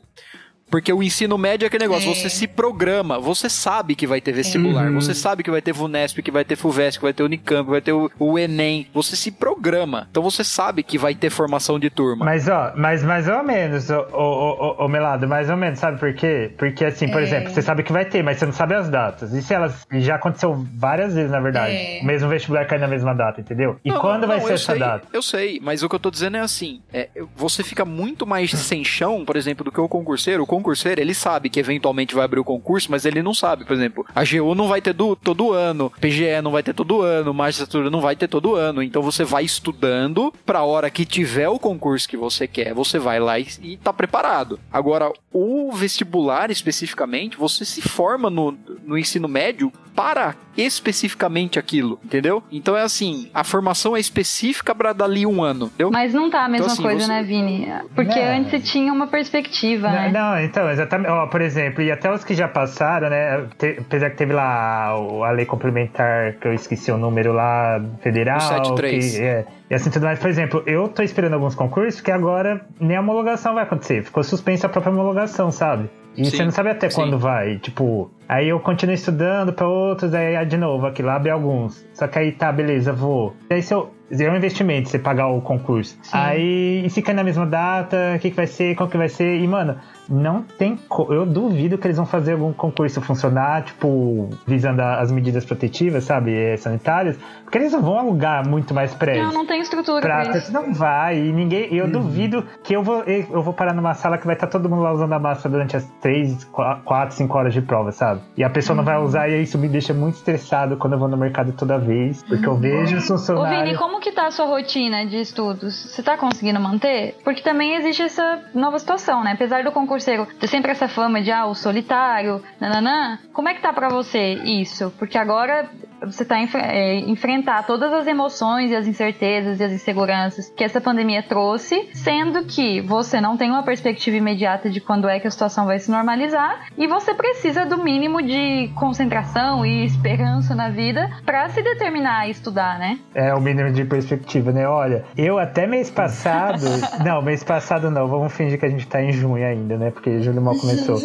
Porque 0.75 0.93
o 0.93 1.05
ensino 1.05 1.39
médio 1.39 1.65
é 1.65 1.69
aquele 1.69 1.85
negócio, 1.85 2.11
É. 2.11 2.15
você 2.17 2.29
se 2.29 2.49
programa, 2.49 3.21
você 3.21 3.49
sabe 3.49 3.95
que 3.95 4.09
vai 4.09 4.21
ter 4.21 4.33
vestibular, 4.33 4.89
Uhum. 4.89 4.95
você 5.01 5.15
sabe 5.15 5.45
que 5.45 5.51
vai 5.51 5.63
ter 5.63 5.73
VUNESP, 5.73 6.21
que 6.21 6.33
vai 6.33 6.45
ter 6.45 6.57
FUVEST, 6.57 6.99
que 6.99 7.05
vai 7.05 7.13
ter 7.13 7.23
Unicamp, 7.23 7.65
que 7.65 7.71
vai 7.71 7.81
ter 7.81 7.93
o, 7.93 8.11
o 8.19 8.37
Enem, 8.37 8.89
você 8.93 9.15
se 9.15 9.31
programa. 9.31 10.09
Então 10.11 10.21
você 10.21 10.43
sabe 10.43 10.83
que 10.83 10.99
vai 10.99 11.15
ter 11.15 11.31
formação 11.31 11.79
de 11.79 11.91
turma. 11.91 12.25
Mas, 12.25 12.49
ó, 12.49 12.73
mas 12.75 13.05
mais 13.05 13.29
ou 13.29 13.45
menos, 13.45 13.89
ô, 13.89 14.01
ô, 14.13 14.75
ô, 14.81 14.85
ô, 14.85 14.89
Melado, 14.89 15.29
mais 15.29 15.49
ou 15.49 15.57
menos, 15.57 15.79
sabe 15.79 16.01
por 16.01 16.13
quê? 16.13 16.51
Porque, 16.59 16.85
assim, 16.85 17.07
por 17.09 17.21
É. 17.21 17.23
exemplo, 17.23 17.51
você 17.51 17.63
sabe 17.63 17.85
que 17.85 17.93
vai 17.93 18.05
ter, 18.05 18.25
mas 18.25 18.39
você 18.39 18.47
não 18.47 18.53
sabe 18.53 18.75
as 18.75 18.89
datas. 18.89 19.33
E 19.33 19.41
se 19.43 19.55
elas. 19.55 19.87
e 19.93 20.01
Já 20.01 20.17
aconteceu 20.17 20.67
várias 20.77 21.15
vezes, 21.15 21.31
na 21.31 21.39
verdade. 21.39 21.73
É. 21.73 22.01
O 22.03 22.05
mesmo 22.05 22.29
vestibular 22.29 22.65
cai 22.67 22.79
na 22.79 22.89
mesma 22.89 23.15
data, 23.15 23.41
entendeu? 23.41 23.79
E 23.85 23.91
Não, 23.91 24.01
quando 24.01 24.23
não, 24.23 24.29
vai 24.29 24.41
não, 24.41 24.47
ser 24.49 24.55
essa 24.55 24.73
sei, 24.73 24.81
data? 24.81 25.07
Eu 25.13 25.23
sei, 25.23 25.61
mas 25.63 25.85
o 25.85 25.89
que 25.89 25.95
eu 25.95 26.01
tô 26.01 26.11
dizendo 26.11 26.37
é 26.37 26.41
assim: 26.41 26.81
é, 26.93 27.09
você 27.37 27.63
fica 27.63 27.85
muito 27.85 28.27
mais 28.27 28.51
sem 28.51 28.83
chão, 28.83 29.25
por 29.25 29.37
exemplo, 29.37 29.65
do 29.65 29.71
que 29.71 29.81
o 29.81 29.89
concurseiro. 29.89 30.43
O 30.43 30.47
concurseiro, 30.47 30.64
ele 30.99 31.15
sabe 31.15 31.49
que 31.49 31.61
eventualmente 31.61 32.15
vai 32.15 32.25
abrir 32.25 32.41
o 32.41 32.45
concurso, 32.45 32.91
mas 32.91 33.05
ele 33.05 33.23
não 33.23 33.35
sabe, 33.35 33.65
por 33.65 33.73
exemplo, 33.75 34.07
a 34.15 34.23
GU 34.25 34.55
não 34.55 34.69
vai 34.69 34.81
ter 34.81 34.93
do, 34.93 35.15
todo 35.17 35.53
ano, 35.53 35.91
PGE 36.01 36.41
não 36.43 36.51
vai 36.51 36.63
ter 36.63 36.73
todo 36.75 37.01
ano, 37.03 37.33
magistratura 37.35 37.91
não 37.91 38.01
vai 38.01 38.17
ter 38.17 38.29
todo 38.29 38.55
ano. 38.55 38.83
Então 38.83 39.03
você 39.03 39.25
vai 39.25 39.45
estudando 39.45 40.33
pra 40.47 40.63
hora 40.63 40.91
que 40.91 41.05
tiver 41.05 41.49
o 41.49 41.59
concurso 41.59 42.09
que 42.09 42.17
você 42.17 42.47
quer, 42.47 42.73
você 42.75 42.99
vai 42.99 43.19
lá 43.21 43.39
e, 43.39 43.47
e 43.63 43.77
tá 43.77 43.93
preparado. 43.93 44.59
Agora, 44.73 45.13
o 45.33 45.73
vestibular 45.73 46.51
especificamente, 46.51 47.37
você 47.37 47.65
se 47.65 47.83
forma 47.83 48.31
no, 48.31 48.57
no 48.85 48.97
ensino 48.99 49.29
médio 49.29 49.73
para 49.95 50.35
especificamente 50.57 51.59
aquilo, 51.59 51.99
entendeu? 52.05 52.43
Então 52.51 52.77
é 52.77 52.83
assim, 52.83 53.31
a 53.33 53.43
formação 53.45 53.97
é 53.97 54.01
específica 54.01 54.75
para 54.75 54.93
dali 54.93 55.25
um 55.27 55.43
ano, 55.43 55.67
entendeu? 55.67 55.91
Mas 55.91 56.13
não 56.13 56.29
tá 56.31 56.45
a 56.45 56.49
mesma 56.49 56.67
assim, 56.67 56.83
coisa, 56.83 57.01
você- 57.07 57.09
né, 57.13 57.23
Vini? 57.23 57.69
Porque 57.95 58.15
Não. 58.21 58.37
antes 58.37 58.51
você 58.51 58.61
tinha 58.61 58.93
uma 58.93 59.07
perspectiva, 59.07 59.89
Não, 59.89 59.95
né? 59.95 60.11
não, 60.13 60.37
então, 60.45 60.71
exatamente. 60.71 61.11
Ó, 61.11 61.27
por 61.27 61.41
exemplo, 61.41 61.83
e 61.83 61.91
até 61.91 62.11
os 62.13 62.23
que 62.25 62.35
já 62.35 62.47
passaram, 62.47 63.09
né? 63.11 63.45
te- 63.59 63.77
apesar 63.81 64.11
que 64.11 64.17
teve 64.17 64.33
lá 64.33 64.89
a 64.91 65.31
lei 65.31 65.45
complementar, 65.47 66.35
que 66.35 66.47
eu 66.49 66.55
esqueci 66.55 66.91
o 66.93 66.97
número 66.99 67.33
lá, 67.33 67.81
federal. 68.03 68.39
O 68.39 68.41
73. 68.41 69.17
que- 69.17 69.23
é, 69.23 69.45
e 69.71 69.75
assim 69.75 69.91
tudo 69.91 70.05
mais. 70.05 70.19
Por 70.19 70.29
exemplo, 70.31 70.63
eu 70.67 70.89
tô 70.89 71.03
esperando 71.03 71.35
alguns 71.35 71.55
concursos 71.55 72.01
que 72.01 72.11
agora 72.11 72.61
nem 72.81 72.97
a 72.97 73.01
homologação 73.01 73.55
vai 73.55 73.65
acontecer. 73.65 74.03
Ficou 74.05 74.23
suspensa 74.23 74.67
a 74.67 74.71
própria 74.71 74.93
homologação, 74.93 75.51
sabe? 75.51 75.89
E 76.17 76.25
Sim, 76.27 76.31
você 76.37 76.45
não 76.45 76.53
sabe 76.53 76.69
até 76.71 76.89
sim. 76.89 76.95
quando 76.95 77.19
vai. 77.19 77.57
Tipo, 77.59 78.09
aí 78.29 78.49
eu 78.49 78.59
continuo 78.61 78.95
estudando 78.95 79.53
pra 79.53 79.67
outros, 79.69 80.13
aí 80.15 80.45
de 80.47 80.57
novo, 80.57 80.87
aquilo 80.87 81.11
abre 81.11 81.31
alguns. 81.31 81.85
Só 81.95 82.07
que 82.07 82.19
aí 82.19 82.33
tá, 82.33 82.51
beleza, 82.53 82.93
vou. 82.93 83.35
E 83.51 83.55
aí 83.55 83.63
se 83.63 83.73
eu. 83.75 83.91
É 84.11 84.31
um 84.31 84.37
investimento 84.37 84.91
você 84.91 84.99
pagar 84.99 85.29
o 85.29 85.41
concurso. 85.41 85.99
Aí, 86.13 86.85
e 86.85 86.91
se 86.91 87.01
cair 87.01 87.15
na 87.17 87.25
mesma 87.25 87.47
data, 87.47 87.97
o 88.15 88.19
que, 88.19 88.31
que 88.31 88.37
vai 88.37 88.47
ser, 88.47 88.77
qual 88.77 88.89
que 88.89 88.99
vai 88.99 89.09
ser? 89.09 89.39
E, 89.41 89.49
mano, 89.49 89.77
não 90.09 90.43
tem. 90.43 90.77
co- 90.89 91.13
Eu 91.13 91.25
duvido 91.25 91.79
que 91.79 91.87
eles 91.87 91.97
vão 91.97 92.05
fazer 92.05 92.33
algum 92.33 92.53
concurso 92.53 93.01
funcionar, 93.01 93.63
tipo, 93.65 94.29
visando 94.47 94.83
as 94.83 95.11
medidas 95.11 95.45
protetivas, 95.47 96.05
sabe? 96.05 96.33
eh, 96.37 96.57
Sanitárias. 96.59 97.17
Porque 97.45 97.57
eles 97.59 97.73
não 97.73 97.81
vão 97.81 97.99
alugar 97.99 98.47
muito 98.47 98.75
mais 98.75 98.95
prédios. 98.95 99.27
Não, 99.27 99.33
não 99.33 99.47
tem 99.47 99.61
estrutura 99.63 100.03
Pra, 100.03 100.21
pra 100.27 100.37
isso. 100.39 100.53
não 100.53 100.73
vai, 100.75 101.19
e 101.19 101.33
ninguém. 101.33 101.75
Eu 101.75 101.89
duvido 101.89 102.45
que 102.63 102.77
eu 102.77 102.83
vou, 102.83 103.03
eu 103.05 103.43
vou 103.43 103.55
parar 103.55 103.73
numa 103.73 103.95
sala 103.95 104.19
que 104.19 104.27
vai 104.27 104.37
estar 104.37 104.47
todo 104.49 104.69
mundo 104.69 104.83
lá 104.83 104.93
usando 104.93 105.15
a 105.15 105.19
máscara 105.19 105.49
durante 105.49 105.77
as 105.77 105.87
3, 106.03 106.45
4, 106.45 107.17
5 107.17 107.37
horas 107.39 107.55
de 107.55 107.63
prova, 107.63 107.91
sabe? 107.91 108.14
E 108.37 108.45
a 108.45 108.51
pessoa 108.51 108.77
não 108.77 108.85
vai 108.85 108.99
usar, 108.99 109.29
e 109.29 109.43
isso 109.43 109.59
me 109.59 109.69
deixa 109.69 109.95
muito 109.95 110.17
estressado 110.17 110.77
quando 110.77 110.95
eu 110.95 110.99
vou 110.99 111.09
no 111.09 111.17
mercado 111.17 111.53
toda 111.53 111.79
vez. 111.79 112.23
Porque 112.23 112.47
eu 112.47 112.57
vejo 112.57 112.97
os 112.97 113.05
Ô, 113.05 113.15
funcionários. 113.15 113.65
Vini, 113.65 113.79
como 113.79 114.01
que 114.01 114.13
tá 114.13 114.27
a 114.27 114.31
sua 114.31 114.47
rotina 114.47 115.05
de 115.07 115.17
estudos? 115.21 115.75
Você 115.91 116.03
tá 116.03 116.17
conseguindo 116.17 116.61
manter? 116.61 117.17
Porque 117.25 117.43
também 117.43 117.75
existe 117.77 118.03
essa 118.03 118.41
nova 118.55 118.79
situação, 118.79 119.23
né? 119.23 119.33
Apesar 119.33 119.63
do 119.65 119.73
concurseiro 119.73 120.27
ter 120.39 120.47
sempre 120.47 120.71
essa 120.71 120.89
fama 120.89 121.21
de, 121.21 121.31
ah, 121.31 121.47
o 121.47 121.55
solitário, 121.55 122.43
nananã, 122.61 123.19
como 123.33 123.49
é 123.49 123.55
que 123.55 123.61
tá 123.63 123.73
pra 123.73 123.89
você 123.89 124.35
isso? 124.35 124.93
Porque 124.99 125.19
agora 125.19 125.69
você 126.05 126.25
tá 126.25 126.37
é, 126.39 126.97
enfrentar 126.99 127.67
todas 127.67 127.93
as 127.93 128.07
emoções 128.07 128.71
e 128.71 128.77
as 128.77 128.87
incertezas 128.87 129.61
e 129.61 129.65
as 129.65 129.73
inseguranças 129.73 130.53
que 130.55 130.65
essa 130.65 130.81
pandemia 130.81 131.23
trouxe, 131.23 131.89
sendo 131.93 132.45
que 132.45 132.81
você 132.81 133.21
não 133.21 133.37
tem 133.37 133.51
uma 133.51 133.63
perspectiva 133.63 134.17
imediata 134.17 134.71
de 134.71 134.81
quando 134.81 135.09
é 135.09 135.19
que 135.19 135.27
a 135.27 135.31
situação 135.31 135.67
vai 135.67 135.79
se 135.79 135.91
normalizar 135.91 136.69
e 136.77 136.87
você 136.87 137.15
precisa 137.15 137.65
do 137.65 137.83
mínimo 137.83 138.23
de 138.23 138.71
concentração 138.75 139.65
e 139.65 139.85
esperança 139.85 140.55
na 140.55 140.69
vida 140.69 141.11
pra 141.25 141.49
se 141.49 141.63
determinar 141.63 142.21
a 142.21 142.29
estudar, 142.29 142.79
né? 142.79 142.99
É 143.15 143.35
o 143.35 143.41
mínimo 143.41 143.73
de 143.73 143.85
perspectiva, 143.85 144.53
né? 144.53 144.69
Olha, 144.69 145.05
eu 145.17 145.39
até 145.39 145.67
mês 145.67 145.91
passado. 145.91 146.65
não, 147.05 147.23
mês 147.23 147.43
passado 147.43 147.91
não. 147.91 148.09
Vamos 148.09 148.33
fingir 148.33 148.59
que 148.59 148.67
a 148.67 148.71
gente 148.71 148.87
tá 148.87 149.03
em 149.03 149.13
junho 149.13 149.45
ainda, 149.45 149.77
né? 149.77 149.91
Porque 149.91 150.21
julho 150.21 150.41
mal 150.41 150.57
começou. 150.57 150.99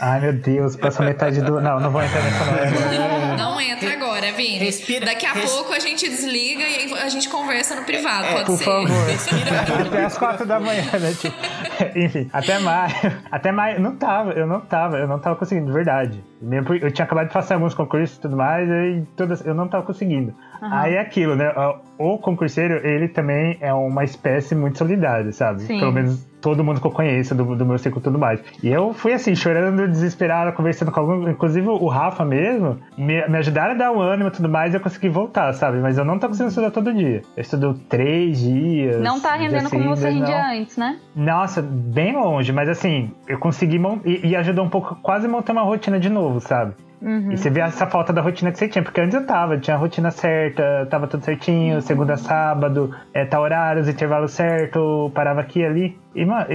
Ai, 0.00 0.20
meu 0.20 0.32
Deus, 0.32 0.76
passou 0.76 1.04
metade 1.04 1.40
do. 1.42 1.60
Não, 1.60 1.78
não 1.78 1.90
vou 1.90 2.02
entrar 2.02 2.22
nessa 2.22 2.44
não. 2.46 3.36
Não 3.36 3.60
entra 3.60 3.92
agora, 3.92 4.32
Vini. 4.32 4.58
Respira- 4.58 5.04
Daqui 5.06 5.26
a 5.26 5.32
res- 5.32 5.50
pouco 5.50 5.72
a 5.74 5.78
gente 5.78 6.08
desliga 6.08 6.62
e 6.64 6.92
a 6.94 7.08
gente 7.08 7.28
conversa 7.28 7.74
no 7.76 7.82
privado, 7.84 8.26
pode 8.28 8.44
Por 8.46 8.56
ser? 8.58 8.64
favor. 8.64 8.88
Até 9.86 10.04
as 10.04 10.16
quatro 10.18 10.46
da 10.46 10.58
manhã, 10.58 10.84
né? 10.98 11.14
Tipo, 11.18 11.36
enfim, 11.98 12.30
até 12.32 12.58
maio. 12.58 12.94
Até 13.30 13.52
maio. 13.52 13.80
Não 13.80 13.96
tava, 13.96 14.32
eu 14.32 14.46
não 14.46 14.60
tava, 14.60 14.96
eu 14.96 15.06
não 15.06 15.18
tava 15.18 15.36
conseguindo, 15.36 15.66
de 15.66 15.72
verdade. 15.72 16.24
Mesmo 16.40 16.74
eu 16.74 16.90
tinha 16.90 17.04
acabado 17.04 17.28
de 17.28 17.32
passar 17.32 17.54
alguns 17.54 17.74
concursos 17.74 18.16
e 18.16 18.20
tudo 18.20 18.36
mais, 18.36 18.68
e 18.68 19.06
todas, 19.16 19.44
eu 19.44 19.54
não 19.54 19.68
tava 19.68 19.84
conseguindo. 19.84 20.34
Aí 20.60 20.94
é 20.94 21.00
aquilo, 21.00 21.36
né? 21.36 21.52
O 21.98 22.18
concurseiro, 22.18 22.86
ele 22.86 23.08
também 23.08 23.56
é 23.60 23.72
uma 23.72 24.04
espécie 24.04 24.54
muito 24.54 24.78
solidária, 24.78 25.32
sabe? 25.32 25.62
Sim. 25.62 25.78
Pelo 25.78 25.92
menos 25.92 26.30
todo 26.40 26.64
mundo 26.64 26.80
que 26.80 26.86
eu 26.86 26.90
conheço, 26.90 27.34
do, 27.34 27.54
do 27.54 27.66
meu 27.66 27.78
ciclo 27.78 28.00
e 28.00 28.02
tudo 28.02 28.18
mais. 28.18 28.42
E 28.62 28.68
eu 28.68 28.92
fui 28.92 29.12
assim, 29.12 29.34
chorando, 29.34 29.86
desesperado, 29.86 30.52
conversando 30.52 30.90
com 30.90 31.00
algum. 31.00 31.28
Inclusive 31.28 31.68
o 31.68 31.86
Rafa 31.86 32.24
mesmo, 32.24 32.78
me, 32.96 33.26
me 33.28 33.38
ajudaram 33.38 33.72
a 33.72 33.74
dar 33.74 33.92
um 33.92 34.00
ânimo 34.00 34.28
e 34.28 34.32
tudo 34.32 34.48
mais, 34.48 34.72
e 34.72 34.76
eu 34.76 34.80
consegui 34.80 35.08
voltar, 35.08 35.52
sabe? 35.52 35.78
Mas 35.78 35.98
eu 35.98 36.04
não 36.04 36.18
tô 36.18 36.28
conseguindo 36.28 36.48
estudar 36.48 36.70
todo 36.70 36.92
dia. 36.92 37.22
Eu 37.36 37.40
estudo 37.40 37.74
três 37.88 38.38
dias. 38.38 39.00
Não 39.00 39.20
tá 39.20 39.34
rendendo 39.34 39.60
dias 39.60 39.70
como 39.70 39.88
você 39.88 40.10
rendia 40.10 40.50
antes, 40.52 40.76
né? 40.76 40.98
Nossa, 41.14 41.62
bem 41.62 42.14
longe, 42.16 42.52
mas 42.52 42.68
assim, 42.68 43.10
eu 43.28 43.38
consegui 43.38 43.80
e, 44.04 44.28
e 44.28 44.36
ajudou 44.36 44.64
um 44.64 44.70
pouco, 44.70 44.96
quase 45.02 45.28
montar 45.28 45.52
uma 45.52 45.62
rotina 45.62 45.98
de 45.98 46.08
novo, 46.08 46.29
sabe? 46.38 46.74
Uhum. 47.00 47.32
E 47.32 47.36
você 47.36 47.48
vê 47.48 47.60
essa 47.60 47.86
falta 47.86 48.12
da 48.12 48.20
rotina 48.20 48.52
que 48.52 48.58
você 48.58 48.68
tinha, 48.68 48.82
porque 48.82 49.00
antes 49.00 49.14
eu 49.14 49.26
tava, 49.26 49.58
tinha 49.58 49.74
a 49.74 49.78
rotina 49.78 50.10
certa, 50.10 50.86
tava 50.90 51.06
tudo 51.06 51.24
certinho, 51.24 51.80
segunda 51.80 52.14
a 52.14 52.16
sábado, 52.18 52.94
é, 53.14 53.24
tá 53.24 53.40
horários, 53.40 53.88
intervalo 53.88 54.28
certo, 54.28 55.10
parava 55.14 55.40
aqui 55.40 55.60
e 55.60 55.64
ali. 55.64 55.98
E, 56.14 56.24
mano, 56.26 56.46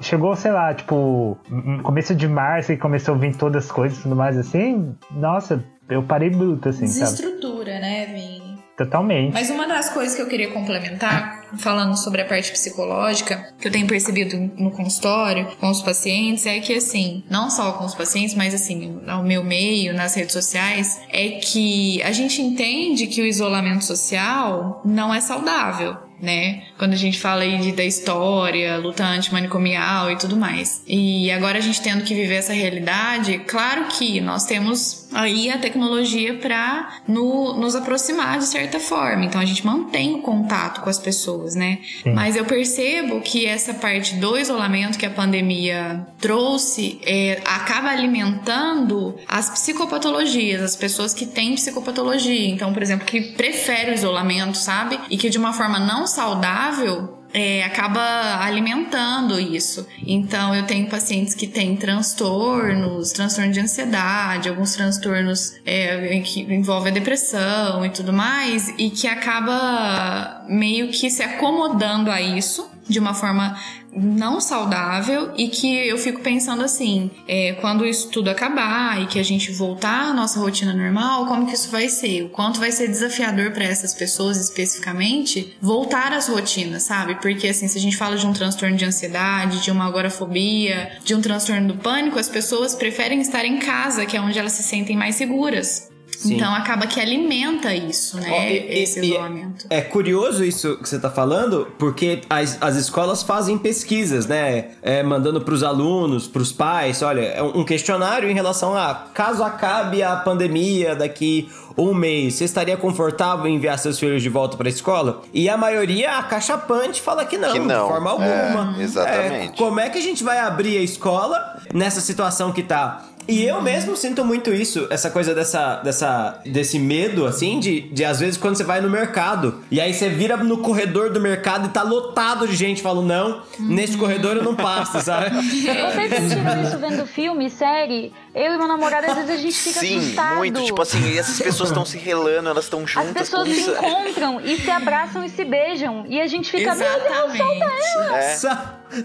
chegou, 0.00 0.36
sei 0.36 0.52
lá, 0.52 0.74
tipo, 0.74 1.38
começo 1.82 2.14
de 2.14 2.28
março 2.28 2.72
e 2.72 2.76
começou 2.76 3.14
a 3.14 3.18
vir 3.18 3.34
todas 3.34 3.64
as 3.64 3.72
coisas 3.72 3.98
e 3.98 4.02
tudo 4.02 4.14
mais 4.14 4.36
assim, 4.36 4.94
nossa, 5.10 5.64
eu 5.88 6.02
parei 6.02 6.28
bruto, 6.28 6.68
assim, 6.68 6.86
sabe? 6.86 7.10
Desestrutura, 7.10 7.78
né, 7.80 8.06
Vini? 8.06 8.58
Totalmente. 8.76 9.32
Mas 9.32 9.50
uma 9.50 9.66
das 9.66 9.88
coisas 9.88 10.14
que 10.14 10.20
eu 10.20 10.26
queria 10.26 10.50
complementar, 10.50 11.43
falando 11.58 11.96
sobre 11.96 12.22
a 12.22 12.24
parte 12.24 12.50
psicológica, 12.52 13.52
que 13.58 13.68
eu 13.68 13.72
tenho 13.72 13.86
percebido 13.86 14.36
no 14.56 14.70
consultório 14.70 15.46
com 15.58 15.68
os 15.70 15.82
pacientes, 15.82 16.46
é 16.46 16.60
que 16.60 16.74
assim, 16.74 17.24
não 17.30 17.50
só 17.50 17.72
com 17.72 17.84
os 17.84 17.94
pacientes, 17.94 18.34
mas 18.34 18.54
assim, 18.54 19.00
no 19.02 19.22
meu 19.22 19.44
meio, 19.44 19.94
nas 19.94 20.14
redes 20.14 20.32
sociais, 20.32 21.00
é 21.10 21.28
que 21.30 22.02
a 22.02 22.12
gente 22.12 22.40
entende 22.40 23.06
que 23.06 23.22
o 23.22 23.26
isolamento 23.26 23.84
social 23.84 24.82
não 24.84 25.14
é 25.14 25.20
saudável. 25.20 25.96
Né? 26.20 26.62
Quando 26.78 26.94
a 26.94 26.96
gente 26.96 27.20
fala 27.20 27.42
aí 27.42 27.58
de, 27.58 27.72
da 27.72 27.84
história, 27.84 28.78
luta 28.78 29.04
antimanicomial 29.04 30.10
e 30.10 30.16
tudo 30.16 30.36
mais. 30.36 30.82
E 30.86 31.30
agora 31.30 31.58
a 31.58 31.60
gente 31.60 31.82
tendo 31.82 32.02
que 32.02 32.14
viver 32.14 32.36
essa 32.36 32.52
realidade, 32.54 33.38
claro 33.46 33.86
que 33.88 34.22
nós 34.22 34.46
temos 34.46 35.08
aí 35.12 35.50
a 35.50 35.58
tecnologia 35.58 36.38
para 36.38 37.00
no, 37.06 37.54
nos 37.54 37.74
aproximar 37.74 38.38
de 38.38 38.46
certa 38.46 38.80
forma. 38.80 39.24
Então 39.24 39.40
a 39.40 39.44
gente 39.44 39.66
mantém 39.66 40.14
o 40.14 40.22
contato 40.22 40.80
com 40.80 40.88
as 40.88 40.98
pessoas, 40.98 41.43
né? 41.52 41.80
Mas 42.14 42.36
eu 42.36 42.44
percebo 42.44 43.20
que 43.20 43.44
essa 43.44 43.74
parte 43.74 44.14
do 44.14 44.38
isolamento 44.38 44.98
que 44.98 45.04
a 45.04 45.10
pandemia 45.10 46.06
trouxe 46.18 47.00
é, 47.04 47.42
acaba 47.44 47.88
alimentando 47.88 49.16
as 49.28 49.50
psicopatologias, 49.50 50.62
as 50.62 50.76
pessoas 50.76 51.12
que 51.12 51.26
têm 51.26 51.54
psicopatologia. 51.54 52.48
Então, 52.48 52.72
por 52.72 52.82
exemplo, 52.82 53.04
que 53.04 53.32
prefere 53.32 53.90
o 53.90 53.94
isolamento, 53.94 54.56
sabe? 54.56 54.98
E 55.10 55.16
que 55.16 55.28
de 55.28 55.38
uma 55.38 55.52
forma 55.52 55.78
não 55.78 56.06
saudável 56.06 57.23
é, 57.34 57.64
acaba 57.64 58.00
alimentando 58.40 59.40
isso. 59.40 59.84
Então, 60.06 60.54
eu 60.54 60.62
tenho 60.64 60.88
pacientes 60.88 61.34
que 61.34 61.48
têm 61.48 61.76
transtornos, 61.76 63.10
transtorno 63.10 63.50
de 63.50 63.58
ansiedade, 63.58 64.48
alguns 64.48 64.74
transtornos 64.74 65.54
é, 65.66 66.20
que 66.20 66.42
envolvem 66.42 66.92
a 66.92 66.94
depressão 66.94 67.84
e 67.84 67.90
tudo 67.90 68.12
mais, 68.12 68.72
e 68.78 68.88
que 68.88 69.08
acaba 69.08 70.44
meio 70.48 70.88
que 70.88 71.10
se 71.10 71.24
acomodando 71.24 72.08
a 72.08 72.22
isso 72.22 72.70
de 72.88 72.98
uma 72.98 73.14
forma 73.14 73.58
não 73.96 74.40
saudável 74.40 75.32
e 75.36 75.48
que 75.48 75.74
eu 75.86 75.96
fico 75.96 76.20
pensando 76.20 76.62
assim, 76.62 77.10
é, 77.26 77.52
quando 77.60 77.86
isso 77.86 78.08
tudo 78.08 78.28
acabar 78.28 79.02
e 79.02 79.06
que 79.06 79.18
a 79.18 79.22
gente 79.22 79.52
voltar 79.52 80.10
à 80.10 80.14
nossa 80.14 80.40
rotina 80.40 80.72
normal, 80.74 81.26
como 81.26 81.46
que 81.46 81.54
isso 81.54 81.70
vai 81.70 81.88
ser? 81.88 82.24
O 82.24 82.28
quanto 82.28 82.60
vai 82.60 82.72
ser 82.72 82.88
desafiador 82.88 83.52
para 83.52 83.64
essas 83.64 83.94
pessoas 83.94 84.36
especificamente 84.36 85.56
voltar 85.60 86.12
às 86.12 86.28
rotinas, 86.28 86.82
sabe? 86.82 87.16
Porque 87.16 87.48
assim, 87.48 87.68
se 87.68 87.78
a 87.78 87.80
gente 87.80 87.96
fala 87.96 88.16
de 88.16 88.26
um 88.26 88.32
transtorno 88.32 88.76
de 88.76 88.84
ansiedade, 88.84 89.62
de 89.62 89.70
uma 89.70 89.86
agorafobia, 89.86 90.98
de 91.04 91.14
um 91.14 91.20
transtorno 91.20 91.68
do 91.68 91.78
pânico, 91.78 92.18
as 92.18 92.28
pessoas 92.28 92.74
preferem 92.74 93.20
estar 93.20 93.44
em 93.44 93.58
casa, 93.58 94.06
que 94.06 94.16
é 94.16 94.20
onde 94.20 94.38
elas 94.38 94.52
se 94.52 94.62
sentem 94.62 94.96
mais 94.96 95.14
seguras. 95.14 95.93
Sim. 96.28 96.34
Então 96.36 96.54
acaba 96.54 96.86
que 96.86 97.00
alimenta 97.00 97.74
isso, 97.74 98.16
né? 98.18 98.28
Ó, 98.30 98.42
e- 98.42 98.82
esse 98.82 99.00
e- 99.00 99.10
isolamento. 99.10 99.66
É 99.70 99.80
curioso 99.80 100.44
isso 100.44 100.76
que 100.78 100.88
você 100.88 100.98
tá 100.98 101.10
falando, 101.10 101.68
porque 101.78 102.22
as, 102.28 102.58
as 102.60 102.76
escolas 102.76 103.22
fazem 103.22 103.58
pesquisas, 103.58 104.26
né? 104.26 104.68
É, 104.82 105.02
mandando 105.02 105.40
pros 105.40 105.62
alunos, 105.62 106.26
pros 106.26 106.52
pais, 106.52 107.02
olha, 107.02 107.20
é 107.22 107.42
um 107.42 107.64
questionário 107.64 108.30
em 108.30 108.34
relação 108.34 108.76
a 108.76 108.94
caso 109.12 109.42
acabe 109.42 110.02
a 110.02 110.16
pandemia 110.16 110.94
daqui 110.96 111.48
um 111.76 111.92
mês, 111.92 112.34
você 112.34 112.44
estaria 112.44 112.76
confortável 112.76 113.46
em 113.48 113.56
enviar 113.56 113.76
seus 113.80 113.98
filhos 113.98 114.22
de 114.22 114.28
volta 114.28 114.56
pra 114.56 114.68
escola? 114.68 115.22
E 115.32 115.48
a 115.48 115.56
maioria 115.56 116.18
acachapante 116.18 117.02
fala 117.02 117.24
que 117.24 117.36
não, 117.36 117.52
Que 117.52 117.58
não, 117.58 117.86
de 117.86 117.90
forma 117.92 118.10
alguma. 118.10 118.76
é, 118.78 118.82
exatamente. 118.82 119.54
É, 119.54 119.56
como 119.56 119.80
é 119.80 119.90
que 119.90 119.98
a 119.98 120.00
gente 120.00 120.22
vai 120.22 120.38
abrir 120.38 120.78
a 120.78 120.82
escola 120.82 121.60
nessa 121.72 122.00
situação 122.00 122.52
que 122.52 122.62
tá? 122.62 123.04
E 123.26 123.44
eu 123.44 123.62
mesmo 123.62 123.96
sinto 123.96 124.24
muito 124.24 124.52
isso, 124.52 124.86
essa 124.90 125.10
coisa 125.10 125.34
dessa, 125.34 125.76
dessa, 125.76 126.40
desse 126.44 126.78
medo, 126.78 127.26
assim, 127.26 127.58
de, 127.58 127.80
de 127.82 128.04
às 128.04 128.20
vezes 128.20 128.36
quando 128.36 128.56
você 128.56 128.64
vai 128.64 128.80
no 128.80 128.90
mercado 128.90 129.62
e 129.70 129.80
aí 129.80 129.94
você 129.94 130.08
vira 130.08 130.36
no 130.36 130.58
corredor 130.58 131.10
do 131.10 131.20
mercado 131.20 131.66
e 131.66 131.70
tá 131.70 131.82
lotado 131.82 132.46
de 132.46 132.54
gente 132.54 132.82
falando, 132.82 133.06
não, 133.06 133.42
nesse 133.58 133.96
corredor 133.96 134.36
eu 134.36 134.42
não 134.42 134.54
passo, 134.54 135.00
sabe? 135.04 135.30
Vocês 135.36 136.12
sentiram 136.12 136.62
isso 136.62 136.78
vendo 136.78 137.06
filme, 137.06 137.48
série? 137.48 138.12
Eu 138.34 138.52
e 138.52 138.58
meu 138.58 138.66
namorado, 138.68 139.06
às 139.06 139.14
vezes 139.16 139.30
a 139.30 139.36
gente 139.36 139.54
fica 139.56 139.80
Sim, 139.80 139.98
assustado. 139.98 140.36
muito. 140.36 140.62
Tipo 140.64 140.82
assim, 140.82 141.00
e 141.12 141.18
essas 141.18 141.38
pessoas 141.40 141.68
estão 141.70 141.84
se 141.86 141.96
relando, 141.96 142.48
elas 142.48 142.64
estão 142.64 142.82
As 142.82 142.90
juntas. 142.90 143.12
pessoas 143.14 143.44
como 143.44 143.54
se 143.54 143.62
se- 143.62 143.70
encontram 143.70 144.40
e 144.40 144.60
se 144.60 144.70
abraçam 144.70 145.24
e 145.24 145.28
se 145.30 145.44
beijam. 145.44 146.04
E 146.08 146.20
a 146.20 146.26
gente 146.26 146.50
fica, 146.50 146.74
meu 146.74 146.86
Deus, 146.88 147.02
solta 147.36 147.36
Exatamente. 147.36 147.96
ela. 147.96 148.18
É. 148.18 148.34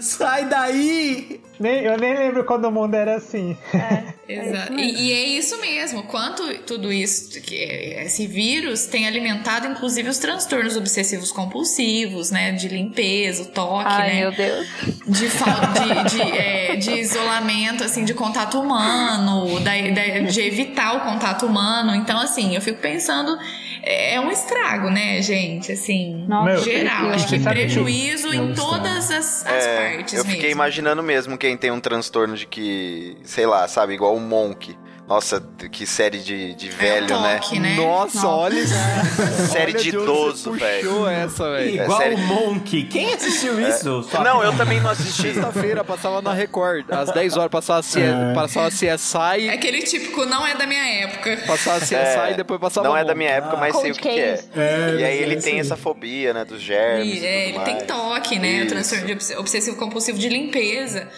sai 0.00 0.48
daí! 0.48 1.40
Nem- 1.58 1.82
eu 1.84 1.98
nem 1.98 2.16
lembro 2.16 2.44
quando 2.44 2.64
o 2.66 2.70
mundo 2.72 2.94
era 2.94 3.16
assim. 3.16 3.54
Exato. 4.26 4.72
E, 4.74 5.08
e 5.08 5.12
é 5.12 5.24
isso 5.26 5.60
mesmo. 5.60 6.04
Quanto 6.04 6.42
tudo 6.60 6.90
isso, 6.92 7.38
que 7.42 7.56
é- 7.56 8.04
esse 8.04 8.26
vírus 8.26 8.86
tem 8.86 9.06
alimentado, 9.06 9.66
inclusive, 9.66 10.08
os 10.08 10.18
transtornos 10.18 10.76
obsessivos 10.76 11.30
compulsivos, 11.32 12.30
né? 12.30 12.52
De 12.52 12.68
limpeza, 12.68 13.42
o 13.42 13.46
toque, 13.46 13.84
Ai, 13.88 14.14
né? 14.14 14.20
meu 14.20 14.32
Deus. 14.32 14.66
de, 15.06 15.28
de, 15.28 16.16
de, 16.16 16.22
é, 16.22 16.76
de 16.76 16.92
isolamento, 16.92 17.84
assim, 17.84 18.04
de 18.04 18.14
contato 18.14 18.58
humano, 18.60 19.60
da, 19.60 19.72
da- 19.72 20.20
de 20.30 20.40
evitar 20.40 20.96
o 20.96 21.00
contato 21.00 21.44
humano. 21.44 21.94
Então, 21.94 22.18
assim, 22.18 22.54
eu 22.54 22.60
fico 22.62 22.80
pensando, 22.80 23.36
é, 23.82 24.14
é 24.14 24.20
um 24.20 24.30
estrago, 24.30 24.90
né, 24.90 25.20
gente? 25.22 25.72
Assim, 25.72 26.24
Nossa, 26.28 26.58
geral. 26.64 27.10
Acho 27.10 27.28
que 27.28 27.38
prejuízo 27.40 28.28
É 28.32 28.36
em 28.36 28.50
estrago. 28.50 28.70
todas 28.70 29.10
as, 29.10 29.46
as 29.46 29.66
É, 29.66 29.90
partes 29.96 30.14
eu 30.14 30.24
fiquei 30.24 30.40
mesmo. 30.48 30.52
imaginando 30.52 31.02
mesmo 31.02 31.36
quem 31.38 31.56
tem 31.56 31.70
um 31.70 31.80
transtorno 31.80 32.36
de 32.36 32.46
que, 32.46 33.16
sei 33.24 33.46
lá, 33.46 33.66
sabe, 33.68 33.94
igual 33.94 34.14
o 34.14 34.20
Monk. 34.20 34.76
Nossa, 35.10 35.42
que 35.72 35.84
série 35.86 36.20
de, 36.20 36.54
de 36.54 36.68
velho, 36.68 37.08
toque, 37.08 37.58
né? 37.58 37.74
Nossa, 37.74 38.14
Nossa. 38.22 38.28
olha 38.28 38.62
Série 39.50 39.72
olha 39.72 39.82
de 39.82 39.88
idoso, 39.88 40.52
velho. 40.52 40.88
puxou 40.88 41.08
essa, 41.08 41.50
velho. 41.50 41.82
Igual 41.82 41.98
sério. 41.98 42.16
o 42.16 42.20
Monk. 42.20 42.84
Quem 42.84 43.12
assistiu 43.12 43.60
isso? 43.60 44.04
Só- 44.04 44.22
Não, 44.22 44.40
eu 44.44 44.56
também 44.56 44.80
não 44.80 44.88
assisti. 44.88 45.22
Sexta-feira 45.34 45.82
passava 45.82 46.22
na 46.22 46.32
Record. 46.32 46.84
Às 46.92 47.10
10 47.10 47.36
horas 47.36 47.50
passava, 47.50 47.82
C... 47.82 48.00
É. 48.00 48.32
passava 48.34 48.68
É 48.68 48.70
CSI, 48.70 49.48
aquele 49.50 49.82
típico 49.82 50.24
não 50.26 50.46
é 50.46 50.54
da 50.54 50.64
minha 50.64 50.86
época. 51.02 51.42
passava 51.44 51.80
CSI 51.80 51.94
É, 51.96 52.30
e 52.30 52.34
depois 52.34 52.60
passava 52.60 52.86
Não 52.86 52.96
é 52.96 53.00
Monk. 53.00 53.08
da 53.08 53.14
minha 53.16 53.30
época, 53.30 53.56
mas 53.56 53.76
sei 53.76 53.90
o 53.90 53.94
que, 53.94 54.00
que 54.02 54.08
é. 54.10 54.44
É, 54.56 54.94
E 55.00 55.04
aí 55.04 55.18
é 55.18 55.22
ele 55.22 55.34
isso 55.34 55.44
tem 55.44 55.54
aí. 55.54 55.60
essa 55.60 55.76
fobia, 55.76 56.32
né, 56.32 56.44
dos 56.44 56.60
germes. 56.62 57.20
E, 57.20 57.26
é, 57.26 57.46
e 57.46 57.48
ele 57.48 57.52
tudo 57.54 57.64
tem 57.64 57.74
mais. 57.74 57.86
toque, 57.88 58.38
né? 58.38 58.48
O 58.48 58.56
Isso. 58.60 58.66
transtorno 58.68 59.06
de 59.06 59.12
obs- 59.14 59.34
obsessivo 59.36 59.76
compulsivo 59.76 60.16
de 60.18 60.28
limpeza. 60.28 61.08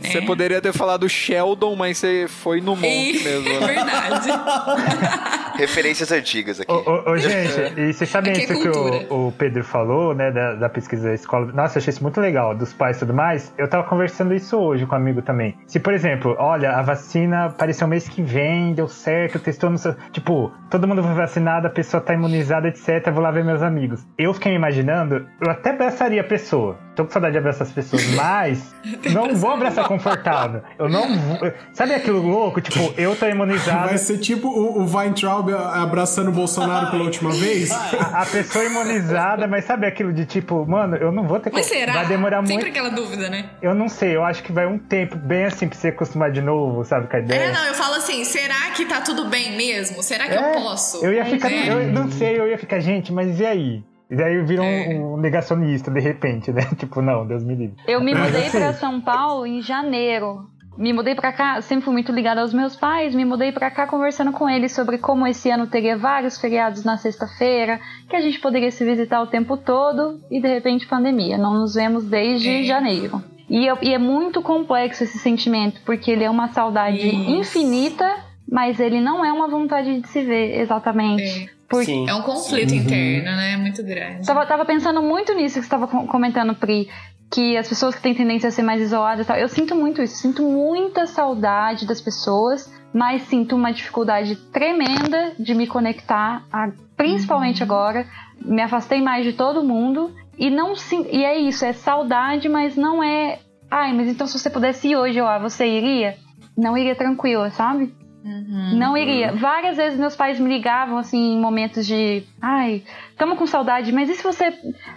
Você 0.00 0.20
né? 0.20 0.26
poderia 0.26 0.60
ter 0.60 0.72
falado 0.72 1.08
Sheldon, 1.08 1.76
mas 1.76 1.98
você 1.98 2.26
foi 2.28 2.60
no 2.60 2.74
Monk 2.74 2.86
E- 2.86 3.22
mesmo. 3.22 3.48
É 3.48 3.60
né? 3.60 3.66
verdade. 3.66 4.28
Referências 5.60 6.10
antigas 6.10 6.60
aqui. 6.60 6.72
Ô, 6.72 6.76
ô, 6.76 7.10
ô, 7.10 7.16
gente, 7.18 7.78
e 7.78 7.92
vocês 7.92 8.08
sabem 8.08 8.32
é 8.32 8.38
isso 8.38 8.54
que 8.54 8.68
o, 8.68 9.28
o 9.28 9.32
Pedro 9.32 9.62
falou, 9.62 10.14
né, 10.14 10.30
da, 10.30 10.54
da 10.54 10.68
pesquisa 10.68 11.08
da 11.08 11.14
escola? 11.14 11.52
Nossa, 11.52 11.76
eu 11.76 11.80
achei 11.80 11.90
isso 11.92 12.02
muito 12.02 12.20
legal, 12.20 12.54
dos 12.54 12.72
pais 12.72 12.96
e 12.96 13.00
tudo 13.00 13.12
mais. 13.12 13.52
Eu 13.58 13.68
tava 13.68 13.84
conversando 13.84 14.34
isso 14.34 14.56
hoje 14.56 14.86
com 14.86 14.94
um 14.94 14.98
amigo 14.98 15.20
também. 15.20 15.56
Se, 15.66 15.78
por 15.78 15.92
exemplo, 15.92 16.34
olha, 16.38 16.72
a 16.72 16.82
vacina 16.82 17.46
apareceu 17.46 17.86
mês 17.86 18.08
que 18.08 18.22
vem, 18.22 18.72
deu 18.72 18.88
certo, 18.88 19.38
testou 19.38 19.68
no 19.68 19.76
seu... 19.76 19.94
Tipo, 20.12 20.50
todo 20.70 20.88
mundo 20.88 21.02
foi 21.02 21.14
vacinado, 21.14 21.66
a 21.66 21.70
pessoa 21.70 22.00
tá 22.00 22.14
imunizada, 22.14 22.68
etc, 22.68 23.10
vou 23.12 23.22
lá 23.22 23.30
ver 23.30 23.44
meus 23.44 23.62
amigos. 23.62 24.06
Eu 24.16 24.32
fiquei 24.32 24.52
me 24.52 24.56
imaginando, 24.56 25.26
eu 25.40 25.50
até 25.50 25.70
abraçaria 25.70 26.20
a 26.22 26.24
pessoa. 26.24 26.78
Tô 27.00 27.06
com 27.06 27.12
saudade 27.12 27.32
de 27.32 27.38
abraçar 27.38 27.66
as 27.66 27.72
pessoas, 27.72 28.04
mas 28.12 28.74
não 29.10 29.34
vou 29.34 29.52
abraçar 29.52 29.88
confortável. 29.88 30.60
Eu 30.78 30.86
não 30.86 31.18
vou... 31.18 31.38
Sabe 31.72 31.94
aquilo 31.94 32.20
louco? 32.20 32.60
Tipo, 32.60 32.92
eu 33.00 33.16
tô 33.16 33.26
imunizado... 33.26 33.88
Vai 33.88 33.96
ser 33.96 34.18
tipo 34.18 34.48
o, 34.48 34.82
o 34.82 34.96
Weintraub 34.96 35.48
abraçando 35.72 36.28
o 36.28 36.32
Bolsonaro 36.32 36.90
pela 36.90 37.04
última 37.04 37.30
vez? 37.30 37.70
a, 37.70 38.20
a 38.20 38.26
pessoa 38.26 38.66
imunizada, 38.66 39.46
mas 39.48 39.64
sabe 39.64 39.86
aquilo 39.86 40.12
de 40.12 40.26
tipo, 40.26 40.66
mano, 40.66 40.94
eu 40.96 41.10
não 41.10 41.26
vou 41.26 41.40
ter 41.40 41.50
Mas 41.50 41.64
será? 41.64 41.94
Vai 41.94 42.06
demorar 42.06 42.44
Sempre 42.46 42.64
muito. 42.64 42.68
aquela 42.68 42.90
dúvida, 42.90 43.30
né? 43.30 43.48
Eu 43.62 43.74
não 43.74 43.88
sei, 43.88 44.14
eu 44.14 44.22
acho 44.22 44.42
que 44.42 44.52
vai 44.52 44.66
um 44.66 44.78
tempo 44.78 45.16
bem 45.16 45.44
assim 45.46 45.68
pra 45.68 45.78
você 45.78 45.88
acostumar 45.88 46.30
de 46.30 46.42
novo, 46.42 46.84
sabe, 46.84 47.06
com 47.06 47.16
a 47.16 47.20
ideia. 47.20 47.44
É, 47.44 47.52
não, 47.52 47.64
eu 47.64 47.74
falo 47.74 47.94
assim, 47.94 48.26
será 48.26 48.70
que 48.76 48.84
tá 48.84 49.00
tudo 49.00 49.24
bem 49.30 49.56
mesmo? 49.56 50.02
Será 50.02 50.26
que 50.26 50.34
É, 50.34 50.36
eu 50.50 50.62
posso? 50.62 51.02
Eu 51.02 51.14
ia 51.14 51.24
ficar, 51.24 51.50
É. 51.50 51.72
eu 51.72 51.92
não 51.92 52.10
sei, 52.10 52.38
eu 52.38 52.46
ia 52.46 52.58
ficar, 52.58 52.78
gente, 52.80 53.10
mas 53.10 53.40
e 53.40 53.46
aí? 53.46 53.89
E 54.10 54.16
daí 54.16 54.34
eu 54.36 54.44
viro 54.44 54.62
É. 54.62 54.88
um, 54.88 55.14
um 55.14 55.16
negacionista 55.16 55.90
de 55.90 56.00
repente, 56.00 56.50
né? 56.52 56.62
Tipo, 56.76 57.00
não, 57.00 57.26
Deus 57.26 57.44
me 57.44 57.54
livre. 57.54 57.76
Eu 57.86 58.00
me 58.00 58.14
mudei 58.14 58.46
assim, 58.46 58.58
pra 58.58 58.72
São 58.74 59.00
Paulo 59.00 59.46
em 59.46 59.62
janeiro. 59.62 60.48
Me 60.78 60.92
mudei 60.92 61.14
pra 61.14 61.30
cá, 61.32 61.60
sempre 61.60 61.84
fui 61.84 61.92
muito 61.92 62.10
ligada 62.10 62.40
aos 62.40 62.54
meus 62.54 62.74
pais, 62.74 63.14
me 63.14 63.24
mudei 63.24 63.52
pra 63.52 63.70
cá 63.70 63.86
conversando 63.86 64.32
com 64.32 64.48
eles 64.48 64.72
sobre 64.72 64.96
como 64.98 65.26
esse 65.26 65.50
ano 65.50 65.66
teria 65.66 65.96
vários 65.98 66.40
feriados 66.40 66.84
na 66.84 66.96
sexta-feira, 66.96 67.78
que 68.08 68.16
a 68.16 68.20
gente 68.20 68.40
poderia 68.40 68.70
se 68.70 68.82
visitar 68.84 69.20
o 69.20 69.26
tempo 69.26 69.56
todo 69.58 70.18
e 70.30 70.40
de 70.40 70.48
repente 70.48 70.86
pandemia. 70.86 71.36
Não 71.36 71.52
nos 71.54 71.74
vemos 71.74 72.04
desde 72.04 72.48
É. 72.48 72.62
janeiro. 72.62 73.22
E, 73.48 73.66
eu- 73.66 73.78
e 73.82 73.92
é 73.92 73.98
muito 73.98 74.40
complexo 74.40 75.02
esse 75.04 75.18
sentimento, 75.18 75.80
porque 75.84 76.10
ele 76.12 76.24
é 76.24 76.30
uma 76.30 76.48
saudade 76.48 76.96
Isso. 77.08 77.30
infinita, 77.30 78.16
mas 78.50 78.80
ele 78.80 79.00
não 79.00 79.24
é 79.24 79.30
uma 79.32 79.48
vontade 79.48 80.00
de 80.00 80.08
se 80.08 80.22
ver 80.24 80.60
exatamente. 80.60 81.50
É. 81.56 81.59
Porque 81.70 81.86
Sim. 81.86 82.08
É 82.08 82.14
um 82.14 82.22
conflito 82.22 82.72
Uhum. 82.72 82.80
interno, 82.80 83.30
né? 83.36 83.56
Muito 83.56 83.82
grande. 83.84 84.26
Tava, 84.26 84.44
tava 84.44 84.64
pensando 84.64 85.00
muito 85.00 85.32
nisso 85.34 85.60
que 85.60 85.64
você 85.64 85.70
tava 85.70 85.86
com- 85.86 86.06
comentando, 86.06 86.54
Pri. 86.54 86.88
Que 87.32 87.56
as 87.56 87.68
pessoas 87.68 87.94
que 87.94 88.02
têm 88.02 88.12
tendência 88.12 88.48
a 88.48 88.50
ser 88.50 88.62
mais 88.62 88.82
isoladas 88.82 89.24
e 89.24 89.28
tal. 89.28 89.36
Eu 89.36 89.48
sinto 89.48 89.76
muito 89.76 90.02
isso. 90.02 90.16
Sinto 90.16 90.42
muita 90.42 91.06
saudade 91.06 91.86
das 91.86 92.00
pessoas, 92.00 92.68
mas 92.92 93.22
sinto 93.22 93.54
uma 93.54 93.72
dificuldade 93.72 94.34
tremenda 94.34 95.32
de 95.38 95.54
me 95.54 95.68
conectar, 95.68 96.42
a- 96.52 96.70
principalmente 96.96 97.62
agora. 97.62 98.04
Me 98.44 98.60
afastei 98.62 99.00
mais 99.00 99.24
de 99.24 99.32
todo 99.32 99.62
mundo. 99.62 100.12
E 100.36 100.50
não 100.50 100.72
E 101.12 101.22
é 101.24 101.38
isso, 101.38 101.64
é 101.64 101.72
saudade, 101.72 102.48
mas 102.48 102.74
não 102.74 103.00
é. 103.00 103.38
Ai, 103.70 103.92
mas 103.92 104.08
então 104.08 104.26
se 104.26 104.36
você 104.36 104.50
pudesse 104.50 104.88
ir 104.88 104.96
hoje 104.96 105.20
lá, 105.20 105.38
você 105.38 105.66
iria? 105.68 106.16
Não 106.58 106.76
iria 106.76 106.96
tranquila, 106.96 107.50
sabe? 107.50 107.94
Uhum. 108.24 108.76
Não 108.78 108.96
iria. 108.96 109.32
Várias 109.32 109.76
vezes 109.76 109.98
meus 109.98 110.14
pais 110.14 110.38
me 110.38 110.48
ligavam 110.48 110.98
assim 110.98 111.34
em 111.34 111.40
momentos 111.40 111.86
de, 111.86 112.22
ai, 112.40 112.82
tamo 113.16 113.34
com 113.36 113.46
saudade, 113.46 113.92
mas 113.92 114.10
e 114.10 114.14
se 114.14 114.22
você 114.22 114.52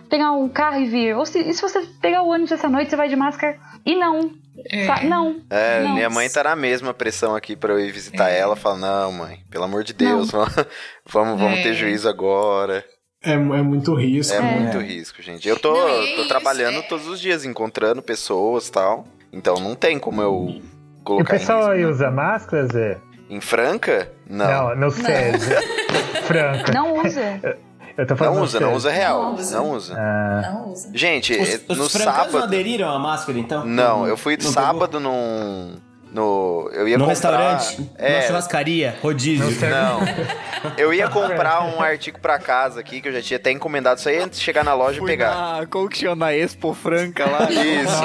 pegar 0.10 0.32
um 0.34 0.50
carro 0.50 0.82
e 0.82 0.86
vir? 0.86 1.16
Ou 1.16 1.26
se, 1.26 1.40
e 1.40 1.54
se 1.54 1.62
você 1.62 1.82
pegar 2.02 2.22
o 2.24 2.28
ônibus 2.30 2.52
essa 2.52 2.68
noite, 2.68 2.90
você 2.90 2.96
vai 2.98 3.08
de 3.08 3.16
máscara? 3.16 3.58
E 3.86 3.96
não. 3.96 4.32
É. 4.70 5.04
Não. 5.06 5.38
É, 5.50 5.84
Não. 5.84 5.94
minha 5.96 6.10
mãe 6.10 6.30
tá 6.30 6.44
na 6.44 6.56
mesma 6.56 6.94
pressão 6.94 7.36
aqui 7.36 7.56
pra 7.56 7.74
eu 7.74 7.80
ir 7.80 7.92
visitar 7.92 8.30
É. 8.30 8.38
ela. 8.40 8.56
Fala, 8.56 8.78
não, 8.78 9.12
mãe, 9.14 9.40
pelo 9.50 9.64
amor 9.64 9.84
de 9.84 9.94
Deus, 9.94 10.30
vamos, 10.32 11.40
vamos 11.40 11.60
É. 11.60 11.64
ter 11.64 11.74
juízo 11.74 12.08
agora. 12.08 12.84
É, 13.24 13.32
é 13.34 13.38
muito 13.38 13.94
risco. 13.96 14.36
É, 14.36 14.42
né? 14.42 14.60
muito 14.60 14.78
risco, 14.80 15.22
gente. 15.22 15.48
Eu 15.48 15.58
tô, 15.58 15.74
Não, 15.74 16.04
é 16.04 16.16
tô 16.18 16.28
trabalhando 16.28 16.80
é. 16.80 16.82
todos 16.84 17.08
os 17.08 17.20
dias, 17.22 17.46
encontrando 17.46 18.02
pessoas 18.02 18.68
e 18.68 18.72
tal. 18.74 19.08
Então 19.32 19.56
não 19.56 19.76
tem 19.76 19.98
como 19.98 20.22
eu 20.22 20.48
E 20.50 20.60
o 20.60 21.04
colocar 21.04 21.36
em 21.36 21.40
pessoal 21.40 21.60
risco. 21.60 21.72
aí 21.74 21.86
usa 21.86 22.12
máscara, 22.12 22.68
Zé? 22.68 22.98
Em 23.34 23.42
Franca? 23.42 24.12
Não. 24.30 24.46
Não, 24.70 24.76
no 24.76 24.92
César. 24.92 25.60
Franca. 26.28 26.72
Não 26.72 27.04
usa. 27.04 27.40
Eu 27.96 28.08
tô 28.08 28.16
falando 28.16 28.36
Não 28.38 28.44
usa, 28.44 28.60
não 28.60 28.74
usa 28.74 28.90
real. 28.90 29.22
Não 29.22 29.34
usa. 29.36 29.56
Não 29.58 29.72
usa. 29.72 29.94
Ah, 29.96 30.42
Não 30.52 30.72
usa. 30.72 30.90
Gente, 30.96 31.34
Os, 31.40 31.54
os 31.70 31.78
no 31.78 31.90
francanos 31.90 32.24
não 32.24 32.32
sábado. 32.32 32.44
aderiram 32.46 32.90
à 32.90 32.98
máscara, 32.98 33.38
então? 33.38 33.64
Não, 33.66 34.08
eu 34.08 34.18
fui 34.18 34.36
Não 34.42 34.52
sábado 34.52 35.00
num. 35.00 35.76
No. 36.14 36.70
Eu 36.74 36.88
ia 36.88 36.98
No 36.98 37.06
comprar. 37.06 37.10
restaurante? 37.14 37.90
É. 37.98 38.22
churrascaria? 38.28 38.96
Rodízio? 39.02 39.68
Não. 39.68 40.00
Eu 40.78 40.94
ia 40.94 41.08
comprar 41.10 41.64
um 41.64 41.82
artigo 41.82 42.20
pra 42.20 42.38
casa 42.38 42.80
aqui, 42.80 43.02
que 43.02 43.08
eu 43.08 43.14
já 43.14 43.22
tinha 43.22 43.38
até 43.38 43.52
encomendado 43.52 44.00
isso 44.00 44.08
aí 44.08 44.20
antes 44.20 44.38
de 44.40 44.46
chegar 44.46 44.64
na 44.64 44.74
loja 44.76 44.98
e 44.98 45.00
Fui 45.00 45.08
pegar. 45.10 45.60
na, 45.60 45.66
como 45.66 45.90
que 45.90 45.98
chama? 45.98 46.28
Na 46.28 46.34
Expo 46.34 46.74
Franca 46.74 47.26
lá. 47.26 47.50
Isso. 47.52 48.04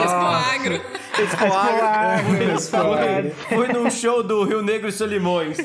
Expo 1.22 1.44
Agro. 1.52 2.58
Fui, 3.40 3.56
fui 3.56 3.68
num 3.68 3.90
show 3.90 4.22
do 4.22 4.44
Rio 4.44 4.62
Negro 4.62 4.88
e 4.88 4.92
Solimões. 4.92 5.58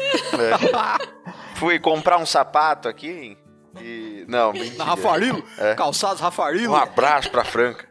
Fui 1.56 1.80
comprar 1.80 2.18
um 2.18 2.26
sapato 2.26 2.88
aqui 2.90 3.38
e. 3.82 4.26
Não, 4.28 4.52
mentira. 4.53 4.76
Na 4.78 4.84
Rafarilo? 4.86 5.44
É. 5.57 5.76
Calçados 5.76 6.20
Rafarilo? 6.22 6.74
Um 6.74 6.76
abraço 6.76 7.30
pra 7.32 7.44
Franca. 7.44 7.86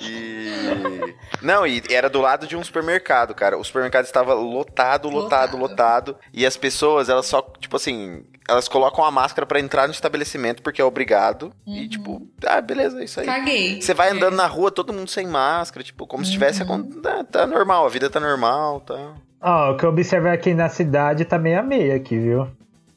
E. 0.00 1.14
Não, 1.42 1.66
e 1.66 1.82
era 1.90 2.08
do 2.10 2.20
lado 2.20 2.46
de 2.46 2.56
um 2.56 2.62
supermercado, 2.62 3.34
cara. 3.34 3.56
O 3.58 3.64
supermercado 3.64 4.04
estava 4.04 4.34
lotado, 4.34 5.08
lotado, 5.08 5.56
Lotado. 5.56 5.56
lotado. 5.56 6.16
E 6.32 6.44
as 6.44 6.56
pessoas, 6.56 7.08
elas 7.08 7.26
só, 7.26 7.40
tipo 7.58 7.76
assim, 7.76 8.24
elas 8.48 8.68
colocam 8.68 9.04
a 9.04 9.10
máscara 9.10 9.46
pra 9.46 9.60
entrar 9.60 9.86
no 9.86 9.92
estabelecimento 9.92 10.62
porque 10.62 10.80
é 10.80 10.84
obrigado. 10.84 11.52
E, 11.66 11.88
tipo, 11.88 12.26
ah, 12.46 12.60
beleza, 12.60 13.00
é 13.00 13.04
isso 13.04 13.20
aí. 13.20 13.26
Caguei. 13.26 13.80
Você 13.80 13.94
vai 13.94 14.10
andando 14.10 14.34
É. 14.34 14.36
na 14.36 14.46
rua, 14.46 14.70
todo 14.70 14.92
mundo 14.92 15.08
sem 15.10 15.26
máscara, 15.26 15.82
tipo, 15.84 16.06
como 16.06 16.24
se 16.24 16.32
tivesse. 16.32 16.62
acon- 16.62 16.88
Tá, 17.30 17.46
normal, 17.46 17.86
a 17.86 17.88
vida 17.88 18.10
tá 18.10 18.20
normal, 18.20 18.80
tá. 18.80 19.14
Ó, 19.40 19.70
o 19.72 19.76
que 19.76 19.84
eu 19.84 19.88
observei 19.90 20.32
aqui 20.32 20.52
na 20.52 20.68
cidade 20.68 21.24
tá 21.24 21.38
meio 21.38 21.58
a 21.60 21.62
meio 21.62 21.94
aqui, 21.96 22.18
viu? 22.18 22.46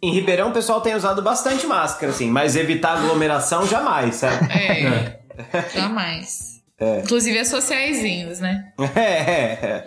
Em 0.02 0.12
Ribeirão, 0.12 0.50
o 0.50 0.52
pessoal 0.54 0.82
tem 0.82 0.94
usado 0.95 1.22
bastante 1.22 1.66
máscara, 1.66 2.12
assim, 2.12 2.30
mas 2.30 2.58
evitar 2.58 2.98
aglomeração 2.98 3.66
jamais, 3.66 4.16
sabe? 4.18 4.52
É. 4.52 5.20
Jamais. 5.74 6.53
Inclusive 7.04 7.40
as 7.40 7.48
sociaizinhos, 7.48 8.40
né? 8.40 8.66
É, 8.96 9.00
é, 9.00 9.60
é. 9.62 9.84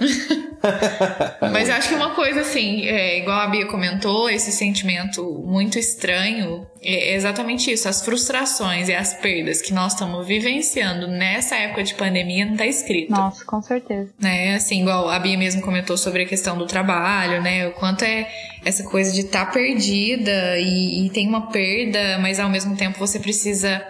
Mas 1.52 1.68
eu 1.68 1.74
acho 1.74 1.88
que 1.88 1.94
uma 1.94 2.14
coisa 2.14 2.40
assim, 2.40 2.86
é, 2.86 3.18
igual 3.18 3.38
a 3.38 3.46
Bia 3.46 3.66
comentou, 3.66 4.28
esse 4.28 4.50
sentimento 4.52 5.22
muito 5.46 5.78
estranho 5.78 6.66
é 6.82 7.14
exatamente 7.14 7.70
isso. 7.70 7.88
As 7.88 8.04
frustrações 8.04 8.88
e 8.88 8.94
as 8.94 9.14
perdas 9.14 9.60
que 9.60 9.72
nós 9.72 9.92
estamos 9.92 10.26
vivenciando 10.26 11.08
nessa 11.08 11.56
época 11.56 11.82
de 11.82 11.94
pandemia 11.94 12.46
não 12.46 12.56
tá 12.56 12.66
escrito. 12.66 13.10
Nossa, 13.10 13.44
com 13.44 13.60
certeza. 13.60 14.10
né? 14.20 14.54
Assim, 14.54 14.82
igual 14.82 15.08
a 15.08 15.18
Bia 15.18 15.36
mesmo 15.36 15.62
comentou 15.62 15.96
sobre 15.96 16.22
a 16.22 16.26
questão 16.26 16.56
do 16.56 16.66
trabalho, 16.66 17.42
né? 17.42 17.68
O 17.68 17.72
quanto 17.72 18.04
é 18.04 18.28
essa 18.64 18.84
coisa 18.84 19.12
de 19.12 19.20
estar 19.20 19.50
perdida 19.52 20.58
e, 20.58 21.06
e 21.06 21.10
tem 21.10 21.28
uma 21.28 21.50
perda, 21.50 22.18
mas 22.20 22.40
ao 22.40 22.48
mesmo 22.48 22.76
tempo 22.76 22.98
você 22.98 23.18
precisa 23.18 23.84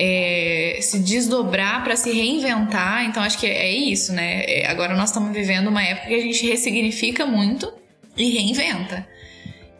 é, 0.00 0.78
se 0.80 1.00
desdobrar 1.00 1.82
para 1.82 1.96
se 1.96 2.12
reinventar. 2.12 3.04
Então 3.04 3.20
acho 3.20 3.36
que 3.36 3.46
é 3.46 3.68
isso, 3.68 4.12
né? 4.12 4.44
É, 4.44 4.66
agora 4.68 4.94
nós 4.96 5.10
estamos 5.10 5.32
vivendo 5.32 5.66
uma 5.66 5.82
época 5.82 6.06
que 6.06 6.14
a 6.14 6.20
gente 6.20 6.46
ressignifica 6.46 7.26
muito 7.26 7.72
e 8.16 8.30
reinventa. 8.30 9.04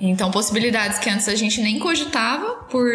Então 0.01 0.31
possibilidades 0.33 0.99
que 0.99 1.09
antes 1.09 1.29
a 1.29 1.37
gente 1.37 1.61
nem 1.61 1.79
cogitava 1.79 2.65
por 2.65 2.89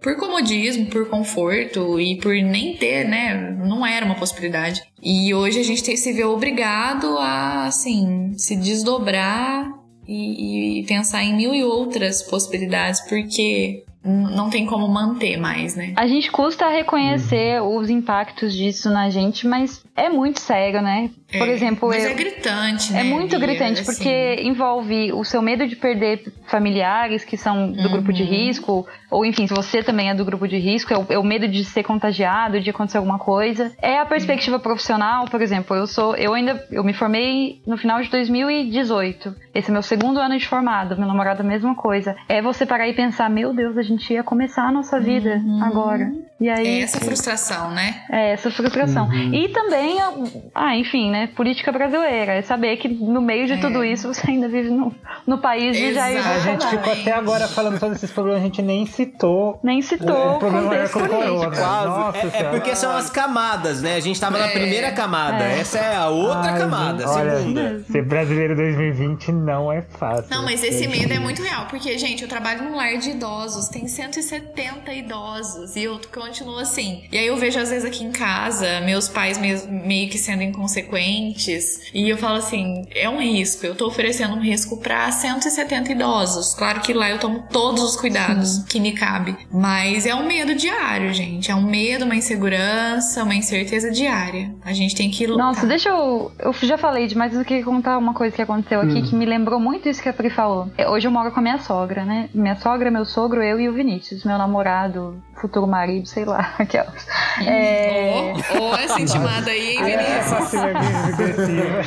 por 0.00 0.16
comodismo, 0.16 0.86
por 0.86 1.08
conforto 1.08 1.98
e 1.98 2.18
por 2.18 2.32
nem 2.32 2.76
ter, 2.76 3.04
né? 3.08 3.34
Não 3.34 3.84
era 3.84 4.06
uma 4.06 4.14
possibilidade. 4.14 4.80
E 5.02 5.34
hoje 5.34 5.58
a 5.58 5.64
gente 5.64 5.96
se 5.96 6.12
vê 6.12 6.22
obrigado 6.22 7.18
a, 7.18 7.66
assim, 7.66 8.32
se 8.38 8.54
desdobrar 8.54 9.68
e, 10.06 10.82
e 10.82 10.86
pensar 10.86 11.24
em 11.24 11.36
mil 11.36 11.52
e 11.52 11.64
outras 11.64 12.22
possibilidades, 12.22 13.00
porque 13.08 13.84
não 14.04 14.48
tem 14.48 14.64
como 14.64 14.86
manter 14.88 15.36
mais, 15.36 15.74
né? 15.74 15.92
A 15.96 16.06
gente 16.06 16.30
custa 16.30 16.68
reconhecer 16.68 17.60
os 17.62 17.90
impactos 17.90 18.54
disso 18.54 18.88
na 18.90 19.10
gente, 19.10 19.46
mas 19.46 19.84
é 20.06 20.08
muito 20.08 20.40
sério, 20.40 20.80
né? 20.82 21.10
Por 21.30 21.46
É, 21.46 21.52
exemplo, 21.52 21.88
mas 21.90 22.04
eu- 22.04 22.12
é 22.12 22.14
gritante, 22.14 22.92
né? 22.92 23.00
É 23.00 23.04
muito 23.04 23.36
Bia? 23.38 23.46
gritante, 23.46 23.80
Assim, 23.80 23.84
porque 23.84 24.36
envolve 24.42 25.12
o 25.12 25.22
seu 25.24 25.42
medo 25.42 25.66
de 25.68 25.76
perder 25.76 26.24
familiares 26.46 27.22
que 27.24 27.36
são 27.36 27.70
do 27.70 27.88
grupo 27.90 28.08
Uhum. 28.08 28.14
de 28.14 28.22
risco, 28.22 28.86
ou 29.10 29.26
enfim, 29.26 29.46
se 29.46 29.52
você 29.54 29.82
também 29.82 30.08
é 30.08 30.14
do 30.14 30.24
grupo 30.24 30.48
de 30.48 30.56
risco, 30.58 30.92
é 30.94 30.96
o, 30.98 31.06
é 31.10 31.18
o 31.18 31.22
medo 31.24 31.46
de 31.46 31.64
ser 31.64 31.82
contagiado, 31.82 32.60
de 32.60 32.70
acontecer 32.70 32.96
alguma 32.98 33.18
coisa. 33.18 33.70
É 33.82 33.98
a 33.98 34.06
perspectiva 34.06 34.56
Uhum. 34.56 34.62
profissional, 34.62 35.26
por 35.26 35.42
exemplo, 35.42 35.76
eu 35.76 35.86
sou, 35.86 36.16
eu 36.16 36.32
ainda, 36.32 36.66
eu 36.72 36.82
me 36.82 36.94
formei 36.94 37.60
no 37.66 37.76
final 37.76 38.00
de 38.00 38.08
2018. 38.08 39.34
Esse 39.54 39.70
é 39.70 39.72
meu 39.72 39.82
segundo 39.82 40.18
ano 40.18 40.38
de 40.38 40.46
formado, 40.46 40.96
meu 40.96 41.06
namorado 41.06 41.42
a 41.42 41.44
mesma 41.44 41.74
coisa. 41.74 42.16
É 42.28 42.40
você 42.40 42.64
parar 42.64 42.88
e 42.88 42.94
pensar, 42.94 43.28
meu 43.28 43.52
Deus, 43.52 43.76
a 43.76 43.82
gente 43.82 44.12
ia 44.12 44.22
começar 44.22 44.62
a 44.62 44.72
nossa 44.72 44.98
vida 45.00 45.40
agora. 45.62 46.10
E 46.40 46.48
aí, 46.48 46.64
Uhum. 46.66 46.78
É 46.78 46.80
essa 46.82 47.00
frustração, 47.00 47.70
né? 47.72 48.02
é, 48.10 48.30
essa 48.32 48.50
frustração. 48.50 49.12
E 49.12 49.48
também, 49.48 49.87
a- 49.96 50.12
ah, 50.54 50.76
enfim, 50.76 51.10
né, 51.10 51.28
política 51.36 51.70
brasileira. 51.70 52.32
É 52.34 52.42
saber 52.42 52.76
que 52.78 52.88
no 52.88 53.20
meio 53.22 53.46
de 53.46 53.52
É. 53.52 53.56
tudo 53.58 53.84
isso 53.84 54.12
você 54.12 54.30
ainda 54.32 54.48
vive 54.48 54.70
no, 54.70 54.92
no 55.26 55.38
país 55.38 55.76
de 55.76 55.94
Jair 55.94 56.18
Exato. 56.18 56.28
A 56.34 56.38
gente 56.40 56.46
Bolsonaro. 56.62 56.78
ficou 56.78 56.92
até 56.92 57.12
agora 57.12 57.46
falando 57.48 57.78
todos 57.78 57.96
esses 57.96 58.10
problemas, 58.10 58.40
a 58.42 58.44
gente 58.44 58.60
nem 58.60 58.84
citou 58.86 59.60
Nem 59.62 59.80
citou 59.80 60.10
o 60.16 60.34
o 60.34 60.38
problema 60.38 60.68
contexto 60.70 60.98
com 60.98 61.06
corona. 61.06 61.48
Nossa 61.48 62.18
É, 62.18 62.40
é 62.40 62.44
porque 62.50 62.74
são 62.74 62.90
as 62.96 63.08
camadas, 63.08 63.80
né? 63.82 63.94
A 63.94 64.00
gente 64.00 64.20
tava 64.20 64.36
na 64.38 64.46
É. 64.46 64.52
primeira 64.52 64.90
camada. 64.92 65.44
É. 65.44 65.60
Essa 65.60 65.78
é 65.78 65.96
a 65.96 66.08
outra 66.08 66.52
Ai, 66.52 66.58
camada, 66.58 67.04
a 67.04 67.10
olha, 67.12 67.36
segunda. 67.38 67.84
Ser 67.90 68.02
brasileiro 68.04 68.56
2020 68.56 69.30
não 69.32 69.70
é 69.72 69.82
fácil. 69.82 70.26
Não, 70.30 70.44
mas 70.44 70.64
esse 70.64 70.86
medo 70.88 71.12
é 71.12 71.18
muito 71.18 71.42
real, 71.42 71.66
porque, 71.68 71.96
gente, 71.98 72.22
eu 72.22 72.28
trabalho 72.28 72.62
num 72.64 72.74
lar 72.76 72.96
de 72.98 73.10
idosos, 73.10 73.68
tem 73.68 73.86
170 73.86 74.92
idosos, 74.92 75.76
e 75.76 75.84
eu 75.84 76.00
continuo 76.12 76.58
assim. 76.58 77.04
E 77.12 77.18
aí 77.18 77.26
eu 77.26 77.36
vejo, 77.36 77.58
às 77.60 77.70
vezes, 77.70 77.84
aqui 77.84 78.04
em 78.04 78.10
casa, 78.12 78.80
meus 78.80 79.08
pais 79.08 79.38
mes- 79.38 79.66
meio 79.86 80.08
que 80.08 80.18
sendo 80.18 80.42
inconsequentes, 80.42 81.90
e 81.94 82.08
eu 82.08 82.16
falo 82.16 82.36
assim, 82.36 82.84
é 82.94 83.08
um 83.08 83.20
risco, 83.20 83.64
eu 83.64 83.74
tô 83.74 83.86
oferecendo 83.86 84.34
um 84.34 84.40
risco 84.40 84.78
pra 84.78 85.10
170 85.10 85.92
idosos. 85.92 86.54
Claro 86.54 86.80
que 86.80 86.92
lá 86.92 87.08
eu 87.10 87.18
tomo 87.18 87.44
todos 87.50 87.82
os 87.82 87.96
cuidados 87.96 88.64
que 88.64 88.80
me 88.80 88.92
cabe, 88.92 89.36
mas 89.52 90.06
é 90.06 90.14
um 90.14 90.26
medo 90.26 90.54
diário, 90.54 91.12
gente, 91.12 91.50
é 91.50 91.54
um 91.54 91.62
medo, 91.62 92.04
uma 92.04 92.16
insegurança, 92.16 93.22
uma 93.22 93.34
incerteza 93.34 93.90
diária. 93.90 94.54
A 94.64 94.72
gente 94.72 94.94
tem 94.94 95.10
que 95.10 95.26
lutar. 95.26 95.46
Nossa, 95.46 95.66
deixa 95.66 95.88
eu. 95.90 96.32
Eu 96.38 96.52
já 96.52 96.76
falei 96.78 97.06
demais, 97.06 97.32
mas 97.32 97.38
eu 97.38 97.44
queria 97.44 97.64
contar 97.64 97.98
uma 97.98 98.14
coisa 98.14 98.34
que 98.34 98.42
aconteceu 98.42 98.80
aqui 98.80 99.02
que 99.02 99.14
me 99.14 99.26
lembrou 99.26 99.60
muito 99.60 99.88
isso 99.88 100.02
que 100.02 100.08
a 100.08 100.12
Pri 100.12 100.30
falou. 100.30 100.70
É, 100.78 100.88
Hoje 100.88 101.06
eu 101.06 101.12
moro 101.12 101.30
com 101.30 101.40
a 101.40 101.42
minha 101.42 101.58
sogra, 101.58 102.04
né? 102.04 102.30
Minha 102.32 102.56
sogra, 102.56 102.90
meu 102.90 103.04
sogro, 103.04 103.42
eu 103.42 103.60
e 103.60 103.68
o 103.68 103.72
Vinícius, 103.72 104.24
meu 104.24 104.38
namorado, 104.38 105.22
futuro 105.40 105.66
marido, 105.66 106.06
sei 106.08 106.24
lá, 106.24 106.54
aquelas. 106.58 107.06
É. 107.46 108.32
Ô, 108.58 108.62
ô, 108.70 108.74
essa 108.74 109.00
intimada 109.00 109.50
aí, 109.50 109.76
hein, 109.76 109.78
É 109.92 109.96
Vinícius? 109.96 110.54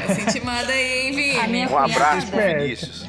Essa 0.10 0.22
intimada 0.22 0.72
aí, 0.72 1.20
hein? 1.20 1.40
A 1.40 1.48
minha 1.48 1.70
Um 1.70 1.78
abraço 1.78 2.28
pro. 2.28 2.40
Vinícius. 2.42 3.06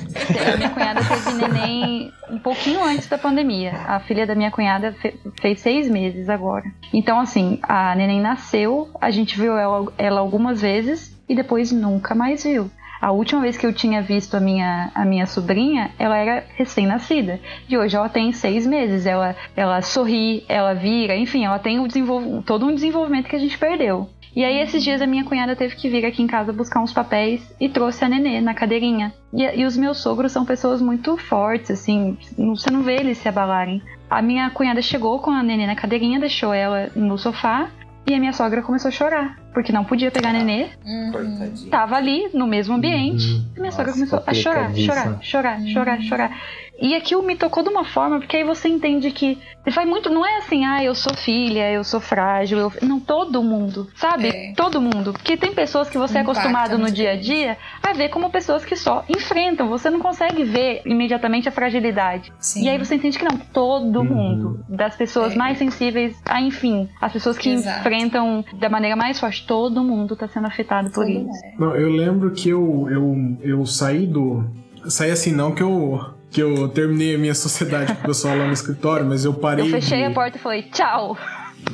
A 0.53 0.57
minha 0.57 0.71
cunhada 0.71 1.01
teve 1.05 1.33
neném 1.37 2.13
um 2.31 2.39
pouquinho 2.39 2.85
antes 2.85 3.07
da 3.09 3.17
pandemia. 3.17 3.73
A 3.87 4.01
filha 4.01 4.27
da 4.27 4.35
minha 4.35 4.51
cunhada 4.51 4.93
fe- 5.01 5.15
fez 5.41 5.61
seis 5.61 5.89
meses 5.89 6.29
agora. 6.29 6.65
Então, 6.93 7.19
assim, 7.19 7.59
a 7.63 7.95
neném 7.95 8.21
nasceu, 8.21 8.91
a 9.01 9.11
gente 9.11 9.39
viu 9.39 9.57
ela, 9.57 9.91
ela 9.97 10.21
algumas 10.21 10.61
vezes 10.61 11.17
e 11.29 11.35
depois 11.35 11.73
nunca 11.73 12.15
mais 12.15 12.45
viu. 12.45 12.71
A 13.03 13.11
última 13.11 13.41
vez 13.41 13.57
que 13.57 13.67
eu 13.67 13.73
tinha 13.73 14.01
visto 14.01 14.37
a 14.37 14.41
minha, 14.41 14.93
a 14.95 15.05
minha 15.05 15.27
sobrinha, 15.27 15.91
ela 15.99 16.17
era 16.17 16.45
recém-nascida. 16.55 17.41
E 17.69 17.77
hoje 17.77 17.97
ela 17.97 18.09
tem 18.09 18.31
seis 18.33 18.65
meses. 18.65 19.07
Ela, 19.07 19.35
ela 19.57 19.83
sorri, 19.83 20.45
ela 20.49 20.73
vira, 20.73 21.17
enfim, 21.17 21.45
ela 21.45 21.59
tem 21.59 21.81
o 21.81 22.43
todo 22.47 22.65
um 22.65 22.73
desenvolvimento 22.73 23.29
que 23.29 23.35
a 23.35 23.41
gente 23.41 23.59
perdeu. 23.59 24.09
E 24.37 24.45
aí, 24.45 24.61
esses 24.61 24.85
dias, 24.85 25.03
a 25.03 25.07
minha 25.07 25.25
cunhada 25.25 25.57
teve 25.57 25.75
que 25.75 25.89
vir 25.89 26.07
aqui 26.07 26.23
em 26.23 26.29
casa 26.29 26.53
buscar 26.53 26.81
uns 26.81 26.93
papéis 26.93 27.53
e 27.61 27.69
trouxe 27.69 28.05
a 28.05 28.09
nenê 28.09 28.41
na 28.41 28.55
cadeirinha. 28.55 29.13
E, 29.35 29.43
e 29.43 29.65
os 29.65 29.77
meus 29.77 29.99
sogros 29.99 30.31
são 30.31 30.45
pessoas 30.45 30.81
muito 30.81 31.17
fortes, 31.17 31.73
assim, 31.73 32.17
você 32.39 32.71
não 32.71 32.83
vê 32.83 32.95
eles 32.95 33.19
se 33.19 33.29
abalarem. 33.29 33.83
A 34.09 34.23
minha 34.23 34.49
cunhada 34.51 34.81
chegou 34.81 35.19
com 35.19 35.33
a 35.33 35.43
nenê 35.43 35.67
na 35.67 35.75
cadeirinha, 35.75 36.21
deixou 36.21 36.55
ela 36.55 36.89
no 36.95 37.19
sofá 37.19 37.69
e 38.07 38.15
a 38.15 38.19
minha 38.19 38.33
sogra 38.33 38.63
começou 38.63 38.89
a 38.89 38.93
chorar, 38.93 39.39
porque 39.53 39.73
não 39.73 39.85
podia 39.85 40.11
pegar 40.11 40.33
nenê, 40.33 40.69
Coitadinho. 41.13 41.71
tava 41.71 41.97
ali 41.97 42.29
no 42.35 42.47
mesmo 42.47 42.75
ambiente. 42.75 43.27
Uhum. 43.27 43.45
E 43.57 43.61
minha 43.61 43.73
sogra 43.73 43.87
Nossa, 43.95 43.99
começou 43.99 44.23
a 44.27 44.35
chorar, 44.35 44.75
chorar, 44.75 45.19
chorar, 45.23 45.61
chorar, 45.67 46.01
chorar. 46.03 46.41
E 46.81 46.97
aquilo 46.97 47.23
me 47.23 47.37
tocou 47.37 47.63
de 47.63 47.69
uma 47.69 47.85
forma, 47.85 48.19
porque 48.19 48.39
aí 48.39 48.43
você 48.45 48.69
entende 48.69 49.13
que 49.13 49.39
vai 49.71 49.85
muito, 49.85 50.11
não 50.11 50.27
é 50.27 50.39
assim, 50.39 50.65
ah, 50.65 50.83
eu 50.83 50.97
sou 50.97 51.15
filha, 51.15 51.71
eu 51.71 51.85
sou 51.85 52.01
frágil, 52.01 52.59
eu... 52.59 52.73
não 52.83 52.99
todo 52.99 53.41
mundo, 53.41 53.89
sabe? 53.95 54.29
É. 54.29 54.53
Todo 54.57 54.81
mundo, 54.81 55.13
porque 55.13 55.37
tem 55.37 55.53
pessoas 55.55 55.89
que 55.89 55.97
você 55.97 56.19
é 56.19 56.23
Impacta 56.23 56.41
acostumado 56.41 56.79
no 56.79 56.91
dia 56.91 57.13
a 57.13 57.17
dia 57.17 57.57
a 57.81 57.93
ver 57.93 58.09
como 58.09 58.31
pessoas 58.31 58.65
que 58.65 58.75
só 58.75 59.05
enfrentam, 59.09 59.69
você 59.69 59.91
não 59.91 60.01
consegue 60.01 60.43
ver 60.43 60.83
imediatamente 60.85 61.49
a 61.49 61.53
fragilidade. 61.53 62.33
Sim. 62.41 62.65
E 62.65 62.69
aí 62.69 62.79
você 62.79 62.97
entende 62.97 63.17
que 63.17 63.25
não, 63.25 63.37
todo 63.39 64.01
Uhum. 64.01 64.05
mundo, 64.05 64.65
das 64.69 64.97
pessoas 64.97 65.35
É. 65.35 65.37
mais 65.37 65.59
sensíveis 65.59 66.21
a, 66.25 66.41
enfim, 66.41 66.89
as 67.01 67.13
pessoas 67.13 67.39
que 67.39 67.51
Exato. 67.51 67.79
enfrentam 67.81 68.45
da 68.55 68.69
maneira 68.69 68.97
mais 68.97 69.21
forte, 69.21 69.42
todo 69.47 69.83
mundo 69.83 70.15
tá 70.17 70.29
sendo 70.29 70.47
afetado 70.47 70.91
por 70.91 71.05
Todo 71.05 71.11
isso. 71.11 71.41
Não, 71.59 71.75
eu 71.77 71.91
lembro 71.91 72.31
que 72.33 72.49
eu, 72.49 72.89
eu, 72.91 73.37
eu 73.43 73.67
saí 73.67 74.07
do. 74.07 74.45
Saí 74.89 75.11
assim, 75.11 75.33
não 75.33 75.53
que 75.55 75.63
eu 75.63 76.01
que 76.31 76.41
eu 76.43 76.67
terminei 76.69 77.15
a 77.15 77.19
minha 77.19 77.35
sociedade 77.35 77.95
com 77.95 78.01
o 78.01 78.07
pessoal 78.07 78.35
lá 78.37 78.47
no 78.47 78.55
escritório, 78.55 79.05
mas 79.05 79.23
eu 79.25 79.35
parei. 79.35 79.67
Eu 79.67 79.71
fechei 79.71 79.99
de... 79.99 80.05
a 80.07 80.11
porta 80.13 80.39
e 80.39 80.41
falei, 80.41 80.63
tchau. 80.63 81.15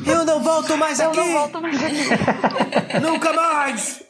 Eu 0.04 0.24
não 0.24 0.42
volto 0.42 0.76
mais 0.76 0.98
Eu 0.98 1.10
aqui! 1.10 1.16
não 1.16 1.32
volto 1.32 1.62
mais 1.62 1.76
aqui. 1.82 2.98
Nunca 3.00 3.32
mais! 3.32 4.02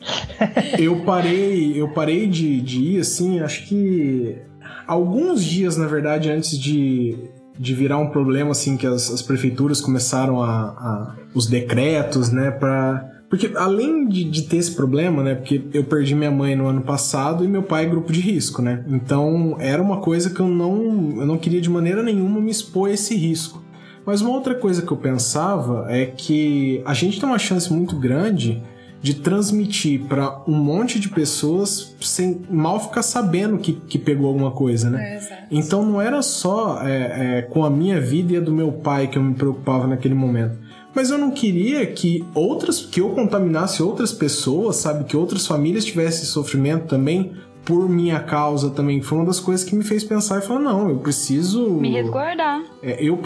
Eu 0.78 1.00
parei, 1.04 1.80
eu 1.80 1.88
parei 1.92 2.26
de, 2.26 2.60
de 2.62 2.80
ir, 2.80 3.00
assim, 3.00 3.40
acho 3.40 3.66
que 3.66 4.38
alguns 4.86 5.44
dias, 5.44 5.76
na 5.76 5.86
verdade, 5.86 6.30
antes 6.30 6.58
de, 6.58 7.16
de 7.58 7.74
virar 7.74 7.98
um 7.98 8.08
problema, 8.10 8.50
assim, 8.52 8.76
que 8.76 8.86
as, 8.86 9.10
as 9.10 9.20
prefeituras 9.22 9.80
começaram 9.82 10.42
a, 10.42 10.48
a- 10.50 11.16
os 11.34 11.46
decretos, 11.46 12.30
né, 12.30 12.50
pra... 12.50 13.06
Porque 13.28 13.52
além 13.54 14.08
de, 14.08 14.24
de 14.24 14.42
ter 14.42 14.56
esse 14.56 14.74
problema, 14.74 15.22
né, 15.22 15.34
porque 15.34 15.62
eu 15.74 15.84
perdi 15.84 16.14
minha 16.14 16.30
mãe 16.30 16.56
no 16.56 16.66
ano 16.66 16.80
passado 16.80 17.44
e 17.44 17.48
meu 17.48 17.62
pai 17.62 17.84
é 17.84 17.88
grupo 17.88 18.10
de 18.10 18.20
risco, 18.20 18.62
né, 18.62 18.84
então 18.88 19.56
era 19.60 19.82
uma 19.82 19.98
coisa 19.98 20.30
que 20.30 20.40
eu 20.40 20.48
não, 20.48 21.20
eu 21.20 21.26
não 21.26 21.36
queria 21.36 21.60
de 21.60 21.68
maneira 21.68 22.02
nenhuma 22.02 22.40
me 22.40 22.50
expor 22.50 22.88
a 22.88 22.92
esse 22.92 23.14
risco. 23.14 23.62
Mas 24.06 24.22
uma 24.22 24.30
outra 24.30 24.54
coisa 24.54 24.80
que 24.80 24.90
eu 24.90 24.96
pensava 24.96 25.84
é 25.90 26.06
que 26.06 26.80
a 26.86 26.94
gente 26.94 27.20
tem 27.20 27.28
uma 27.28 27.38
chance 27.38 27.70
muito 27.70 27.94
grande 27.94 28.62
de 29.00 29.14
transmitir 29.14 30.00
para 30.08 30.42
um 30.46 30.54
monte 30.54 30.98
de 30.98 31.08
pessoas 31.08 31.94
sem 32.00 32.40
mal 32.50 32.80
ficar 32.80 33.02
sabendo 33.02 33.58
que, 33.58 33.74
que 33.74 33.98
pegou 33.98 34.28
alguma 34.28 34.50
coisa, 34.50 34.90
né? 34.90 35.16
É. 35.16 35.46
Então 35.50 35.84
não 35.84 36.00
era 36.00 36.20
só 36.22 36.82
é, 36.82 37.38
é, 37.38 37.42
com 37.42 37.64
a 37.64 37.70
minha 37.70 38.00
vida 38.00 38.32
e 38.32 38.36
a 38.38 38.40
do 38.40 38.50
meu 38.50 38.72
pai 38.72 39.06
que 39.06 39.18
eu 39.18 39.22
me 39.22 39.34
preocupava 39.34 39.86
naquele 39.86 40.14
momento. 40.14 40.58
Mas 40.94 41.10
eu 41.10 41.18
não 41.18 41.30
queria 41.30 41.86
que 41.86 42.24
outras, 42.34 42.80
que 42.84 43.00
eu 43.00 43.10
contaminasse 43.10 43.82
outras 43.82 44.12
pessoas, 44.12 44.76
sabe? 44.76 45.04
Que 45.04 45.16
outras 45.16 45.46
famílias 45.46 45.84
tivessem 45.84 46.24
sofrimento 46.24 46.86
também 46.86 47.32
por 47.64 47.88
minha 47.88 48.20
causa 48.20 48.70
também. 48.70 49.02
Foi 49.02 49.18
uma 49.18 49.26
das 49.26 49.38
coisas 49.38 49.64
que 49.68 49.76
me 49.76 49.84
fez 49.84 50.02
pensar 50.02 50.38
e 50.38 50.42
falar, 50.42 50.60
não, 50.60 50.88
eu 50.88 50.98
preciso... 50.98 51.68
Me 51.68 51.90
resguardar. 51.90 52.62
É, 52.82 52.96
eu, 53.04 53.20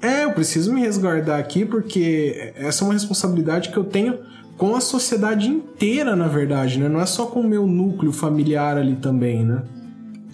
é, 0.00 0.24
eu 0.24 0.32
preciso 0.32 0.72
me 0.72 0.80
resguardar 0.80 1.38
aqui 1.40 1.64
porque 1.64 2.52
essa 2.54 2.84
é 2.84 2.86
uma 2.86 2.94
responsabilidade 2.94 3.70
que 3.70 3.76
eu 3.76 3.84
tenho 3.84 4.18
com 4.56 4.74
a 4.74 4.80
sociedade 4.80 5.48
inteira, 5.48 6.16
na 6.16 6.28
verdade, 6.28 6.78
né? 6.78 6.88
Não 6.88 7.00
é 7.00 7.06
só 7.06 7.26
com 7.26 7.40
o 7.40 7.44
meu 7.44 7.66
núcleo 7.66 8.12
familiar 8.12 8.76
ali 8.76 8.96
também, 8.96 9.44
né? 9.44 9.62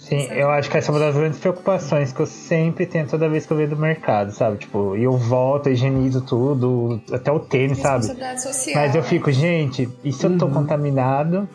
Sim, 0.05 0.27
eu 0.33 0.51
acho 0.51 0.69
que 0.69 0.77
essa 0.77 0.91
é 0.91 0.93
uma 0.93 0.99
das 0.99 1.15
grandes 1.15 1.39
preocupações 1.39 2.13
que 2.13 2.19
eu 2.19 2.27
sempre 2.27 2.85
tenho 2.85 3.07
toda 3.07 3.27
vez 3.27 3.47
que 3.47 3.51
eu 3.51 3.57
venho 3.57 3.71
do 3.71 3.77
mercado, 3.77 4.31
sabe? 4.31 4.57
Tipo, 4.57 4.95
e 4.95 5.03
eu 5.03 5.17
volto, 5.17 5.67
higienizo 5.67 6.21
tudo, 6.21 7.01
até 7.11 7.31
o 7.31 7.39
tênis, 7.39 7.79
sabe? 7.79 8.05
Social. 8.05 8.75
Mas 8.75 8.93
eu 8.93 9.01
fico, 9.01 9.31
gente, 9.31 9.89
e 10.03 10.13
se 10.13 10.23
eu 10.23 10.37
tô 10.37 10.47
contaminado? 10.47 11.49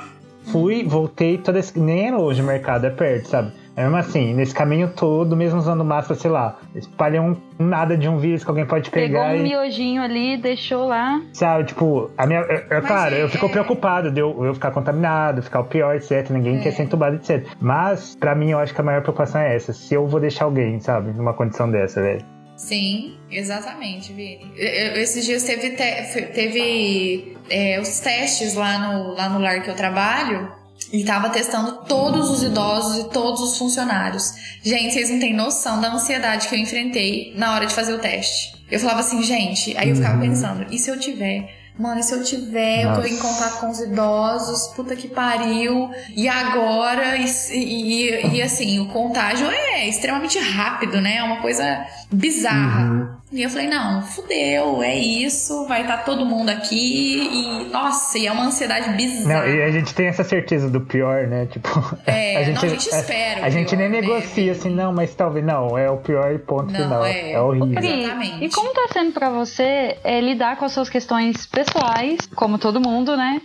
Fui, 0.50 0.82
voltei, 0.82 1.38
toda 1.38 1.60
esse... 1.60 1.78
nem 1.78 2.08
é 2.08 2.10
longe 2.10 2.42
o 2.42 2.44
mercado, 2.44 2.86
é 2.86 2.90
perto, 2.90 3.28
sabe? 3.28 3.52
É 3.76 3.82
mesmo 3.84 3.96
assim, 3.96 4.34
nesse 4.34 4.52
caminho 4.54 4.92
todo, 4.94 5.36
mesmo 5.36 5.58
usando 5.58 5.84
máscara, 5.84 6.18
sei 6.20 6.30
lá, 6.30 6.58
espalhei 6.74 7.20
um 7.20 7.34
nada 7.58 7.96
de 7.96 8.08
um 8.08 8.18
vírus 8.18 8.42
que 8.44 8.50
alguém 8.50 8.66
pode 8.66 8.90
Pegou 8.90 9.08
pegar 9.20 9.32
um 9.32 9.36
e. 9.36 9.42
miojinho 9.42 10.02
ali, 10.02 10.36
deixou 10.36 10.86
lá. 10.86 11.20
Sabe, 11.32 11.64
tipo, 11.64 12.10
a 12.18 12.26
minha. 12.26 12.40
Eu, 12.40 12.64
eu, 12.78 12.82
claro, 12.82 13.14
é- 13.14 13.22
eu 13.22 13.28
fico 13.28 13.46
é- 13.46 13.48
preocupado 13.48 14.10
de 14.10 14.20
eu, 14.20 14.44
eu 14.44 14.52
ficar 14.54 14.70
contaminado, 14.72 15.42
ficar 15.42 15.60
o 15.60 15.64
pior, 15.64 15.94
etc. 15.96 16.28
Ninguém 16.30 16.58
É. 16.58 16.60
quer 16.60 16.72
ser 16.72 16.82
entubado, 16.82 17.16
etc. 17.16 17.46
Mas, 17.60 18.14
pra 18.16 18.34
mim, 18.34 18.50
eu 18.50 18.58
acho 18.58 18.74
que 18.74 18.80
a 18.80 18.84
maior 18.84 19.02
preocupação 19.02 19.40
é 19.40 19.54
essa. 19.54 19.72
Se 19.72 19.94
eu 19.94 20.06
vou 20.06 20.20
deixar 20.20 20.44
alguém, 20.46 20.78
sabe, 20.80 21.12
numa 21.12 21.32
condição 21.32 21.70
dessa, 21.70 22.02
velho. 22.02 22.24
Sim, 22.56 23.16
exatamente, 23.30 24.12
Vini. 24.12 24.52
Eu- 24.56 24.68
eu- 24.68 24.96
Esses 25.00 25.24
dias 25.24 25.42
teve, 25.44 25.70
te- 25.70 26.22
teve 26.34 27.36
é, 27.48 27.80
os 27.80 28.00
testes 28.00 28.54
lá 28.54 28.78
no, 28.78 29.14
lá 29.14 29.28
no 29.30 29.38
lar 29.40 29.62
que 29.62 29.70
eu 29.70 29.74
trabalho 29.74 30.52
e 30.92 31.04
tava 31.04 31.30
testando 31.30 31.84
todos 31.88 32.30
os 32.30 32.42
idosos 32.42 32.98
e 32.98 33.08
todos 33.10 33.40
os 33.40 33.58
funcionários. 33.58 34.32
Gente, 34.62 34.92
vocês 34.92 35.10
não 35.10 35.20
têm 35.20 35.34
noção 35.34 35.80
da 35.80 35.92
ansiedade 35.92 36.48
que 36.48 36.54
eu 36.54 36.58
enfrentei 36.58 37.32
na 37.36 37.54
hora 37.54 37.66
de 37.66 37.74
fazer 37.74 37.94
o 37.94 37.98
teste. 37.98 38.54
Eu 38.70 38.78
falava 38.80 39.00
assim, 39.00 39.22
gente, 39.22 39.76
aí 39.76 39.88
eu 39.90 39.96
ficava 39.96 40.14
Uhum. 40.14 40.28
pensando, 40.28 40.66
e 40.70 40.78
se 40.78 40.90
eu 40.90 40.98
tiver? 40.98 41.58
Mano, 41.78 41.98
e 42.00 42.02
se 42.02 42.12
eu 42.12 42.22
tiver, 42.22 42.84
eu 42.84 42.94
tô 42.94 43.02
em 43.06 43.12
Nossa. 43.14 43.22
contato 43.22 43.60
com 43.60 43.70
os 43.70 43.80
idosos, 43.80 44.66
puta 44.74 44.94
que 44.94 45.08
pariu, 45.08 45.88
e 46.14 46.28
agora, 46.28 47.16
e, 47.16 47.24
e, 47.54 48.36
e, 48.36 48.42
assim, 48.42 48.80
o 48.80 48.86
contágio 48.88 49.46
é 49.50 49.88
extremamente 49.88 50.38
rápido, 50.38 51.00
né? 51.00 51.16
É 51.16 51.22
uma 51.22 51.40
coisa 51.40 51.86
bizarra. 52.12 53.19
E 53.32 53.42
eu 53.42 53.48
falei, 53.48 53.68
não, 53.68 54.02
fudeu, 54.02 54.82
é 54.82 54.96
isso, 54.98 55.64
vai 55.68 55.82
estar 55.82 55.98
todo 55.98 56.26
mundo 56.26 56.48
aqui, 56.50 57.16
e 57.32 57.70
nossa, 57.70 58.18
e 58.18 58.26
é 58.26 58.32
uma 58.32 58.44
ansiedade 58.46 58.90
bizarra. 58.96 59.46
Não, 59.46 59.54
e 59.54 59.62
a 59.62 59.70
gente 59.70 59.94
tem 59.94 60.06
essa 60.08 60.24
certeza 60.24 60.68
do 60.68 60.80
pior, 60.80 61.28
né? 61.28 61.46
Tipo, 61.46 61.68
É, 62.06 62.38
a 62.38 62.42
gente, 62.42 62.56
não, 62.56 62.64
a 62.64 62.68
gente 62.68 62.88
espera 62.88 63.40
o 63.40 63.44
A, 63.44 63.48
gente 63.50 63.68
pior, 63.68 63.78
nem 63.78 63.88
né, 63.88 64.00
negocia 64.00 64.34
Vini? 64.34 64.50
assim, 64.50 64.70
não, 64.70 64.92
mas 64.92 65.14
talvez 65.14 65.44
não, 65.46 65.78
é 65.78 65.88
o 65.88 65.98
pior 65.98 66.36
ponto 66.40 66.72
Não, 66.72 66.80
final. 66.82 67.04
é. 67.04 67.32
É, 67.32 67.40
horrível. 67.40 67.78
Exatamente. 67.78 68.44
e 68.44 68.50
como 68.50 68.72
tá 68.72 68.88
sendo 68.92 69.12
pra 69.12 69.30
você 69.30 69.96
é, 70.02 70.20
lidar 70.20 70.56
com 70.56 70.64
as 70.64 70.72
suas 70.72 70.90
questões 70.90 71.46
pessoais, 71.46 72.18
como 72.34 72.58
todo 72.58 72.80
mundo, 72.80 73.16
né? 73.16 73.40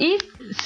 E 0.00 0.16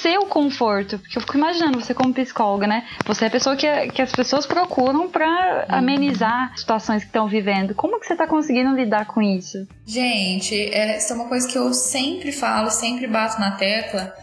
seu 0.01 0.25
conforto, 0.27 0.97
porque 0.97 1.17
eu 1.17 1.21
fico 1.21 1.37
imaginando 1.37 1.81
você 1.81 1.93
como 1.93 2.13
psicóloga, 2.13 2.65
né? 2.65 2.87
Você 3.05 3.25
é 3.25 3.27
a 3.27 3.31
pessoa 3.31 3.53
que, 3.57 3.67
que 3.89 4.01
as 4.01 4.11
pessoas 4.13 4.45
procuram 4.45 5.09
pra 5.09 5.65
amenizar 5.67 6.57
situações 6.57 7.01
que 7.01 7.09
estão 7.09 7.27
vivendo. 7.27 7.75
Como 7.75 7.99
que 7.99 8.07
você 8.07 8.15
tá 8.15 8.25
conseguindo 8.25 8.73
lidar 8.73 9.07
com 9.07 9.21
isso? 9.21 9.67
Gente, 9.85 10.55
é, 10.55 10.97
isso 10.97 11.11
é 11.11 11.15
uma 11.17 11.27
coisa 11.27 11.45
que 11.49 11.57
eu 11.57 11.73
sempre 11.73 12.31
falo, 12.31 12.71
sempre 12.71 13.07
bato 13.07 13.37
na 13.37 13.51
tecla. 13.51 14.15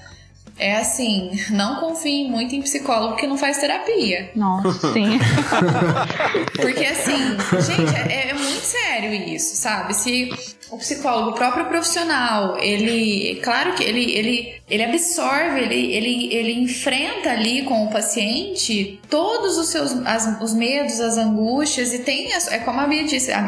É 0.58 0.76
assim, 0.76 1.30
não 1.50 1.76
confie 1.80 2.28
muito 2.28 2.54
em 2.54 2.62
psicólogo 2.62 3.16
que 3.16 3.26
não 3.26 3.36
faz 3.36 3.58
terapia. 3.58 4.30
Nossa, 4.36 4.92
sim. 4.92 5.18
Porque 6.60 6.84
assim, 6.84 7.16
gente, 7.60 7.94
é, 8.12 8.30
é 8.30 8.34
muito 8.34 8.60
sério 8.62 9.12
isso, 9.12 9.56
sabe? 9.56 9.94
Se 9.94 10.30
o 10.70 10.78
psicólogo, 10.78 11.30
o 11.30 11.34
próprio 11.34 11.66
profissional, 11.66 12.56
ele, 12.58 13.40
claro 13.42 13.74
que 13.74 13.82
ele, 13.84 14.10
ele, 14.12 14.54
ele 14.70 14.84
absorve, 14.84 15.60
ele, 15.60 15.92
ele, 15.92 16.32
ele 16.34 16.52
enfrenta 16.62 17.30
ali 17.30 17.62
com 17.62 17.84
o 17.84 17.90
paciente 17.90 18.98
todos 19.10 19.58
os 19.58 19.68
seus, 19.68 19.92
as- 20.06 20.40
os 20.40 20.54
medos, 20.54 20.98
as 21.00 21.18
angústias 21.18 21.92
e 21.92 21.98
tem, 22.00 22.32
as- 22.34 22.50
é 22.50 22.58
como 22.60 22.80
a 22.80 22.86
Bia 22.86 23.04
disse, 23.04 23.30
a, 23.32 23.40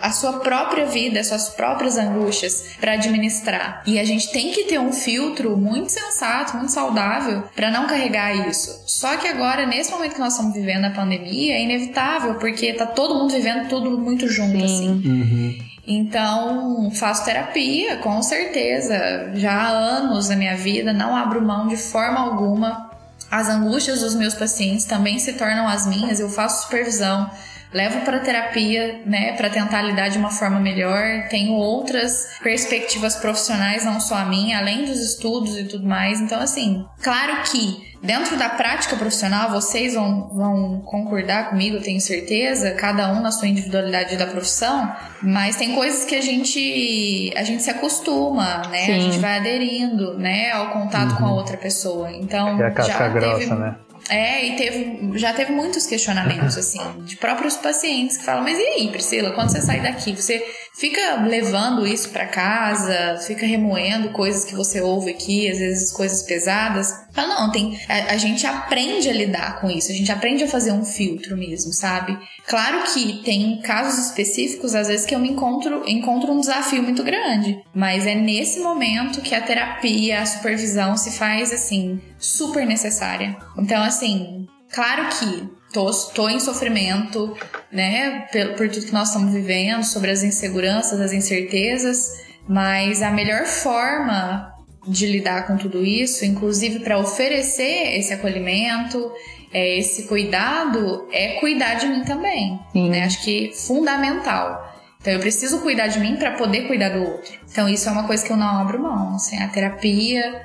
a, 0.00 0.06
a 0.08 0.10
sua 0.12 0.40
própria 0.40 0.86
vida, 0.86 1.20
as 1.20 1.28
suas 1.28 1.50
próprias 1.50 1.96
angústias 1.96 2.64
para 2.80 2.92
administrar. 2.94 3.82
E 3.86 3.98
a 3.98 4.04
gente 4.04 4.30
tem 4.32 4.50
que 4.50 4.64
ter 4.64 4.80
um 4.80 4.92
filtro 4.92 5.56
muito 5.56 5.90
sensato, 5.92 6.43
muito 6.52 6.70
saudável 6.70 7.44
para 7.56 7.70
não 7.70 7.86
carregar 7.86 8.34
isso. 8.48 8.82
Só 8.86 9.16
que 9.16 9.26
agora, 9.26 9.66
nesse 9.66 9.90
momento 9.90 10.14
que 10.14 10.20
nós 10.20 10.34
estamos 10.34 10.54
vivendo 10.54 10.84
a 10.84 10.90
pandemia, 10.90 11.54
é 11.54 11.62
inevitável, 11.62 12.34
porque 12.34 12.74
tá 12.74 12.86
todo 12.86 13.14
mundo 13.14 13.32
vivendo 13.32 13.68
tudo 13.68 13.90
muito 13.98 14.28
junto, 14.28 14.62
assim. 14.62 15.58
Então, 15.86 16.90
faço 16.92 17.24
terapia, 17.24 17.96
com 17.98 18.22
certeza. 18.22 19.32
Já 19.34 19.52
há 19.52 19.68
anos 19.68 20.28
na 20.28 20.36
minha 20.36 20.56
vida, 20.56 20.92
não 20.92 21.14
abro 21.14 21.42
mão 21.42 21.68
de 21.68 21.76
forma 21.76 22.20
alguma. 22.20 22.90
As 23.30 23.48
angústias 23.48 24.00
dos 24.00 24.14
meus 24.14 24.34
pacientes 24.34 24.84
também 24.84 25.18
se 25.18 25.32
tornam 25.34 25.66
as 25.66 25.86
minhas. 25.86 26.20
Eu 26.20 26.28
faço 26.28 26.62
supervisão, 26.62 27.30
levo 27.74 28.02
para 28.02 28.20
terapia, 28.20 29.02
né, 29.04 29.32
para 29.32 29.50
tentar 29.50 29.82
lidar 29.82 30.08
de 30.08 30.16
uma 30.16 30.30
forma 30.30 30.60
melhor. 30.60 31.26
Tenho 31.28 31.54
outras 31.54 32.38
perspectivas 32.40 33.16
profissionais, 33.16 33.84
não 33.84 33.98
só 33.98 34.14
a 34.14 34.24
minha, 34.24 34.58
além 34.58 34.84
dos 34.84 35.00
estudos 35.00 35.58
e 35.58 35.64
tudo 35.64 35.86
mais. 35.86 36.20
Então, 36.20 36.40
assim, 36.40 36.86
claro 37.02 37.42
que 37.50 37.92
dentro 38.00 38.36
da 38.36 38.50
prática 38.50 38.96
profissional, 38.96 39.50
vocês 39.50 39.94
vão, 39.94 40.28
vão 40.28 40.80
concordar 40.82 41.48
comigo, 41.50 41.80
tenho 41.80 42.00
certeza, 42.00 42.70
cada 42.72 43.10
um 43.12 43.20
na 43.20 43.32
sua 43.32 43.48
individualidade 43.48 44.16
da 44.16 44.26
profissão, 44.26 44.94
mas 45.22 45.56
tem 45.56 45.74
coisas 45.74 46.04
que 46.04 46.14
a 46.14 46.20
gente 46.20 47.32
a 47.34 47.42
gente 47.42 47.62
se 47.62 47.70
acostuma, 47.70 48.58
né? 48.68 48.82
A 48.82 48.86
Sim. 48.86 49.00
gente 49.00 49.18
vai 49.18 49.38
aderindo, 49.38 50.16
né, 50.18 50.52
ao 50.52 50.68
contato 50.70 51.16
com 51.16 51.24
a 51.24 51.32
outra 51.32 51.56
pessoa. 51.56 52.12
Então, 52.12 52.60
É 52.62 52.66
a 52.66 52.70
casca 52.70 52.92
já 52.92 53.08
grossa, 53.08 53.38
teve 53.38 53.54
né? 53.54 53.74
É, 54.08 54.46
e 54.46 54.56
teve, 54.56 55.18
já 55.18 55.32
teve 55.32 55.52
muitos 55.52 55.86
questionamentos, 55.86 56.56
assim, 56.58 56.80
de 57.04 57.16
próprios 57.16 57.56
pacientes 57.56 58.18
que 58.18 58.24
falam, 58.24 58.42
mas 58.42 58.58
e 58.58 58.62
aí, 58.62 58.88
Priscila, 58.88 59.32
quando 59.32 59.50
você 59.50 59.60
sai 59.60 59.80
daqui, 59.80 60.12
você 60.14 60.44
fica 60.74 61.22
levando 61.22 61.86
isso 61.86 62.10
pra 62.10 62.26
casa, 62.26 63.18
fica 63.26 63.46
remoendo 63.46 64.10
coisas 64.10 64.44
que 64.44 64.54
você 64.54 64.80
ouve 64.80 65.10
aqui, 65.10 65.48
às 65.50 65.58
vezes 65.58 65.92
coisas 65.92 66.22
pesadas? 66.22 66.92
Fala, 67.12 67.40
não, 67.40 67.52
tem, 67.52 67.78
a, 67.88 68.14
a 68.14 68.16
gente 68.16 68.46
aprende 68.46 69.08
a 69.08 69.12
lidar 69.12 69.60
com 69.60 69.70
isso, 69.70 69.92
a 69.92 69.94
gente 69.94 70.10
aprende 70.10 70.42
a 70.42 70.48
fazer 70.48 70.72
um 70.72 70.84
filtro 70.84 71.36
mesmo, 71.36 71.72
sabe? 71.72 72.18
Claro 72.46 72.82
que 72.92 73.22
tem 73.22 73.60
casos 73.62 74.06
específicos, 74.06 74.74
às 74.74 74.88
vezes, 74.88 75.06
que 75.06 75.14
eu 75.14 75.18
me 75.20 75.30
encontro, 75.30 75.82
encontro 75.86 76.32
um 76.32 76.40
desafio 76.40 76.82
muito 76.82 77.04
grande, 77.04 77.62
mas 77.72 78.06
é 78.06 78.14
nesse 78.14 78.60
momento 78.60 79.20
que 79.20 79.34
a 79.34 79.40
terapia, 79.40 80.20
a 80.20 80.26
supervisão 80.26 80.96
se 80.96 81.12
faz, 81.12 81.52
assim, 81.52 82.00
super 82.18 82.66
necessária. 82.66 83.36
Então, 83.56 83.82
assim, 83.82 84.46
claro 84.70 85.08
que 85.08 85.63
tô, 85.74 85.90
tô 86.14 86.28
em 86.28 86.38
sofrimento, 86.38 87.36
né, 87.70 88.26
por, 88.32 88.54
por 88.54 88.68
tudo 88.70 88.86
que 88.86 88.92
nós 88.92 89.08
estamos 89.08 89.34
vivendo, 89.34 89.82
sobre 89.82 90.12
as 90.12 90.22
inseguranças, 90.22 91.00
as 91.00 91.12
incertezas, 91.12 92.24
mas 92.48 93.02
a 93.02 93.10
melhor 93.10 93.44
forma 93.44 94.54
de 94.86 95.06
lidar 95.06 95.46
com 95.46 95.56
tudo 95.56 95.84
isso, 95.84 96.24
inclusive 96.24 96.78
para 96.78 96.98
oferecer 96.98 97.98
esse 97.98 98.12
acolhimento, 98.12 99.10
é, 99.52 99.78
esse 99.78 100.06
cuidado, 100.06 101.08
é 101.10 101.40
cuidar 101.40 101.74
de 101.74 101.86
mim 101.86 102.04
também. 102.04 102.60
Né? 102.74 103.04
Acho 103.04 103.22
que 103.24 103.52
fundamental. 103.54 104.72
Então 105.00 105.12
eu 105.12 105.20
preciso 105.20 105.60
cuidar 105.60 105.88
de 105.88 105.98
mim 106.00 106.16
para 106.16 106.32
poder 106.32 106.66
cuidar 106.66 106.90
do 106.90 107.00
outro. 107.00 107.32
Então 107.50 107.68
isso 107.68 107.88
é 107.88 107.92
uma 107.92 108.06
coisa 108.06 108.24
que 108.24 108.32
eu 108.32 108.36
não 108.36 108.60
abro 108.60 108.80
mão. 108.80 109.16
Assim, 109.16 109.38
a 109.38 109.48
terapia 109.48 110.42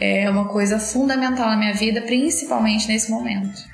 é 0.00 0.30
uma 0.30 0.48
coisa 0.48 0.78
fundamental 0.78 1.48
na 1.48 1.56
minha 1.56 1.74
vida, 1.74 2.00
principalmente 2.02 2.88
nesse 2.88 3.10
momento. 3.10 3.70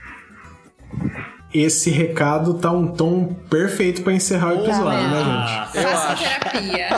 Esse 1.63 1.91
recado 1.91 2.55
tá 2.55 2.71
um 2.71 2.87
tom 2.89 3.35
perfeito 3.49 4.03
pra 4.03 4.13
encerrar 4.13 4.53
o 4.55 4.65
episódio, 4.65 5.09
né, 5.09 5.25
gente? 5.73 5.85
Façam 5.87 6.17
terapia. 6.17 6.89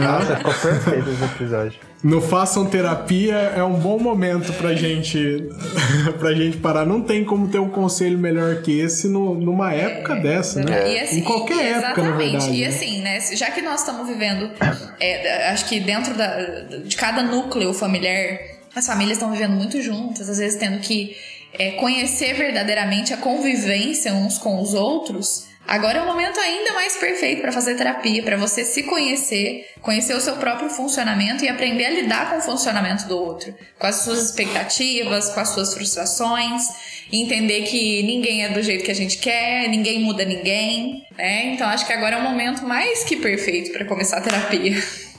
Nossa, 0.00 0.36
ficou 0.36 0.54
perfeito 0.54 1.10
esse 1.10 1.24
episódio. 1.24 1.90
No 2.02 2.18
Façam 2.22 2.64
Terapia 2.64 3.34
é 3.54 3.62
um 3.62 3.74
bom 3.74 3.98
momento 3.98 4.54
pra 4.54 4.72
gente, 4.74 5.46
pra 6.18 6.32
gente 6.32 6.56
parar. 6.56 6.86
Não 6.86 7.02
tem 7.02 7.22
como 7.26 7.48
ter 7.48 7.58
um 7.58 7.68
conselho 7.68 8.16
melhor 8.18 8.62
que 8.62 8.80
esse 8.80 9.06
no- 9.06 9.34
numa 9.34 9.74
época 9.74 10.16
dessa, 10.16 10.62
né? 10.62 10.94
E 10.94 10.98
assim, 10.98 11.18
em 11.18 11.22
qualquer 11.24 11.56
e- 11.56 11.68
época, 11.68 12.02
na 12.02 12.08
exatamente. 12.08 12.30
verdade. 12.30 12.54
E 12.56 12.60
né? 12.62 12.66
assim, 12.68 13.02
né? 13.02 13.20
Já 13.36 13.50
que 13.50 13.60
nós 13.60 13.80
estamos 13.80 14.08
vivendo, 14.08 14.50
é, 14.98 15.50
acho 15.50 15.66
que 15.68 15.78
dentro 15.78 16.14
da, 16.14 16.40
de 16.86 16.96
cada 16.96 17.22
núcleo 17.22 17.74
familiar, 17.74 18.38
as 18.74 18.86
famílias 18.86 19.18
estão 19.18 19.30
vivendo 19.30 19.52
muito 19.52 19.82
juntas, 19.82 20.26
às 20.30 20.38
vezes 20.38 20.58
tendo 20.58 20.78
que 20.80 21.14
é, 21.58 21.72
conhecer 21.72 22.34
verdadeiramente 22.34 23.12
a 23.12 23.16
convivência 23.16 24.12
uns 24.14 24.38
com 24.38 24.60
os 24.60 24.74
outros. 24.74 25.48
Agora 25.66 25.98
é 25.98 26.02
o 26.02 26.06
momento 26.06 26.40
ainda 26.40 26.72
mais 26.72 26.96
perfeito 26.96 27.42
para 27.42 27.52
fazer 27.52 27.76
terapia, 27.76 28.22
para 28.24 28.36
você 28.36 28.64
se 28.64 28.82
conhecer, 28.82 29.68
conhecer 29.80 30.14
o 30.14 30.20
seu 30.20 30.36
próprio 30.36 30.68
funcionamento 30.68 31.44
e 31.44 31.48
aprender 31.48 31.84
a 31.84 31.90
lidar 31.90 32.30
com 32.30 32.38
o 32.38 32.42
funcionamento 32.42 33.06
do 33.06 33.16
outro, 33.16 33.54
com 33.78 33.86
as 33.86 33.96
suas 33.96 34.24
expectativas, 34.24 35.28
com 35.28 35.38
as 35.38 35.50
suas 35.50 35.72
frustrações, 35.72 36.64
entender 37.12 37.62
que 37.62 38.02
ninguém 38.02 38.44
é 38.44 38.48
do 38.48 38.62
jeito 38.62 38.84
que 38.84 38.90
a 38.90 38.94
gente 38.94 39.18
quer, 39.18 39.68
ninguém 39.68 40.00
muda 40.00 40.24
ninguém, 40.24 41.06
né? 41.20 41.52
Então 41.52 41.68
acho 41.68 41.86
que 41.86 41.92
agora 41.92 42.16
é 42.16 42.18
o 42.18 42.22
momento 42.22 42.64
mais 42.64 43.04
que 43.04 43.16
perfeito 43.16 43.70
para 43.72 43.84
começar 43.84 44.16
a 44.18 44.22
terapia. 44.22 44.82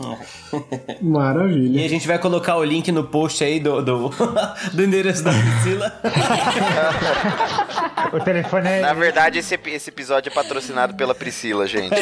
E 1.00 1.06
Maravilha. 1.06 1.86
a 1.86 1.88
gente 1.88 2.08
vai 2.08 2.18
colocar 2.18 2.58
o 2.58 2.64
link 2.64 2.92
no 2.92 3.04
post 3.04 3.44
aí 3.44 3.60
do, 3.60 3.84
do, 3.84 4.10
do 4.74 4.84
endereço 4.84 5.24
da 5.24 5.32
Priscila. 5.32 6.02
O 8.12 8.20
telefone 8.20 8.68
é. 8.68 8.82
Na 8.82 8.94
verdade, 8.94 9.38
esse, 9.38 9.60
esse 9.68 9.92
episódio 9.92 10.32
é 10.32 10.34
patrocinado 10.34 10.96
pela 10.96 11.14
Priscila, 11.14 11.68
gente. 11.68 11.94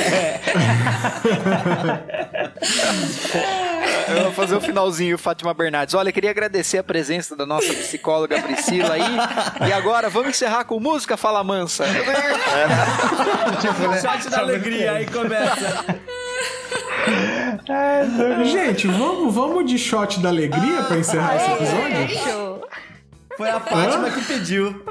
Eu 4.16 4.24
vou 4.24 4.34
fazer 4.34 4.56
o 4.56 4.62
finalzinho, 4.62 5.18
Fátima 5.18 5.54
Bernardes. 5.54 5.94
Olha, 5.94 6.12
queria 6.12 6.30
agradecer 6.32 6.78
a 6.78 6.84
presença 6.84 7.36
da 7.36 7.46
nossa 7.46 7.74
psicóloga 7.74 8.42
Priscila 8.42 8.94
aí. 8.94 9.68
E 9.68 9.74
agora, 9.74 10.10
vamos 10.10 10.30
encerrar 10.30 10.66
com 10.66 10.80
música 10.80 11.16
Fala 11.18 11.44
Mansa. 11.44 11.86
Chat 14.02 14.30
da 14.30 14.40
alegria, 14.40 14.94
aí 14.94 15.06
começa. 15.06 15.86
Gente, 18.46 18.88
vamos, 18.88 19.34
vamos 19.34 19.66
de 19.70 19.78
shot 19.78 20.20
da 20.20 20.30
alegria 20.30 20.84
pra 20.84 20.98
encerrar 20.98 21.36
esse 21.36 21.52
episódio? 21.52 22.59
Foi 23.40 23.50
a 23.50 23.58
Fátima 23.62 24.12
que 24.12 24.22
pediu. 24.26 24.84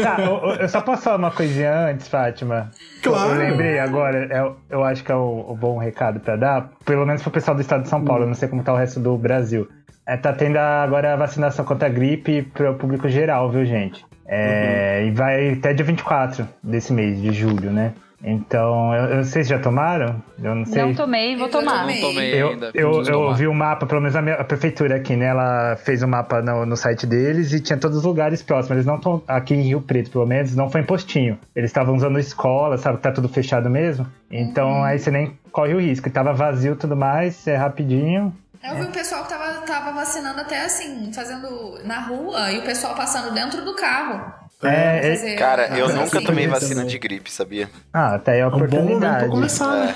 Tá, 0.00 0.16
eu, 0.20 0.54
eu 0.60 0.68
só 0.68 0.80
posso 0.80 1.02
falar 1.02 1.16
uma 1.16 1.32
coisinha 1.32 1.88
antes, 1.88 2.06
Fátima? 2.06 2.70
Claro. 3.02 3.32
Eu 3.32 3.38
lembrei 3.50 3.80
agora, 3.80 4.28
é, 4.30 4.52
eu 4.70 4.84
acho 4.84 5.02
que 5.02 5.10
é 5.10 5.14
o, 5.16 5.44
o 5.48 5.56
bom 5.56 5.76
recado 5.76 6.20
pra 6.20 6.36
dar, 6.36 6.70
pelo 6.84 7.04
menos 7.04 7.22
pro 7.22 7.32
pessoal 7.32 7.56
do 7.56 7.60
estado 7.60 7.82
de 7.82 7.88
São 7.88 8.04
Paulo, 8.04 8.22
eu 8.22 8.28
não 8.28 8.34
sei 8.34 8.48
como 8.48 8.62
tá 8.62 8.72
o 8.72 8.76
resto 8.76 9.00
do 9.00 9.18
Brasil. 9.18 9.68
É, 10.06 10.16
tá 10.16 10.32
tendo 10.32 10.56
agora 10.56 11.14
a 11.14 11.16
vacinação 11.16 11.64
contra 11.64 11.88
a 11.88 11.90
gripe 11.90 12.42
pro 12.42 12.74
público 12.74 13.08
geral, 13.08 13.50
viu, 13.50 13.64
gente? 13.64 14.06
É, 14.24 15.04
E 15.04 15.10
vai 15.10 15.54
até 15.54 15.74
dia 15.74 15.84
24 15.84 16.48
desse 16.62 16.92
mês, 16.92 17.20
de 17.20 17.32
julho, 17.32 17.72
né? 17.72 17.92
Então, 18.28 18.92
eu, 18.92 19.04
eu 19.04 19.16
não 19.18 19.24
sei 19.24 19.44
se 19.44 19.50
já 19.50 19.58
tomaram, 19.60 20.20
eu 20.42 20.52
não 20.52 20.64
sei. 20.66 20.82
Não 20.82 20.94
tomei, 20.94 21.36
vou 21.36 21.46
Eu 21.46 21.50
tomar. 21.52 21.82
tomei. 21.82 22.00
Não 22.00 22.08
tomei 22.08 22.34
Eu, 22.42 22.48
ainda. 22.50 22.70
eu, 22.74 23.02
eu 23.04 23.34
vi 23.34 23.46
o 23.46 23.54
mapa, 23.54 23.86
pelo 23.86 24.00
menos 24.00 24.16
a, 24.16 24.20
minha, 24.20 24.34
a 24.34 24.42
prefeitura 24.42 24.96
aqui, 24.96 25.14
né? 25.14 25.26
Ela 25.26 25.76
fez 25.76 26.02
o 26.02 26.08
mapa 26.08 26.42
no, 26.42 26.66
no 26.66 26.76
site 26.76 27.06
deles 27.06 27.52
e 27.52 27.60
tinha 27.60 27.78
todos 27.78 27.98
os 27.98 28.02
lugares 28.04 28.42
próximos. 28.42 28.72
Eles 28.72 28.84
não 28.86 28.96
estão, 28.96 29.22
aqui 29.28 29.54
em 29.54 29.62
Rio 29.62 29.80
Preto, 29.80 30.10
pelo 30.10 30.26
menos, 30.26 30.56
não 30.56 30.68
foi 30.68 30.80
em 30.80 30.84
postinho. 30.84 31.38
Eles 31.54 31.70
estavam 31.70 31.94
usando 31.94 32.18
escola, 32.18 32.76
sabe? 32.76 32.96
que 32.96 33.02
Tá 33.04 33.12
tudo 33.12 33.28
fechado 33.28 33.70
mesmo. 33.70 34.04
Então 34.28 34.82
aí 34.82 34.98
você 34.98 35.12
nem 35.12 35.38
corre 35.52 35.74
o 35.74 35.80
risco. 35.80 36.10
Tava 36.10 36.32
vazio 36.32 36.72
e 36.72 36.76
tudo 36.76 36.96
mais, 36.96 37.46
é 37.46 37.54
rapidinho. 37.54 38.34
Eu 38.68 38.74
vi 38.74 38.82
o 38.82 38.90
pessoal 38.90 39.22
que 39.22 39.28
tava, 39.28 39.60
tava 39.64 39.92
vacinando 39.92 40.40
até 40.40 40.64
assim, 40.64 41.12
fazendo 41.12 41.78
na 41.84 42.00
rua 42.00 42.50
e 42.50 42.58
o 42.58 42.62
pessoal 42.64 42.96
passando 42.96 43.32
dentro 43.32 43.64
do 43.64 43.76
carro. 43.76 44.32
É, 44.62 45.32
é- 45.32 45.36
Cara, 45.36 45.66
eu 45.76 45.86
fazer 45.86 45.98
nunca 45.98 46.10
tomei 46.12 46.24
também. 46.24 46.48
vacina 46.48 46.84
de 46.86 46.98
gripe, 46.98 47.30
sabia? 47.30 47.68
ah, 47.92 48.14
até 48.14 48.32
aí 48.32 48.40
a 48.40 48.44
É 48.44 48.46
um 48.46 48.50
bom 48.50 48.56
momento 48.58 48.74
oportunidade. 48.74 49.18
pra 49.18 49.28
começar, 49.28 49.68
né? 49.76 49.94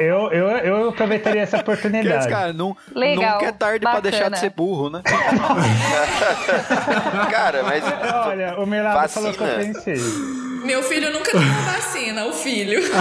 eu, 0.00 0.32
eu, 0.32 0.48
eu 0.48 0.88
aproveitaria 0.88 1.42
essa 1.42 1.56
oportunidade. 1.60 2.26
cara, 2.28 2.52
não, 2.54 2.74
Legal, 2.94 3.34
nunca 3.34 3.46
é 3.46 3.52
tarde 3.52 3.80
pra 3.80 3.90
bacana. 3.96 4.10
deixar 4.10 4.30
de 4.30 4.38
ser 4.38 4.50
burro, 4.50 4.88
né? 4.88 5.02
Cara, 7.30 7.62
mas. 7.62 7.84
Olha, 8.26 8.58
o 8.58 8.66
Melado 8.66 9.08
falou 9.10 9.32
que 9.32 9.40
eu 9.42 9.46
Vacina. 9.46 9.74
pensei. 9.74 9.98
Meu 10.64 10.82
filho 10.82 11.12
nunca 11.12 11.30
tomou 11.32 11.46
vacina, 11.46 12.26
o 12.26 12.32
filho. 12.32 12.80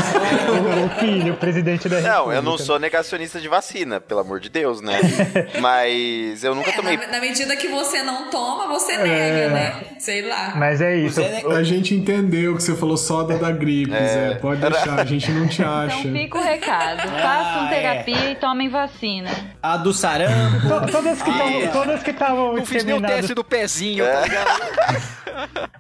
O, 0.88 1.00
filho, 1.00 1.34
o 1.34 1.38
presidente 1.38 1.88
da 1.90 2.00
Não, 2.02 2.32
eu 2.32 2.42
não 2.42 2.58
sou 2.58 2.80
negacionista 2.80 3.40
de 3.40 3.48
vacina, 3.48 4.00
pelo 4.00 4.20
amor 4.22 4.40
de 4.40 4.50
Deus, 4.50 4.82
né? 4.82 5.00
Mas 5.60 6.44
eu 6.44 6.56
nunca 6.56 6.70
É, 6.70 6.74
tomei. 6.74 6.98
na, 6.98 7.08
na 7.08 7.20
medida 7.20 7.56
que 7.56 7.68
você 7.68 8.02
não 8.04 8.30
toma, 8.30 8.68
você 8.68 8.98
nega, 8.98 9.50
né? 9.54 9.76
Sei 10.00 10.22
lá. 10.28 10.54
Mas 10.56 10.82
é 10.82 10.96
isso. 10.96 11.20
O- 11.22 11.52
A 11.52 11.64
gente 11.64 11.94
entendeu 11.94 12.56
que 12.56 12.64
você 12.64 12.76
falou 12.76 12.98
só 12.98 13.24
da 13.24 13.36
da 13.36 13.52
gripe, 13.52 13.92
Zé. 13.92 14.36
Pode 14.42 14.62
deixar, 14.62 15.00
a 15.00 15.06
gente 15.06 15.32
não 15.32 15.48
te 15.48 15.62
Então 15.62 15.74
acha. 15.80 16.12
fica 16.12 16.38
o 16.38 16.42
recado. 16.44 17.02
Façam 17.22 17.68
é. 17.68 17.70
terapia 17.70 18.32
e 18.32 18.36
tomem 18.36 18.70
vacina. 18.70 19.30
A 19.62 19.78
do 19.78 19.94
sarampo. 19.94 20.68
to- 20.68 20.92
todas 20.92 21.22
que 21.22 21.32
tavam- 21.32 21.68
todas 21.72 22.04
que 22.04 22.12
estavam 22.12 22.54
Não 22.56 22.66
fiz 22.66 22.84
nem 22.84 22.96
o 22.96 23.02
teste 23.02 23.34
do 23.34 23.44
pezinho, 23.44 24.06
tá 24.06 24.22
ligado? 24.22 25.18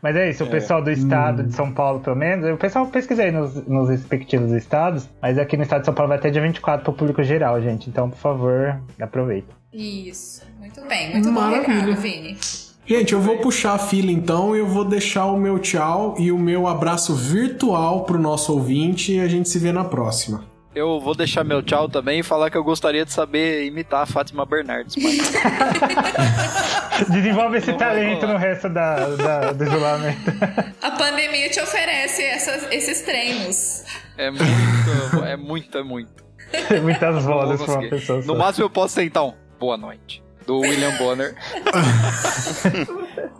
Mas 0.02 0.16
é 0.16 0.30
isso, 0.30 0.44
o 0.44 0.48
pessoal 0.48 0.82
do 0.84 0.92
estado 0.92 1.44
de 1.44 1.54
São 1.56 1.67
Paulo, 1.72 2.00
pelo 2.00 2.16
menos, 2.16 2.50
o 2.50 2.58
pessoal 2.58 2.86
pesquisa 2.88 3.24
aí 3.24 3.32
nos, 3.32 3.56
nos 3.68 3.90
respectivos 3.90 4.52
estados, 4.52 5.10
mas 5.22 5.38
aqui 5.38 5.58
no 5.58 5.64
estado 5.64 5.82
de 5.82 5.86
São 5.86 5.94
Paulo 5.94 6.10
vai 6.10 6.18
até 6.18 6.30
dia 6.30 6.42
24 6.42 6.84
pro 6.84 6.94
público 6.94 7.24
geral, 7.24 7.62
gente. 7.62 7.90
Então, 7.90 8.10
por 8.10 8.18
favor, 8.18 8.80
aproveita. 9.00 9.54
Isso. 9.74 10.44
Muito 10.60 10.82
bem, 10.88 11.12
muito 11.12 11.32
bom 11.32 11.42
Maravilha. 11.42 11.74
recado, 11.74 11.96
Vini. 12.02 12.38
Gente, 12.86 13.12
eu 13.12 13.20
vou 13.20 13.38
puxar 13.40 13.74
a 13.74 13.78
fila 13.78 14.10
então 14.10 14.56
e 14.56 14.60
eu 14.60 14.68
vou 14.68 14.86
deixar 14.86 15.26
o 15.26 15.38
meu 15.38 15.60
tchau 15.60 16.16
e 16.18 16.32
o 16.32 16.40
meu 16.40 16.68
abraço 16.68 17.14
virtual 17.14 18.06
pro 18.06 18.18
nosso 18.18 18.54
ouvinte 18.54 19.14
e 19.14 19.20
a 19.20 19.28
gente 19.28 19.50
se 19.50 19.60
vê 19.60 19.74
na 19.74 19.84
próxima. 19.84 20.46
Eu 20.78 21.00
vou 21.00 21.16
deixar 21.16 21.44
meu 21.44 21.64
tchau 21.64 21.90
também 21.90 22.20
e 22.20 22.24
falar 22.24 22.52
que 22.52 22.58
eu 22.58 22.64
gostaria 22.64 23.04
de 23.04 23.12
saber 23.12 23.66
imitar 23.66 24.04
a 24.04 24.06
Fátima 24.06 24.46
Bernardes. 24.46 24.96
Mas 25.02 25.18
Desenvolve 27.10 27.58
esse 27.58 27.74
talento 27.74 28.28
no 28.28 28.38
resto 28.38 28.70
da, 28.70 28.96
da- 29.16 29.52
do 29.54 29.64
isolamento. 29.64 30.32
A 30.82 30.92
pandemia 30.92 31.50
te 31.50 31.60
oferece 31.60 32.22
essas- 32.24 32.68
esses 32.72 33.02
treinos. 33.02 33.84
é 34.18 34.30
muito, 34.30 35.26
é 35.26 35.36
muito, 35.36 35.78
é 35.80 35.84
muito. 35.84 36.24
Muitas 36.84 37.16
Não 37.16 37.22
vou 37.24 37.34
vozes 37.48 37.66
pra 37.66 37.74
uma 37.80 37.90
pessoa 37.90 38.22
só. 38.22 38.28
No 38.32 38.38
máximo 38.38 38.66
eu 38.66 38.70
posso 38.70 38.96
tentar 38.96 39.24
um 39.24 39.34
boa 39.60 39.78
noite. 39.78 40.24
Do 40.46 40.60
William 40.60 40.96
Bonner. 40.98 41.36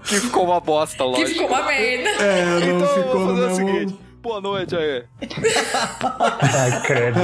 que 0.04 0.20
ficou 0.20 0.44
uma 0.46 0.60
bosta, 0.60 0.98
Que 0.98 1.04
lógico. 1.04 1.28
ficou 1.30 1.48
uma 1.48 1.64
merda. 1.64 2.10
É, 2.22 2.46
não 2.46 2.78
Então, 2.78 2.88
ficou 2.96 3.20
no 3.22 3.28
fazer 3.28 3.42
o 3.42 3.48
mesmo. 3.50 3.56
seguinte. 3.56 4.07
Boa 4.28 4.42
noite 4.42 4.76
aí. 4.76 5.06
Ai, 5.22 6.82
credo. 6.82 7.18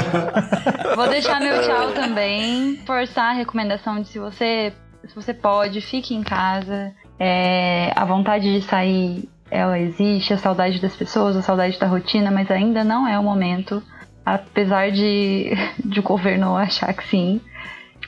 Vou 0.96 1.10
deixar 1.10 1.42
meu 1.42 1.62
tchau 1.62 1.92
também. 1.92 2.78
Forçar 2.86 3.32
a 3.32 3.34
recomendação 3.34 4.02
de 4.02 4.08
se 4.08 4.18
você, 4.18 4.72
se 5.06 5.14
você 5.14 5.34
pode, 5.34 5.82
fique 5.82 6.16
em 6.16 6.24
casa. 6.24 6.96
É, 7.20 7.92
a 7.94 8.06
vontade 8.06 8.54
de 8.54 8.62
sair, 8.62 9.28
ela 9.52 9.78
existe, 9.78 10.34
a 10.34 10.38
saudade 10.38 10.80
das 10.80 10.96
pessoas, 10.96 11.36
a 11.36 11.42
saudade 11.42 11.78
da 11.78 11.88
rotina, 11.88 12.32
mas 12.32 12.50
ainda 12.50 12.86
não 12.86 13.06
é 13.06 13.20
o 13.20 13.24
momento. 13.24 13.84
Apesar 14.26 14.90
de, 14.90 15.52
de 15.84 16.00
o 16.00 16.04
governo 16.04 16.56
achar 16.56 16.94
que 16.94 17.06
sim. 17.06 17.42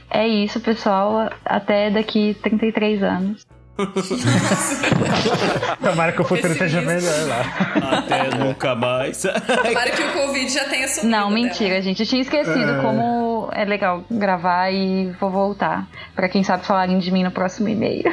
É 0.10 0.26
isso, 0.26 0.62
pessoal. 0.62 1.30
Até 1.44 1.90
daqui 1.90 2.34
33 2.42 3.04
anos. 3.04 3.46
Tomara 5.84 6.11
que 6.14 6.22
o 6.22 6.26
futuro 6.26 6.53
seja 6.53 6.81
Pessimista. 6.81 7.11
melhor 7.11 7.27
lá. 7.27 7.97
Até 7.97 8.38
nunca 8.38 8.73
mais. 8.76 9.22
Tomara 9.22 9.91
que 9.91 10.02
o 10.02 10.14
Covid 10.14 10.49
já 10.49 10.64
tenha 10.65 10.88
sumido. 10.88 11.10
Não, 11.10 11.30
dela. 11.30 11.31
mentira, 11.31 11.81
gente. 11.81 12.02
Eu 12.02 12.07
tinha 12.07 12.22
esquecido 12.22 12.81
como 12.81 13.49
é 13.52 13.65
legal 13.65 14.03
gravar 14.10 14.72
e 14.72 15.11
vou 15.19 15.30
voltar. 15.30 15.88
Pra 16.15 16.30
quem 16.30 16.43
sabe 16.43 16.65
falarem 16.65 16.97
de 16.99 17.11
mim 17.11 17.23
no 17.23 17.31
próximo 17.31 17.68
e-mail. 17.68 18.03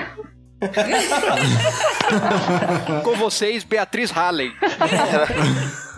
Com 3.02 3.14
vocês, 3.16 3.64
Beatriz 3.64 4.10
Halley. 4.10 4.52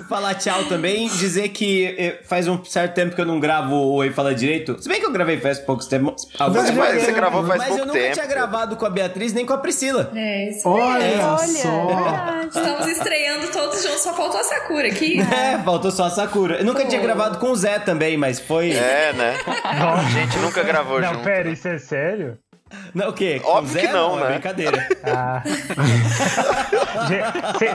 Falar 0.09 0.35
tchau 0.35 0.65
também, 0.65 1.09
dizer 1.09 1.49
que 1.51 1.87
eh, 1.97 2.21
faz 2.29 2.47
um 2.47 2.63
certo 2.65 2.95
tempo 2.95 3.15
que 3.15 3.21
eu 3.21 3.25
não 3.25 3.41
gravo 3.41 3.75
o 3.75 3.93
Oi 3.95 4.11
Fala 4.11 4.35
Direito. 4.35 4.77
Se 4.83 4.89
bem 4.89 5.01
que 5.01 5.07
eu 5.07 5.13
gravei 5.13 5.41
faz 5.41 5.59
poucos 5.61 5.87
tempos. 5.87 6.27
alguns 6.39 6.65
tempos, 6.65 6.85
faz- 6.85 7.03
você 7.05 7.13
gravou 7.13 7.47
faz 7.47 7.59
mas 7.59 7.69
pouco 7.69 7.83
eu 7.83 7.87
nunca 7.87 7.99
tempo. 8.01 8.15
tinha 8.15 8.27
gravado 8.27 8.77
com 8.77 8.85
a 8.85 8.91
Beatriz 8.91 9.33
nem 9.33 9.47
com 9.47 9.55
a 9.55 9.59
Priscila. 9.59 10.11
É 10.15 10.51
isso. 10.51 10.69
Olha, 10.69 11.27
Olha, 11.27 11.39
só. 11.39 11.69
é 11.69 11.87
verdade. 11.95 12.47
Estamos 12.49 12.87
estreando 12.89 13.47
todos 13.49 13.83
juntos, 13.83 14.01
só 14.03 14.13
faltou 14.15 14.41
a 14.41 14.45
Sakura 14.45 14.89
aqui. 14.89 15.19
É, 15.35 15.59
faltou 15.63 15.91
só 15.91 16.05
a 16.05 16.11
Sakura. 16.11 16.59
Eu 16.59 16.65
nunca 16.65 16.85
tinha 16.87 17.01
gravado 17.01 17.39
com 17.39 17.51
o 17.51 17.57
Zé 17.57 17.79
também, 17.79 18.17
mas 18.17 18.39
foi. 18.41 18.73
É, 18.73 19.13
né? 19.15 19.37
A 19.65 20.03
gente 20.11 20.39
nunca 20.39 20.63
gravou 20.63 21.01
Não, 21.01 21.15
junto. 21.15 21.25
pera, 21.25 21.49
isso 21.49 21.67
é 21.69 21.79
sério? 21.79 22.37
Não, 22.95 23.09
o 23.09 23.13
quê? 23.13 23.41
Com 23.41 23.49
Óbvio 23.51 23.71
o 23.71 23.73
Zé? 23.73 23.81
que 23.87 23.93
não, 23.93 24.19
É 24.19 24.23
né? 24.23 24.31
brincadeira. 24.33 24.89
Ah. 25.05 25.43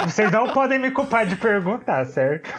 Vocês 0.05 0.31
não 0.31 0.49
podem 0.49 0.79
me 0.79 0.91
culpar 0.91 1.25
de 1.25 1.35
perguntar, 1.35 2.05
certo? 2.05 2.49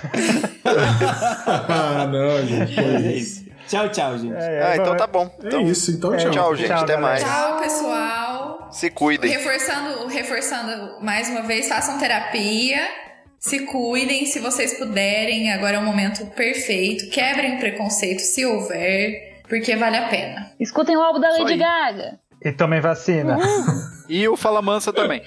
Ah, 1.68 2.06
não, 2.06 2.46
gente. 2.46 2.78
É 3.10 3.12
isso. 3.12 3.50
Tchau, 3.68 3.88
tchau, 3.88 4.18
gente. 4.18 4.34
É, 4.34 4.62
Ah, 4.62 4.76
então 4.76 4.96
tá 4.96 5.06
bom. 5.06 5.30
É 5.42 5.46
Então, 5.46 5.60
isso, 5.62 5.90
então 5.92 6.14
É, 6.14 6.18
tchau. 6.18 6.30
tchau, 6.30 6.56
gente. 6.56 6.66
Tchau, 6.68 6.82
Até 6.82 6.96
galera. 6.96 7.00
mais. 7.00 7.22
Tchau, 7.22 7.60
pessoal. 7.60 8.68
Se 8.72 8.90
cuidem. 8.90 9.30
Reforçando, 9.30 10.06
reforçando 10.08 11.04
mais 11.04 11.28
uma 11.28 11.42
vez, 11.42 11.68
façam 11.68 11.98
terapia. 11.98 12.80
Se 13.38 13.60
cuidem, 13.66 14.26
se 14.26 14.38
vocês 14.40 14.74
puderem. 14.78 15.52
Agora 15.52 15.76
é 15.76 15.78
o 15.78 15.82
momento 15.84 16.26
perfeito. 16.34 17.08
Quebrem 17.10 17.56
o 17.56 17.60
preconceito 17.60 18.20
se 18.20 18.44
houver, 18.44 19.40
porque 19.48 19.76
vale 19.76 19.96
a 19.96 20.08
pena. 20.08 20.50
Escutem 20.58 20.96
o 20.96 21.00
álbum 21.02 21.20
da 21.20 21.30
Lady. 21.30 21.56
Gaga. 21.56 22.18
E 22.42 22.52
tomem 22.52 22.80
vacina. 22.80 23.38
E 24.08 24.26
o 24.28 24.36
Fala 24.36 24.62
Mansa 24.62 24.92
também. 24.92 25.22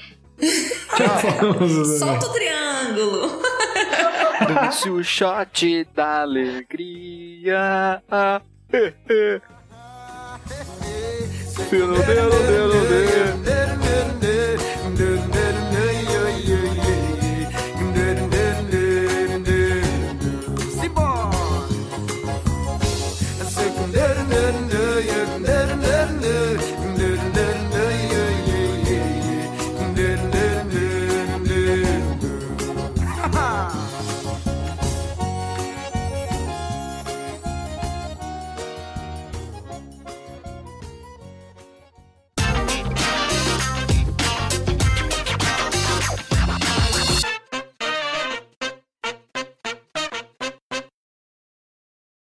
Solta 2.00 2.26
o 2.26 2.34
triângulo. 2.34 3.42
Desse 4.48 4.90
o 4.90 5.04
shot 5.04 5.88
da 5.96 6.22
alegria. 6.22 8.02
Deu, 8.72 8.92
deu, 11.72 12.04
deu, 12.04 12.30
deu, 12.30 12.70
deu. 14.20 14.23